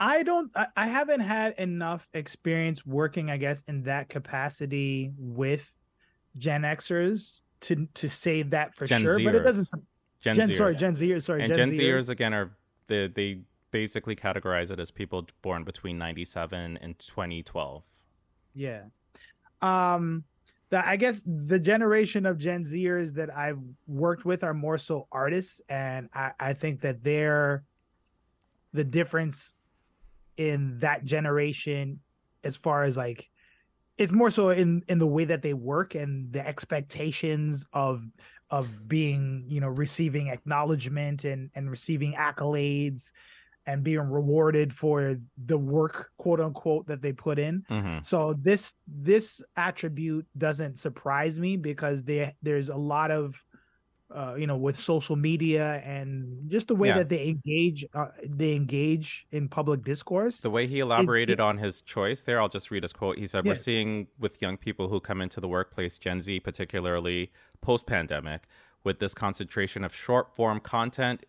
I 0.00 0.22
don't 0.22 0.50
I, 0.56 0.66
I 0.76 0.86
haven't 0.86 1.20
had 1.20 1.54
enough 1.58 2.08
experience 2.14 2.84
working, 2.86 3.30
I 3.30 3.36
guess, 3.36 3.62
in 3.68 3.82
that 3.82 4.08
capacity 4.08 5.12
with 5.18 5.70
Gen 6.38 6.62
Xers 6.62 7.42
to 7.60 7.86
to 7.94 8.08
say 8.08 8.42
that 8.42 8.74
for 8.74 8.86
Gen 8.86 9.02
sure. 9.02 9.20
But 9.22 9.34
it 9.34 9.44
doesn't 9.44 9.68
Gen, 10.20 10.34
Gen, 10.34 10.48
Zers. 10.48 10.56
sorry, 10.56 10.76
Gen 10.76 10.94
Zers, 10.94 11.22
sorry, 11.22 11.42
and 11.42 11.54
Gen, 11.54 11.70
Gen 11.70 11.78
Zers 11.78 12.08
again 12.08 12.32
are 12.32 12.56
they 12.86 13.08
they 13.08 13.40
basically 13.70 14.16
categorize 14.16 14.70
it 14.70 14.80
as 14.80 14.90
people 14.90 15.26
born 15.42 15.64
between 15.64 15.98
97 15.98 16.78
and 16.80 16.98
2012. 16.98 17.82
Yeah. 18.54 18.84
Um 19.60 20.24
the 20.70 20.88
I 20.88 20.96
guess 20.96 21.22
the 21.26 21.58
generation 21.58 22.24
of 22.24 22.38
Gen 22.38 22.64
Zers 22.64 23.12
that 23.14 23.36
I've 23.36 23.60
worked 23.86 24.24
with 24.24 24.44
are 24.44 24.54
more 24.54 24.78
so 24.78 25.08
artists, 25.12 25.60
and 25.68 26.08
I, 26.14 26.30
I 26.40 26.52
think 26.54 26.80
that 26.80 27.02
they're 27.02 27.64
the 28.72 28.84
difference 28.84 29.54
in 30.36 30.78
that 30.80 31.04
generation 31.04 32.00
as 32.44 32.56
far 32.56 32.82
as 32.82 32.96
like 32.96 33.28
it's 33.98 34.12
more 34.12 34.30
so 34.30 34.48
in 34.50 34.82
in 34.88 34.98
the 34.98 35.06
way 35.06 35.24
that 35.26 35.42
they 35.42 35.52
work 35.54 35.94
and 35.94 36.32
the 36.32 36.46
expectations 36.46 37.66
of 37.72 38.04
of 38.50 38.88
being 38.88 39.44
you 39.48 39.60
know 39.60 39.68
receiving 39.68 40.28
acknowledgement 40.28 41.24
and 41.24 41.50
and 41.54 41.70
receiving 41.70 42.14
accolades 42.14 43.12
and 43.66 43.84
being 43.84 44.00
rewarded 44.00 44.72
for 44.72 45.16
the 45.44 45.58
work 45.58 46.10
quote 46.16 46.40
unquote 46.40 46.86
that 46.86 47.02
they 47.02 47.12
put 47.12 47.38
in 47.38 47.62
Mm-hmm. 47.70 47.98
so 48.02 48.32
this 48.34 48.74
this 48.88 49.42
attribute 49.56 50.26
doesn't 50.38 50.78
surprise 50.78 51.38
me 51.38 51.56
because 51.58 52.02
they 52.04 52.34
there's 52.42 52.70
a 52.70 52.76
lot 52.76 53.10
of 53.10 53.34
uh, 54.12 54.34
you 54.36 54.46
know 54.46 54.56
with 54.56 54.76
social 54.76 55.16
media 55.16 55.80
and 55.84 56.50
just 56.50 56.68
the 56.68 56.74
way 56.74 56.88
Yeah. 56.88 56.98
that 56.98 57.08
they 57.08 57.28
engage 57.28 57.84
uh, 57.94 58.08
they 58.24 58.54
engage 58.54 59.26
in 59.30 59.48
public 59.48 59.82
discourse 59.84 60.40
The 60.40 60.50
way 60.50 60.66
he 60.66 60.80
elaborated 60.80 61.40
on 61.40 61.58
his 61.58 61.80
choice 61.82 62.22
there, 62.22 62.40
I'll 62.40 62.48
just 62.48 62.70
read 62.70 62.82
his 62.82 62.92
quote. 62.92 63.18
He 63.18 63.26
said, 63.26 63.44
Yeah. 63.44 63.52
We're 63.52 63.56
seeing 63.56 64.08
with 64.18 64.40
young 64.42 64.56
people 64.56 64.88
who 64.88 65.00
come 65.00 65.20
into 65.20 65.40
the 65.40 65.48
workplace, 65.48 65.98
Gen 65.98 66.20
Z 66.20 66.40
particularly 66.40 67.30
post 67.60 67.86
pandemic, 67.86 68.42
with 68.84 68.98
this 68.98 69.14
concentration 69.14 69.84
of 69.84 69.94
short 69.94 70.34
form 70.34 70.58
content, 70.60 71.24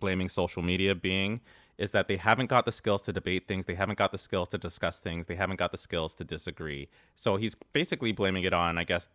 blaming 0.00 0.28
social 0.28 0.62
media 0.62 0.94
being, 0.94 1.40
is 1.78 1.90
that 1.92 2.08
they 2.08 2.16
haven't 2.16 2.46
got 2.50 2.64
the 2.64 2.72
skills 2.72 3.02
to 3.02 3.12
debate 3.12 3.46
things. 3.48 3.64
They 3.66 3.74
haven't 3.74 3.98
got 3.98 4.10
the 4.12 4.18
skills 4.18 4.48
to 4.50 4.58
discuss 4.58 4.98
things. 4.98 5.26
They 5.26 5.36
haven't 5.36 5.56
got 5.56 5.72
the 5.72 5.78
skills 5.78 6.14
to 6.16 6.24
disagree. 6.24 6.88
So 7.14 7.36
he's 7.36 7.54
basically 7.72 8.12
blaming 8.12 8.44
it 8.44 8.52
on, 8.52 8.76
I 8.78 8.84
guess, 8.84 9.08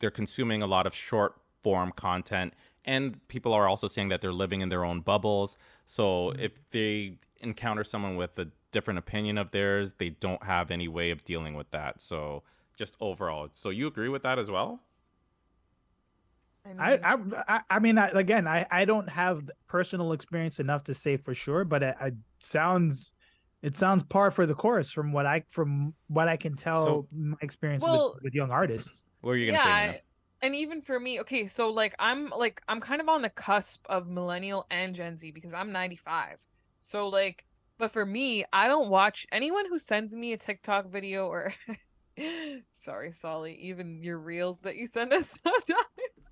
they're 0.00 0.10
consuming 0.10 0.62
a 0.62 0.66
lot 0.66 0.86
of 0.86 0.94
short 0.94 1.34
form 1.62 1.92
content. 1.92 2.54
And 2.84 3.26
people 3.28 3.52
are 3.52 3.68
also 3.68 3.86
saying 3.86 4.08
that 4.08 4.20
they're 4.20 4.32
living 4.32 4.60
in 4.60 4.68
their 4.68 4.84
own 4.84 5.00
bubbles. 5.00 5.56
So 5.86 6.02
mm-hmm. 6.30 6.40
if 6.40 6.70
they 6.70 7.18
encounter 7.40 7.84
someone 7.84 8.16
with 8.16 8.38
a 8.38 8.48
different 8.72 8.98
opinion 8.98 9.38
of 9.38 9.50
theirs, 9.50 9.94
they 9.98 10.10
don't 10.10 10.42
have 10.42 10.70
any 10.70 10.88
way 10.88 11.10
of 11.10 11.24
dealing 11.24 11.54
with 11.54 11.70
that. 11.70 12.00
So 12.00 12.42
just 12.76 12.96
overall, 13.00 13.48
so 13.52 13.70
you 13.70 13.86
agree 13.86 14.08
with 14.08 14.22
that 14.22 14.38
as 14.38 14.50
well? 14.50 14.80
I, 16.78 16.98
I 16.98 17.16
I 17.48 17.60
I 17.70 17.78
mean 17.78 17.96
I, 17.96 18.08
again 18.08 18.46
I 18.46 18.66
I 18.70 18.84
don't 18.84 19.08
have 19.08 19.48
personal 19.68 20.12
experience 20.12 20.60
enough 20.60 20.84
to 20.84 20.94
say 20.94 21.16
for 21.16 21.32
sure 21.34 21.64
but 21.64 21.82
it, 21.82 21.96
it 22.00 22.14
sounds 22.40 23.14
it 23.62 23.76
sounds 23.76 24.02
par 24.02 24.30
for 24.30 24.46
the 24.46 24.54
course 24.54 24.90
from 24.90 25.12
what 25.12 25.26
I 25.26 25.44
from 25.50 25.94
what 26.08 26.28
I 26.28 26.36
can 26.36 26.54
tell 26.54 26.84
So- 26.84 27.08
my 27.12 27.36
experience 27.40 27.82
Well- 27.82 28.14
with, 28.14 28.24
with 28.24 28.34
young 28.34 28.50
artists. 28.50 29.04
What 29.20 29.32
are 29.32 29.36
you 29.36 29.46
gonna 29.50 29.58
say? 29.58 29.68
yeah, 29.68 29.86
Nina? 29.86 29.98
And 30.40 30.54
even 30.54 30.82
for 30.82 30.98
me, 31.00 31.20
okay, 31.20 31.48
so 31.48 31.70
like 31.70 31.94
I'm 31.98 32.30
like 32.30 32.62
I'm 32.68 32.80
kind 32.80 33.00
of 33.00 33.08
on 33.08 33.22
the 33.22 33.30
cusp 33.30 33.84
of 33.88 34.08
millennial 34.08 34.66
and 34.70 34.94
Gen 34.94 35.18
Z 35.18 35.30
because 35.32 35.52
I'm 35.52 35.72
95. 35.72 36.38
So 36.80 37.08
like, 37.08 37.44
but 37.78 37.90
for 37.90 38.06
me, 38.06 38.44
I 38.52 38.68
don't 38.68 38.88
watch 38.88 39.26
anyone 39.32 39.66
who 39.68 39.78
sends 39.78 40.14
me 40.14 40.32
a 40.32 40.36
TikTok 40.36 40.90
video 40.90 41.26
or 41.26 41.52
sorry, 42.74 43.12
Solly, 43.12 43.54
even 43.54 44.02
your 44.02 44.18
reels 44.18 44.60
that 44.60 44.76
you 44.76 44.86
send 44.86 45.12
us 45.12 45.38
sometimes. 45.42 46.30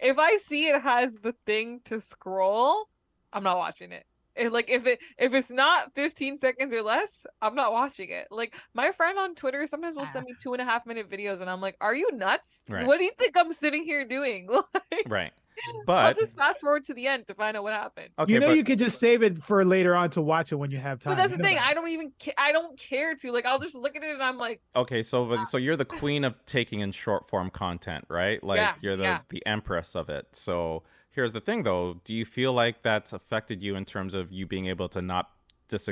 If 0.00 0.18
I 0.18 0.38
see 0.38 0.68
it 0.68 0.82
has 0.82 1.16
the 1.16 1.34
thing 1.46 1.80
to 1.84 2.00
scroll, 2.00 2.88
I'm 3.32 3.44
not 3.44 3.58
watching 3.58 3.92
it. 3.92 4.04
If, 4.34 4.52
like 4.52 4.70
if 4.70 4.86
it 4.86 4.98
if 5.18 5.34
it's 5.34 5.50
not 5.50 5.94
15 5.94 6.36
seconds 6.36 6.72
or 6.72 6.82
less, 6.82 7.26
I'm 7.40 7.54
not 7.54 7.72
watching 7.72 8.10
it. 8.10 8.28
Like 8.30 8.54
my 8.74 8.92
friend 8.92 9.18
on 9.18 9.34
Twitter 9.34 9.66
sometimes 9.66 9.96
will 9.96 10.02
ah. 10.02 10.06
send 10.06 10.24
me 10.26 10.34
two 10.40 10.52
and 10.54 10.62
a 10.62 10.64
half 10.64 10.86
minute 10.86 11.10
videos, 11.10 11.40
and 11.40 11.50
I'm 11.50 11.60
like, 11.60 11.76
"Are 11.80 11.94
you 11.94 12.10
nuts? 12.12 12.64
Right. 12.68 12.86
What 12.86 12.98
do 12.98 13.04
you 13.04 13.12
think 13.18 13.36
I'm 13.36 13.52
sitting 13.52 13.84
here 13.84 14.04
doing?" 14.04 14.48
Like, 14.74 15.06
Right. 15.08 15.32
I'll 15.68 15.82
But 15.84 16.18
just 16.18 16.36
fast 16.36 16.60
forward 16.62 16.84
to 16.84 16.94
the 16.94 17.06
end 17.06 17.26
to 17.26 17.34
find 17.34 17.56
out 17.56 17.62
what 17.62 17.72
happened. 17.74 18.08
okay, 18.18 18.32
you 18.32 18.40
know 18.40 18.48
but, 18.48 18.56
you 18.56 18.64
could 18.64 18.78
just 18.78 18.98
save 18.98 19.22
it 19.22 19.38
for 19.38 19.64
later 19.64 19.94
on 19.94 20.08
to 20.10 20.22
watch 20.22 20.50
it 20.50 20.56
when 20.56 20.70
you 20.70 20.78
have 20.78 20.98
time. 20.98 21.12
But 21.12 21.16
that's 21.16 21.32
the 21.32 21.36
You 21.38 21.42
know 21.42 21.48
thing. 21.50 21.56
that. 21.56 21.66
I 21.68 21.74
don't 21.74 21.88
even. 21.88 22.12
Ca- 22.22 22.32
I 22.38 22.52
don't 22.52 22.78
care 22.78 23.14
to. 23.16 23.32
Like, 23.32 23.44
I'll 23.44 23.58
just 23.58 23.74
look 23.74 23.94
at 23.94 24.02
it 24.02 24.10
and 24.10 24.22
I'm 24.22 24.38
like, 24.38 24.60
okay, 24.74 25.02
so 25.02 25.26
but- 25.26 25.40
ah. 25.40 25.44
so 25.44 25.58
you're 25.58 25.76
the 25.76 25.84
queen 25.84 26.24
of 26.24 26.34
taking 26.46 26.80
in 26.80 26.90
short 26.92 27.28
form 27.28 27.50
content, 27.50 28.06
right? 28.08 28.42
Like 28.42 28.58
Yeah, 28.58 28.74
you're 28.80 28.96
the 28.96 29.02
yeah. 29.04 29.18
the 29.28 29.44
empress 29.46 29.94
of 29.94 30.08
it. 30.08 30.26
So 30.32 30.84
here's 31.12 31.32
the 31.32 31.40
thing 31.40 31.62
though, 31.62 32.00
do 32.04 32.14
you 32.14 32.24
feel 32.24 32.52
like 32.52 32.82
that's 32.82 33.12
affected 33.12 33.62
you 33.62 33.76
in 33.76 33.84
terms 33.84 34.14
of 34.14 34.32
you 34.32 34.46
being 34.46 34.66
able 34.66 34.88
to 34.88 35.00
not 35.00 35.30
dis 35.68 35.88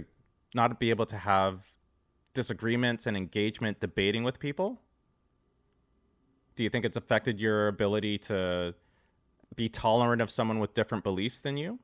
not 0.55 0.81
be 0.81 0.91
able 0.91 1.07
to 1.07 1.17
have 1.17 1.73
disagreements 2.35 3.07
and 3.07 3.17
engagement 3.17 3.79
debating 3.81 4.25
with 4.25 4.39
people? 4.39 4.81
Do 6.57 6.65
you 6.65 6.71
think 6.71 6.85
it's 6.85 6.97
affected 6.97 7.41
your 7.41 7.69
ability 7.69 8.19
to 8.19 8.75
be 9.55 9.69
tolerant 9.69 10.21
of 10.21 10.31
someone 10.31 10.59
with 10.59 10.75
different 10.75 11.05
beliefs 11.05 11.39
than 11.39 11.57
you? 11.57 11.79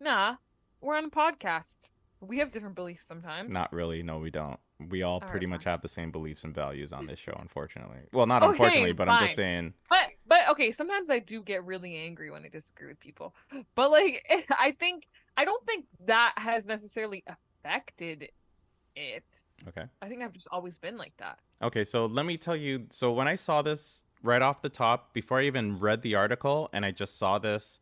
"Nah, 0.00 0.36
we're 0.80 0.96
on 0.96 1.06
a 1.06 1.10
podcast. 1.10 1.90
We 2.20 2.38
have 2.38 2.50
different 2.50 2.74
beliefs 2.74 3.04
sometimes." 3.04 3.52
Not 3.52 3.72
really. 3.72 4.02
No, 4.02 4.18
we 4.18 4.30
don't. 4.30 4.60
We 4.90 5.02
all 5.02 5.20
pretty 5.20 5.46
much 5.46 5.64
fine. 5.64 5.72
have 5.72 5.82
the 5.82 5.88
same 5.88 6.10
beliefs 6.10 6.44
and 6.44 6.54
values 6.54 6.92
on 6.92 7.06
this 7.06 7.18
show, 7.18 7.36
unfortunately. 7.40 8.00
Well, 8.12 8.26
not 8.26 8.42
Okay, 8.42 8.50
unfortunately, 8.50 8.92
but 8.92 9.08
I'm 9.08 9.24
just 9.24 9.36
saying. 9.36 9.72
But 9.88 10.08
but 10.26 10.48
okay, 10.50 10.72
sometimes 10.72 11.10
I 11.10 11.20
do 11.20 11.42
get 11.42 11.64
really 11.64 11.96
angry 11.96 12.30
when 12.30 12.44
I 12.44 12.48
disagree 12.48 12.88
with 12.88 13.00
people. 13.00 13.34
But 13.74 13.90
like 13.90 14.24
I 14.58 14.72
think 14.72 15.06
I 15.36 15.44
don't 15.44 15.64
think 15.66 15.86
that 16.06 16.34
has 16.36 16.66
necessarily 16.66 17.24
affected 17.26 18.28
it. 18.96 19.24
Okay. 19.68 19.84
I 20.02 20.08
think 20.08 20.22
I've 20.22 20.32
just 20.32 20.48
always 20.50 20.78
been 20.78 20.96
like 20.96 21.16
that. 21.18 21.38
Okay, 21.62 21.84
so 21.84 22.06
let 22.06 22.26
me 22.26 22.36
tell 22.36 22.56
you. 22.56 22.86
So 22.90 23.12
when 23.12 23.28
I 23.28 23.36
saw 23.36 23.62
this, 23.62 24.04
right 24.24 24.42
off 24.42 24.62
the 24.62 24.68
top, 24.68 25.12
before 25.12 25.38
I 25.38 25.44
even 25.44 25.78
read 25.78 26.02
the 26.02 26.16
article 26.16 26.68
and 26.72 26.84
I 26.84 26.90
just 26.90 27.18
saw 27.18 27.38
this 27.38 27.78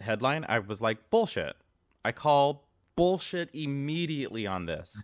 headline, 0.00 0.44
I 0.48 0.58
was 0.58 0.82
like, 0.82 1.08
bullshit. 1.08 1.56
I 2.04 2.12
call 2.12 2.66
bullshit 2.96 3.48
immediately 3.54 4.46
on 4.46 4.66
this. 4.66 5.02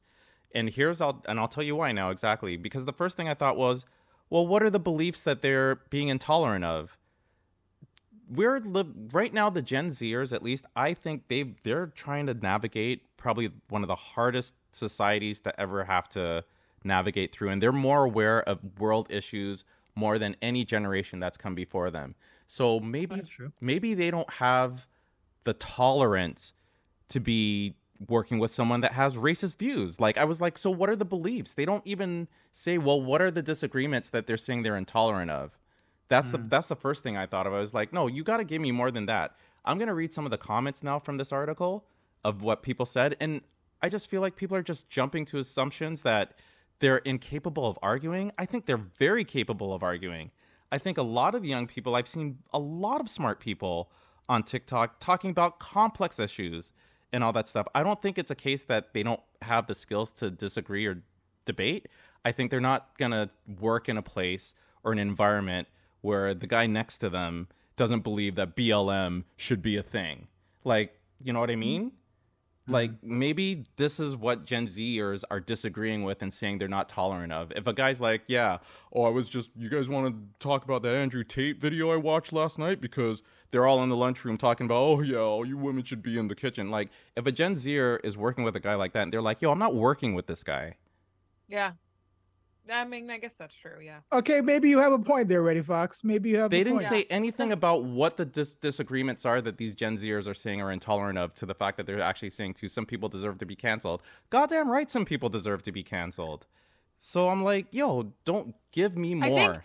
And 0.55 0.71
here's 0.71 1.01
I'll 1.01 1.23
and 1.29 1.39
I'll 1.39 1.49
tell 1.49 1.63
you 1.65 1.77
why 1.77 1.93
now 1.93 2.11
exactly. 2.11 2.57
Because 2.57 2.85
the 2.85 2.93
first 2.93 3.17
thing 3.17 3.29
I 3.29 3.35
thought 3.35 3.57
was, 3.57 3.85
well, 4.31 4.47
what 4.47 4.63
are 4.63 4.71
the 4.71 4.81
beliefs 4.81 5.25
that 5.25 5.43
they're 5.43 5.77
being 5.91 6.09
intolerant 6.09 6.65
of? 6.65 6.97
We're 8.29 8.59
li- 8.61 8.93
right 9.13 9.33
now 9.33 9.51
the 9.51 9.63
Gen 9.63 9.89
Zers, 9.89 10.33
at 10.33 10.43
least 10.43 10.65
I 10.75 10.95
think 10.95 11.29
they 11.29 11.55
they're 11.63 11.87
trying 11.87 12.27
to 12.27 12.35
navigate 12.35 13.03
probably 13.17 13.51
one 13.69 13.83
of 13.83 13.89
the 13.89 13.95
hardest 13.95 14.55
societies 14.73 15.41
to 15.41 15.61
ever 15.61 15.85
have 15.85 16.09
to 16.11 16.45
navigate 16.83 17.33
through, 17.33 17.51
and 17.51 17.63
they're 17.63 17.73
more 17.73 18.05
aware 18.05 18.43
of 18.43 18.61
world 18.79 19.09
issues 19.11 19.65
more 19.95 20.19
than 20.19 20.37
any 20.43 20.65
generation 20.65 21.19
that's 21.21 21.37
come 21.37 21.55
before 21.55 21.91
them. 21.91 22.15
So 22.47 22.79
maybe 22.81 23.23
maybe 23.61 23.95
they 23.95 24.11
don't 24.11 24.31
have 24.35 24.87
the 25.45 25.55
tolerance 25.55 26.53
to 27.09 27.21
be 27.21 27.75
working 28.09 28.39
with 28.39 28.51
someone 28.51 28.81
that 28.81 28.93
has 28.93 29.17
racist 29.17 29.59
views. 29.59 30.01
Like 30.01 30.19
I 30.19 30.25
was 30.25 30.41
like, 30.41 30.59
so 30.59 30.71
what 30.71 30.91
are 30.91 30.97
the 30.97 31.05
beliefs? 31.05 31.53
They 31.53 31.65
don't 31.65 31.87
even 31.87 32.29
say, 32.53 32.79
well, 32.79 33.01
what 33.01 33.23
are 33.23 33.31
the 33.31 33.43
disagreements 33.43 34.11
that 34.11 34.27
they're 34.27 34.37
saying 34.37 34.63
they're 34.63 34.77
intolerant 34.77 35.31
of? 35.31 35.59
That's 36.09 36.29
mm. 36.29 36.33
the 36.33 36.39
that's 36.39 36.69
the 36.69 36.77
first 36.77 37.03
thing 37.03 37.17
I 37.17 37.27
thought 37.27 37.47
of. 37.47 37.55
I 37.55 37.59
was 37.59 37.75
like, 37.75 37.93
no, 37.93 38.07
you 38.07 38.23
got 38.23 38.39
to 38.39 38.45
give 38.45 38.61
me 38.61 38.73
more 38.73 38.91
than 38.91 39.07
that. 39.07 39.37
I'm 39.65 39.79
gonna 39.79 39.95
read 39.95 40.13
some 40.13 40.25
of 40.25 40.31
the 40.31 40.39
comments 40.39 40.83
now 40.83 40.99
from 40.99 41.17
this 41.17 41.33
article 41.33 41.85
of 42.25 42.43
what 42.43 42.63
people 42.63 42.87
said, 42.87 43.17
and 43.21 43.41
I 43.83 43.89
just 43.89 44.09
feel 44.09 44.21
like 44.21 44.37
people 44.37 44.57
are 44.57 44.63
just 44.63 44.89
jumping 44.89 45.25
to 45.27 45.39
assumptions 45.39 46.03
that 46.03 46.35
they're 46.79 46.99
incapable 46.99 47.67
of 47.67 47.79
arguing. 47.83 48.33
I 48.39 48.47
think 48.47 48.67
they're 48.67 48.77
very 48.77 49.25
capable 49.25 49.73
of 49.73 49.83
arguing. 49.83 50.31
I 50.71 50.79
think 50.79 50.99
a 50.99 51.03
lot 51.03 51.35
of 51.35 51.45
young 51.45 51.67
people, 51.67 51.95
I've 51.95 52.09
seen 52.09 52.39
a 52.53 52.59
lot 52.59 53.01
of 53.01 53.09
smart 53.09 53.41
people 53.41 53.91
on 54.29 54.43
TikTok 54.43 54.99
talking 55.01 55.31
about 55.31 55.59
complex 55.59 56.19
issues 56.19 56.73
and 57.17 57.25
all 57.25 57.33
that 57.33 57.49
stuff. 57.49 57.67
I 57.75 57.83
don't 57.83 58.01
think 58.03 58.19
it's 58.19 58.31
a 58.31 58.35
case 58.35 58.65
that 58.65 58.93
they 58.93 59.03
don't 59.03 59.23
have 59.41 59.67
the 59.67 59.75
skills 59.75 60.11
to 60.13 60.31
disagree 60.31 60.85
or 60.85 61.03
debate. 61.47 61.89
I 62.27 62.33
think 62.33 62.51
they're 62.51 62.61
not 62.61 62.91
going 62.99 63.13
to 63.13 63.31
work 63.59 63.89
in 63.89 63.97
a 63.97 64.03
place 64.03 64.53
or 64.85 64.93
an 64.93 64.99
environment 64.99 65.67
where 66.03 66.35
the 66.35 66.47
guy 66.47 66.67
next 66.67 66.99
to 66.99 67.09
them 67.09 67.49
doesn't 67.77 68.01
believe 68.01 68.35
that 68.35 68.55
BLM 68.55 69.25
should 69.39 69.63
be 69.63 69.79
a 69.79 69.83
thing. 69.83 70.29
Like, 70.63 71.01
you 71.25 71.33
know 71.33 71.41
what 71.41 71.51
I 71.51 71.57
mean? 71.57 71.93
Like 72.69 72.91
maybe 73.03 73.65
this 73.77 74.01
is 74.01 74.17
what 74.17 74.45
Gen 74.45 74.67
Zers 74.67 75.23
are 75.31 75.39
disagreeing 75.39 76.03
with 76.03 76.23
and 76.23 76.33
saying 76.33 76.59
they're 76.59 76.69
not 76.69 76.89
tolerant 76.89 77.33
of. 77.33 77.53
If 77.55 77.67
a 77.67 77.73
guy's 77.73 78.01
like, 78.01 78.23
"Yeah, 78.27 78.59
oh, 78.93 79.05
I 79.05 79.09
was 79.09 79.29
just 79.29 79.51
you 79.57 79.69
guys 79.69 79.89
want 79.89 80.09
to 80.09 80.45
talk 80.45 80.65
about 80.65 80.83
that 80.83 80.97
Andrew 80.97 81.23
Tate 81.23 81.61
video 81.61 81.93
I 81.93 81.97
watched 81.97 82.33
last 82.33 82.59
night 82.59 82.81
because 82.81 83.23
they're 83.51 83.67
all 83.67 83.83
in 83.83 83.89
the 83.89 83.97
lunchroom 83.97 84.37
talking 84.37 84.67
about, 84.67 84.83
oh 84.83 85.01
yeah, 85.01 85.19
all 85.19 85.47
you 85.47 85.57
women 85.57 85.85
should 85.85 86.03
be 86.03 86.19
in 86.19 86.29
the 86.29 86.35
kitchen." 86.35 86.71
Like 86.71 86.91
if 87.17 87.27
a 87.27 87.33
Gen 87.33 87.55
Zer 87.55 88.01
is 88.03 88.17
working 88.17 88.43
with 88.43 88.57
a 88.57 88.61
guy 88.61 88.75
like 88.75 88.93
that 88.95 89.03
and 89.03 89.13
they're 89.13 89.23
like, 89.23 89.41
"Yo, 89.43 89.53
I'm 89.53 89.59
not 89.59 89.75
working 89.75 90.15
with 90.15 90.27
this 90.27 90.43
guy." 90.43 90.75
Yeah. 91.49 91.73
I 92.71 92.85
mean, 92.85 93.11
I 93.11 93.19
guess 93.19 93.37
that's 93.37 93.57
true. 93.57 93.79
Yeah. 93.83 94.01
Okay, 94.13 94.41
maybe 94.41 94.69
you 94.69 94.79
have 94.79 94.93
a 94.93 94.99
point 94.99 95.29
there, 95.29 95.43
Reddy 95.43 95.63
Fox. 95.63 96.03
Maybe 96.05 96.31
you 96.31 96.39
have. 96.39 96.51
They 96.51 96.65
didn't 96.65 96.81
point. 96.81 96.89
say 96.89 97.07
anything 97.11 97.53
about 97.53 97.85
what 97.85 98.17
the 98.17 98.25
dis- 98.25 98.55
disagreements 98.55 99.25
are 99.25 99.41
that 99.41 99.57
these 99.57 99.75
Gen 99.75 99.97
Zers 99.97 100.27
are 100.27 100.35
saying 100.35 100.61
are 100.61 100.73
intolerant 100.73 101.19
of. 101.19 101.35
To 101.35 101.47
the 101.47 101.55
fact 101.55 101.77
that 101.77 101.87
they're 101.87 102.01
actually 102.01 102.31
saying 102.31 102.55
to 102.55 102.69
some 102.69 102.87
people 102.87 103.09
deserve 103.09 103.39
to 103.39 103.47
be 103.47 103.57
canceled. 103.57 104.03
Goddamn 104.31 104.71
right, 104.71 104.91
some 104.91 105.05
people 105.05 105.29
deserve 105.29 105.63
to 105.65 105.73
be 105.73 105.83
canceled. 105.83 106.47
So 106.99 107.29
I'm 107.29 107.45
like, 107.45 107.67
yo, 107.71 108.13
don't 108.25 108.55
give 108.73 108.97
me 108.97 109.15
more. 109.15 109.27
I 109.27 109.35
think, 109.35 109.63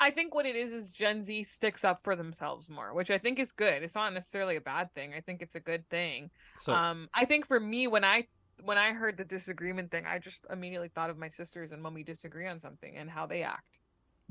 I 0.00 0.10
think 0.10 0.34
what 0.34 0.46
it 0.46 0.56
is 0.56 0.72
is 0.72 0.90
Gen 0.90 1.22
Z 1.22 1.44
sticks 1.44 1.84
up 1.84 2.00
for 2.02 2.16
themselves 2.16 2.68
more, 2.68 2.92
which 2.92 3.10
I 3.10 3.18
think 3.18 3.38
is 3.38 3.52
good. 3.52 3.82
It's 3.82 3.94
not 3.94 4.12
necessarily 4.12 4.56
a 4.56 4.60
bad 4.60 4.92
thing. 4.94 5.14
I 5.14 5.20
think 5.20 5.42
it's 5.42 5.54
a 5.54 5.60
good 5.60 5.88
thing. 5.88 6.30
So, 6.58 6.72
um, 6.72 7.08
I 7.14 7.24
think 7.24 7.46
for 7.46 7.60
me, 7.60 7.86
when 7.86 8.04
I 8.04 8.26
when 8.64 8.78
I 8.78 8.92
heard 8.92 9.16
the 9.16 9.24
disagreement 9.24 9.90
thing, 9.90 10.06
I 10.06 10.18
just 10.18 10.46
immediately 10.50 10.88
thought 10.88 11.10
of 11.10 11.18
my 11.18 11.28
sisters 11.28 11.72
and 11.72 11.82
when 11.82 11.94
we 11.94 12.02
disagree 12.02 12.46
on 12.46 12.58
something 12.58 12.96
and 12.96 13.10
how 13.10 13.26
they 13.26 13.42
act. 13.42 13.80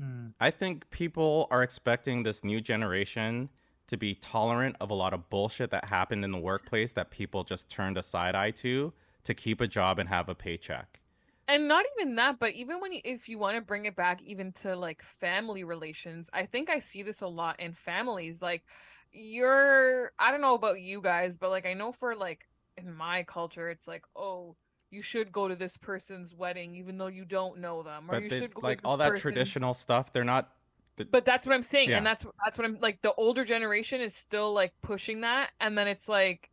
Hmm. 0.00 0.28
I 0.40 0.50
think 0.50 0.88
people 0.90 1.48
are 1.50 1.62
expecting 1.62 2.22
this 2.22 2.42
new 2.42 2.60
generation 2.60 3.50
to 3.88 3.96
be 3.96 4.14
tolerant 4.14 4.76
of 4.80 4.90
a 4.90 4.94
lot 4.94 5.12
of 5.12 5.28
bullshit 5.28 5.70
that 5.70 5.88
happened 5.88 6.24
in 6.24 6.32
the 6.32 6.38
workplace 6.38 6.92
that 6.92 7.10
people 7.10 7.44
just 7.44 7.68
turned 7.68 7.98
a 7.98 8.02
side 8.02 8.34
eye 8.34 8.50
to 8.50 8.92
to 9.24 9.34
keep 9.34 9.60
a 9.60 9.66
job 9.66 9.98
and 9.98 10.08
have 10.08 10.28
a 10.28 10.34
paycheck. 10.34 11.00
And 11.46 11.68
not 11.68 11.84
even 11.98 12.14
that, 12.16 12.38
but 12.38 12.54
even 12.54 12.80
when 12.80 12.92
you, 12.92 13.00
if 13.04 13.28
you 13.28 13.38
want 13.38 13.56
to 13.56 13.60
bring 13.60 13.84
it 13.84 13.94
back 13.94 14.22
even 14.22 14.52
to 14.62 14.74
like 14.74 15.02
family 15.02 15.64
relations, 15.64 16.30
I 16.32 16.46
think 16.46 16.70
I 16.70 16.78
see 16.78 17.02
this 17.02 17.20
a 17.20 17.26
lot 17.26 17.60
in 17.60 17.72
families. 17.72 18.40
Like 18.40 18.62
you're 19.12 20.12
I 20.18 20.30
don't 20.30 20.40
know 20.40 20.54
about 20.54 20.80
you 20.80 21.02
guys, 21.02 21.36
but 21.36 21.50
like 21.50 21.66
I 21.66 21.74
know 21.74 21.92
for 21.92 22.16
like 22.16 22.48
in 22.76 22.92
my 22.94 23.22
culture 23.22 23.68
it's 23.68 23.86
like 23.86 24.04
oh 24.16 24.56
you 24.90 25.02
should 25.02 25.32
go 25.32 25.48
to 25.48 25.56
this 25.56 25.76
person's 25.76 26.34
wedding 26.34 26.74
even 26.76 26.98
though 26.98 27.06
you 27.06 27.24
don't 27.24 27.58
know 27.58 27.82
them 27.82 28.04
or 28.08 28.14
but 28.14 28.22
you 28.22 28.28
they, 28.28 28.38
should 28.38 28.54
go 28.54 28.60
like 28.62 28.80
all 28.84 28.96
that 28.96 29.10
person. 29.10 29.22
traditional 29.22 29.74
stuff 29.74 30.12
they're 30.12 30.24
not 30.24 30.50
the... 30.96 31.04
but 31.04 31.24
that's 31.24 31.46
what 31.46 31.54
i'm 31.54 31.62
saying 31.62 31.90
yeah. 31.90 31.96
and 31.96 32.06
that's 32.06 32.24
that's 32.44 32.58
what 32.58 32.64
i'm 32.64 32.78
like 32.80 33.00
the 33.02 33.12
older 33.14 33.44
generation 33.44 34.00
is 34.00 34.14
still 34.14 34.52
like 34.52 34.72
pushing 34.82 35.22
that 35.22 35.50
and 35.60 35.76
then 35.76 35.88
it's 35.88 36.08
like 36.08 36.50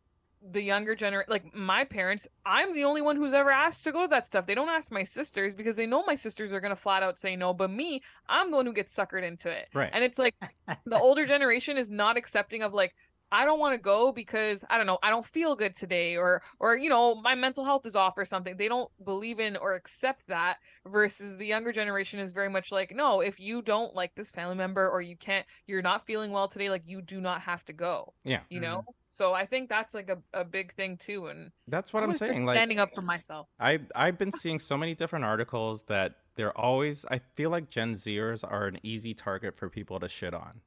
the 0.52 0.62
younger 0.62 0.94
generation 0.94 1.30
like 1.30 1.54
my 1.54 1.84
parents 1.84 2.26
i'm 2.46 2.74
the 2.74 2.84
only 2.84 3.02
one 3.02 3.14
who's 3.14 3.34
ever 3.34 3.50
asked 3.50 3.84
to 3.84 3.92
go 3.92 4.02
to 4.02 4.08
that 4.08 4.26
stuff 4.26 4.46
they 4.46 4.54
don't 4.54 4.70
ask 4.70 4.90
my 4.90 5.04
sisters 5.04 5.54
because 5.54 5.76
they 5.76 5.84
know 5.84 6.02
my 6.06 6.14
sisters 6.14 6.50
are 6.50 6.60
going 6.60 6.70
to 6.70 6.76
flat 6.76 7.02
out 7.02 7.18
say 7.18 7.36
no 7.36 7.52
but 7.52 7.70
me 7.70 8.00
i'm 8.26 8.50
the 8.50 8.56
one 8.56 8.64
who 8.64 8.72
gets 8.72 8.96
suckered 8.96 9.22
into 9.22 9.50
it 9.50 9.68
right 9.74 9.90
and 9.92 10.02
it's 10.02 10.18
like 10.18 10.34
the 10.86 10.98
older 10.98 11.26
generation 11.26 11.76
is 11.76 11.90
not 11.90 12.16
accepting 12.16 12.62
of 12.62 12.72
like 12.72 12.94
I 13.32 13.44
don't 13.44 13.58
want 13.58 13.74
to 13.74 13.80
go 13.80 14.12
because 14.12 14.64
I 14.68 14.76
don't 14.76 14.86
know, 14.86 14.98
I 15.02 15.10
don't 15.10 15.26
feel 15.26 15.54
good 15.56 15.76
today 15.76 16.16
or 16.16 16.42
or 16.58 16.76
you 16.76 16.88
know, 16.88 17.14
my 17.14 17.34
mental 17.34 17.64
health 17.64 17.86
is 17.86 17.96
off 17.96 18.18
or 18.18 18.24
something. 18.24 18.56
They 18.56 18.68
don't 18.68 18.90
believe 19.04 19.40
in 19.40 19.56
or 19.56 19.74
accept 19.74 20.26
that 20.28 20.58
versus 20.86 21.36
the 21.36 21.46
younger 21.46 21.72
generation 21.72 22.20
is 22.20 22.32
very 22.32 22.48
much 22.48 22.72
like, 22.72 22.94
no, 22.94 23.20
if 23.20 23.38
you 23.40 23.62
don't 23.62 23.94
like 23.94 24.14
this 24.14 24.30
family 24.30 24.56
member 24.56 24.88
or 24.88 25.00
you 25.00 25.16
can't 25.16 25.46
you're 25.66 25.82
not 25.82 26.06
feeling 26.06 26.32
well 26.32 26.48
today, 26.48 26.70
like 26.70 26.82
you 26.86 27.02
do 27.02 27.20
not 27.20 27.42
have 27.42 27.64
to 27.66 27.72
go. 27.72 28.14
Yeah. 28.24 28.40
You 28.48 28.60
know? 28.60 28.78
Mm-hmm. 28.78 28.90
So 29.12 29.34
I 29.34 29.46
think 29.46 29.68
that's 29.68 29.92
like 29.92 30.08
a, 30.08 30.18
a 30.32 30.44
big 30.44 30.72
thing 30.72 30.96
too 30.96 31.26
and 31.26 31.50
That's 31.68 31.92
what 31.92 32.02
I'm 32.02 32.12
saying. 32.12 32.46
Like 32.46 32.56
Standing 32.56 32.78
up 32.78 32.94
for 32.94 33.02
myself. 33.02 33.48
I 33.58 33.80
I've 33.94 34.18
been 34.18 34.32
seeing 34.32 34.58
so 34.58 34.76
many 34.76 34.94
different 34.94 35.24
articles 35.24 35.84
that 35.84 36.16
they're 36.36 36.56
always 36.56 37.04
I 37.10 37.20
feel 37.36 37.50
like 37.50 37.70
Gen 37.70 37.94
Zers 37.94 38.44
are 38.48 38.66
an 38.66 38.78
easy 38.82 39.14
target 39.14 39.56
for 39.56 39.68
people 39.68 40.00
to 40.00 40.08
shit 40.08 40.34
on 40.34 40.60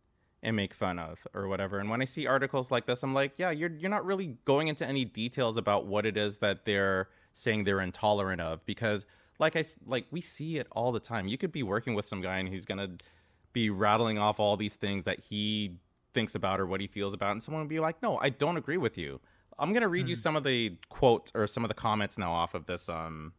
and 0.44 0.56
make 0.56 0.74
fun 0.74 1.00
of 1.00 1.26
or 1.34 1.48
whatever. 1.48 1.80
And 1.80 1.90
when 1.90 2.02
I 2.02 2.06
see 2.06 2.28
articles 2.28 2.70
like 2.70 2.86
this, 2.86 3.02
I'm 3.02 3.14
like, 3.14 3.34
yeah, 3.38 3.50
you're 3.50 3.72
you're 3.72 3.90
not 3.90 4.06
really 4.06 4.38
going 4.46 4.68
into 4.68 4.86
any 4.86 5.06
details 5.06 5.58
about 5.58 5.88
what 5.88 6.06
it 6.06 6.18
is 6.18 6.38
that 6.40 6.66
they're 6.66 7.10
saying 7.32 7.64
they're 7.64 7.82
intolerant 7.82 8.42
of 8.42 8.64
because 8.66 9.06
like 9.40 9.56
I 9.56 9.64
like 9.86 10.06
we 10.12 10.22
see 10.22 10.58
it 10.58 10.68
all 10.72 10.92
the 10.92 11.00
time. 11.00 11.28
You 11.28 11.38
could 11.38 11.52
be 11.52 11.64
working 11.64 11.96
with 11.96 12.06
some 12.06 12.22
guy 12.22 12.38
and 12.38 12.48
he's 12.48 12.66
going 12.66 12.78
to 12.78 13.04
be 13.54 13.70
rattling 13.70 14.20
off 14.20 14.40
all 14.40 14.58
these 14.58 14.76
things 14.76 15.06
that 15.06 15.20
he 15.20 15.78
thinks 16.14 16.36
about 16.36 16.60
or 16.60 16.68
what 16.68 16.82
he 16.82 16.88
feels 16.88 17.14
about 17.14 17.32
and 17.32 17.42
someone 17.42 17.64
would 17.64 17.70
be 17.70 17.80
like, 17.80 18.02
"No, 18.04 18.20
I 18.20 18.30
don't 18.30 18.58
agree 18.58 18.78
with 18.78 18.98
you." 18.98 19.20
I'm 19.58 19.72
going 19.72 19.82
to 19.82 19.88
read 19.88 20.02
mm-hmm. 20.02 20.10
you 20.10 20.16
some 20.16 20.36
of 20.36 20.44
the 20.44 20.78
quotes 20.90 21.32
or 21.36 21.48
some 21.48 21.64
of 21.64 21.70
the 21.70 21.76
comments 21.76 22.18
now 22.18 22.32
off 22.34 22.54
of 22.54 22.66
this 22.66 22.90
um 22.90 23.34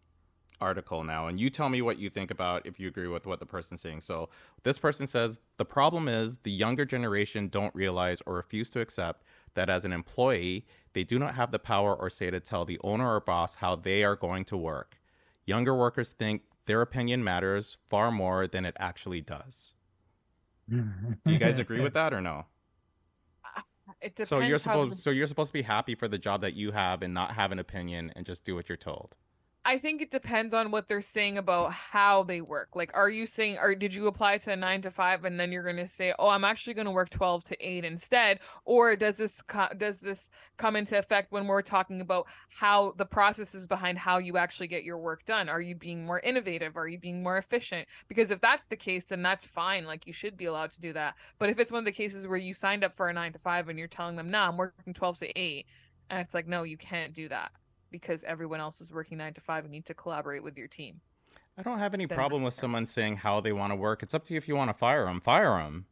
article 0.64 1.04
now, 1.04 1.26
and 1.28 1.38
you 1.38 1.50
tell 1.50 1.68
me 1.68 1.82
what 1.82 1.98
you 1.98 2.08
think 2.08 2.30
about 2.30 2.66
if 2.66 2.80
you 2.80 2.88
agree 2.88 3.06
with 3.06 3.26
what 3.26 3.38
the 3.38 3.46
person's 3.46 3.82
saying. 3.82 4.00
So 4.00 4.30
this 4.62 4.78
person 4.78 5.06
says 5.06 5.38
the 5.58 5.64
problem 5.64 6.08
is 6.08 6.38
the 6.38 6.50
younger 6.50 6.84
generation 6.84 7.48
don't 7.48 7.74
realize 7.74 8.22
or 8.26 8.34
refuse 8.34 8.70
to 8.70 8.80
accept 8.80 9.22
that 9.54 9.68
as 9.68 9.84
an 9.84 9.92
employee, 9.92 10.66
they 10.94 11.04
do 11.04 11.18
not 11.18 11.34
have 11.34 11.50
the 11.50 11.58
power 11.58 11.94
or 11.94 12.08
say 12.08 12.30
to 12.30 12.40
tell 12.40 12.64
the 12.64 12.80
owner 12.82 13.14
or 13.14 13.20
boss 13.20 13.56
how 13.56 13.76
they 13.76 14.02
are 14.02 14.16
going 14.16 14.44
to 14.46 14.56
work. 14.56 14.98
Younger 15.46 15.74
workers 15.74 16.08
think 16.10 16.42
their 16.66 16.80
opinion 16.80 17.22
matters 17.22 17.76
far 17.90 18.10
more 18.10 18.46
than 18.46 18.64
it 18.64 18.74
actually 18.78 19.20
does. 19.20 19.74
do 20.68 20.84
you 21.26 21.38
guys 21.38 21.58
agree 21.58 21.82
with 21.82 21.94
that 22.00 22.14
or 22.14 22.20
no? 22.20 22.46
so 24.24 24.40
you're 24.40 24.58
supposed 24.58 24.98
so 24.98 25.10
you're 25.10 25.26
supposed 25.26 25.48
to 25.48 25.52
be 25.52 25.62
happy 25.62 25.94
for 25.94 26.08
the 26.08 26.18
job 26.18 26.40
that 26.40 26.54
you 26.54 26.72
have 26.72 27.02
and 27.02 27.12
not 27.12 27.34
have 27.34 27.52
an 27.52 27.58
opinion 27.58 28.12
and 28.16 28.24
just 28.24 28.44
do 28.44 28.54
what 28.54 28.68
you're 28.68 28.76
told. 28.76 29.14
I 29.66 29.78
think 29.78 30.02
it 30.02 30.10
depends 30.10 30.52
on 30.52 30.70
what 30.70 30.88
they're 30.88 31.00
saying 31.00 31.38
about 31.38 31.72
how 31.72 32.22
they 32.22 32.42
work. 32.42 32.76
Like, 32.76 32.90
are 32.92 33.08
you 33.08 33.26
saying, 33.26 33.56
or 33.58 33.74
did 33.74 33.94
you 33.94 34.06
apply 34.06 34.36
to 34.38 34.52
a 34.52 34.56
nine 34.56 34.82
to 34.82 34.90
five, 34.90 35.24
and 35.24 35.40
then 35.40 35.52
you're 35.52 35.62
going 35.62 35.76
to 35.76 35.88
say, 35.88 36.12
"Oh, 36.18 36.28
I'm 36.28 36.44
actually 36.44 36.74
going 36.74 36.84
to 36.84 36.90
work 36.90 37.08
twelve 37.08 37.44
to 37.44 37.66
eight 37.66 37.82
instead," 37.82 38.40
or 38.66 38.94
does 38.94 39.16
this 39.16 39.40
co- 39.40 39.72
does 39.74 40.00
this 40.00 40.30
come 40.58 40.76
into 40.76 40.98
effect 40.98 41.32
when 41.32 41.46
we're 41.46 41.62
talking 41.62 42.02
about 42.02 42.26
how 42.50 42.92
the 42.98 43.06
processes 43.06 43.66
behind 43.66 43.98
how 43.98 44.18
you 44.18 44.36
actually 44.36 44.66
get 44.66 44.84
your 44.84 44.98
work 44.98 45.24
done? 45.24 45.48
Are 45.48 45.62
you 45.62 45.74
being 45.74 46.04
more 46.04 46.20
innovative? 46.20 46.76
Are 46.76 46.88
you 46.88 46.98
being 46.98 47.22
more 47.22 47.38
efficient? 47.38 47.88
Because 48.06 48.30
if 48.30 48.42
that's 48.42 48.66
the 48.66 48.76
case, 48.76 49.06
then 49.06 49.22
that's 49.22 49.46
fine. 49.46 49.86
Like, 49.86 50.06
you 50.06 50.12
should 50.12 50.36
be 50.36 50.44
allowed 50.44 50.72
to 50.72 50.80
do 50.82 50.92
that. 50.92 51.14
But 51.38 51.48
if 51.48 51.58
it's 51.58 51.72
one 51.72 51.78
of 51.80 51.86
the 51.86 51.92
cases 51.92 52.26
where 52.26 52.36
you 52.36 52.52
signed 52.52 52.84
up 52.84 52.96
for 52.96 53.08
a 53.08 53.14
nine 53.14 53.32
to 53.32 53.38
five 53.38 53.70
and 53.70 53.78
you're 53.78 53.88
telling 53.88 54.16
them, 54.16 54.30
"Nah, 54.30 54.48
I'm 54.48 54.58
working 54.58 54.92
twelve 54.92 55.18
to 55.20 55.38
8, 55.38 55.66
and 56.10 56.20
it's 56.20 56.34
like, 56.34 56.46
"No, 56.46 56.64
you 56.64 56.76
can't 56.76 57.14
do 57.14 57.28
that." 57.30 57.50
Because 57.94 58.24
everyone 58.24 58.58
else 58.58 58.80
is 58.80 58.92
working 58.92 59.18
nine 59.18 59.34
to 59.34 59.40
five 59.40 59.62
and 59.62 59.70
need 59.70 59.86
to 59.86 59.94
collaborate 59.94 60.42
with 60.42 60.58
your 60.58 60.66
team. 60.66 61.00
I 61.56 61.62
don't 61.62 61.78
have 61.78 61.94
any 61.94 62.06
then 62.06 62.16
problem 62.16 62.42
with 62.42 62.54
fair. 62.54 62.62
someone 62.62 62.86
saying 62.86 63.18
how 63.18 63.40
they 63.40 63.52
want 63.52 63.70
to 63.70 63.76
work. 63.76 64.02
It's 64.02 64.14
up 64.14 64.24
to 64.24 64.34
you 64.34 64.38
if 64.38 64.48
you 64.48 64.56
want 64.56 64.68
to 64.70 64.74
fire 64.74 65.04
them. 65.04 65.20
Fire 65.20 65.62
them. 65.62 65.86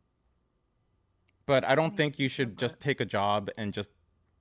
But 1.47 1.65
I 1.65 1.77
don't 1.77 1.97
think 1.97 2.19
you 2.19 2.29
should 2.29 2.59
just 2.59 2.81
take 2.81 3.01
a 3.01 3.05
job 3.05 3.51
and 3.57 3.73
just 3.73 3.93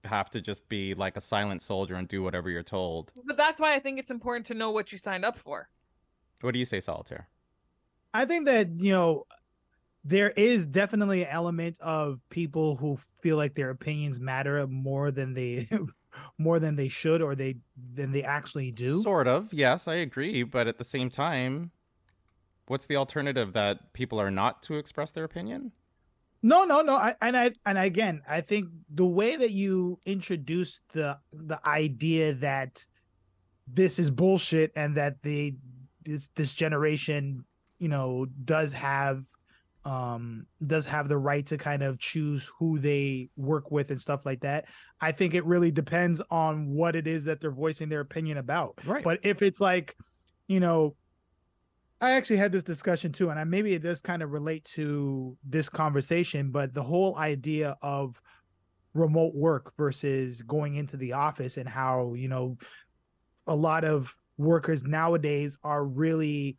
have 0.05 0.31
to 0.31 0.41
just 0.41 0.67
be 0.69 0.95
like 0.95 1.17
a 1.17 1.21
silent 1.21 1.61
soldier 1.61 1.93
and 1.93 2.07
do 2.07 2.23
whatever 2.23 2.49
you're 2.49 2.63
told. 2.63 3.11
But 3.23 3.37
that's 3.37 3.59
why 3.59 3.75
I 3.75 3.79
think 3.79 3.99
it's 3.99 4.09
important 4.09 4.47
to 4.47 4.55
know 4.55 4.71
what 4.71 4.91
you 4.91 4.97
signed 4.97 5.23
up 5.23 5.37
for. 5.37 5.69
What 6.41 6.53
do 6.53 6.59
you 6.59 6.65
say, 6.65 6.79
Solitair? 6.79 7.25
I 8.11 8.25
think 8.25 8.47
that 8.47 8.81
you 8.81 8.91
know 8.91 9.25
there 10.03 10.31
is 10.31 10.65
definitely 10.65 11.21
an 11.21 11.29
element 11.29 11.77
of 11.79 12.27
people 12.31 12.75
who 12.77 12.97
feel 13.21 13.37
like 13.37 13.53
their 13.53 13.69
opinions 13.69 14.19
matter 14.19 14.65
more 14.65 15.11
than 15.11 15.35
they 15.35 15.67
more 16.37 16.59
than 16.59 16.75
they 16.75 16.87
should 16.87 17.21
or 17.21 17.35
they 17.35 17.57
than 17.93 18.11
they 18.11 18.23
actually 18.23 18.71
do. 18.71 19.01
Sort 19.01 19.27
of. 19.27 19.53
Yes, 19.53 19.87
I 19.87 19.95
agree. 19.95 20.43
But 20.43 20.67
at 20.67 20.77
the 20.77 20.83
same 20.83 21.09
time, 21.09 21.71
what's 22.67 22.85
the 22.85 22.95
alternative 22.95 23.53
that 23.53 23.93
people 23.93 24.19
are 24.19 24.31
not 24.31 24.63
to 24.63 24.75
express 24.75 25.11
their 25.11 25.23
opinion? 25.23 25.71
No, 26.43 26.63
no, 26.63 26.81
no. 26.81 26.95
I, 26.95 27.15
and 27.21 27.37
I 27.37 27.51
and 27.65 27.77
again, 27.77 28.21
I 28.27 28.41
think 28.41 28.67
the 28.89 29.05
way 29.05 29.35
that 29.35 29.51
you 29.51 29.99
introduce 30.05 30.81
the 30.93 31.19
the 31.31 31.59
idea 31.67 32.33
that 32.35 32.85
this 33.67 33.99
is 33.99 34.09
bullshit 34.09 34.71
and 34.75 34.97
that 34.97 35.21
the 35.21 35.55
this 36.03 36.29
this 36.35 36.55
generation, 36.55 37.45
you 37.77 37.89
know, 37.89 38.25
does 38.43 38.73
have 38.73 39.23
um 39.83 40.45
does 40.67 40.85
have 40.85 41.07
the 41.07 41.17
right 41.17 41.45
to 41.47 41.57
kind 41.57 41.81
of 41.81 41.97
choose 41.97 42.51
who 42.59 42.77
they 42.77 43.29
work 43.35 43.71
with 43.71 43.89
and 43.89 43.99
stuff 43.99 44.25
like 44.25 44.41
that. 44.41 44.65
I 44.99 45.11
think 45.11 45.33
it 45.33 45.43
really 45.45 45.71
depends 45.71 46.21
on 46.29 46.67
what 46.69 46.95
it 46.95 47.07
is 47.07 47.25
that 47.25 47.41
they're 47.41 47.51
voicing 47.51 47.89
their 47.89 48.01
opinion 48.01 48.37
about. 48.37 48.79
Right. 48.85 49.03
But 49.03 49.19
if 49.23 49.41
it's 49.41 49.59
like, 49.59 49.95
you 50.47 50.59
know, 50.59 50.95
I 51.99 52.11
actually 52.11 52.37
had 52.37 52.51
this 52.51 52.63
discussion 52.63 53.11
too, 53.11 53.29
and 53.29 53.39
I, 53.39 53.43
maybe 53.43 53.73
it 53.73 53.81
does 53.81 54.01
kind 54.01 54.21
of 54.21 54.31
relate 54.31 54.65
to 54.75 55.37
this 55.43 55.69
conversation, 55.69 56.51
but 56.51 56.73
the 56.73 56.83
whole 56.83 57.17
idea 57.17 57.77
of 57.81 58.21
remote 58.93 59.33
work 59.33 59.75
versus 59.77 60.41
going 60.41 60.75
into 60.75 60.97
the 60.97 61.13
office 61.13 61.57
and 61.57 61.69
how, 61.69 62.13
you 62.13 62.27
know, 62.27 62.57
a 63.47 63.55
lot 63.55 63.83
of 63.83 64.13
workers 64.37 64.83
nowadays 64.83 65.57
are 65.63 65.85
really, 65.85 66.57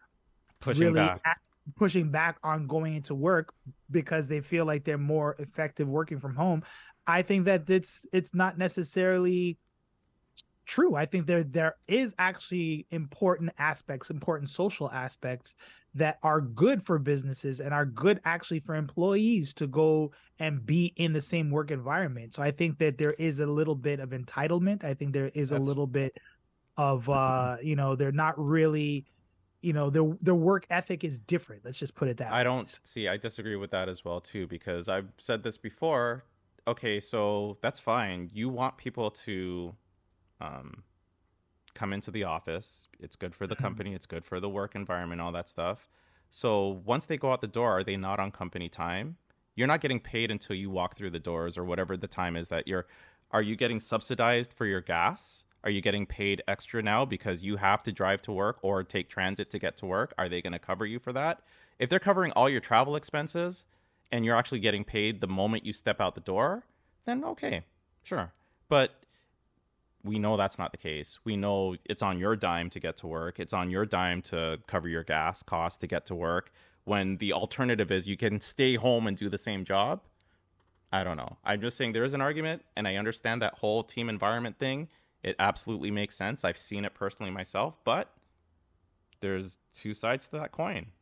Pushing 0.61 0.83
really 0.83 0.95
back. 0.95 1.21
Pushing 1.77 2.11
back 2.11 2.39
on 2.43 2.67
going 2.67 2.97
into 2.97 3.15
work 3.15 3.55
because 3.91 4.29
they 4.29 4.41
feel 4.41 4.65
like 4.65 4.85
they're 4.85 4.99
more 4.99 5.37
effective 5.39 5.89
working 5.89 6.19
from 6.19 6.35
home. 6.35 6.63
I 7.07 7.23
think 7.23 7.45
that 7.47 7.69
it's 7.69 8.07
it's 8.13 8.35
not 8.35 8.59
necessarily 8.59 9.59
true. 10.65 10.95
I 10.95 11.07
think 11.07 11.27
there 11.27 11.45
there 11.45 11.77
is 11.89 12.15
actually 12.19 12.87
important 12.91 13.53
aspects, 13.59 14.11
important 14.11 14.49
social 14.49 14.91
aspects 14.91 15.55
that 15.95 16.19
are 16.23 16.41
good 16.41 16.83
for 16.83 16.99
businesses 16.99 17.61
and 17.61 17.75
are 17.75 17.85
good 17.85 18.21
actually 18.25 18.61
for 18.61 18.75
employees 18.75 19.53
to 19.53 19.67
go 19.67 20.11
and 20.39 20.65
be 20.65 20.95
in 20.97 21.13
the 21.13 21.21
same 21.21 21.51
work 21.51 21.71
environment. 21.71 22.35
So 22.35 22.43
I 22.43 22.51
think 22.51 22.79
that 22.79 22.97
there 22.97 23.13
is 23.15 23.41
a 23.41 23.47
little 23.47 23.75
bit 23.75 24.01
of 24.01 24.11
entitlement. 24.11 24.85
I 24.85 24.95
think 24.95 25.13
there 25.13 25.31
is 25.35 25.51
That's- 25.51 25.65
a 25.65 25.69
little 25.69 25.87
bit 25.87 26.17
of 26.79 27.09
uh, 27.11 27.59
you 27.63 27.77
know, 27.77 27.95
they're 27.95 28.13
not 28.13 28.39
really 28.39 29.05
you 29.63 29.73
know, 29.73 29.89
their 29.91 30.17
their 30.21 30.35
work 30.35 30.67
ethic 30.71 31.05
is 31.05 31.19
different. 31.21 31.65
Let's 31.65 31.79
just 31.79 31.95
put 31.95 32.09
it 32.09 32.17
that 32.19 32.33
way. 32.33 32.39
I 32.39 32.43
don't 32.45 32.69
see. 32.85 33.09
I 33.09 33.17
disagree 33.17 33.57
with 33.57 33.71
that 33.71 33.89
as 33.89 34.05
well 34.05 34.21
too 34.21 34.47
because 34.47 34.89
I've 34.89 35.09
said 35.19 35.43
this 35.43 35.57
before. 35.57 36.25
Okay, 36.67 37.01
so 37.01 37.59
that's 37.63 37.81
fine. 37.81 38.31
You 38.33 38.49
want 38.49 38.77
people 38.77 39.11
to 39.11 39.75
um, 40.41 40.83
come 41.75 41.93
into 41.93 42.11
the 42.11 42.25
office. 42.25 42.89
It's 42.99 43.17
good 43.17 43.35
for 43.35 43.47
the 43.47 43.57
Mhm. 43.57 43.61
company. 43.61 43.95
It's 43.95 44.07
good 44.07 44.25
for 44.25 44.41
the 44.41 44.49
work 44.49 44.75
environment. 44.75 45.21
All 45.21 45.33
that 45.33 45.49
stuff. 45.49 45.89
So 46.31 46.81
once 46.85 47.07
they 47.07 47.17
go 47.17 47.33
out 47.33 47.41
the 47.41 47.47
door, 47.47 47.71
are 47.79 47.85
they 47.85 47.97
not 47.97 48.19
on 48.19 48.31
company 48.33 48.69
time? 48.69 49.17
You're 49.55 49.67
not 49.69 49.81
getting 49.81 50.01
paid 50.01 50.31
until 50.31 50.57
you 50.57 50.71
walk 50.71 50.97
through 50.97 51.11
the 51.11 51.19
doors 51.19 51.57
or 51.59 51.65
whatever 51.65 51.97
the 51.97 52.09
time 52.09 52.37
is 52.37 52.49
that 52.49 52.67
you're. 52.67 52.87
Are 53.31 53.43
you 53.43 53.57
getting 53.57 53.81
subsidized 53.81 54.53
for 54.53 54.67
your 54.67 54.81
gas? 54.83 55.45
Are 55.65 55.71
you 55.71 55.81
getting 55.81 56.07
paid 56.07 56.43
extra 56.49 56.83
now 56.83 57.05
because 57.05 57.45
you 57.45 57.57
have 57.57 57.83
to 57.85 57.93
drive 57.93 58.23
to 58.23 58.33
work 58.33 58.59
or 58.63 58.83
take 58.83 59.09
transit 59.09 59.51
to 59.51 59.59
get 59.59 59.77
to 59.79 59.87
work? 59.87 60.13
Are 60.19 60.29
they 60.29 60.43
going 60.43 60.53
to 60.53 60.59
cover 60.59 60.85
you 60.85 60.99
for 60.99 61.13
that? 61.13 61.43
If 61.79 61.89
they're 61.89 61.99
covering 61.99 62.33
all 62.33 62.49
your 62.49 62.61
travel 62.61 62.97
expenses 62.97 63.65
and 64.11 64.25
you're 64.25 64.37
actually 64.37 64.61
getting 64.61 64.85
paid 64.85 65.21
the 65.21 65.29
moment 65.29 65.65
you 65.65 65.73
step 65.73 66.01
out 66.01 66.15
the 66.15 66.21
door, 66.21 66.65
then 67.05 67.25
okay, 67.25 67.65
sure. 68.03 68.33
But 68.69 68.93
we 70.05 70.19
know 70.19 70.37
that's 70.37 70.59
not 70.59 70.73
the 70.73 70.79
case. 70.79 71.19
We 71.25 71.37
know 71.37 71.77
it's 71.85 72.03
on 72.03 72.19
your 72.19 72.35
dime 72.35 72.71
to 72.71 72.81
get 72.81 72.97
to 72.99 73.07
work. 73.07 73.39
It's 73.39 73.53
on 73.53 73.71
your 73.71 73.87
dime 73.87 74.21
to 74.23 74.59
cover 74.67 74.89
your 74.89 75.05
gas 75.05 75.43
costs 75.43 75.79
to 75.79 75.87
get 75.87 76.07
to 76.07 76.15
work. 76.15 76.51
When 76.85 77.19
the 77.19 77.33
alternative 77.33 77.93
is 77.93 78.09
you 78.09 78.17
can 78.17 78.41
stay 78.41 78.75
home 78.75 79.07
and 79.07 79.17
do 79.17 79.29
the 79.29 79.39
same 79.39 79.65
job. 79.65 80.03
I 80.93 81.05
don't 81.05 81.17
know. 81.17 81.37
I'm 81.45 81.61
just 81.61 81.77
saying 81.77 81.93
there 81.93 82.05
is 82.05 82.13
an 82.13 82.21
argument, 82.21 82.65
and 82.77 82.87
I 82.87 82.97
understand 82.97 83.41
that 83.41 83.55
whole 83.55 83.83
team 83.83 84.09
environment 84.11 84.59
thing. 84.59 84.89
It 85.23 85.37
absolutely 85.39 85.91
makes 85.91 86.17
sense. 86.17 86.45
I've 86.45 86.59
seen 86.59 86.85
it 86.85 86.95
personally 86.95 87.31
myself, 87.31 87.77
but 87.85 88.15
there's 89.21 89.59
two 89.73 89.95
sides 89.95 90.27
to 90.29 90.33
that 90.39 90.53
coin. 90.53 90.93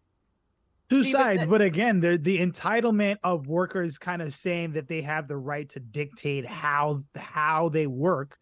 two 0.91 1.03
See, 1.03 1.15
but 1.15 1.29
sides, 1.29 1.47
but 1.47 1.63
again, 1.63 2.01
the 2.01 2.17
the 2.19 2.39
entitlement 2.39 3.17
of 3.23 3.47
workers 3.47 3.99
kind 3.99 4.23
of 4.23 4.35
saying 4.35 4.73
that 4.73 4.89
they 4.89 5.03
have 5.03 5.29
the 5.29 5.37
right 5.37 5.69
to 5.71 5.81
dictate 5.81 6.47
how 6.47 7.05
how 7.15 7.69
they 7.69 7.87
work. 7.87 8.37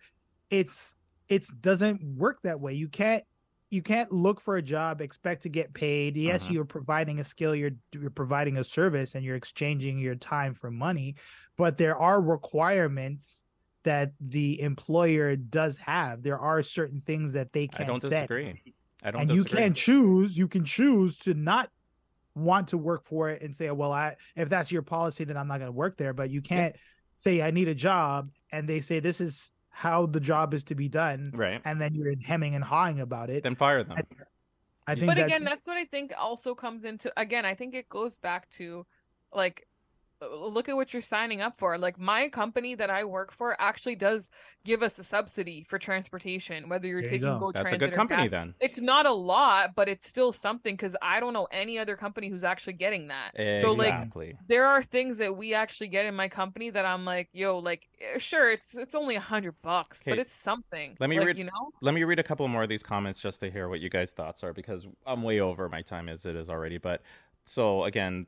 It's 0.51 0.97
it's 1.29 1.53
doesn't 1.53 2.03
work 2.17 2.41
that 2.45 2.61
way. 2.61 2.75
You 2.75 2.89
can't 2.89 3.25
you 3.71 3.83
can't 3.83 4.13
look 4.13 4.41
for 4.41 4.57
a 4.57 4.63
job 4.63 5.01
expect 5.03 5.45
to 5.45 5.51
get 5.51 5.75
paid. 5.75 6.17
Yes, 6.17 6.49
Mhm. 6.49 6.51
you're 6.51 6.67
providing 6.67 7.21
a 7.21 7.25
skill, 7.25 7.55
you're 7.57 7.73
you're 7.95 8.11
providing 8.11 8.59
a 8.59 8.65
service, 8.65 9.15
and 9.15 9.25
you're 9.25 9.37
exchanging 9.37 9.99
your 9.99 10.17
time 10.17 10.55
for 10.55 10.71
money. 10.71 11.17
But 11.57 11.79
there 11.79 11.97
are 11.97 12.21
requirements 12.23 13.45
that 13.89 14.12
the 14.20 14.60
employer 14.60 15.35
does 15.35 15.78
have. 15.78 16.23
There 16.23 16.39
are 16.39 16.60
certain 16.60 17.01
things 17.01 17.32
that 17.32 17.55
they 17.55 17.69
can 17.69 17.85
I 17.85 17.86
don't 17.86 18.01
set 18.01 18.28
disagree. 18.28 18.74
I 19.02 19.10
don't 19.10 19.23
and 19.23 19.31
you 19.31 19.44
can 19.44 19.73
choose 19.73 20.36
you 20.36 20.47
can 20.47 20.66
choose 20.66 21.19
to 21.20 21.32
not 21.32 21.70
want 22.35 22.69
to 22.69 22.78
work 22.78 23.02
for 23.05 23.31
it 23.31 23.40
and 23.40 23.56
say 23.56 23.69
oh, 23.69 23.74
well 23.74 23.93
i 23.93 24.15
if 24.36 24.48
that's 24.48 24.70
your 24.70 24.82
policy 24.82 25.24
then 25.24 25.36
i'm 25.36 25.48
not 25.48 25.59
going 25.59 25.69
to 25.69 25.77
work 25.77 25.97
there 25.97 26.12
but 26.12 26.31
you 26.31 26.40
can't 26.43 26.77
say 27.15 27.40
i 27.43 27.51
need 27.51 27.69
a 27.69 27.74
job 27.74 28.31
and 28.52 28.69
they 28.69 28.81
say 28.81 29.01
this 29.01 29.20
is 29.20 29.51
how 29.70 30.06
the 30.06 30.20
job 30.20 30.52
is 30.52 30.65
to 30.65 30.74
be 30.74 30.89
done 30.89 31.32
right. 31.35 31.60
and 31.65 31.81
then 31.81 31.94
you're 31.94 32.15
hemming 32.24 32.55
and 32.55 32.62
hawing 32.62 33.01
about 33.01 33.31
it 33.31 33.43
Then 33.43 33.55
fire 33.55 33.82
them. 33.82 33.98
i 34.86 34.94
think 34.94 35.06
but 35.06 35.16
that 35.16 35.27
again 35.27 35.44
that's 35.44 35.66
what 35.66 35.77
i 35.77 35.85
think 35.85 36.12
also 36.19 36.55
comes 36.55 36.85
into 36.85 37.12
again 37.16 37.44
i 37.44 37.55
think 37.55 37.74
it 37.74 37.89
goes 37.89 38.16
back 38.16 38.51
to 38.51 38.85
like 39.32 39.68
look 40.20 40.69
at 40.69 40.74
what 40.74 40.93
you're 40.93 41.01
signing 41.01 41.40
up 41.40 41.57
for 41.59 41.78
like 41.78 41.97
my 41.99 42.28
company 42.28 42.74
that 42.74 42.90
i 42.90 43.05
work 43.05 43.31
for 43.31 43.55
actually 43.61 43.95
does 43.95 44.31
give 44.65 44.82
us 44.82 44.99
a 44.99 45.05
subsidy 45.05 45.62
for 45.62 45.78
transportation 45.78 46.69
whether 46.69 46.89
you're 46.89 47.03
There 47.03 47.12
you 47.15 47.19
taking 47.20 47.35
go. 47.35 47.39
go, 47.39 47.53
That's 47.53 47.61
a 47.61 47.69
transit 47.69 47.81
good 47.81 47.93
or 47.93 47.97
company 47.97 48.23
gas. 48.23 48.31
then. 48.31 48.55
it's 48.61 48.81
not 48.81 49.07
a 49.07 49.12
lot 49.12 49.77
but 49.77 49.89
it's 49.89 50.07
still 50.09 50.32
something 50.32 50.74
because 50.74 50.97
i 51.01 51.20
don't 51.20 51.32
know 51.35 51.47
any 51.53 51.78
other 51.78 51.97
company 51.97 52.28
who's 52.28 52.43
actually 52.43 52.73
getting 52.73 53.09
that 53.09 53.31
Exactly. 53.36 53.61
so 53.61 53.70
like 53.73 54.36
there 54.49 54.66
are 54.66 54.82
things 54.82 55.19
that 55.19 55.36
we 55.36 55.55
actually 55.55 55.89
get 55.89 56.05
in 56.05 56.15
my 56.16 56.28
company 56.28 56.70
that 56.70 56.85
i'm 56.85 57.05
like 57.05 57.28
yo 57.32 57.59
like 57.59 57.89
eh, 58.01 58.19
sure 58.19 58.51
it's 58.51 58.77
it's 58.77 58.97
only 58.97 59.15
a 59.15 59.20
hundred 59.20 59.55
bucks 59.62 60.01
but 60.05 60.19
it's 60.19 60.32
something 60.32 60.97
let 60.99 61.09
me 61.11 61.19
like, 61.19 61.27
read- 61.28 61.36
you 61.39 61.45
know 61.45 61.70
Let 61.81 61.95
me 61.95 62.03
read 62.03 62.19
a 62.19 62.24
couple 62.24 62.49
more 62.49 62.65
of 62.65 62.69
these 62.69 62.82
comments 62.82 63.20
just 63.20 63.39
to 63.40 63.51
hear 63.51 63.69
what 63.69 63.78
you 63.78 63.89
guys' 63.89 64.11
thoughts 64.11 64.43
are 64.43 64.53
because 64.53 64.86
I'm 65.07 65.23
way 65.23 65.39
over 65.39 65.69
my 65.69 65.82
time 65.82 66.09
as 66.09 66.27
it 66.27 66.35
is 66.35 66.51
already. 66.51 66.78
But 66.78 67.03
so 67.47 67.85
again, 67.85 68.27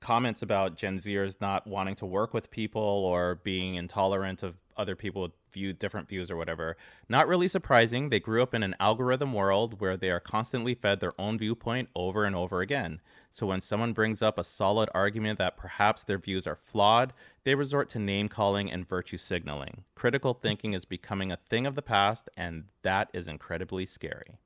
comments 0.00 0.42
about 0.42 0.76
Gen 0.76 0.98
Zers 0.98 1.40
not 1.40 1.66
wanting 1.66 1.94
to 1.96 2.06
work 2.06 2.34
with 2.34 2.50
people 2.50 2.82
or 2.82 3.36
being 3.36 3.74
intolerant 3.74 4.42
of 4.42 4.56
other 4.76 4.94
people 4.94 5.22
with 5.22 5.32
view 5.52 5.72
different 5.72 6.08
views 6.08 6.30
or 6.30 6.36
whatever. 6.36 6.76
Not 7.08 7.26
really 7.26 7.48
surprising. 7.48 8.10
They 8.10 8.20
grew 8.20 8.42
up 8.42 8.54
in 8.54 8.62
an 8.62 8.76
algorithm 8.78 9.32
world 9.32 9.80
where 9.80 9.96
they 9.96 10.10
are 10.10 10.20
constantly 10.20 10.74
fed 10.74 11.00
their 11.00 11.18
own 11.18 11.38
viewpoint 11.38 11.88
over 11.94 12.24
and 12.24 12.36
over 12.36 12.60
again. 12.60 13.00
So 13.30 13.46
when 13.46 13.60
someone 13.60 13.94
brings 13.94 14.20
up 14.20 14.38
a 14.38 14.44
solid 14.44 14.90
argument 14.94 15.38
that 15.38 15.56
perhaps 15.56 16.02
their 16.02 16.18
views 16.18 16.46
are 16.46 16.56
flawed, 16.56 17.14
they 17.44 17.54
resort 17.54 17.88
to 17.90 17.98
name 17.98 18.28
calling 18.28 18.70
and 18.70 18.86
virtue 18.86 19.18
signaling. 19.18 19.84
Critical 19.94 20.34
thinking 20.34 20.74
is 20.74 20.84
becoming 20.84 21.32
a 21.32 21.36
thing 21.36 21.66
of 21.66 21.74
the 21.74 21.82
past, 21.82 22.28
and 22.36 22.64
that 22.82 23.08
is 23.14 23.28
incredibly 23.28 23.86
scary. 23.86 24.38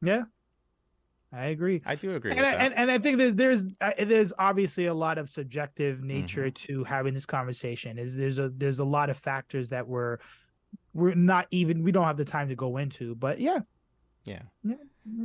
yeah 0.00 0.24
i 1.32 1.46
agree 1.46 1.80
I 1.86 1.94
do 1.94 2.14
agree 2.14 2.32
and 2.32 2.40
I, 2.44 2.52
and, 2.52 2.74
and 2.74 2.90
I 2.90 2.98
think 2.98 3.18
there's 3.18 3.34
there's 3.34 3.66
there's 3.98 4.32
obviously 4.38 4.86
a 4.86 4.94
lot 4.94 5.16
of 5.18 5.28
subjective 5.30 6.02
nature 6.02 6.46
Mm-hmm. 6.46 6.74
to 6.74 6.84
having 6.84 7.14
this 7.14 7.26
conversation. 7.26 7.98
Is 7.98 8.16
there's 8.16 8.38
a 8.38 8.48
there's 8.48 8.78
a 8.80 8.84
lot 8.84 9.10
of 9.10 9.16
factors 9.16 9.68
that 9.68 9.86
we're 9.86 10.18
we're 10.92 11.14
not 11.14 11.46
even 11.50 11.82
we 11.84 11.92
don't 11.92 12.04
have 12.04 12.16
the 12.16 12.24
time 12.24 12.48
to 12.48 12.54
go 12.56 12.76
into. 12.78 13.14
But 13.14 13.40
yeah, 13.40 13.60
yeah. 14.24 14.42
yeah, 14.64 14.74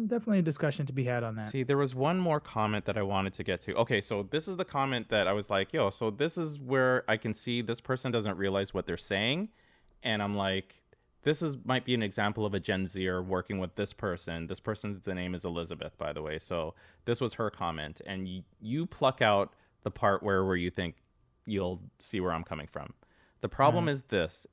definitely 0.07 0.39
a 0.39 0.43
discussion 0.43 0.85
to 0.85 0.93
be 0.93 1.03
had 1.03 1.23
on 1.23 1.35
that. 1.35 1.49
See, 1.49 1.63
there 1.63 1.77
was 1.77 1.95
one 1.95 2.19
more 2.19 2.39
comment 2.39 2.85
that 2.85 2.97
I 2.97 3.01
wanted 3.01 3.33
to 3.33 3.43
get 3.43 3.61
to. 3.61 3.75
Okay, 3.75 3.99
so 4.01 4.23
this 4.29 4.47
is 4.47 4.57
the 4.57 4.65
comment 4.65 5.09
that 5.09 5.27
I 5.27 5.33
was 5.33 5.49
like, 5.49 5.73
yo, 5.73 5.89
so 5.89 6.11
this 6.11 6.37
is 6.37 6.59
where 6.59 7.03
I 7.07 7.17
can 7.17 7.33
see 7.33 7.61
this 7.61 7.81
person 7.81 8.11
doesn't 8.11 8.37
realize 8.37 8.73
what 8.73 8.85
they're 8.85 8.97
saying. 8.97 9.49
And 10.03 10.21
I'm 10.21 10.35
like, 10.35 10.75
this 11.25 11.41
is 11.41 11.57
might 11.65 11.83
be 11.85 11.95
an 11.95 12.03
example 12.03 12.45
of 12.45 12.53
a 12.53 12.59
Gen 12.59 12.85
Zer 12.85 13.21
working 13.21 13.57
with 13.57 13.75
this 13.75 13.91
person. 13.93 14.45
This 14.45 14.59
person's 14.59 15.01
the 15.01 15.15
name 15.15 15.33
is 15.33 15.43
Elizabeth, 15.43 15.97
by 15.97 16.13
the 16.13 16.21
way. 16.21 16.37
So 16.37 16.75
this 17.05 17.19
was 17.19 17.33
her 17.33 17.49
comment, 17.49 17.99
and 18.05 18.27
you, 18.27 18.43
you 18.61 18.85
pluck 18.85 19.23
out 19.23 19.53
the 19.83 19.91
part 19.91 20.21
where 20.21 20.45
where 20.45 20.55
you 20.55 20.69
think 20.69 20.97
you'll 21.47 21.81
see 21.97 22.21
where 22.21 22.31
I'm 22.31 22.43
coming 22.43 22.67
from. 22.71 22.93
The 23.41 23.49
problem 23.49 23.85
mm-hmm. 23.85 23.93
is 23.93 24.03
this. 24.03 24.45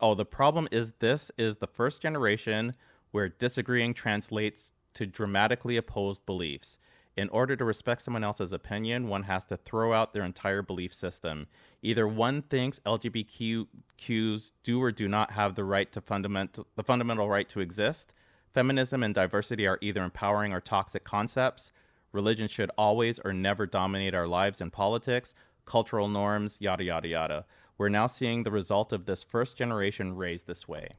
Oh, 0.00 0.14
the 0.14 0.24
problem 0.24 0.66
is 0.72 0.92
this 0.98 1.30
is 1.36 1.56
the 1.56 1.66
first 1.66 2.00
generation 2.00 2.74
where 3.10 3.28
disagreeing 3.28 3.92
translates 3.92 4.72
to 4.94 5.06
dramatically 5.06 5.76
opposed 5.76 6.24
beliefs. 6.24 6.78
In 7.18 7.28
order 7.30 7.56
to 7.56 7.64
respect 7.64 8.02
someone 8.02 8.22
else's 8.22 8.52
opinion, 8.52 9.08
one 9.08 9.24
has 9.24 9.44
to 9.46 9.56
throw 9.56 9.92
out 9.92 10.12
their 10.12 10.22
entire 10.22 10.62
belief 10.62 10.94
system. 10.94 11.48
Either 11.82 12.06
one 12.06 12.42
thinks 12.42 12.78
LGBTQs 12.86 14.52
do 14.62 14.80
or 14.80 14.92
do 14.92 15.08
not 15.08 15.32
have 15.32 15.56
the 15.56 15.64
right 15.64 15.90
to 15.90 16.00
fundamental 16.00 16.68
the 16.76 16.84
fundamental 16.84 17.28
right 17.28 17.48
to 17.48 17.58
exist. 17.58 18.14
Feminism 18.54 19.02
and 19.02 19.16
diversity 19.16 19.66
are 19.66 19.80
either 19.82 20.04
empowering 20.04 20.52
or 20.52 20.60
toxic 20.60 21.02
concepts. 21.02 21.72
Religion 22.12 22.46
should 22.46 22.70
always 22.78 23.18
or 23.18 23.32
never 23.32 23.66
dominate 23.66 24.14
our 24.14 24.28
lives 24.28 24.60
and 24.60 24.72
politics. 24.72 25.34
Cultural 25.64 26.06
norms, 26.06 26.58
yada 26.60 26.84
yada 26.84 27.08
yada. 27.08 27.46
We're 27.78 27.88
now 27.88 28.06
seeing 28.06 28.44
the 28.44 28.52
result 28.52 28.92
of 28.92 29.06
this 29.06 29.24
first 29.24 29.56
generation 29.56 30.14
raised 30.14 30.46
this 30.46 30.68
way 30.68 30.90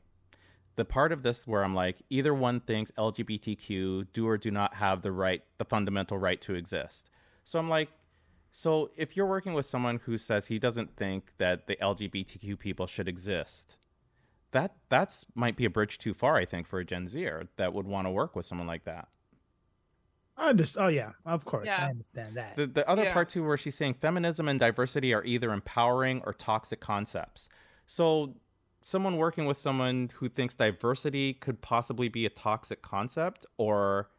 the 0.79 0.85
part 0.85 1.11
of 1.11 1.23
this 1.23 1.45
where 1.45 1.61
I'm 1.61 1.75
like, 1.75 1.97
either 2.09 2.33
one 2.33 2.61
thinks 2.61 2.89
LGBTQ 2.97 4.07
do 4.13 4.25
or 4.25 4.37
do 4.37 4.49
not 4.49 4.75
have 4.75 5.01
the 5.01 5.11
right, 5.11 5.43
the 5.57 5.65
fundamental 5.65 6.17
right 6.17 6.39
to 6.39 6.55
exist. 6.55 7.09
So 7.43 7.59
I'm 7.59 7.67
like, 7.67 7.89
so 8.53 8.89
if 8.95 9.17
you're 9.17 9.25
working 9.25 9.53
with 9.53 9.65
someone 9.65 9.99
who 10.05 10.17
says 10.17 10.47
he 10.47 10.57
doesn't 10.57 10.95
think 10.95 11.33
that 11.37 11.67
the 11.67 11.75
LGBTQ 11.81 12.57
people 12.57 12.87
should 12.87 13.09
exist, 13.09 13.75
that 14.51 14.73
that's 14.87 15.25
might 15.35 15.57
be 15.57 15.65
a 15.65 15.69
bridge 15.69 15.97
too 15.97 16.13
far, 16.13 16.37
I 16.37 16.45
think, 16.45 16.65
for 16.65 16.79
a 16.79 16.85
Gen 16.85 17.09
Zer 17.09 17.49
that 17.57 17.73
would 17.73 17.85
want 17.85 18.07
to 18.07 18.11
work 18.11 18.37
with 18.37 18.45
someone 18.45 18.65
like 18.65 18.85
that. 18.85 19.09
I 20.37 20.51
understand. 20.51 20.85
Oh 20.85 20.87
yeah, 20.87 21.11
of 21.25 21.43
course, 21.43 21.65
yeah. 21.65 21.87
I 21.87 21.89
understand 21.89 22.37
that. 22.37 22.55
The 22.55 22.67
the 22.67 22.89
other 22.89 23.03
yeah. 23.03 23.13
part 23.13 23.27
too, 23.27 23.43
where 23.43 23.57
she's 23.57 23.75
saying 23.75 23.95
feminism 23.95 24.47
and 24.47 24.57
diversity 24.57 25.13
are 25.13 25.25
either 25.25 25.51
empowering 25.51 26.21
or 26.25 26.31
toxic 26.31 26.79
concepts. 26.79 27.49
So 27.85 28.35
someone 28.81 29.17
working 29.17 29.45
with 29.45 29.57
someone 29.57 30.09
who 30.15 30.29
thinks 30.29 30.53
diversity 30.53 31.33
could 31.33 31.61
possibly 31.61 32.09
be 32.09 32.25
a 32.25 32.29
toxic 32.29 32.81
concept 32.81 33.45
or 33.57 34.09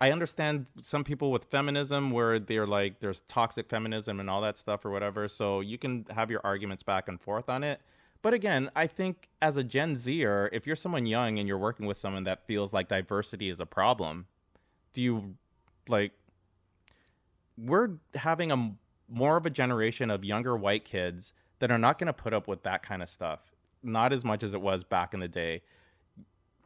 I 0.00 0.10
understand 0.10 0.66
some 0.82 1.04
people 1.04 1.30
with 1.30 1.44
feminism 1.44 2.10
where 2.10 2.38
they're 2.40 2.66
like 2.66 3.00
there's 3.00 3.20
toxic 3.22 3.68
feminism 3.68 4.18
and 4.20 4.28
all 4.28 4.40
that 4.40 4.56
stuff 4.56 4.84
or 4.84 4.90
whatever 4.90 5.28
so 5.28 5.60
you 5.60 5.78
can 5.78 6.06
have 6.10 6.30
your 6.30 6.40
arguments 6.44 6.82
back 6.82 7.08
and 7.08 7.20
forth 7.20 7.48
on 7.48 7.62
it. 7.62 7.80
But 8.22 8.34
again 8.34 8.70
I 8.74 8.86
think 8.86 9.28
as 9.40 9.56
a 9.56 9.64
Gen 9.64 9.96
Zer 9.96 10.48
if 10.52 10.66
you're 10.66 10.76
someone 10.76 11.06
young 11.06 11.38
and 11.38 11.46
you're 11.46 11.58
working 11.58 11.86
with 11.86 11.98
someone 11.98 12.24
that 12.24 12.46
feels 12.46 12.72
like 12.72 12.88
diversity 12.88 13.48
is 13.48 13.60
a 13.60 13.66
problem 13.66 14.26
do 14.92 15.02
you 15.02 15.34
like 15.88 16.12
we're 17.56 17.90
having 18.14 18.50
a 18.50 18.72
more 19.08 19.36
of 19.36 19.46
a 19.46 19.50
generation 19.50 20.10
of 20.10 20.24
younger 20.24 20.56
white 20.56 20.84
kids 20.84 21.34
that 21.62 21.70
are 21.70 21.78
not 21.78 21.96
going 21.96 22.08
to 22.08 22.12
put 22.12 22.34
up 22.34 22.48
with 22.48 22.64
that 22.64 22.82
kind 22.82 23.04
of 23.04 23.08
stuff. 23.08 23.38
Not 23.84 24.12
as 24.12 24.24
much 24.24 24.42
as 24.42 24.52
it 24.52 24.60
was 24.60 24.82
back 24.82 25.14
in 25.14 25.20
the 25.20 25.28
day. 25.28 25.62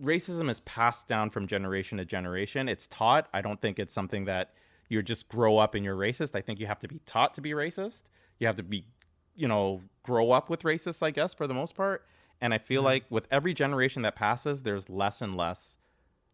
Racism 0.02 0.48
is 0.48 0.60
passed 0.60 1.06
down 1.06 1.28
from 1.28 1.47
generation 1.47 1.98
to 1.98 2.06
generation. 2.06 2.66
It's 2.66 2.86
taught. 2.86 3.28
I 3.35 3.43
don't 3.43 3.60
think 3.60 3.78
it's 3.78 3.93
something 3.93 4.24
that 4.24 4.55
you 4.89 5.02
just 5.02 5.28
grow 5.28 5.59
up 5.59 5.74
and 5.74 5.85
you're 5.85 5.97
racist. 5.97 6.35
I 6.35 6.40
think 6.40 6.60
you 6.60 6.66
have 6.66 6.78
to 6.78 6.89
be 6.89 6.98
taught 7.05 7.35
to 7.35 7.43
be 7.43 7.51
racist. 7.51 8.05
You 8.39 8.47
have 8.47 8.56
to 8.56 8.62
be, 8.62 8.86
you 9.35 9.47
know, 9.47 9.82
grow 10.02 10.31
up 10.31 10.48
with 10.48 10.62
racists, 10.62 11.02
I 11.02 11.10
guess, 11.10 11.35
for 11.35 11.47
the 11.47 11.52
most 11.52 11.74
part. 11.74 12.06
And 12.40 12.55
I 12.55 12.59
feel 12.59 12.81
mm-hmm. 12.81 12.86
like 12.86 13.05
with 13.10 13.27
every 13.31 13.52
generation 13.52 14.01
that 14.01 14.16
passes, 14.16 14.62
there's 14.62 14.89
less 14.89 15.20
and 15.20 15.36
less. 15.36 15.77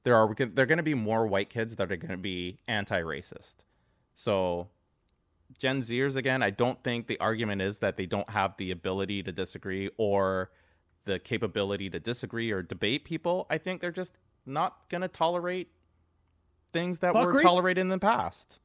There 0.05 0.15
are 0.15 0.33
there 0.37 0.63
are 0.63 0.67
going 0.67 0.77
to 0.77 0.85
be 0.85 0.95
more 0.95 1.27
white 1.27 1.51
kids 1.51 1.75
that 1.77 1.91
are 1.91 1.97
going 1.97 2.13
to 2.13 2.17
be 2.17 2.59
anti-racist. 2.69 3.57
So 4.15 4.69
Gen 5.59 5.81
Zers 5.81 6.16
again, 6.16 6.43
I 6.43 6.51
don't 6.51 6.83
think 6.83 7.07
the 7.07 7.19
argument 7.20 7.62
is 7.62 7.79
that 7.79 7.97
they 7.97 8.07
don't 8.07 8.29
have 8.31 8.57
the 8.57 8.70
ability 8.70 9.23
to 9.24 9.33
disagree 9.33 9.91
or 9.97 10.51
the 11.05 11.19
capability 11.19 11.91
to 11.91 12.01
disagree 12.01 12.51
or 12.51 12.62
debate 12.62 13.05
people. 13.05 13.47
I 13.51 13.59
think 13.59 13.81
they're 13.81 13.91
just 13.91 14.12
not 14.47 14.89
going 14.89 15.03
to 15.03 15.09
tolerate 15.09 15.69
things 16.73 17.01
that 17.01 17.15
were 17.15 17.41
tolerated 17.41 17.81
in 17.83 17.89
the 17.89 17.99
past. 17.99 18.61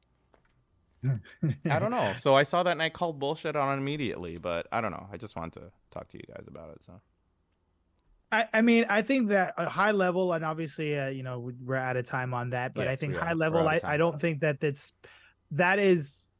I 1.04 1.78
don't 1.78 1.90
know. 1.90 2.12
So 2.18 2.34
I 2.34 2.42
saw 2.42 2.62
that 2.62 2.72
and 2.72 2.82
I 2.82 2.88
called 2.88 3.18
bullshit 3.18 3.54
on 3.54 3.74
it 3.74 3.80
immediately, 3.80 4.38
but 4.38 4.66
I 4.72 4.80
don't 4.80 4.90
know. 4.90 5.06
I 5.12 5.16
just 5.16 5.36
wanted 5.36 5.60
to 5.60 5.70
talk 5.90 6.08
to 6.08 6.16
you 6.16 6.24
guys 6.28 6.46
about 6.48 6.70
it. 6.70 6.82
So. 6.84 7.00
I, 8.30 8.46
I 8.52 8.62
mean, 8.62 8.86
I 8.88 9.02
think 9.02 9.28
that 9.28 9.54
a 9.56 9.68
high 9.68 9.92
level, 9.92 10.32
and 10.32 10.44
obviously, 10.44 10.98
uh, 10.98 11.08
you 11.08 11.22
know, 11.22 11.50
we're 11.64 11.76
out 11.76 11.96
of 11.96 12.06
time 12.06 12.34
on 12.34 12.50
that. 12.50 12.74
But 12.74 12.82
yes, 12.82 12.92
I 12.92 12.96
think 12.96 13.16
high 13.16 13.32
level, 13.32 13.66
I, 13.66 13.80
I 13.82 13.96
don't 13.96 14.20
think 14.20 14.40
that 14.40 14.60
that's 14.60 14.92
that 15.52 15.78
is 15.78 16.30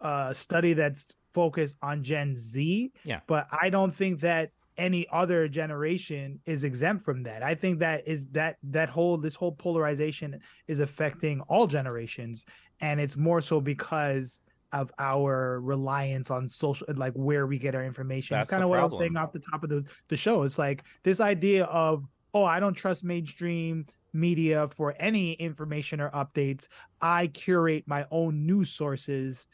uh, 0.00 0.32
study 0.32 0.72
that's 0.72 1.12
focused 1.34 1.76
on 1.82 2.02
Gen 2.02 2.36
Z. 2.36 2.92
Yeah. 3.04 3.20
But 3.26 3.48
I 3.52 3.70
don't 3.70 3.94
think 3.94 4.20
that 4.20 4.50
any 4.76 5.06
other 5.12 5.46
generation 5.46 6.40
is 6.46 6.64
exempt 6.64 7.04
from 7.04 7.22
that. 7.24 7.42
I 7.42 7.54
think 7.54 7.78
that 7.80 8.06
is 8.08 8.28
that 8.28 8.56
that 8.62 8.88
whole 8.88 9.18
this 9.18 9.34
whole 9.34 9.52
polarization 9.52 10.40
is 10.68 10.80
affecting 10.80 11.40
all 11.42 11.66
generations, 11.66 12.46
and 12.80 13.00
it's 13.00 13.16
more 13.16 13.40
so 13.40 13.60
because 13.60 14.40
of 14.72 14.90
our 14.98 15.60
reliance 15.60 16.30
on 16.30 16.48
social 16.48 16.86
like 16.94 17.12
where 17.14 17.46
we 17.46 17.58
get 17.58 17.74
our 17.74 17.84
information. 17.84 18.36
That's 18.36 18.46
it's 18.46 18.50
kind 18.50 18.62
of 18.62 18.70
what. 18.70 18.80
I 18.80 18.84
was 18.84 18.98
saying 18.98 19.16
off 19.16 19.32
the 19.32 19.40
top 19.40 19.64
of 19.64 19.70
the, 19.70 19.84
the 20.08 20.16
show. 20.16 20.44
It's 20.44 20.58
like 20.58 20.84
this 21.02 21.20
idea 21.20 21.64
of, 21.64 22.04
oh, 22.32 22.44
I 22.44 22.60
don't 22.60 22.74
trust 22.74 23.04
mainstream 23.04 23.84
media 24.12 24.68
for 24.74 24.94
any 24.98 25.32
information 25.34 26.00
or 26.00 26.10
updates. 26.10 26.68
I 27.00 27.26
curate 27.28 27.84
my 27.86 28.06
own 28.10 28.46
news 28.46 28.70
sources 28.70 29.46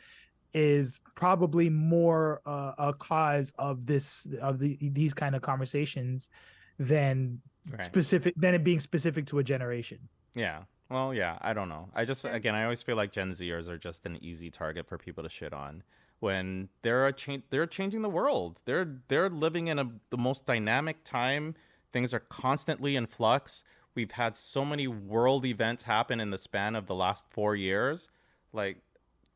is 0.56 1.00
probably 1.14 1.68
more 1.68 2.40
uh, 2.46 2.72
a 2.78 2.94
cause 2.94 3.52
of 3.58 3.84
this 3.84 4.26
of 4.40 4.58
the 4.58 4.78
these 4.80 5.12
kind 5.12 5.36
of 5.36 5.42
conversations 5.42 6.30
than 6.78 7.42
right. 7.70 7.84
specific 7.84 8.32
than 8.38 8.54
it 8.54 8.64
being 8.64 8.80
specific 8.80 9.26
to 9.26 9.38
a 9.38 9.44
generation. 9.44 9.98
Yeah. 10.34 10.62
Well, 10.88 11.12
yeah, 11.12 11.36
I 11.42 11.52
don't 11.52 11.68
know. 11.68 11.90
I 11.94 12.06
just 12.06 12.24
again, 12.24 12.54
I 12.54 12.64
always 12.64 12.82
feel 12.82 12.96
like 12.96 13.12
Gen 13.12 13.32
Zers 13.32 13.68
are 13.68 13.76
just 13.76 14.06
an 14.06 14.18
easy 14.22 14.50
target 14.50 14.88
for 14.88 14.96
people 14.96 15.22
to 15.24 15.28
shit 15.28 15.52
on 15.52 15.82
when 16.20 16.70
they're 16.80 17.06
a 17.06 17.12
cha- 17.12 17.42
they're 17.50 17.66
changing 17.66 18.00
the 18.00 18.08
world. 18.08 18.62
They're 18.64 19.00
they're 19.08 19.28
living 19.28 19.66
in 19.66 19.78
a 19.78 19.90
the 20.08 20.16
most 20.16 20.46
dynamic 20.46 21.04
time. 21.04 21.54
Things 21.92 22.14
are 22.14 22.20
constantly 22.20 22.96
in 22.96 23.06
flux. 23.06 23.62
We've 23.94 24.12
had 24.12 24.36
so 24.36 24.64
many 24.64 24.86
world 24.86 25.44
events 25.44 25.82
happen 25.82 26.18
in 26.20 26.30
the 26.30 26.38
span 26.38 26.76
of 26.76 26.86
the 26.86 26.94
last 26.94 27.28
4 27.28 27.56
years. 27.56 28.08
Like 28.52 28.78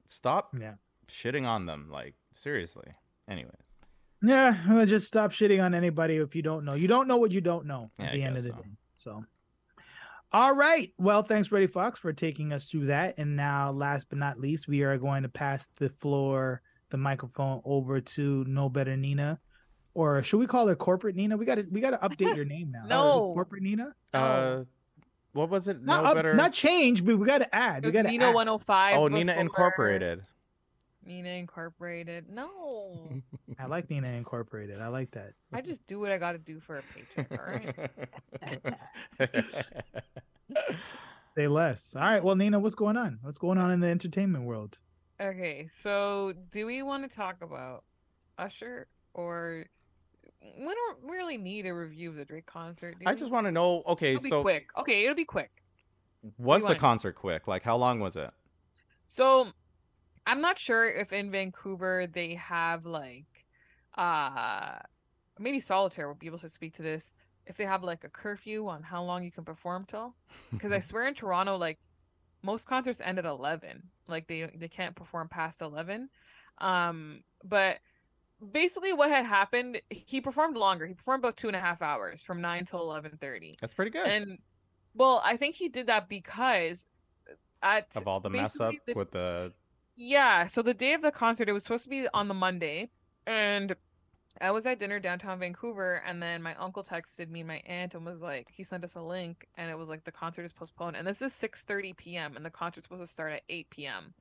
stop 0.07 0.55
yeah 0.59 0.75
shitting 1.13 1.47
on 1.47 1.67
them. 1.67 1.89
Like 1.91 2.15
seriously. 2.33 2.93
Anyways. 3.29 3.55
Yeah, 4.23 4.57
well, 4.69 4.85
just 4.85 5.07
stop 5.07 5.31
shitting 5.31 5.65
on 5.65 5.75
anybody 5.75 6.17
if 6.17 6.37
you 6.37 6.43
don't 6.43 6.65
know. 6.65 6.75
You 6.75 6.89
don't 6.89 7.09
know 7.09 7.17
what 7.17 7.33
you 7.33 7.41
don't 7.41 7.67
know 7.67 7.91
at 7.99 8.07
yeah, 8.07 8.13
the 8.13 8.23
end 8.23 8.37
of 8.37 8.43
the 8.43 8.51
so. 8.51 8.55
day. 8.55 8.69
So, 8.97 9.25
all 10.33 10.55
right. 10.55 10.93
Well, 10.99 11.23
thanks, 11.23 11.51
Reddy 11.51 11.67
Fox, 11.67 11.99
for 11.99 12.13
taking 12.13 12.53
us 12.53 12.67
through 12.67 12.87
that. 12.87 13.15
And 13.17 13.35
now, 13.35 13.71
last 13.71 14.09
but 14.11 14.19
not 14.19 14.39
least, 14.39 14.69
we 14.69 14.83
are 14.83 14.99
going 14.99 15.23
to 15.23 15.31
pass 15.31 15.69
the 15.77 15.89
floor, 15.89 16.61
the 16.91 16.99
microphone 16.99 17.63
over 17.65 18.01
to 18.01 18.45
No 18.47 18.69
Better 18.69 18.97
Nina, 18.97 19.41
or 19.95 20.23
should 20.23 20.39
we 20.39 20.47
call 20.47 20.67
her 20.67 20.77
Corporate 20.77 21.17
Nina? 21.17 21.37
We 21.37 21.47
got 21.47 21.57
to 21.57 21.67
we 21.71 21.81
got 21.81 21.91
to 21.91 22.09
update 22.09 22.37
your 22.37 22.45
name 22.45 22.71
now. 22.73 22.83
no, 22.87 23.33
Corporate 23.33 23.63
Nina. 23.63 23.95
Uh, 24.13 24.65
what 25.33 25.49
was 25.49 25.69
it? 25.69 25.83
Not, 25.83 26.05
no 26.05 26.15
better. 26.15 26.35
Not 26.35 26.53
change, 26.53 27.05
but 27.05 27.19
we 27.19 27.27
got 27.27 27.39
to 27.39 27.55
add. 27.55 27.85
We 27.85 27.91
got 27.91 28.03
to 28.03 28.09
Nina 28.09 28.29
add. 28.29 28.35
105. 28.35 28.97
Oh, 28.99 29.09
Nina 29.09 29.33
Incorporated. 29.35 30.23
Nina 31.11 31.31
Incorporated. 31.31 32.27
No. 32.31 33.21
I 33.59 33.67
like 33.67 33.91
Nina 33.91 34.07
Incorporated. 34.07 34.81
I 34.81 34.87
like 34.87 35.11
that. 35.11 35.33
I 35.53 35.61
just 35.61 35.85
do 35.89 35.99
what 35.99 36.13
I 36.13 36.19
got 36.19 36.33
to 36.33 36.39
do 36.39 36.61
for 36.61 36.79
a 36.79 36.83
paycheck. 36.95 37.33
All 37.33 37.47
right. 39.29 39.51
Say 41.25 41.49
less. 41.49 41.97
All 41.97 42.03
right. 42.03 42.23
Well, 42.23 42.37
Nina, 42.37 42.61
what's 42.61 42.77
going 42.77 42.97
on? 42.97 43.19
What's 43.23 43.39
going 43.39 43.59
on 43.59 43.73
in 43.73 43.81
the 43.81 43.89
entertainment 43.89 44.45
world? 44.45 44.79
Okay. 45.21 45.67
So, 45.67 46.33
do 46.53 46.65
we 46.65 46.83
want 46.83 47.11
to 47.11 47.15
talk 47.15 47.43
about 47.43 47.83
Usher 48.39 48.87
or 49.13 49.65
we 50.41 50.65
don't 50.75 50.99
really 51.03 51.39
need 51.39 51.67
a 51.67 51.75
review 51.75 52.11
of 52.11 52.17
the 52.17 52.25
Drake 52.25 52.47
concert? 52.47 52.97
I 53.05 53.17
just 53.17 53.33
want 53.33 53.49
to 53.49 53.53
know. 53.53 53.83
Okay, 53.89 54.15
it'll 54.15 54.29
so 54.29 54.43
quick. 54.43 54.69
Okay, 54.79 55.03
it'll 55.03 55.17
be 55.17 55.25
quick. 55.25 55.51
Was 56.39 56.63
the 56.65 56.77
concert 56.77 57.17
quick? 57.17 57.49
Like, 57.49 57.65
how 57.65 57.77
long 57.77 57.99
was 57.99 58.15
it? 58.15 58.31
So 59.09 59.49
I'm 60.27 60.41
not 60.41 60.59
sure 60.59 60.89
if 60.89 61.13
in 61.13 61.31
Vancouver 61.31 62.07
they 62.07 62.35
have 62.35 62.87
like 62.87 63.47
uh 63.97 64.79
maybe 65.39 65.59
solitair 65.59 66.07
will 66.07 66.15
be 66.15 66.27
able 66.27 66.39
to 66.39 66.49
speak 66.49 66.75
to 66.75 66.83
this 66.83 67.13
if 67.47 67.57
they 67.57 67.65
have 67.65 67.83
like 67.83 68.05
a 68.05 68.09
curfew 68.09 68.69
on 68.69 68.83
how 68.83 69.03
long 69.03 69.25
you 69.25 69.33
can 69.33 69.45
perform 69.45 69.85
till 69.85 70.15
because 70.53 70.71
i 70.71 70.79
swear 70.79 71.09
in 71.09 71.15
toronto 71.15 71.57
like 71.57 71.77
most 72.43 72.69
concerts 72.69 73.01
end 73.01 73.19
at 73.19 73.25
11 73.25 73.83
like 74.07 74.29
they 74.29 74.49
they 74.55 74.69
can't 74.69 74.95
perform 74.95 75.29
past 75.29 75.61
11 75.61 76.09
um 76.59 77.25
but 77.43 77.79
basically 78.53 78.93
what 78.93 79.11
had 79.11 79.27
happened, 79.27 79.81
he 79.91 80.21
performed 80.21 80.57
longer. 80.57 80.87
He 80.87 80.95
performed 80.95 81.23
about 81.23 81.37
two 81.37 81.49
and 81.49 81.57
a 81.57 81.61
half 81.61 81.83
hours 81.83 82.23
from 82.23 82.41
nine 82.41 82.65
till 82.65 82.81
eleven 82.81 83.19
thirty. 83.21 83.57
That's 83.61 83.75
pretty 83.75 83.91
good. 83.91 84.07
And 84.07 84.39
well, 84.95 85.21
I 85.25 85.37
think 85.37 85.57
he 85.57 85.69
did 85.69 85.87
that 85.87 86.09
because 86.09 86.87
at 87.63 87.89
of 87.97 88.09
all 88.09 88.21
the 88.21 88.31
mess 88.31 88.59
up 88.61 88.75
the- 88.87 88.95
with 88.95 89.11
the 89.11 89.53
yeah, 90.01 90.47
so 90.47 90.63
the 90.63 90.73
day 90.73 90.95
of 90.95 91.03
the 91.03 91.13
concert, 91.13 91.49
it 91.49 91.53
was 91.53 91.63
supposed 91.63 91.85
to 91.85 91.91
be 91.91 92.09
on 92.15 92.29
the 92.29 92.35
Monday, 92.35 92.89
and 93.27 93.77
I 94.41 94.51
was 94.51 94.67
at 94.67 94.79
dinner 94.79 94.99
downtown 94.99 95.39
Vancouver, 95.39 96.03
and 96.07 96.23
then 96.23 96.43
my 96.43 96.55
uncle 96.55 96.83
texted 96.83 97.29
me, 97.29 97.41
and 97.41 97.49
my 97.49 97.63
aunt, 97.67 97.95
and 97.95 98.07
was 98.07 98.23
like, 98.23 98.49
he 98.51 98.65
sent 98.65 98.83
us 98.83 98.95
a 98.95 99.03
link, 99.03 99.47
and 99.59 99.71
it 99.71 99.77
was 99.77 99.91
like 99.91 100.05
the 100.05 100.11
concert 100.11 100.45
is 100.45 100.55
postponed, 100.55 100.97
and 100.97 101.07
this 101.07 101.21
is 101.21 101.35
six 101.35 101.65
thirty 101.65 101.93
p.m. 101.93 102.35
and 102.35 102.47
the 102.47 102.51
concert's 102.51 102.87
supposed 102.87 103.03
to 103.03 103.13
start 103.13 103.33
at 103.33 103.43
eight 103.51 103.69
p.m. 103.69 104.15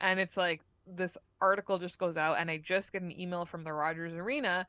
and 0.00 0.18
it's 0.18 0.38
like 0.38 0.62
this 0.86 1.18
article 1.42 1.78
just 1.78 1.98
goes 1.98 2.16
out, 2.16 2.38
and 2.38 2.50
I 2.50 2.56
just 2.56 2.94
get 2.94 3.02
an 3.02 3.20
email 3.20 3.44
from 3.44 3.64
the 3.64 3.72
Rogers 3.74 4.14
Arena. 4.14 4.66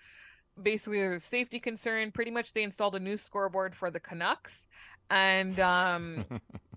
Basically, 0.61 0.99
there's 0.99 1.23
a 1.23 1.25
safety 1.25 1.61
concern. 1.61 2.11
Pretty 2.11 2.31
much, 2.31 2.51
they 2.51 2.63
installed 2.63 2.95
a 2.95 2.99
new 2.99 3.15
scoreboard 3.15 3.75
for 3.75 3.89
the 3.89 4.01
Canucks, 4.01 4.67
and 5.09 5.57
um, 5.61 6.25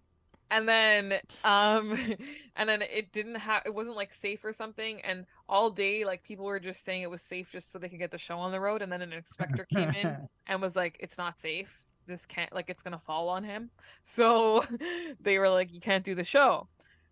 and 0.52 0.68
then 0.68 1.14
um 1.44 1.98
and 2.56 2.68
then 2.68 2.82
it 2.82 3.10
didn't 3.10 3.36
have 3.36 3.62
it 3.66 3.74
wasn't 3.74 3.96
like 3.96 4.14
safe 4.14 4.44
or 4.44 4.52
something 4.52 5.00
and 5.00 5.26
all 5.48 5.70
day 5.70 6.04
like 6.04 6.22
people 6.22 6.44
were 6.44 6.60
just 6.60 6.84
saying 6.84 7.02
it 7.02 7.10
was 7.10 7.22
safe 7.22 7.50
just 7.50 7.72
so 7.72 7.78
they 7.78 7.88
could 7.88 7.98
get 7.98 8.12
the 8.12 8.18
show 8.18 8.38
on 8.38 8.52
the 8.52 8.60
road 8.60 8.82
and 8.82 8.92
then 8.92 9.02
an 9.02 9.12
inspector 9.12 9.66
came 9.72 9.90
in 9.90 10.16
and 10.46 10.62
was 10.62 10.76
like 10.76 10.96
it's 11.00 11.18
not 11.18 11.40
safe. 11.40 11.80
This 12.06 12.26
can't 12.26 12.52
like 12.52 12.68
it's 12.68 12.82
gonna 12.82 12.98
fall 12.98 13.28
on 13.28 13.42
him. 13.42 13.70
So 14.04 14.64
they 15.20 15.38
were 15.38 15.48
like 15.48 15.72
you 15.72 15.80
can't 15.80 16.04
do 16.04 16.14
the 16.14 16.24
show. 16.24 16.68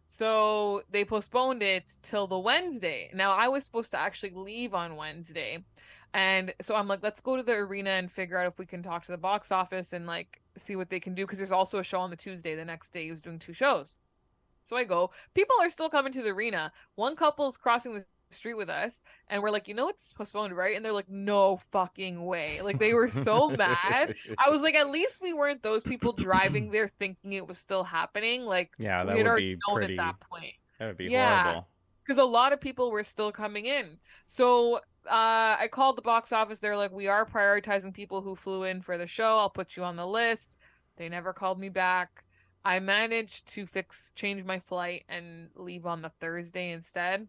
So 0.08 0.82
they 0.90 1.04
postponed 1.04 1.62
it 1.62 1.96
till 2.02 2.26
the 2.26 2.38
wednesday. 2.38 3.10
Now 3.14 3.32
i 3.32 3.48
was 3.48 3.64
supposed 3.64 3.90
to 3.92 3.98
actually 3.98 4.32
leave 4.34 4.74
on 4.74 4.96
wednesday 4.96 5.64
and 6.15 6.53
so 6.61 6.74
i'm 6.74 6.89
like 6.89 7.01
let's 7.03 7.20
go 7.20 7.37
to 7.37 7.43
the 7.43 7.53
arena 7.53 7.91
and 7.91 8.11
figure 8.11 8.37
out 8.39 8.47
if 8.47 8.59
we 8.59 8.66
can 8.66 8.82
talk 8.82 9.05
to 9.05 9.12
the 9.12 9.19
box 9.19 9.53
office 9.53 9.93
and 9.93 10.07
like 10.07 10.41
see 10.57 10.77
what 10.77 10.91
they 10.91 11.01
can 11.01 11.15
do 11.15 11.24
because 11.24 11.39
there's 11.39 11.53
also 11.53 11.78
a 11.78 11.85
show 11.85 12.01
on 12.01 12.11
the 12.11 12.16
tuesday 12.16 12.55
the 12.55 12.65
next 12.65 12.93
day 12.93 13.05
he 13.05 13.11
was 13.11 13.23
doing 13.23 13.39
two 13.39 13.53
shows 13.53 13.99
so 14.65 14.77
i 14.77 14.85
go 14.85 15.11
people 15.35 15.55
are 15.61 15.69
still 15.70 15.89
coming 15.89 16.12
to 16.12 16.23
the 16.23 16.31
arena 16.31 16.73
one 16.97 17.15
couple's 17.16 17.57
crossing 17.57 17.95
the 17.95 18.05
street 18.32 18.55
with 18.55 18.70
us 18.70 19.03
and 19.28 19.43
we're 19.43 19.51
like 19.51 19.66
you 19.66 19.74
know 19.74 19.89
it's 19.89 20.12
postponed 20.12 20.57
right 20.57 20.77
and 20.77 20.85
they're 20.85 20.93
like 20.93 21.09
no 21.09 21.57
fucking 21.73 22.24
way 22.24 22.61
like 22.62 22.78
they 22.78 22.95
were 22.95 23.09
so 23.09 23.49
mad 23.51 24.15
i 24.39 24.49
was 24.49 24.62
like 24.62 24.77
at 24.77 24.89
least 24.89 25.20
we 25.20 25.32
weren't 25.32 25.62
those 25.65 25.82
people 25.82 26.12
driving 26.12 26.70
there 26.70 26.87
thinking 26.87 27.32
it 27.32 27.47
was 27.49 27.59
still 27.59 27.82
happening 27.82 28.45
like 28.47 28.70
yeah, 28.78 29.03
that 29.05 29.15
we 29.15 29.19
had 29.19 29.27
would 29.27 29.31
already 29.31 29.55
be 29.55 29.61
known 29.69 29.77
pretty. 29.78 29.99
at 29.99 30.05
that 30.05 30.20
point 30.28 30.55
That 30.78 30.87
would 30.87 30.97
be 30.97 31.07
Yeah. 31.07 31.43
horrible. 31.43 31.69
because 32.05 32.19
a 32.19 32.24
lot 32.24 32.53
of 32.53 32.61
people 32.61 32.93
were 32.93 33.03
still 33.03 33.32
coming 33.32 33.66
in. 33.66 33.99
So 34.28 34.81
uh, 35.06 35.56
I 35.59 35.68
called 35.70 35.97
the 35.97 36.02
box 36.02 36.32
office. 36.32 36.60
They're 36.60 36.77
like, 36.77 36.93
we 36.93 37.09
are 37.09 37.24
prioritizing 37.24 37.94
people 37.94 38.22
who 38.22 38.35
flew 38.36 38.64
in 38.64 38.82
for 38.82 38.98
the 38.98 39.06
show. 39.06 39.39
I'll 39.39 39.51
put 39.51 39.77
you 39.77 39.85
on 39.85 39.97
the 39.97 40.06
list. 40.06 40.56
They 40.97 41.09
never 41.09 41.32
called 41.32 41.59
me 41.59 41.68
back. 41.68 42.24
I 42.64 42.78
managed 42.78 43.48
to 43.55 43.66
fix, 43.66 44.12
change 44.14 44.44
my 44.44 44.59
flight 44.59 45.05
and 45.09 45.48
leave 45.56 45.86
on 45.86 46.02
the 46.02 46.10
Thursday 46.20 46.70
instead. 46.70 47.28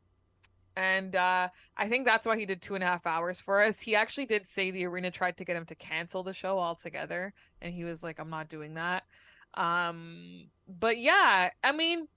And 0.75 1.15
uh, 1.15 1.49
I 1.77 1.87
think 1.87 2.05
that's 2.05 2.25
why 2.25 2.37
he 2.37 2.45
did 2.45 2.61
two 2.61 2.75
and 2.75 2.83
a 2.83 2.87
half 2.87 3.05
hours 3.05 3.41
for 3.41 3.61
us. 3.61 3.81
He 3.81 3.95
actually 3.95 4.25
did 4.25 4.47
say 4.47 4.71
the 4.71 4.85
arena 4.85 5.11
tried 5.11 5.37
to 5.37 5.45
get 5.45 5.55
him 5.55 5.65
to 5.65 5.75
cancel 5.75 6.23
the 6.23 6.33
show 6.33 6.59
altogether, 6.59 7.33
and 7.61 7.73
he 7.73 7.83
was 7.83 8.03
like, 8.03 8.19
"I'm 8.19 8.29
not 8.29 8.47
doing 8.47 8.75
that." 8.75 9.03
Um, 9.53 10.47
but 10.67 10.97
yeah, 10.97 11.49
I 11.61 11.71
mean, 11.73 12.07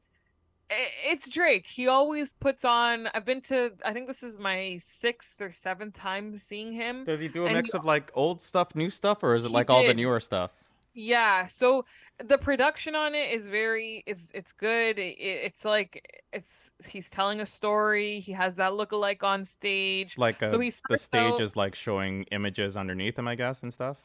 it's 0.70 1.28
Drake. 1.28 1.66
He 1.66 1.88
always 1.88 2.32
puts 2.32 2.64
on. 2.64 3.08
I've 3.14 3.24
been 3.24 3.40
to. 3.42 3.72
I 3.84 3.92
think 3.92 4.06
this 4.08 4.22
is 4.22 4.38
my 4.38 4.78
sixth 4.80 5.40
or 5.42 5.52
seventh 5.52 5.94
time 5.94 6.38
seeing 6.38 6.72
him. 6.72 7.04
Does 7.04 7.20
he 7.20 7.28
do 7.28 7.42
a 7.44 7.46
And 7.46 7.56
mix 7.56 7.72
he- 7.72 7.78
of 7.78 7.84
like 7.84 8.10
old 8.14 8.40
stuff, 8.40 8.74
new 8.74 8.90
stuff, 8.90 9.22
or 9.22 9.34
is 9.34 9.44
it 9.44 9.50
like 9.50 9.70
all 9.70 9.86
the 9.86 9.94
newer 9.94 10.20
stuff? 10.20 10.50
Yeah. 10.94 11.46
So 11.46 11.84
the 12.24 12.38
production 12.38 12.94
on 12.94 13.14
it 13.14 13.32
is 13.32 13.48
very. 13.48 14.04
It's 14.06 14.30
it's 14.34 14.52
good. 14.52 14.98
It, 14.98 15.16
it's 15.18 15.64
like 15.64 16.22
it's 16.32 16.72
he's 16.86 17.10
telling 17.10 17.40
a 17.40 17.46
story. 17.46 18.20
He 18.20 18.32
has 18.32 18.56
that 18.56 18.74
look-alike 18.74 19.22
on 19.22 19.44
stage. 19.44 20.16
Like 20.16 20.42
uh, 20.42 20.46
So 20.46 20.58
he 20.60 20.72
the 20.88 20.96
stage 20.98 21.34
out- 21.34 21.40
is 21.40 21.56
like 21.56 21.74
showing 21.74 22.24
images 22.30 22.76
underneath 22.76 23.18
him, 23.18 23.28
I 23.28 23.34
guess, 23.34 23.62
and 23.62 23.72
stuff. 23.72 23.98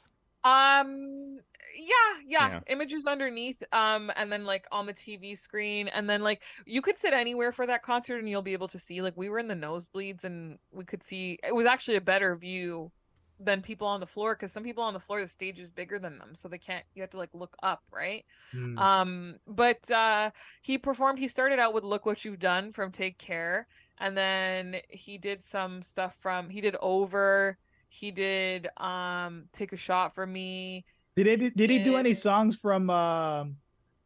Um 0.43 1.39
yeah, 1.75 2.21
yeah, 2.25 2.49
Yeah. 2.49 2.59
Images 2.67 3.05
underneath 3.05 3.61
um 3.71 4.11
and 4.15 4.31
then 4.31 4.45
like 4.45 4.65
on 4.71 4.85
the 4.85 4.93
TV 4.93 5.37
screen 5.37 5.87
and 5.87 6.09
then 6.09 6.21
like 6.21 6.41
you 6.65 6.81
could 6.81 6.97
sit 6.97 7.13
anywhere 7.13 7.51
for 7.51 7.67
that 7.67 7.83
concert 7.83 8.17
and 8.17 8.29
you'll 8.29 8.41
be 8.41 8.53
able 8.53 8.67
to 8.69 8.79
see 8.79 9.01
like 9.01 9.13
we 9.15 9.29
were 9.29 9.39
in 9.39 9.47
the 9.47 9.55
nosebleeds 9.55 10.23
and 10.23 10.57
we 10.71 10.83
could 10.83 11.03
see 11.03 11.39
it 11.45 11.55
was 11.55 11.65
actually 11.65 11.95
a 11.95 12.01
better 12.01 12.35
view 12.35 12.91
than 13.39 13.61
people 13.61 13.87
on 13.87 14.01
the 14.01 14.05
floor 14.05 14.35
cuz 14.35 14.51
some 14.51 14.63
people 14.63 14.83
on 14.83 14.93
the 14.93 14.99
floor 14.99 15.21
the 15.21 15.27
stage 15.27 15.59
is 15.59 15.71
bigger 15.71 15.97
than 15.97 16.17
them 16.17 16.35
so 16.35 16.49
they 16.49 16.57
can't 16.57 16.85
you 16.93 17.01
have 17.01 17.11
to 17.11 17.17
like 17.17 17.29
look 17.33 17.55
up, 17.63 17.83
right? 17.91 18.25
Hmm. 18.51 18.77
Um, 18.77 19.35
but 19.47 19.89
uh, 19.91 20.31
he 20.61 20.77
performed. 20.77 21.19
He 21.19 21.27
started 21.27 21.59
out 21.59 21.73
with 21.73 21.83
"Look 21.83 22.05
What 22.05 22.25
You've 22.25 22.39
Done" 22.39 22.71
from 22.71 22.91
Take 22.91 23.17
Care, 23.17 23.67
and 23.99 24.17
then 24.17 24.77
he 24.89 25.17
did 25.17 25.43
some 25.43 25.81
stuff 25.81 26.15
from. 26.19 26.49
He 26.49 26.61
did 26.61 26.75
"Over." 26.81 27.57
He 27.89 28.11
did 28.11 28.67
um, 28.77 29.45
"Take 29.53 29.73
a 29.73 29.77
Shot 29.77 30.13
for 30.13 30.25
Me." 30.25 30.85
Did 31.23 31.41
he 31.41 31.49
did 31.49 31.69
he 31.69 31.79
do 31.79 31.97
any 31.97 32.13
songs 32.13 32.55
from 32.55 32.89
um 32.89 33.57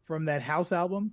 from 0.05 0.25
that 0.25 0.41
house 0.41 0.71
album? 0.71 1.11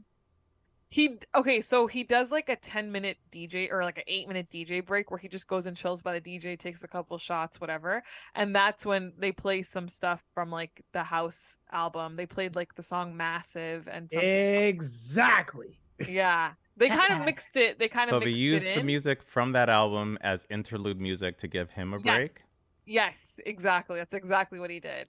He 0.88 1.18
okay, 1.36 1.60
so 1.60 1.86
he 1.86 2.04
does 2.04 2.32
like 2.32 2.48
a 2.48 2.56
ten 2.56 2.90
minute 2.90 3.18
DJ 3.30 3.70
or 3.70 3.84
like 3.84 3.98
an 3.98 4.04
eight 4.06 4.26
minute 4.26 4.48
DJ 4.50 4.84
break 4.84 5.10
where 5.10 5.18
he 5.18 5.28
just 5.28 5.46
goes 5.46 5.66
and 5.66 5.76
chills 5.76 6.00
by 6.00 6.18
the 6.18 6.20
DJ, 6.20 6.58
takes 6.58 6.82
a 6.82 6.88
couple 6.88 7.18
shots, 7.18 7.60
whatever, 7.60 8.02
and 8.34 8.56
that's 8.56 8.86
when 8.86 9.12
they 9.18 9.30
play 9.30 9.62
some 9.62 9.88
stuff 9.88 10.22
from 10.34 10.50
like 10.50 10.82
the 10.92 11.04
house 11.04 11.58
album. 11.70 12.16
They 12.16 12.26
played 12.26 12.56
like 12.56 12.74
the 12.76 12.82
song 12.82 13.16
"Massive" 13.16 13.86
and 13.86 14.10
something. 14.10 14.28
Exactly. 14.28 15.78
yeah, 16.08 16.52
they 16.78 16.88
kind 17.00 17.12
of 17.12 17.26
mixed 17.26 17.56
it. 17.56 17.78
They 17.78 17.88
kind 17.88 18.08
so 18.08 18.16
of 18.16 18.22
so 18.22 18.24
they 18.24 18.34
used 18.34 18.64
it 18.64 18.74
the 18.74 18.80
in. 18.80 18.86
music 18.86 19.22
from 19.22 19.52
that 19.52 19.68
album 19.68 20.16
as 20.22 20.46
interlude 20.48 20.98
music 20.98 21.36
to 21.38 21.46
give 21.46 21.70
him 21.70 21.92
a 21.92 21.98
break. 21.98 22.22
Yes. 22.22 22.56
Yes, 22.86 23.38
exactly. 23.46 23.98
That's 23.98 24.14
exactly 24.14 24.58
what 24.58 24.70
he 24.70 24.80
did. 24.80 25.06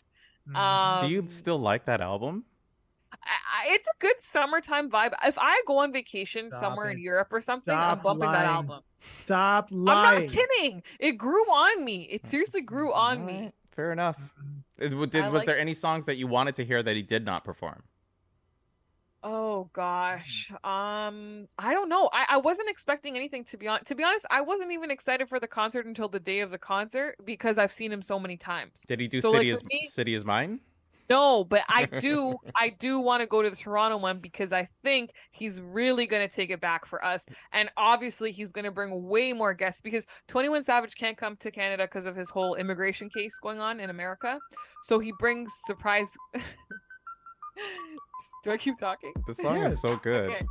Um, 0.55 1.05
Do 1.05 1.11
you 1.11 1.27
still 1.27 1.59
like 1.59 1.85
that 1.85 2.01
album? 2.01 2.45
I, 3.13 3.17
I- 3.17 3.73
it's 3.73 3.87
a 3.87 3.91
good 3.99 4.15
summertime 4.19 4.89
vibe. 4.89 5.13
If 5.23 5.37
I 5.39 5.61
go 5.67 5.79
on 5.79 5.91
vacation 5.93 6.47
Stop 6.49 6.59
somewhere 6.59 6.89
in. 6.91 6.99
Europe 6.99 7.27
or 7.31 7.41
something, 7.41 7.73
I'm 7.73 7.95
Stop 7.99 8.03
bumping 8.03 8.31
that 8.31 8.45
album. 8.45 8.81
Stop 9.19 9.67
lying. 9.71 10.15
I'm 10.21 10.25
not 10.25 10.33
kidding. 10.33 10.83
It 10.99 11.13
grew 11.13 11.43
on 11.45 11.83
me. 11.85 12.03
It 12.03 12.21
seriously 12.23 12.61
grew 12.61 12.93
on 12.93 13.25
me. 13.25 13.51
Fair 13.75 13.91
enough. 13.91 14.17
Mhm. 14.17 14.63
It- 14.77 15.11
did- 15.11 15.25
was 15.31 15.39
like- 15.41 15.45
there 15.45 15.57
any 15.59 15.73
songs 15.73 16.05
that 16.05 16.17
you 16.17 16.27
wanted 16.27 16.55
to 16.55 16.65
hear 16.65 16.81
that 16.83 16.95
he 16.95 17.01
did 17.01 17.25
not 17.25 17.43
perform? 17.43 17.83
Oh 19.23 19.69
gosh. 19.73 20.51
Um 20.63 21.47
I 21.57 21.73
don't 21.73 21.89
know. 21.89 22.09
I, 22.11 22.25
I 22.29 22.37
wasn't 22.37 22.69
expecting 22.69 23.15
anything 23.15 23.43
to 23.45 23.57
be 23.57 23.67
on 23.67 23.83
to 23.85 23.95
be 23.95 24.03
honest, 24.03 24.25
I 24.31 24.41
wasn't 24.41 24.71
even 24.71 24.89
excited 24.91 25.29
for 25.29 25.39
the 25.39 25.47
concert 25.47 25.85
until 25.85 26.09
the 26.09 26.19
day 26.19 26.39
of 26.39 26.51
the 26.51 26.57
concert 26.57 27.15
because 27.23 27.57
I've 27.57 27.71
seen 27.71 27.91
him 27.91 28.01
so 28.01 28.19
many 28.19 28.37
times. 28.37 28.83
Did 28.87 28.99
he 28.99 29.07
do 29.07 29.21
So, 29.21 29.31
City 29.31 29.51
for 29.51 29.57
is 29.57 29.63
me- 29.65 29.87
City 29.89 30.13
is 30.13 30.25
Mine? 30.25 30.61
No, 31.09 31.43
but 31.43 31.63
I 31.67 31.85
do 31.85 32.37
I 32.55 32.69
do 32.69 32.99
want 32.99 33.21
to 33.21 33.27
go 33.27 33.41
to 33.41 33.49
the 33.49 33.55
Toronto 33.55 33.97
one 33.97 34.19
because 34.19 34.53
I 34.53 34.69
think 34.81 35.11
he's 35.31 35.59
really 35.59 36.07
going 36.07 36.27
to 36.27 36.33
take 36.33 36.49
it 36.49 36.61
back 36.61 36.85
for 36.85 37.03
us. 37.03 37.27
And 37.51 37.69
obviously 37.75 38.31
he's 38.31 38.53
going 38.53 38.63
to 38.65 38.71
bring 38.71 39.07
way 39.07 39.33
more 39.33 39.53
guests 39.53 39.81
because 39.81 40.07
21 40.29 40.63
Savage 40.63 40.95
can't 40.95 41.17
come 41.17 41.35
to 41.37 41.51
Canada 41.51 41.83
because 41.83 42.05
of 42.05 42.15
his 42.15 42.29
whole 42.29 42.55
immigration 42.55 43.09
case 43.09 43.37
going 43.43 43.59
on 43.59 43.81
in 43.81 43.89
America. 43.89 44.39
So 44.83 44.99
he 44.99 45.11
brings 45.19 45.51
surprise 45.65 46.15
Do 48.43 48.51
I 48.51 48.57
keep 48.57 48.77
talking? 48.77 49.13
The 49.27 49.33
song 49.35 49.57
Yes. 49.57 49.73
is 49.73 49.81
so 49.81 49.95
good. 49.97 50.29
Okay. 50.31 50.45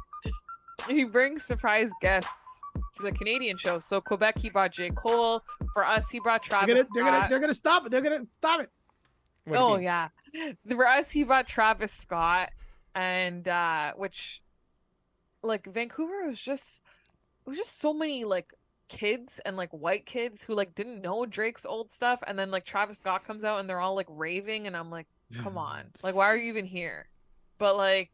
He 0.88 1.04
brings 1.04 1.44
surprise 1.44 1.90
guests 2.00 2.62
to 2.96 3.02
the 3.02 3.12
Canadian 3.12 3.56
show. 3.56 3.78
So 3.78 4.00
Quebec 4.00 4.38
he 4.38 4.48
brought 4.50 4.72
J. 4.72 4.90
Cole. 4.90 5.42
For 5.74 5.84
us 5.84 6.08
he 6.10 6.20
brought 6.20 6.42
They're 6.42 6.58
Travis 6.64 6.88
gonna, 6.88 6.88
they're 6.94 7.04
gonna 7.04 7.16
Scott. 7.18 7.30
they're 7.30 7.38
gonna 7.40 7.54
stop 7.54 7.86
it. 7.86 7.90
They're 7.90 8.00
gonna 8.00 8.26
stop 8.32 8.60
it. 8.60 8.70
What 9.44 9.58
oh 9.58 9.74
mean? 9.74 9.84
yeah 9.84 10.08
for 10.68 10.86
us 10.86 11.10
he 11.10 11.24
brought 11.24 11.46
travis 11.46 11.90
scott 11.92 12.50
and 12.94 13.48
uh 13.48 13.92
which 13.96 14.42
like 15.42 15.66
vancouver 15.66 16.26
was 16.28 16.40
just 16.40 16.82
it 17.46 17.48
was 17.48 17.58
just 17.58 17.78
so 17.80 17.92
many 17.92 18.24
like 18.24 18.52
kids 18.88 19.40
and 19.44 19.56
like 19.56 19.70
white 19.70 20.04
kids 20.06 20.44
who 20.44 20.54
like 20.54 20.74
didn't 20.74 21.00
know 21.00 21.24
drake's 21.26 21.64
old 21.64 21.90
stuff 21.90 22.22
and 22.26 22.38
then 22.38 22.50
like 22.50 22.64
travis 22.64 22.98
scott 22.98 23.24
comes 23.26 23.42
out 23.44 23.58
and 23.58 23.68
they're 23.68 23.80
all 23.80 23.94
like 23.96 24.06
raving 24.10 24.66
and 24.66 24.76
i'm 24.76 24.90
like 24.90 25.06
come 25.38 25.56
on 25.58 25.84
like 26.02 26.14
why 26.14 26.26
are 26.26 26.36
you 26.36 26.48
even 26.48 26.64
here 26.66 27.06
but 27.58 27.76
like 27.76 28.10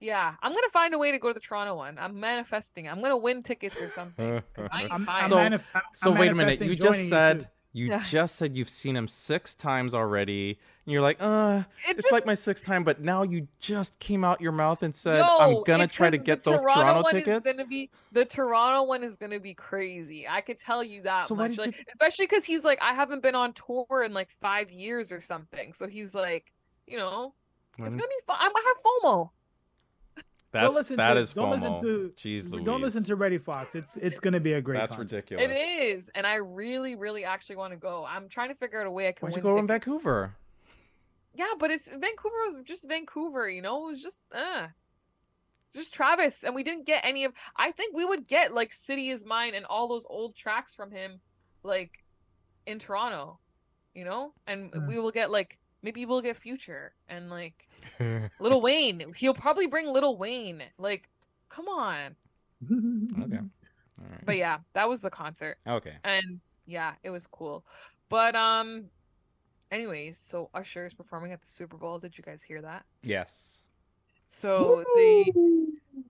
yeah 0.00 0.34
i'm 0.42 0.52
gonna 0.52 0.68
find 0.70 0.94
a 0.94 0.98
way 0.98 1.10
to 1.12 1.18
go 1.18 1.28
to 1.28 1.34
the 1.34 1.40
toronto 1.40 1.74
one 1.74 1.98
i'm 1.98 2.18
manifesting 2.18 2.88
i'm 2.88 3.00
gonna 3.00 3.16
win 3.16 3.42
tickets 3.42 3.80
or 3.80 3.88
something. 3.88 4.42
I 4.72 4.84
I'm, 4.90 5.08
I'm 5.08 5.28
So- 5.28 5.36
manif- 5.36 5.62
I'm 5.74 5.82
So 5.94 6.12
wait 6.12 6.30
a 6.30 6.34
minute. 6.34 6.60
You 6.60 6.74
just 6.76 7.08
said 7.08 7.40
too. 7.40 7.46
You 7.72 7.88
Yeah. 7.88 8.02
just 8.02 8.36
said 8.36 8.56
you've 8.56 8.70
seen 8.70 8.96
him 8.96 9.06
six 9.08 9.54
times 9.54 9.94
already, 9.94 10.58
and 10.86 10.92
you're 10.92 11.02
like, 11.02 11.18
uh, 11.20 11.64
It 11.88 11.98
it's 11.98 12.10
like 12.10 12.24
my 12.24 12.34
sixth 12.34 12.64
time. 12.64 12.82
But 12.82 13.00
now 13.00 13.22
you 13.22 13.46
just 13.60 13.98
came 13.98 14.24
out 14.24 14.40
your 14.40 14.52
mouth 14.52 14.82
and 14.82 14.94
said, 14.94 15.18
No, 15.20 15.38
I'm 15.38 15.62
gonna 15.64 15.86
try 15.86 16.08
to 16.08 16.16
get 16.16 16.44
those 16.44 16.60
Toronto 16.62 16.80
Toronto 16.82 17.02
one 17.02 17.12
tickets. 17.14 17.46
Is 17.46 17.54
gonna 17.56 17.66
be 17.68 17.90
the 18.10 18.24
Toronto 18.24 18.84
one 18.84 19.04
is 19.04 19.16
gonna 19.16 19.38
be 19.38 19.52
crazy. 19.52 20.26
I 20.26 20.40
could 20.40 20.58
tell 20.58 20.82
you 20.82 21.02
that 21.02 21.28
So 21.28 21.34
much. 21.34 21.58
Like, 21.58 21.74
especially 21.92 22.26
because 22.26 22.44
he's 22.44 22.64
like, 22.64 22.78
I 22.80 22.94
haven't 22.94 23.22
been 23.22 23.34
on 23.34 23.52
tour 23.52 24.02
in 24.02 24.14
like 24.14 24.30
five 24.40 24.70
years 24.72 25.12
or 25.12 25.20
something. 25.20 25.74
So 25.74 25.86
he's 25.86 26.14
like, 26.14 26.52
you 26.86 26.96
know, 26.96 27.34
it's 27.78 27.94
gonna 27.94 28.08
be 28.08 28.14
fun. 28.26 28.38
I'm 28.40 28.50
gonna 28.50 28.66
have 28.66 28.76
FOMO. 29.04 29.30
That's 30.50 30.64
don't 30.66 30.74
listen 30.74 30.96
that 30.96 31.14
to, 31.14 31.20
is 31.20 31.32
don't 31.32 31.48
FOMO. 31.48 31.52
listen 31.52 31.80
to 31.82 32.12
Jeez 32.16 32.50
Louise. 32.50 32.64
don't 32.64 32.80
listen 32.80 33.04
to 33.04 33.16
Reddy 33.16 33.38
Fox. 33.38 33.74
It's 33.74 33.96
it's 33.98 34.18
gonna 34.18 34.40
be 34.40 34.54
a 34.54 34.60
great. 34.62 34.78
That's 34.78 34.94
concert. 34.96 35.16
ridiculous. 35.16 35.50
It 35.50 35.54
is, 35.54 36.10
and 36.14 36.26
I 36.26 36.36
really, 36.36 36.94
really 36.96 37.24
actually 37.24 37.56
want 37.56 37.72
to 37.74 37.78
go. 37.78 38.06
I'm 38.08 38.28
trying 38.28 38.48
to 38.48 38.54
figure 38.54 38.80
out 38.80 38.86
a 38.86 38.90
way 38.90 39.08
I 39.08 39.12
can 39.12 39.28
Why'd 39.28 39.36
you 39.36 39.42
go 39.42 39.58
in. 39.58 39.66
Vancouver? 39.66 40.34
Yeah, 41.34 41.52
but 41.58 41.70
it's 41.70 41.88
Vancouver 41.88 42.36
was 42.46 42.56
just 42.64 42.88
Vancouver, 42.88 43.48
you 43.48 43.60
know. 43.62 43.84
It 43.86 43.90
was 43.90 44.02
just 44.02 44.32
uh 44.34 44.68
just 45.74 45.92
Travis, 45.92 46.42
and 46.44 46.54
we 46.54 46.62
didn't 46.62 46.86
get 46.86 47.04
any 47.04 47.24
of. 47.24 47.34
I 47.54 47.70
think 47.70 47.94
we 47.94 48.06
would 48.06 48.26
get 48.26 48.54
like 48.54 48.72
"City 48.72 49.10
Is 49.10 49.26
Mine" 49.26 49.54
and 49.54 49.66
all 49.66 49.86
those 49.86 50.06
old 50.08 50.34
tracks 50.34 50.74
from 50.74 50.90
him, 50.92 51.20
like 51.62 52.02
in 52.66 52.78
Toronto, 52.78 53.38
you 53.94 54.04
know. 54.06 54.32
And 54.46 54.72
Mm. 54.72 54.88
we 54.88 54.98
will 54.98 55.10
get 55.10 55.30
like 55.30 55.57
maybe 55.82 56.06
we'll 56.06 56.20
get 56.20 56.36
Future 56.36 56.92
and 57.08 57.30
like 57.30 57.68
Lil 58.40 58.60
Wayne. 58.60 59.12
He'll 59.16 59.34
probably 59.34 59.66
bring 59.66 59.86
Lil 59.86 60.16
Wayne. 60.16 60.62
Like, 60.78 61.08
come 61.48 61.68
on. 61.68 62.16
Okay. 62.62 63.38
All 64.00 64.06
right. 64.10 64.24
But 64.24 64.36
yeah, 64.36 64.58
that 64.74 64.88
was 64.88 65.02
the 65.02 65.10
concert. 65.10 65.58
okay. 65.66 65.94
and 66.04 66.40
yeah, 66.66 66.94
it 67.02 67.10
was 67.10 67.26
cool. 67.26 67.64
But 68.08 68.36
um, 68.36 68.84
anyways, 69.70 70.18
so 70.18 70.50
Usher 70.54 70.86
is 70.86 70.94
performing 70.94 71.32
at 71.32 71.40
the 71.40 71.48
Super 71.48 71.76
Bowl. 71.76 71.98
Did 71.98 72.16
you 72.16 72.22
guys 72.24 72.42
hear 72.42 72.62
that? 72.62 72.84
Yes. 73.02 73.62
So 74.26 74.84
they 74.94 75.32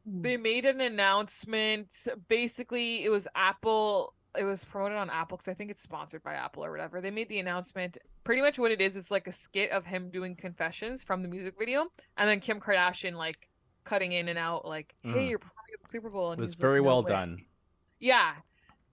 they 0.07 0.37
made 0.37 0.67
an 0.67 0.81
announcement. 0.81 1.89
Basically, 2.29 3.05
it 3.05 3.11
was 3.11 3.29
Apple. 3.35 4.15
It 4.39 4.45
was 4.45 4.65
promoted 4.65 4.97
on 4.97 5.11
Apple 5.11 5.37
because 5.37 5.49
I 5.49 5.55
think 5.55 5.71
it's 5.71 5.83
sponsored 5.83 6.23
by 6.23 6.35
Apple 6.35 6.65
or 6.65 6.71
whatever. 6.71 7.01
They 7.01 7.11
made 7.11 7.29
the 7.29 7.39
announcement. 7.41 7.99
Pretty 8.25 8.41
much 8.43 8.59
what 8.59 8.71
it 8.71 8.81
is 8.81 8.97
is 8.97 9.11
like 9.11 9.27
a 9.27 9.33
skit 9.33 9.71
of 9.71 9.87
him 9.87 10.11
doing 10.11 10.37
confessions 10.37 11.03
from 11.03 11.23
the 11.23 11.29
music 11.29 11.55
video, 11.59 11.89
and 12.17 12.29
then 12.29 12.41
Kim 12.41 12.61
Kardashian 12.61 13.15
like 13.15 13.49
cutting 13.85 14.13
in 14.13 14.29
and 14.29 14.39
out, 14.39 14.65
like, 14.67 14.95
"Hey, 15.03 15.11
Mhm. 15.11 15.29
you're 15.31 15.39
performing 15.39 15.73
at 15.75 15.81
the 15.83 15.89
Super 15.89 16.11
Bowl." 16.11 16.33
It 16.33 16.39
was 16.39 16.51
he's 16.51 16.59
like, 16.61 16.61
very 16.69 16.81
"No 16.81 16.87
well 16.87 17.03
way." 17.03 17.09
done. 17.09 17.45
Yeah. 17.99 18.37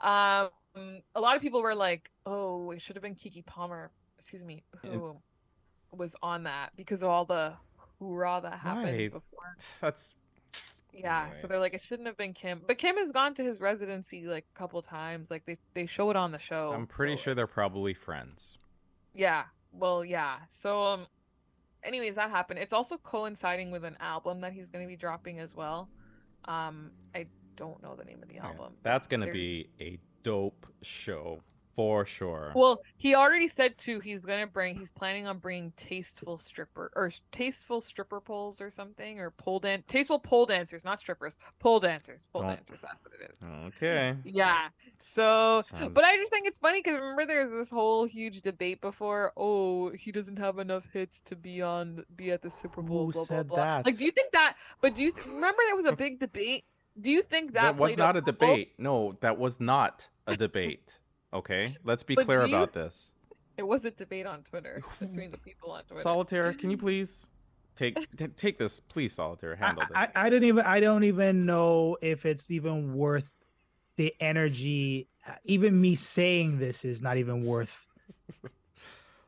Um, 0.02 0.50
a 1.16 1.22
lot 1.22 1.36
of 1.36 1.42
people 1.42 1.62
were 1.62 1.76
like, 1.76 2.12
"Oh, 2.26 2.72
it 2.72 2.82
should 2.82 2.96
have 2.96 3.04
been 3.04 3.16
Keke 3.16 3.46
Palmer." 3.46 3.92
Excuse 4.18 4.44
me, 4.44 4.64
who 4.82 5.22
was 5.92 6.16
on 6.24 6.44
that 6.44 6.76
because 6.76 7.04
of 7.04 7.10
all 7.10 7.26
the 7.26 7.56
hoorah 8.00 8.40
that 8.42 8.60
happened 8.60 8.86
Why? 8.98 9.08
before. 9.10 9.58
That's 9.82 10.16
Yeah, 10.98 11.24
Anyway. 11.24 11.38
so 11.38 11.48
they're 11.48 11.60
like, 11.60 11.74
it 11.74 11.82
shouldn't 11.82 12.08
have 12.08 12.18
been 12.18 12.34
Kim, 12.34 12.62
but 12.66 12.78
Kim 12.78 12.96
has 12.98 13.12
gone 13.12 13.34
to 13.36 13.44
his 13.44 13.60
residency 13.60 14.26
like 14.26 14.46
a 14.56 14.58
couple 14.58 14.82
times. 14.82 15.30
Like 15.30 15.46
they 15.46 15.58
they 15.74 15.86
show 15.86 16.10
it 16.10 16.16
on 16.16 16.32
the 16.32 16.40
show. 16.40 16.72
I'm 16.74 16.88
pretty 16.88 17.16
so- 17.16 17.22
sure 17.24 17.36
they're 17.36 17.48
probably 17.48 17.94
friends. 17.94 18.58
Yeah. 19.14 19.44
Well, 19.72 20.06
yeah. 20.06 20.38
So 20.50 20.82
um, 20.84 21.08
anyways, 21.84 22.16
that 22.16 22.30
happened. 22.30 22.60
It's 22.60 22.74
also 22.74 22.98
coinciding 22.98 23.72
with 23.72 23.84
an 23.84 23.98
album 24.00 24.40
that 24.42 24.54
he's 24.54 24.70
going 24.70 24.84
to 24.86 24.90
be 24.90 24.96
dropping 24.96 25.40
as 25.40 25.54
well. 25.56 25.90
Um, 26.46 26.92
I 27.14 27.26
don't 27.56 27.82
know 27.82 27.96
the 27.96 28.04
name 28.06 28.22
of 28.22 28.28
the 28.30 28.36
Yeah, 28.36 28.48
album. 28.48 28.74
That's 28.84 29.08
gonna 29.08 29.32
be 29.32 29.70
a 29.80 29.98
dope 30.24 30.66
show 30.82 31.42
for 31.76 32.06
sure. 32.06 32.52
Well, 32.56 32.82
he 32.96 33.16
already 33.16 33.48
said 33.48 33.78
too. 33.78 34.00
He's 34.00 34.26
gonna 34.26 34.48
bring. 34.48 34.76
He's 34.78 34.92
planning 34.92 35.28
on 35.28 35.40
bringing 35.40 35.74
tasteful 35.76 36.40
stripper 36.40 36.92
or 36.96 37.12
tasteful 37.32 37.82
stripper 37.82 38.22
poles 38.22 38.62
or 38.62 38.70
something 38.70 39.20
or 39.20 39.32
pole 39.32 39.60
dance. 39.60 39.84
Tasteful 39.88 40.20
pole 40.20 40.46
dancers, 40.46 40.86
not 40.86 41.00
strippers. 41.00 41.38
Pole 41.60 41.80
dancers. 41.80 42.28
Pole 42.34 42.44
dancers. 42.44 42.82
That's 42.82 43.04
what 43.04 43.14
it 43.20 43.32
is. 43.34 43.44
okay. 43.76 44.16
Yeah. 44.24 44.70
So, 45.02 45.64
Sounds- 45.70 45.92
but 45.94 46.04
I 46.04 46.16
just 46.16 46.32
think 46.32 46.48
it's 46.48 46.60
funny 46.60 46.80
because 46.82 46.96
remember 46.96 47.26
there's 47.26 47.52
this 47.52 47.72
whole 47.72 48.06
huge 48.06 48.42
debate 48.42 48.80
before. 48.82 49.34
Oh, 49.36 49.90
he 49.90 50.12
doesn't 50.12 50.40
have 50.40 50.60
enough 50.60 50.86
hits 50.94 51.22
to 51.22 51.36
be 51.36 51.62
on 51.62 52.06
be 52.16 52.32
at 52.32 52.42
the 52.42 52.50
Super 52.50 52.82
Bowl. 52.82 53.08
Who 53.08 53.12
blah, 53.12 53.24
said 53.26 53.48
blah, 53.48 53.56
blah. 53.58 53.66
that? 53.66 53.86
Like, 53.86 53.98
do 53.98 54.06
you 54.06 54.12
think 54.12 54.32
that? 54.32 54.56
But 54.82 54.96
do 54.96 55.04
you 55.04 55.12
th- 55.12 55.26
remember 55.26 55.62
there 55.66 55.76
was 55.76 55.86
a 55.86 55.96
big 55.96 56.20
debate? 56.20 56.64
Do 57.00 57.12
you 57.12 57.22
think 57.22 57.54
that, 57.54 57.64
that 57.64 57.78
was 57.78 57.98
not 57.98 58.16
a 58.16 58.20
role? 58.20 58.26
debate. 58.26 58.74
No, 58.78 59.12
that 59.20 59.38
was 59.38 59.60
not 59.60 60.08
a 60.26 60.38
debate. 60.38 61.00
Okay, 61.36 61.76
let's 61.84 62.02
be 62.04 62.16
But 62.16 62.26
clear 62.26 62.46
do 62.46 62.50
you- 62.50 62.56
about 62.56 62.74
this. 62.74 63.12
It 63.58 63.66
was 63.68 63.86
a 63.86 63.92
debate 63.92 64.26
on 64.26 64.44
Twitter 64.44 64.82
between 65.00 65.32
the 65.32 65.38
people 65.38 65.72
on 65.72 65.84
Twitter. 65.84 66.04
Solitair, 66.04 66.58
can 66.60 66.70
you 66.72 66.78
please 66.78 67.26
take 67.76 67.96
t- 68.18 68.28
take 68.28 68.58
this, 68.58 68.80
please, 68.80 69.16
Solitair, 69.16 69.58
handle 69.58 69.84
this. 69.88 69.96
I, 69.96 70.06
I, 70.06 70.26
I 70.26 70.30
didn't 70.30 70.48
even 70.50 70.66
I 70.66 70.80
don't 70.80 71.04
even 71.06 71.46
know 71.46 71.98
if 72.02 72.26
it's 72.26 72.52
even 72.52 72.94
worth 72.96 73.34
the 73.96 74.14
energy. 74.20 75.08
Uh, 75.26 75.34
even 75.46 75.80
me 75.80 75.96
saying 75.96 76.60
this 76.60 76.84
is 76.84 77.02
not 77.02 77.18
even 77.18 77.46
worth. 77.46 77.86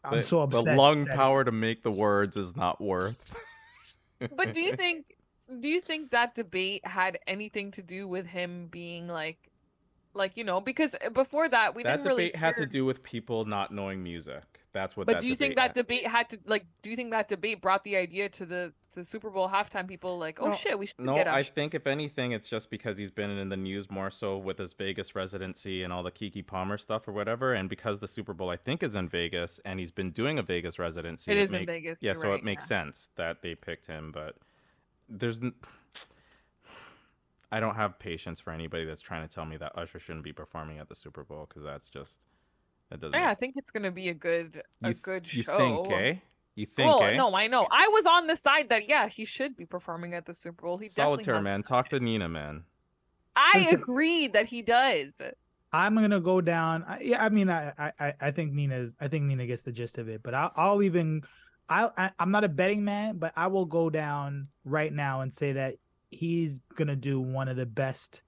I'm 0.03 0.17
the, 0.17 0.23
so 0.23 0.41
upset. 0.41 0.65
The 0.65 0.75
lung 0.75 1.05
power 1.05 1.43
to 1.43 1.51
make 1.51 1.83
the 1.83 1.91
words 1.91 2.37
is 2.37 2.55
not 2.55 2.81
worth. 2.81 3.33
But 4.35 4.53
do 4.53 4.61
you 4.61 4.73
think 4.73 5.05
do 5.61 5.69
you 5.69 5.79
think 5.79 6.09
that 6.09 6.33
debate 6.33 6.85
had 6.85 7.19
anything 7.27 7.69
to 7.71 7.83
do 7.83 8.07
with 8.07 8.25
him 8.25 8.67
being 8.71 9.07
like 9.07 9.46
like 10.17 10.35
you 10.35 10.43
know 10.43 10.59
because 10.59 10.95
uh, 10.95 11.09
before 11.09 11.47
that 11.49 11.75
we 11.75 11.83
that 11.83 11.97
didn't 11.97 12.07
really 12.07 12.25
debate 12.27 12.35
had 12.39 12.57
to 12.57 12.65
do 12.65 12.85
with 12.85 13.03
people 13.03 13.45
not 13.45 13.71
knowing 13.71 14.03
music. 14.03 14.43
That's 14.73 14.95
what. 14.95 15.07
But 15.07 15.13
that 15.13 15.21
do 15.21 15.27
you 15.27 15.35
think 15.35 15.55
that 15.55 15.73
debate 15.73 16.05
had 16.05 16.29
to 16.29 16.39
like 16.45 16.65
do 16.83 16.89
you 16.89 16.95
think 16.95 17.11
that 17.11 17.29
debate 17.29 17.61
brought 17.61 17.83
the 17.83 17.95
idea 17.95 18.29
to 18.29 18.45
the 18.45 18.73
to 18.91 19.03
Super 19.03 19.29
Bowl 19.29 19.49
halftime 19.49 19.87
people 19.87 20.19
like 20.19 20.39
oh 20.39 20.49
No, 20.49 20.53
shit 20.53 20.77
we 20.77 20.85
should 20.85 20.99
No, 20.99 21.17
I 21.17 21.41
think 21.41 21.73
if 21.73 21.87
anything, 21.87 22.33
it's 22.33 22.47
just 22.47 22.69
because 22.69 22.97
he's 22.97 23.09
been 23.09 23.31
in 23.31 23.49
the 23.49 23.57
news 23.57 23.89
more 23.89 24.11
so 24.11 24.37
with 24.37 24.59
his 24.59 24.73
Vegas 24.73 25.15
residency 25.15 25.83
and 25.83 25.91
all 25.91 26.03
the 26.03 26.11
Keke 26.11 26.45
Palmer 26.45 26.77
stuff 26.77 27.07
or 27.07 27.11
whatever, 27.11 27.53
and 27.53 27.69
because 27.69 27.99
the 27.99 28.07
Super 28.07 28.33
Bowl 28.33 28.49
I 28.49 28.57
think 28.57 28.83
is 28.83 28.95
in 28.95 29.09
Vegas 29.09 29.59
and 29.65 29.79
he's 29.79 29.91
been 29.91 30.11
doing 30.11 30.37
a 30.37 30.43
Vegas 30.43 30.77
residency. 30.77 31.31
It 31.31 31.37
is 31.37 31.53
in 31.53 31.65
Vegas, 31.65 32.03
Yeah, 32.03 32.13
so 32.13 32.29
right, 32.29 32.39
it 32.39 32.43
makes 32.43 32.65
yeah. 32.65 32.83
sense 32.83 33.09
that 33.15 33.41
they 33.41 33.55
picked 33.55 33.87
him, 33.87 34.11
but 34.11 34.35
there's. 35.09 35.41
N- 37.51 37.57
I 37.57 37.59
don't 37.59 37.75
have 37.75 37.99
patience 37.99 38.39
for 38.39 38.51
anybody 38.51 38.85
that's 38.85 39.01
trying 39.01 39.21
to 39.27 39.33
tell 39.33 39.45
me 39.45 39.57
that 39.57 39.71
Usher 39.77 39.99
shouldn't 39.99 40.23
be 40.23 40.33
performing 40.33 40.79
at 40.79 40.89
the 40.89 40.95
Super 40.95 41.23
Bowl 41.23 41.45
because 41.47 41.63
that's 41.63 41.89
just 41.89 42.19
that 42.89 42.99
doesn't. 42.99 43.19
yeah 43.19 43.29
I 43.29 43.35
think 43.35 43.55
it's 43.57 43.71
gonna 43.71 43.91
be 43.91 44.09
a 44.09 44.13
good 44.13 44.61
a 44.83 44.89
you, 44.89 44.93
th- 44.93 45.03
good 45.03 45.33
you 45.33 45.43
show. 45.43 45.57
think, 45.83 45.91
eh? 45.91 46.15
You 46.55 46.65
think, 46.65 46.87
well, 46.89 47.03
eh? 47.03 47.15
no, 47.15 47.35
I 47.35 47.47
know. 47.47 47.67
I 47.69 47.87
was 47.89 48.05
on 48.07 48.25
the 48.27 48.35
side 48.35 48.69
that 48.69 48.89
yeah, 48.89 49.07
he 49.07 49.25
should 49.25 49.55
be 49.55 49.65
performing 49.65 50.13
at 50.15 50.25
the 50.25 50.33
Super 50.33 50.65
Bowl. 50.65 50.77
He 50.77 50.87
definitely 50.87 51.23
Solitair 51.23 51.35
has- 51.35 51.43
man, 51.43 51.63
talk 51.63 51.89
to 51.89 51.99
Nina, 51.99 52.27
man. 52.27 52.63
I 53.35 53.67
agree 53.71 54.27
that 54.29 54.47
he 54.47 54.63
does. 54.63 55.21
I'm 55.71 55.93
gonna 55.95 56.19
go 56.19 56.41
down. 56.41 56.83
I, 56.87 56.99
yeah, 57.01 57.23
I 57.23 57.29
mean, 57.29 57.49
I, 57.49 57.91
I, 57.99 58.13
I 58.19 58.31
think 58.31 58.53
Nina's. 58.53 58.91
I 58.99 59.07
think 59.09 59.25
Nina 59.25 59.45
gets 59.45 59.61
the 59.61 59.71
gist 59.71 59.97
of 59.99 60.07
it. 60.09 60.23
But 60.23 60.33
I'll, 60.33 60.51
I'll 60.55 60.81
even. 60.83 61.21
I, 61.69 61.89
I, 61.97 62.11
I'm 62.17 62.31
not 62.31 62.45
a 62.45 62.49
betting 62.49 62.83
man, 62.85 63.17
but 63.17 63.33
I 63.35 63.47
will 63.47 63.65
go 63.65 63.89
down 63.89 64.47
right 64.63 64.91
now 64.91 65.21
and 65.21 65.31
say 65.31 65.51
that 65.53 65.75
he's 66.17 66.59
gonna 66.75 66.95
do 66.95 67.19
one 67.19 67.47
of 67.47 67.55
the 67.55 67.65
best 67.65 68.21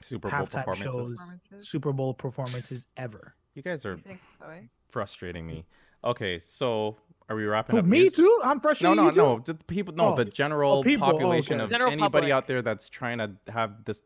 Super 0.00 0.28
Bowl 0.28 0.40
halftime 0.40 0.64
performances. 0.64 0.84
shows, 0.84 1.18
Performances. 1.18 1.68
Super 1.68 1.92
Bowl 1.92 2.14
performances 2.14 2.86
ever. 2.96 3.34
You 3.54 3.62
guys 3.62 3.84
are 3.86 3.94
You 4.06 4.18
so, 4.38 4.46
eh? 4.50 4.60
frustrating 4.88 5.46
me. 5.46 5.64
Okay, 6.02 6.38
so 6.38 6.96
are 7.28 7.36
we 7.36 7.44
wrapping 7.44 7.74
Who, 7.76 7.80
up? 7.80 7.86
me 7.86 8.00
music? 8.00 8.18
too. 8.18 8.40
I'm 8.44 8.60
frustrated. 8.60 8.96
no, 8.96 9.06
you 9.10 9.16
no. 9.16 9.38
The 9.38 9.54
people, 9.54 9.94
no, 9.94 10.12
Oh. 10.12 10.16
the 10.16 10.24
general 10.26 10.78
Oh, 10.78 10.82
people. 10.82 11.08
Oh, 11.08 11.12
population 11.12 11.54
okay. 11.54 11.64
of 11.64 11.70
General 11.70 11.90
anybody 11.92 12.10
public. 12.26 12.32
out 12.32 12.46
there 12.46 12.60
that's 12.62 12.88
trying 12.88 13.18
to 13.18 13.32
have 13.48 13.84
this. 13.84 14.02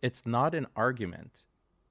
It's 0.00 0.24
not 0.24 0.54
an 0.54 0.66
argument. 0.76 1.44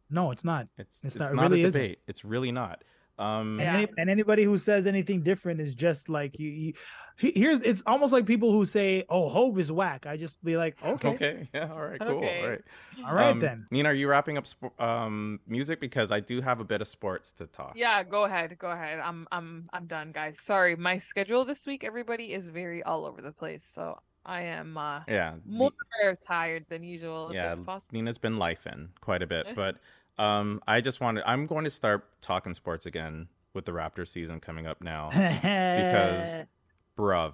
No, 0.10 0.32
it's 0.32 0.44
not. 0.46 0.68
It's 0.78 0.98
It's 1.04 1.16
it's, 1.16 1.16
not- 1.18 1.32
it 1.34 1.36
not, 1.36 1.52
really 1.52 1.64
a 1.64 1.68
isn't. 1.68 1.80
debate. 1.82 2.00
It's 2.08 2.24
really 2.26 2.52
not. 2.52 2.84
Um, 3.20 3.60
And, 3.60 3.70
any, 3.70 3.88
and 3.98 4.10
anybody 4.10 4.44
who 4.44 4.58
says 4.58 4.88
anything 4.88 5.22
different 5.22 5.62
is 5.62 5.76
just 5.76 6.10
like 6.10 6.40
you, 6.40 6.50
you. 6.50 6.74
Here's 7.18 7.60
it's 7.60 7.84
almost 7.86 8.12
like 8.12 8.26
people 8.26 8.52
who 8.52 8.66
say, 8.66 9.04
"Oh, 9.08 9.30
Hove 9.30 9.60
is 9.60 9.72
whack." 9.72 10.08
I 10.08 10.18
just 10.18 10.44
be 10.44 10.58
like, 10.58 10.76
"Okay, 10.84 11.10
Okay. 11.10 11.50
Yeah. 11.54 11.72
All 11.72 11.80
right. 11.82 12.00
Cool. 12.00 12.18
Okay. 12.18 12.42
All 12.42 12.50
right. 12.50 12.62
all 13.06 13.14
right 13.14 13.28
Um, 13.28 13.40
then." 13.40 13.68
Nina, 13.70 13.90
are 13.90 13.94
you 13.94 14.08
wrapping 14.08 14.38
up 14.40 14.48
sp- 14.50 14.74
um, 14.82 15.40
music 15.48 15.80
because 15.80 16.12
I 16.12 16.20
do 16.22 16.42
have 16.42 16.60
a 16.60 16.64
bit 16.64 16.82
of 16.82 16.88
sports 16.88 17.32
to 17.34 17.46
talk. 17.46 17.74
Yeah, 17.76 18.02
go 18.04 18.24
ahead. 18.24 18.58
Go 18.58 18.72
ahead. 18.72 19.00
I'm 19.00 19.28
I'm 19.32 19.70
I'm 19.72 19.86
done, 19.86 20.12
guys. 20.12 20.40
Sorry. 20.42 20.76
My 20.76 20.98
schedule 20.98 21.46
this 21.46 21.68
week, 21.68 21.84
everybody, 21.84 22.34
is 22.34 22.50
very 22.50 22.82
all 22.82 23.06
over 23.06 23.22
the 23.22 23.32
place. 23.32 23.64
So 23.64 24.00
I 24.26 24.42
am 24.42 24.76
uh 24.76 25.02
Yeah. 25.08 25.36
more 25.46 25.70
tired 26.28 26.66
than 26.70 26.82
usual, 26.82 27.30
if 27.30 27.36
yeah, 27.36 27.52
it's 27.52 27.60
possible. 27.60 27.94
Nina's 27.96 28.18
been 28.18 28.38
life 28.38 28.66
in 28.66 28.90
quite 29.02 29.22
a 29.22 29.28
bit, 29.28 29.48
but 29.56 29.76
um, 30.18 30.62
I 30.68 30.82
just 30.82 31.02
wanted. 31.02 31.24
I'm 31.26 31.46
going 31.46 31.64
to 31.64 31.70
start 31.70 32.08
talking 32.22 32.54
sports 32.54 32.86
again 32.86 33.28
with 33.54 33.66
the 33.66 33.72
Raptor 33.72 34.08
season 34.08 34.40
coming 34.40 34.68
up 34.68 34.82
now, 34.82 35.10
because- 35.10 36.46
bruv. 36.98 37.34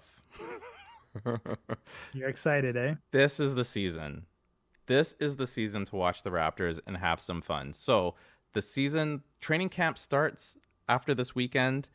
you're 2.13 2.29
excited, 2.29 2.77
eh? 2.77 2.95
this 3.11 3.39
is 3.39 3.55
the 3.55 3.65
season. 3.65 4.25
This 4.85 5.15
is 5.19 5.35
the 5.35 5.47
season 5.47 5.85
to 5.85 5.95
watch 5.95 6.23
the 6.23 6.29
Raptors 6.29 6.79
and 6.87 6.97
have 6.97 7.19
some 7.19 7.41
fun. 7.41 7.73
So 7.73 8.15
the 8.53 8.61
season 8.61 9.21
training 9.39 9.69
camp 9.69 9.97
starts 9.97 10.57
after 10.87 11.13
this 11.13 11.35
weekend. 11.35 11.87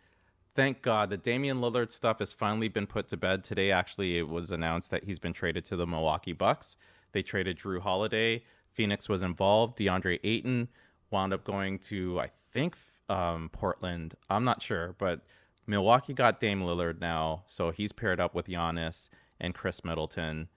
Thank 0.55 0.82
God 0.82 1.11
the 1.11 1.16
Damian 1.16 1.59
Lillard 1.61 1.90
stuff 1.90 2.20
has 2.20 2.32
finally 2.32 2.69
been 2.69 2.86
put 2.86 3.09
to 3.09 3.16
bed. 3.16 3.43
Today, 3.43 3.73
actually, 3.73 4.19
it 4.19 4.28
was 4.28 4.52
announced 4.52 4.90
that 4.90 5.05
he's 5.05 5.19
been 5.19 5.32
traded 5.32 5.65
to 5.66 5.77
the 5.77 5.86
Milwaukee 5.86 6.32
Bucks. 6.32 6.77
They 7.12 7.23
traded 7.23 7.59
Jrue 7.59 7.81
Holiday. 7.81 8.44
Phoenix 8.74 9.09
was 9.09 9.22
involved. 9.22 9.78
DeAndre 9.78 10.20
Ayton 10.22 10.68
wound 11.10 11.32
up 11.32 11.44
going 11.44 11.78
to, 11.78 12.20
I 12.20 12.30
think, 12.52 12.76
um, 13.09 13.48
Portland. 13.52 14.14
I'm 14.28 14.44
not 14.44 14.62
sure, 14.62 14.94
but 14.98 15.20
Milwaukee 15.66 16.12
got 16.12 16.40
Dame 16.40 16.60
Lillard 16.60 17.01
now, 17.01 17.44
so 17.46 17.70
he's 17.70 17.92
paired 17.92 18.20
up 18.20 18.34
with 18.34 18.48
Giannis 18.48 19.09
and 19.40 19.55
Khris 19.55 19.84
Middleton. 19.84 20.48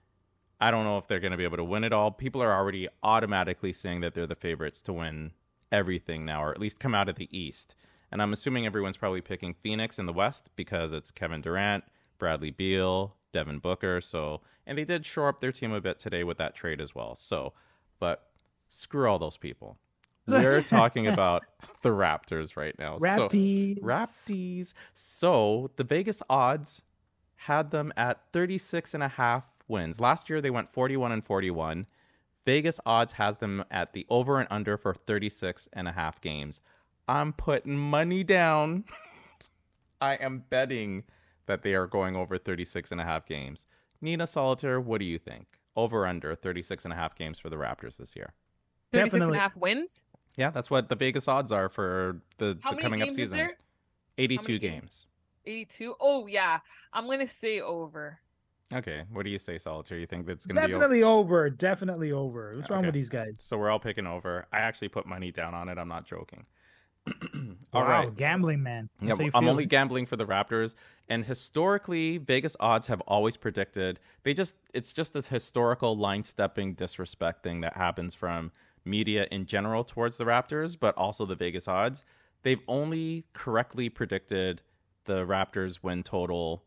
I 0.60 0.70
don't 0.70 0.84
know 0.84 0.98
if 0.98 1.06
they're 1.06 1.20
going 1.20 1.32
to 1.32 1.38
be 1.38 1.44
able 1.44 1.56
to 1.56 1.64
win 1.64 1.84
it 1.84 1.92
all. 1.92 2.10
People 2.10 2.42
are 2.42 2.52
already 2.52 2.88
automatically 3.02 3.72
saying 3.72 4.00
that 4.00 4.14
they're 4.14 4.26
the 4.26 4.34
favorites 4.34 4.82
to 4.82 4.92
win 4.92 5.32
everything 5.70 6.24
now, 6.24 6.42
or 6.42 6.50
at 6.50 6.60
least 6.60 6.80
come 6.80 6.94
out 6.94 7.08
of 7.08 7.14
the 7.14 7.28
East. 7.36 7.74
And 8.10 8.20
I'm 8.20 8.32
assuming 8.32 8.66
everyone's 8.66 8.96
probably 8.96 9.20
picking 9.20 9.54
Phoenix 9.54 9.98
in 9.98 10.06
the 10.06 10.12
West 10.12 10.50
because 10.56 10.92
it's 10.92 11.10
Kevin 11.10 11.42
Durant, 11.42 11.84
Bradley 12.18 12.50
Beal, 12.50 13.14
Devin 13.32 13.58
Booker. 13.58 14.00
So, 14.00 14.40
and 14.66 14.76
they 14.76 14.84
did 14.84 15.06
shore 15.06 15.28
up 15.28 15.40
their 15.40 15.52
team 15.52 15.72
a 15.72 15.80
bit 15.80 15.98
today 15.98 16.24
with 16.24 16.38
that 16.38 16.54
trade 16.54 16.80
as 16.80 16.94
well. 16.94 17.14
So, 17.14 17.52
but 17.98 18.30
screw 18.68 19.08
all 19.08 19.18
those 19.18 19.36
people. 19.36 19.78
We're 20.28 20.62
talking 20.62 21.06
about 21.06 21.44
the 21.82 21.88
Raptors 21.88 22.56
right 22.56 22.78
now. 22.78 22.98
Rapties. 22.98 23.76
So, 23.78 23.82
Rapties. 23.82 24.74
So 24.92 25.70
the 25.76 25.84
Vegas 25.84 26.22
odds 26.28 26.82
had 27.36 27.70
them 27.70 27.92
at 27.96 28.20
36 28.32 28.92
and 28.94 29.02
a 29.02 29.08
half 29.08 29.44
wins. 29.68 30.00
Last 30.00 30.28
year 30.28 30.42
they 30.42 30.50
went 30.50 30.68
41 30.68 31.12
and 31.12 31.24
41. 31.24 31.86
Vegas 32.44 32.80
odds 32.84 33.12
has 33.12 33.38
them 33.38 33.64
at 33.70 33.92
the 33.92 34.06
over 34.10 34.38
and 34.38 34.48
under 34.50 34.76
for 34.76 34.92
36 34.94 35.68
and 35.72 35.88
a 35.88 35.92
half 35.92 36.20
games. 36.20 36.60
I'm 37.06 37.32
putting 37.32 37.78
money 37.78 38.22
down. 38.22 38.84
I 40.00 40.14
am 40.14 40.44
betting 40.50 41.04
that 41.46 41.62
they 41.62 41.74
are 41.74 41.86
going 41.86 42.16
over 42.16 42.36
36 42.36 42.92
and 42.92 43.00
a 43.00 43.04
half 43.04 43.26
games. 43.26 43.66
Nina 44.00 44.24
Solitair, 44.24 44.82
what 44.82 44.98
do 44.98 45.06
you 45.06 45.18
think? 45.18 45.46
Over 45.78 46.06
under 46.08 46.34
36 46.34 46.84
and 46.84 46.92
a 46.92 46.96
half 46.96 47.14
games 47.14 47.38
for 47.38 47.48
the 47.50 47.56
Raptors 47.56 47.96
this 47.98 48.16
year. 48.16 48.32
36 48.92 49.26
and 49.26 49.36
a 49.36 49.38
half 49.38 49.56
wins. 49.56 50.04
Yeah, 50.36 50.50
that's 50.50 50.70
what 50.70 50.88
the 50.88 50.96
Vegas 50.96 51.28
odds 51.28 51.52
are 51.52 51.68
for 51.68 52.20
the, 52.38 52.58
How 52.62 52.70
the 52.70 52.76
many 52.76 52.82
coming 52.82 52.98
games 53.00 53.12
up 53.12 53.16
season. 53.16 53.34
is 53.38 53.38
there? 53.46 53.56
82 54.18 54.48
many 54.48 54.58
games. 54.58 54.72
games? 54.80 55.06
82. 55.46 55.94
Oh, 56.00 56.26
yeah. 56.26 56.58
I'm 56.92 57.06
going 57.06 57.20
to 57.20 57.28
say 57.28 57.60
over. 57.60 58.18
Okay, 58.74 59.04
what 59.12 59.22
do 59.24 59.30
you 59.30 59.38
say, 59.38 59.54
Solitair? 59.54 60.00
You 60.00 60.06
think 60.06 60.26
that's 60.26 60.44
going 60.46 60.56
to 60.56 60.66
be? 60.66 60.72
Definitely 60.72 61.02
over. 61.04 61.48
Definitely 61.48 62.10
over. 62.10 62.54
What's 62.56 62.68
wrong 62.70 62.80
Okay. 62.80 62.88
with 62.88 62.94
these 62.94 63.08
guys? 63.08 63.40
So 63.40 63.56
we're 63.56 63.70
all 63.70 63.78
picking 63.78 64.06
over. 64.06 64.46
I 64.52 64.56
actually 64.58 64.88
put 64.88 65.06
money 65.06 65.30
down 65.30 65.54
on 65.54 65.68
it. 65.68 65.78
I'm 65.78 65.88
not 65.88 66.06
joking. 66.06 66.44
All 67.72 67.82
wow, 67.82 67.88
right. 67.88 68.16
gambling 68.16 68.62
man. 68.62 68.88
Yeah, 69.00 69.08
That's 69.08 69.20
how 69.20 69.30
I'm 69.34 69.48
only 69.48 69.66
gambling 69.66 70.06
for 70.06 70.16
the 70.16 70.26
Raptors, 70.26 70.74
and 71.08 71.24
historically, 71.24 72.18
Vegas 72.18 72.56
odds 72.60 72.86
have 72.86 73.00
always 73.02 73.36
predicted 73.36 74.00
they 74.22 74.34
just 74.34 74.54
it's 74.74 74.92
just 74.92 75.12
this 75.12 75.28
historical 75.28 75.96
line 75.96 76.22
stepping 76.22 76.74
disrespect 76.74 77.42
thing 77.42 77.60
that 77.60 77.76
happens 77.76 78.14
from 78.14 78.52
media 78.84 79.26
in 79.30 79.46
general 79.46 79.84
towards 79.84 80.16
the 80.16 80.24
Raptors, 80.24 80.76
but 80.78 80.96
also 80.96 81.26
the 81.26 81.34
Vegas 81.34 81.68
odds. 81.68 82.04
They've 82.42 82.62
only 82.68 83.24
correctly 83.32 83.88
predicted 83.88 84.62
the 85.04 85.26
Raptors 85.26 85.82
win 85.82 86.02
total, 86.02 86.64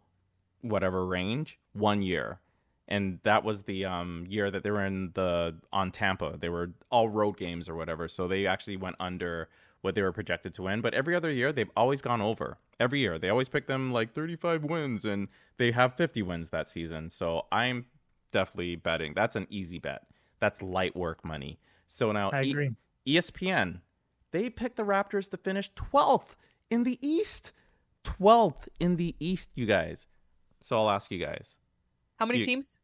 whatever 0.61 1.05
range, 1.05 1.59
one 1.73 2.01
year, 2.01 2.39
and 2.88 3.19
that 3.23 3.43
was 3.43 3.63
the 3.63 3.85
um, 3.85 4.26
year 4.27 4.51
that 4.51 4.63
they 4.63 4.72
were 4.72 4.85
in 4.85 5.11
the 5.13 5.55
on 5.72 5.91
Tampa. 5.91 6.38
They 6.39 6.49
were 6.49 6.72
all 6.89 7.09
road 7.09 7.38
games 7.38 7.69
or 7.69 7.76
whatever, 7.76 8.07
so 8.07 8.27
they 8.27 8.45
actually 8.47 8.77
went 8.77 8.97
under 8.99 9.49
what 9.82 9.95
they 9.95 10.02
were 10.02 10.12
projected 10.12 10.53
to 10.56 10.64
win. 10.64 10.82
But 10.82 10.94
every 10.94 11.16
other 11.16 11.32
year, 11.32 11.52
they've 11.52 11.70
always 11.76 12.02
gone 12.02 12.22
over. 12.22 12.58
Every 12.80 12.99
year, 12.99 13.18
they 13.20 13.30
always 13.30 13.49
pick 13.49 13.68
them 13.68 13.91
like 13.91 14.14
35 14.14 14.64
wins, 14.64 15.06
and 15.06 15.28
they 15.58 15.72
have 15.72 15.95
50 15.95 16.22
wins 16.24 16.49
that 16.52 16.68
season. 16.68 17.10
So 17.10 17.45
I'm 17.52 17.86
definitely 18.32 18.76
betting. 18.76 19.14
That's 19.16 19.36
an 19.36 19.48
easy 19.49 19.80
bet. 19.80 20.03
That's 20.40 20.62
light 20.62 20.95
work 20.95 21.24
money. 21.26 21.60
So 21.88 22.12
now 22.12 22.30
I 22.32 22.44
E- 22.44 22.49
agree. 22.52 22.72
ESPN, 23.06 23.82
they 24.32 24.49
picked 24.49 24.78
the 24.78 24.84
Raptors 24.84 25.30
to 25.32 25.38
finish 25.38 25.72
12th 25.74 26.36
in 26.70 26.84
the 26.84 26.98
East. 27.02 27.52
12th 28.03 28.68
in 28.80 28.95
the 28.95 29.16
East, 29.20 29.49
you 29.56 29.66
guys. 29.66 30.08
So 30.62 30.78
I'll 30.78 30.90
ask 30.90 31.12
you 31.12 31.20
guys. 31.24 31.58
How 32.18 32.26
many 32.26 32.40
you- 32.40 32.45
teams? 32.45 32.80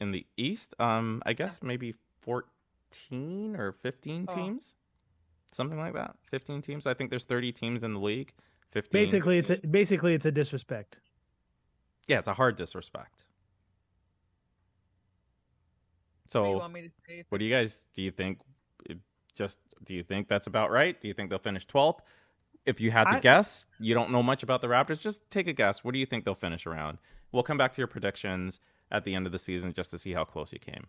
In 0.00 0.10
the 0.10 0.26
East, 0.36 0.74
um, 0.80 1.22
I 1.24 1.32
guess 1.34 1.62
maybe 1.62 1.94
14 2.20 3.56
or 3.56 3.72
15 3.72 4.26
Oh. 4.28 4.34
teams. 4.34 4.74
Something 5.54 5.78
like 5.78 5.94
that. 5.94 6.16
15 6.32 6.62
teams. 6.62 6.84
I 6.84 6.94
think 6.94 7.10
there's 7.10 7.24
30 7.24 7.52
teams 7.52 7.84
in 7.84 7.94
the 7.94 8.00
league. 8.00 8.32
15. 8.72 8.90
Basically, 9.00 9.38
it's 9.38 9.50
a, 9.50 9.56
basically 9.58 10.12
it's 10.14 10.26
a 10.26 10.32
disrespect. 10.32 10.98
Yeah, 12.08 12.18
it's 12.18 12.26
a 12.26 12.34
hard 12.34 12.56
disrespect. 12.56 13.24
what 16.32 16.42
do 16.42 16.48
you 16.48 16.54
So, 16.54 16.58
want 16.58 16.72
me 16.72 16.82
to 16.82 16.90
say? 16.90 17.24
what 17.28 17.38
do 17.38 17.44
you 17.44 17.50
guys 17.52 17.86
do 17.94 18.02
you 18.02 18.10
think 18.10 18.40
it 18.88 18.98
just 19.36 19.58
do 19.84 19.94
you 19.94 20.02
think 20.02 20.26
that's 20.26 20.48
about 20.48 20.72
right? 20.72 21.00
Do 21.00 21.06
you 21.06 21.14
think 21.14 21.30
they'll 21.30 21.38
finish 21.38 21.66
12th? 21.68 22.00
If 22.66 22.80
you 22.80 22.90
had 22.90 23.04
to 23.10 23.16
I- 23.16 23.20
guess, 23.20 23.66
you 23.78 23.94
don't 23.94 24.10
know 24.10 24.22
much 24.24 24.42
about 24.42 24.60
the 24.60 24.66
Raptors, 24.68 25.02
just 25.02 25.20
take 25.30 25.46
a 25.46 25.52
guess. 25.52 25.84
What 25.84 25.92
do 25.94 26.00
you 26.00 26.06
think 26.06 26.24
they'll 26.24 26.34
finish 26.34 26.66
around? 26.66 26.98
We'll 27.30 27.42
come 27.44 27.58
back 27.58 27.72
to 27.74 27.80
your 27.80 27.86
predictions 27.88 28.58
at 28.90 29.04
the 29.04 29.14
end 29.14 29.26
of 29.26 29.32
the 29.32 29.38
season 29.38 29.72
just 29.72 29.90
to 29.92 29.98
see 29.98 30.12
how 30.12 30.24
close 30.24 30.52
you 30.52 30.58
came. 30.58 30.86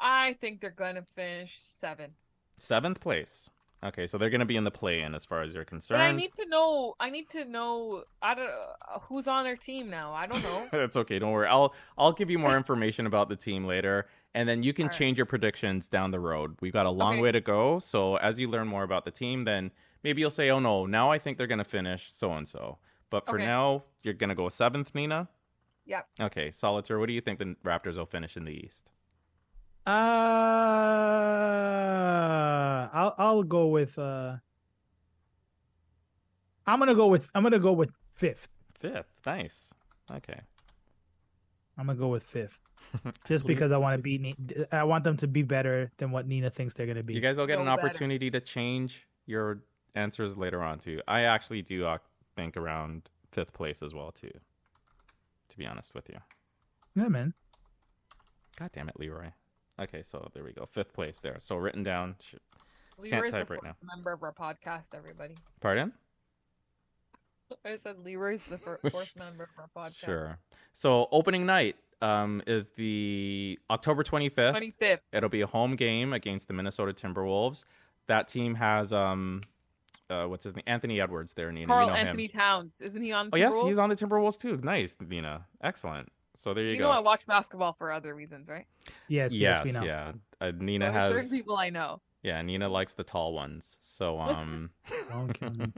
I 0.00 0.32
think 0.40 0.60
they're 0.60 0.70
going 0.70 0.94
to 0.96 1.04
finish 1.14 1.58
seven. 1.60 2.12
Seventh 2.58 2.98
place. 3.00 3.48
Okay, 3.84 4.08
so 4.08 4.18
they're 4.18 4.30
going 4.30 4.40
to 4.40 4.46
be 4.46 4.56
in 4.56 4.64
the 4.64 4.72
play-in 4.72 5.14
as 5.14 5.24
far 5.24 5.42
as 5.42 5.54
you're 5.54 5.64
concerned. 5.64 6.00
But 6.00 6.04
I 6.04 6.12
need 6.12 6.34
to 6.34 6.46
know. 6.46 6.94
I 6.98 7.10
need 7.10 7.30
to 7.30 7.44
know. 7.44 8.04
I 8.20 8.34
don't. 8.34 8.48
Uh, 8.50 8.98
who's 9.02 9.28
on 9.28 9.44
their 9.44 9.56
team 9.56 9.88
now? 9.88 10.12
I 10.12 10.26
don't 10.26 10.42
know. 10.42 10.66
That's 10.72 10.96
okay. 10.96 11.20
Don't 11.20 11.30
worry. 11.30 11.46
I'll 11.46 11.72
I'll 11.96 12.12
give 12.12 12.28
you 12.28 12.38
more 12.40 12.56
information 12.62 13.06
about 13.06 13.28
the 13.28 13.36
team 13.36 13.64
later, 13.64 14.08
and 14.34 14.48
then 14.48 14.64
you 14.64 14.72
can 14.72 14.86
All 14.86 14.88
right. 14.88 14.98
change 14.98 15.16
your 15.16 15.26
predictions 15.26 15.86
down 15.86 16.10
the 16.10 16.18
road. 16.18 16.56
We've 16.60 16.72
got 16.72 16.86
a 16.86 16.90
long 16.90 17.14
Okay. 17.14 17.22
way 17.22 17.32
to 17.32 17.40
go. 17.40 17.78
So 17.78 18.16
as 18.16 18.40
you 18.40 18.48
learn 18.48 18.66
more 18.66 18.82
about 18.82 19.04
the 19.04 19.12
team, 19.12 19.44
then 19.44 19.70
maybe 20.02 20.20
you'll 20.22 20.30
say, 20.30 20.50
"Oh 20.50 20.58
no, 20.58 20.84
now 20.84 21.12
I 21.12 21.18
think 21.20 21.38
they're 21.38 21.46
going 21.46 21.58
to 21.58 21.64
finish 21.64 22.08
so 22.12 22.32
and 22.32 22.48
so." 22.48 22.78
But 23.10 23.26
for 23.26 23.36
Okay. 23.36 23.44
now, 23.44 23.84
you're 24.02 24.14
going 24.14 24.28
to 24.30 24.34
go 24.34 24.48
seventh, 24.48 24.92
Nina. 24.92 25.28
Yep. 25.86 26.06
Okay, 26.20 26.48
Solitair. 26.48 26.98
What 26.98 27.06
do 27.06 27.12
you 27.14 27.20
think 27.20 27.38
the 27.38 27.54
Raptors 27.64 27.96
will 27.96 28.06
finish 28.06 28.36
in 28.36 28.44
the 28.44 28.52
East? 28.52 28.90
Uh, 29.88 29.90
I'll 32.92 33.14
I'll 33.18 33.42
go 33.42 33.68
with 33.68 33.98
uh. 33.98 34.36
I'm 36.66 36.78
gonna 36.78 36.94
go 36.94 37.06
with 37.06 37.30
I'm 37.34 37.42
gonna 37.42 37.58
go 37.58 37.72
with 37.72 37.90
fifth. 38.14 38.48
Fifth. 38.78 39.10
Nice. 39.26 39.72
Okay. 40.10 40.40
I'm 41.78 41.86
gonna 41.86 41.98
go 41.98 42.08
with 42.08 42.22
fifth, 42.24 42.58
just 43.26 43.46
because 43.46 43.72
I 43.72 43.78
want 43.78 43.96
to 43.96 44.02
beat. 44.02 44.36
I 44.72 44.84
want 44.84 45.04
them 45.04 45.16
to 45.18 45.28
be 45.28 45.42
better 45.42 45.90
than 45.96 46.10
what 46.10 46.26
Nina 46.26 46.50
thinks 46.50 46.74
they're 46.74 46.86
gonna 46.86 47.02
be. 47.02 47.14
You 47.14 47.20
guys 47.20 47.38
will 47.38 47.46
get 47.46 47.54
No 47.54 47.60
an 47.62 47.66
better. 47.66 47.80
opportunity 47.86 48.30
to 48.30 48.40
change 48.40 49.06
your 49.26 49.62
answers 49.94 50.36
later 50.36 50.62
on 50.62 50.78
too. 50.80 51.00
I 51.08 51.22
actually 51.22 51.62
do 51.62 51.86
uh, 51.86 51.98
think 52.36 52.56
around 52.56 53.08
fifth 53.32 53.52
place 53.54 53.82
as 53.82 53.94
well 53.94 54.12
too. 54.12 54.32
To 55.48 55.56
be 55.56 55.66
honest 55.66 55.94
with 55.94 56.08
you. 56.10 56.18
yeah, 56.94 57.08
man. 57.08 57.32
God 58.58 58.70
damn 58.72 58.88
it, 58.88 58.98
Leroy. 58.98 59.28
Okay, 59.80 60.02
so 60.02 60.28
there 60.34 60.44
we 60.44 60.52
go. 60.52 60.66
Fifth 60.66 60.92
place 60.92 61.20
there. 61.20 61.36
So 61.40 61.56
written 61.56 61.82
down. 61.82 62.16
Sh- 62.20 62.34
Leroy's 62.98 63.32
the 63.32 63.38
type 63.38 63.50
right 63.50 63.60
fourth 63.62 63.76
member 63.84 64.12
of 64.12 64.22
our 64.22 64.32
podcast. 64.32 64.94
Everybody. 64.94 65.36
Pardon? 65.60 65.92
I 67.64 67.76
said 67.76 67.98
Leroy's 68.04 68.42
the 68.42 68.58
fourth 68.90 69.12
member 69.16 69.44
of 69.44 69.50
our 69.76 69.88
podcast. 69.88 70.04
Sure. 70.04 70.38
So 70.72 71.08
opening 71.12 71.46
night 71.46 71.76
um, 72.02 72.42
is 72.46 72.70
the 72.70 73.58
October 73.70 74.02
25th. 74.02 74.50
Twenty 74.50 74.72
fifth. 74.72 75.00
It'll 75.12 75.28
be 75.28 75.42
a 75.42 75.46
home 75.46 75.76
game 75.76 76.12
against 76.12 76.48
the 76.48 76.54
Minnesota 76.54 76.92
Timberwolves. 76.92 77.64
That 78.08 78.26
team 78.28 78.54
has 78.56 78.92
um, 78.92 79.42
uh, 80.10 80.24
what's 80.24 80.44
his 80.44 80.56
name? 80.56 80.64
Anthony 80.66 81.00
Edwards 81.00 81.34
there, 81.34 81.52
Nina. 81.52 81.66
Karl-Anthony 81.66 82.24
him. 82.24 82.30
Towns. 82.30 82.80
Isn't 82.80 83.02
he 83.02 83.12
on? 83.12 83.30
the 83.30 83.36
Oh 83.36 83.38
yes, 83.38 83.54
he's 83.64 83.78
on 83.78 83.90
the 83.90 83.96
Timberwolves 83.96 84.38
too. 84.38 84.58
Nice, 84.62 84.96
Nina. 85.00 85.46
Excellent. 85.62 86.10
So 86.38 86.54
there 86.54 86.62
you, 86.64 86.76
go. 86.76 86.84
You 86.84 86.84
know 86.84 86.90
I 86.90 87.00
watch 87.00 87.26
basketball 87.26 87.72
for 87.72 87.90
other 87.90 88.14
reasons, 88.14 88.48
right? 88.48 88.66
Yes, 89.08 89.34
yes, 89.34 89.58
yes, 89.58 89.64
we 89.64 89.72
know. 89.72 89.82
yeah. 89.84 90.12
Uh, 90.40 90.52
Nina 90.56 90.84
there's 90.84 90.94
has 90.94 91.12
certain 91.12 91.30
people 91.30 91.56
I 91.56 91.68
know. 91.70 92.00
yeah. 92.22 92.40
Nina 92.42 92.68
likes 92.68 92.94
the 92.94 93.02
tall 93.02 93.32
ones. 93.34 93.76
So 93.80 94.20
um. 94.20 94.70
Don't 95.10 95.32
kill 95.32 95.50
me. 95.50 95.72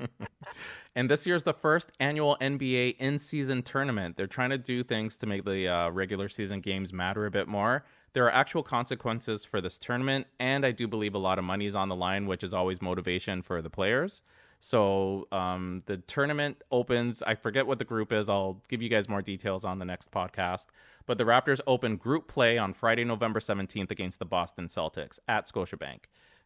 and 0.95 1.11
this 1.11 1.27
year's 1.27 1.45
the 1.45 1.55
first 1.55 1.93
annual 1.99 2.37
NBA 2.43 2.97
in-season 2.99 3.63
tournament. 3.63 4.19
They're 4.19 4.27
trying 4.27 4.51
to 4.51 4.59
do 4.59 4.85
things 4.85 5.17
to 5.19 5.27
make 5.27 5.47
the 5.47 5.67
uh, 5.67 5.91
regular 5.91 6.29
season 6.29 6.61
games 6.61 6.93
matter 6.93 7.25
a 7.25 7.31
bit 7.31 7.49
more. 7.49 7.87
There 8.13 8.27
are 8.27 8.33
actual 8.33 8.63
consequences 8.63 9.45
for 9.45 9.61
this 9.63 9.79
tournament, 9.79 10.27
and 10.41 10.67
I 10.67 10.73
do 10.73 10.87
believe 10.87 11.15
a 11.15 11.19
lot 11.19 11.39
of 11.39 11.45
money 11.45 11.67
is 11.67 11.75
on 11.75 11.89
the 11.89 11.97
line, 11.97 12.27
which 12.27 12.45
is 12.45 12.53
always 12.53 12.83
motivation 12.83 13.41
for 13.41 13.63
the 13.63 13.71
players. 13.71 14.23
So 14.63 15.27
um, 15.33 15.83
the 15.87 15.97
tournament 15.97 16.63
opens. 16.71 17.23
I 17.23 17.35
forget 17.35 17.67
what 17.67 17.79
the 17.79 17.85
group 17.85 18.13
is. 18.13 18.29
I'll 18.29 18.63
give 18.69 18.83
you 18.83 18.89
guys 18.91 19.09
more 19.09 19.23
details 19.23 19.65
on 19.65 19.79
the 19.79 19.87
next 19.87 20.11
podcast. 20.11 20.67
But 21.07 21.17
the 21.19 21.25
Raptors 21.25 21.61
open 21.67 21.97
group 21.97 22.29
play 22.29 22.59
on 22.59 22.75
Friday, 22.75 23.05
November 23.05 23.41
17th 23.41 23.91
against 23.91 24.19
the 24.19 24.27
Boston 24.27 24.67
Celtics 24.67 25.19
at 25.29 25.47
Scotiabank. 25.47 26.01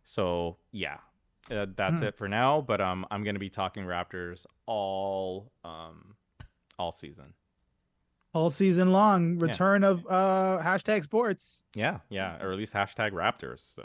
So 0.04 0.56
yeah, 0.70 0.98
uh, 1.50 1.66
that's 1.74 2.00
Hmm. 2.00 2.06
it 2.06 2.14
for 2.16 2.28
now. 2.28 2.60
But 2.60 2.80
um, 2.80 3.04
I'm 3.10 3.24
gonna 3.24 3.38
be 3.40 3.50
talking 3.50 3.84
Raptors 3.84 4.46
all 4.66 5.50
um, 5.64 6.14
all 6.78 6.92
season. 6.92 7.34
All 8.32 8.50
season 8.50 8.90
long, 8.92 9.38
return 9.38 9.82
of 9.84 10.04
uh 10.06 10.58
hashtag 10.62 11.02
sports, 11.04 11.62
Yeah, 11.74 11.98
yeah, 12.10 12.40
or 12.42 12.52
at 12.52 12.58
least 12.58 12.74
hashtag 12.74 13.12
Raptors. 13.12 13.74
So 13.74 13.84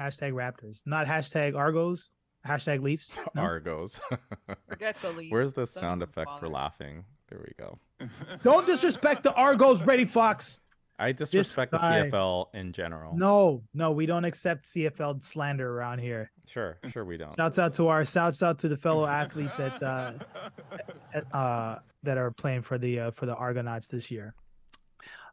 hashtag 0.00 0.32
Raptors, 0.32 0.82
not 0.86 1.06
hashtag 1.06 1.54
Argos, 1.56 2.10
hashtag 2.46 2.82
Leafs. 2.82 3.16
No? 3.34 3.42
Argos. 3.42 4.00
Forget 4.68 5.00
the 5.02 5.12
Leafs. 5.12 5.32
Where's 5.32 5.54
the 5.54 5.62
Don't 5.62 5.68
sound 5.68 6.02
even 6.02 6.08
effect 6.08 6.30
for 6.40 6.48
laughing? 6.48 7.04
There 7.28 7.40
we 7.40 7.52
go. 7.58 7.78
Don't 8.42 8.66
disrespect 8.66 9.22
the 9.22 9.34
Argos, 9.34 9.82
Reddy 9.82 10.06
Fox. 10.06 10.60
I 10.98 11.12
disrespect 11.12 11.70
the 11.70 11.78
guy. 11.78 12.10
CFL 12.10 12.46
in 12.54 12.72
general. 12.72 13.16
No, 13.16 13.62
no, 13.72 13.92
we 13.92 14.04
don't 14.04 14.24
accept 14.24 14.64
CFL 14.64 15.22
slander 15.22 15.78
around 15.78 16.00
here. 16.00 16.32
Sure, 16.48 16.76
sure 16.90 17.04
we 17.04 17.16
don't. 17.16 17.36
Shouts 17.36 17.58
out 17.60 17.74
to 17.74 17.86
our 17.86 18.04
shouts 18.04 18.42
out 18.42 18.58
to 18.60 18.68
the 18.68 18.76
fellow 18.76 19.06
athletes 19.06 19.60
at, 19.60 19.80
uh, 19.80 20.14
at, 21.14 21.32
uh, 21.32 21.78
that 22.02 22.18
are 22.18 22.32
playing 22.32 22.62
for 22.62 22.78
the 22.78 22.98
uh, 22.98 23.10
for 23.12 23.26
the 23.26 23.34
Argonauts 23.36 23.86
this 23.86 24.10
year. 24.10 24.34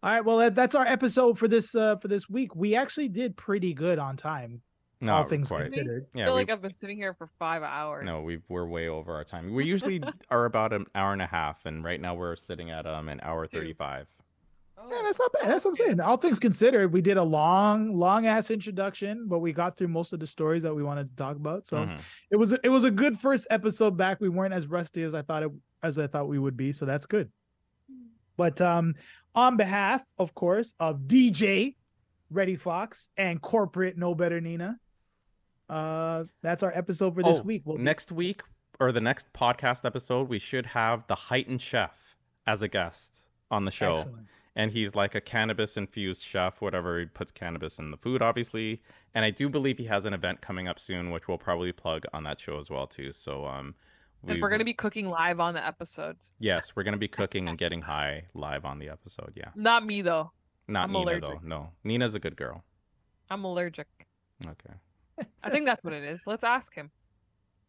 All 0.03 0.11
right, 0.11 0.23
well 0.23 0.51
that's 0.51 0.75
our 0.75 0.85
episode 0.85 1.39
for 1.39 1.47
this 1.47 1.73
uh, 1.73 1.95
for 1.95 2.09
this 2.09 2.29
week. 2.29 2.55
We 2.55 2.75
actually 2.75 3.09
did 3.09 3.35
pretty 3.35 3.73
good 3.73 3.97
on 3.97 4.17
time, 4.17 4.61
all 5.01 5.07
Not 5.07 5.29
things 5.29 5.47
quite. 5.49 5.61
considered. 5.61 6.05
I 6.15 6.17
Yeah, 6.19 6.25
feel 6.25 6.35
we, 6.35 6.41
like 6.41 6.49
I've 6.49 6.61
been 6.61 6.73
sitting 6.73 6.97
here 6.97 7.13
for 7.13 7.29
five 7.39 7.63
hours. 7.63 8.05
no, 8.05 8.21
we 8.21 8.39
we're 8.49 8.65
way 8.65 8.87
over 8.87 9.13
our 9.13 9.23
time. 9.23 9.53
We 9.53 9.65
usually 9.75 10.01
are 10.29 10.45
about 10.45 10.73
an 10.73 10.85
hour 10.95 11.13
and 11.13 11.21
a 11.21 11.27
half, 11.27 11.65
and 11.65 11.83
right 11.83 11.99
now 11.99 12.15
we're 12.15 12.35
sitting 12.35 12.71
at 12.71 12.85
um 12.87 13.09
an 13.09 13.19
hour 13.23 13.45
thirty-five. 13.47 14.07
Oh, 14.77 14.87
Yeah, 14.91 15.01
that's 15.03 15.19
not 15.19 15.31
bad. 15.33 15.49
That's 15.49 15.63
what 15.65 15.71
I'm 15.71 15.75
saying. 15.77 15.99
All 16.01 16.17
things 16.17 16.37
considered, 16.37 16.91
we 16.91 17.01
did 17.01 17.15
a 17.17 17.23
long, 17.23 17.95
long 17.95 18.25
ass 18.25 18.51
introduction, 18.51 19.27
but 19.27 19.39
we 19.39 19.53
got 19.53 19.77
through 19.77 19.87
most 19.87 20.11
of 20.13 20.19
the 20.19 20.27
stories 20.27 20.63
that 20.63 20.75
we 20.75 20.83
wanted 20.83 21.09
to 21.09 21.15
talk 21.15 21.37
about. 21.37 21.65
So 21.65 21.85
Mhm. 21.85 22.01
it 22.31 22.35
was 22.35 22.51
it 22.51 22.69
was 22.69 22.83
a 22.83 22.91
good 22.91 23.17
first 23.17 23.47
episode 23.49 23.97
back. 23.97 24.19
We 24.21 24.29
weren't 24.29 24.53
as 24.53 24.67
rusty 24.67 25.03
as 25.03 25.13
I 25.15 25.21
thought 25.21 25.43
it 25.43 25.51
as 25.83 25.97
I 25.97 26.07
thought 26.07 26.27
we 26.27 26.39
would 26.39 26.57
be, 26.57 26.71
so 26.71 26.85
that's 26.85 27.05
good. 27.05 27.31
But 28.37 28.59
um 28.61 28.95
on 29.33 29.57
behalf, 29.57 30.03
of 30.17 30.33
course, 30.33 30.73
of 30.79 31.01
DJ 31.07 31.75
Reddy 32.29 32.55
Fox 32.55 33.09
and 33.17 33.41
corporate 33.41 33.97
No 33.97 34.15
Better 34.15 34.41
Nina, 34.41 34.77
uh 35.69 36.23
that's 36.41 36.63
our 36.63 36.71
episode 36.75 37.15
for 37.15 37.23
this 37.23 37.39
Oh, 37.39 37.43
week. 37.43 37.63
We'll 37.65 37.77
Next 37.77 38.11
week 38.11 38.41
or 38.79 38.91
the 38.91 39.01
next 39.01 39.31
podcast 39.33 39.85
episode, 39.85 40.27
we 40.29 40.37
should 40.39 40.65
have 40.67 41.07
the 41.07 41.15
heightened 41.15 41.61
chef 41.61 41.91
as 42.45 42.61
a 42.61 42.67
guest 42.67 43.23
on 43.49 43.63
the 43.65 43.71
show. 43.71 43.93
Excellent. 43.93 44.27
and 44.55 44.71
he's 44.71 44.95
like 44.95 45.15
a 45.15 45.21
cannabis 45.21 45.77
infused 45.77 46.23
chef 46.23 46.61
whatever 46.61 46.99
he 46.99 47.05
puts 47.05 47.31
cannabis 47.31 47.77
in 47.79 47.91
the 47.91 47.97
food 47.97 48.21
obviously 48.21 48.81
and 49.13 49.23
i 49.23 49.29
do 49.29 49.47
believe 49.49 49.77
he 49.77 49.85
has 49.85 50.05
an 50.05 50.13
event 50.13 50.41
coming 50.41 50.67
up 50.67 50.79
soon 50.79 51.11
which 51.11 51.27
we'll 51.27 51.37
probably 51.37 51.71
plug 51.71 52.05
on 52.13 52.23
that 52.23 52.39
show 52.39 52.57
as 52.57 52.69
well 52.71 52.87
too 52.87 53.11
so 53.11 53.45
um 53.45 53.75
and 54.27 54.41
we're 54.41 54.49
gonna 54.49 54.63
be 54.65 54.73
cooking 54.73 55.07
live 55.09 55.39
on 55.39 55.53
the 55.53 55.65
episode. 55.65 56.15
yes 56.39 56.71
we're 56.75 56.83
gonna 56.83 56.97
be 56.97 57.07
cooking 57.19 57.47
and 57.49 57.57
getting 57.57 57.81
high 57.83 58.23
live 58.33 58.65
on 58.65 58.79
the 58.79 58.89
episode 58.89 59.31
yeah 59.35 59.49
Not 59.55 59.85
me 59.85 60.01
though. 60.01 60.31
not 60.67 60.85
I'm 60.85 60.93
nina 60.93 61.03
allergic. 61.11 61.21
though 61.21 61.39
no 61.47 61.69
nina's 61.83 62.15
a 62.15 62.19
good 62.19 62.35
girl 62.35 62.63
I'm 63.29 63.43
allergic. 63.43 63.87
okay 64.45 64.73
I 65.43 65.49
think 65.49 65.65
that's 65.65 65.83
what 65.83 65.93
it 65.93 66.03
is. 66.03 66.21
Let's 66.25 66.43
ask 66.43 66.73
him. 66.75 66.91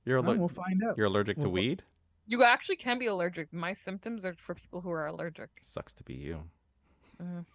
you're 0.05 0.20
Well, 0.20 0.31
aller- 0.32 0.39
we'll 0.39 0.48
find 0.48 0.82
out. 0.85 0.97
you're 0.97 1.06
allergic 1.06 1.39
to 1.39 1.48
we'll- 1.48 1.62
weed 1.62 1.82
You 2.27 2.43
actually 2.43 2.77
can 2.77 2.98
be 2.98 3.06
allergic. 3.06 3.52
My 3.52 3.73
symptoms 3.73 4.24
are 4.24 4.35
for 4.39 4.55
people 4.55 4.81
who 4.81 4.90
are 4.90 5.06
allergic. 5.06 5.51
sucks 5.62 5.93
to 5.94 6.02
be 6.05 6.14
you 6.14 6.43
Mm, 7.23 7.47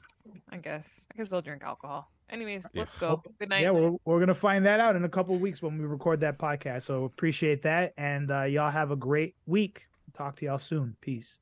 I 0.49 0.57
guess. 0.57 1.05
I 1.11 1.15
can 1.15 1.25
still 1.27 1.41
drink 1.41 1.61
alcohol. 1.63 2.11
Anyways, 2.31 2.65
Yeah. 2.73 2.81
let's 2.81 2.97
go. 2.97 3.21
Good 3.37 3.49
night. 3.49 3.61
Yeah, 3.61 3.69
we're, 3.71 3.95
we're 4.05 4.19
gonna 4.19 4.33
find 4.33 4.65
that 4.65 4.79
out 4.79 4.95
in 4.95 5.03
a 5.03 5.09
couple 5.09 5.35
of 5.35 5.41
weeks 5.41 5.61
when 5.61 5.77
we 5.77 5.85
record 5.85 6.19
that 6.21 6.39
podcast. 6.39 6.83
So 6.83 7.03
appreciate 7.03 7.61
that, 7.63 7.93
and 7.97 8.31
uh, 8.31 8.43
y'all 8.43 8.71
have 8.71 8.89
a 8.89 8.95
great 8.95 9.35
week. 9.45 9.87
Talk 10.13 10.35
to 10.37 10.45
y'all 10.45 10.57
soon. 10.57 10.95
Peace. 11.01 11.37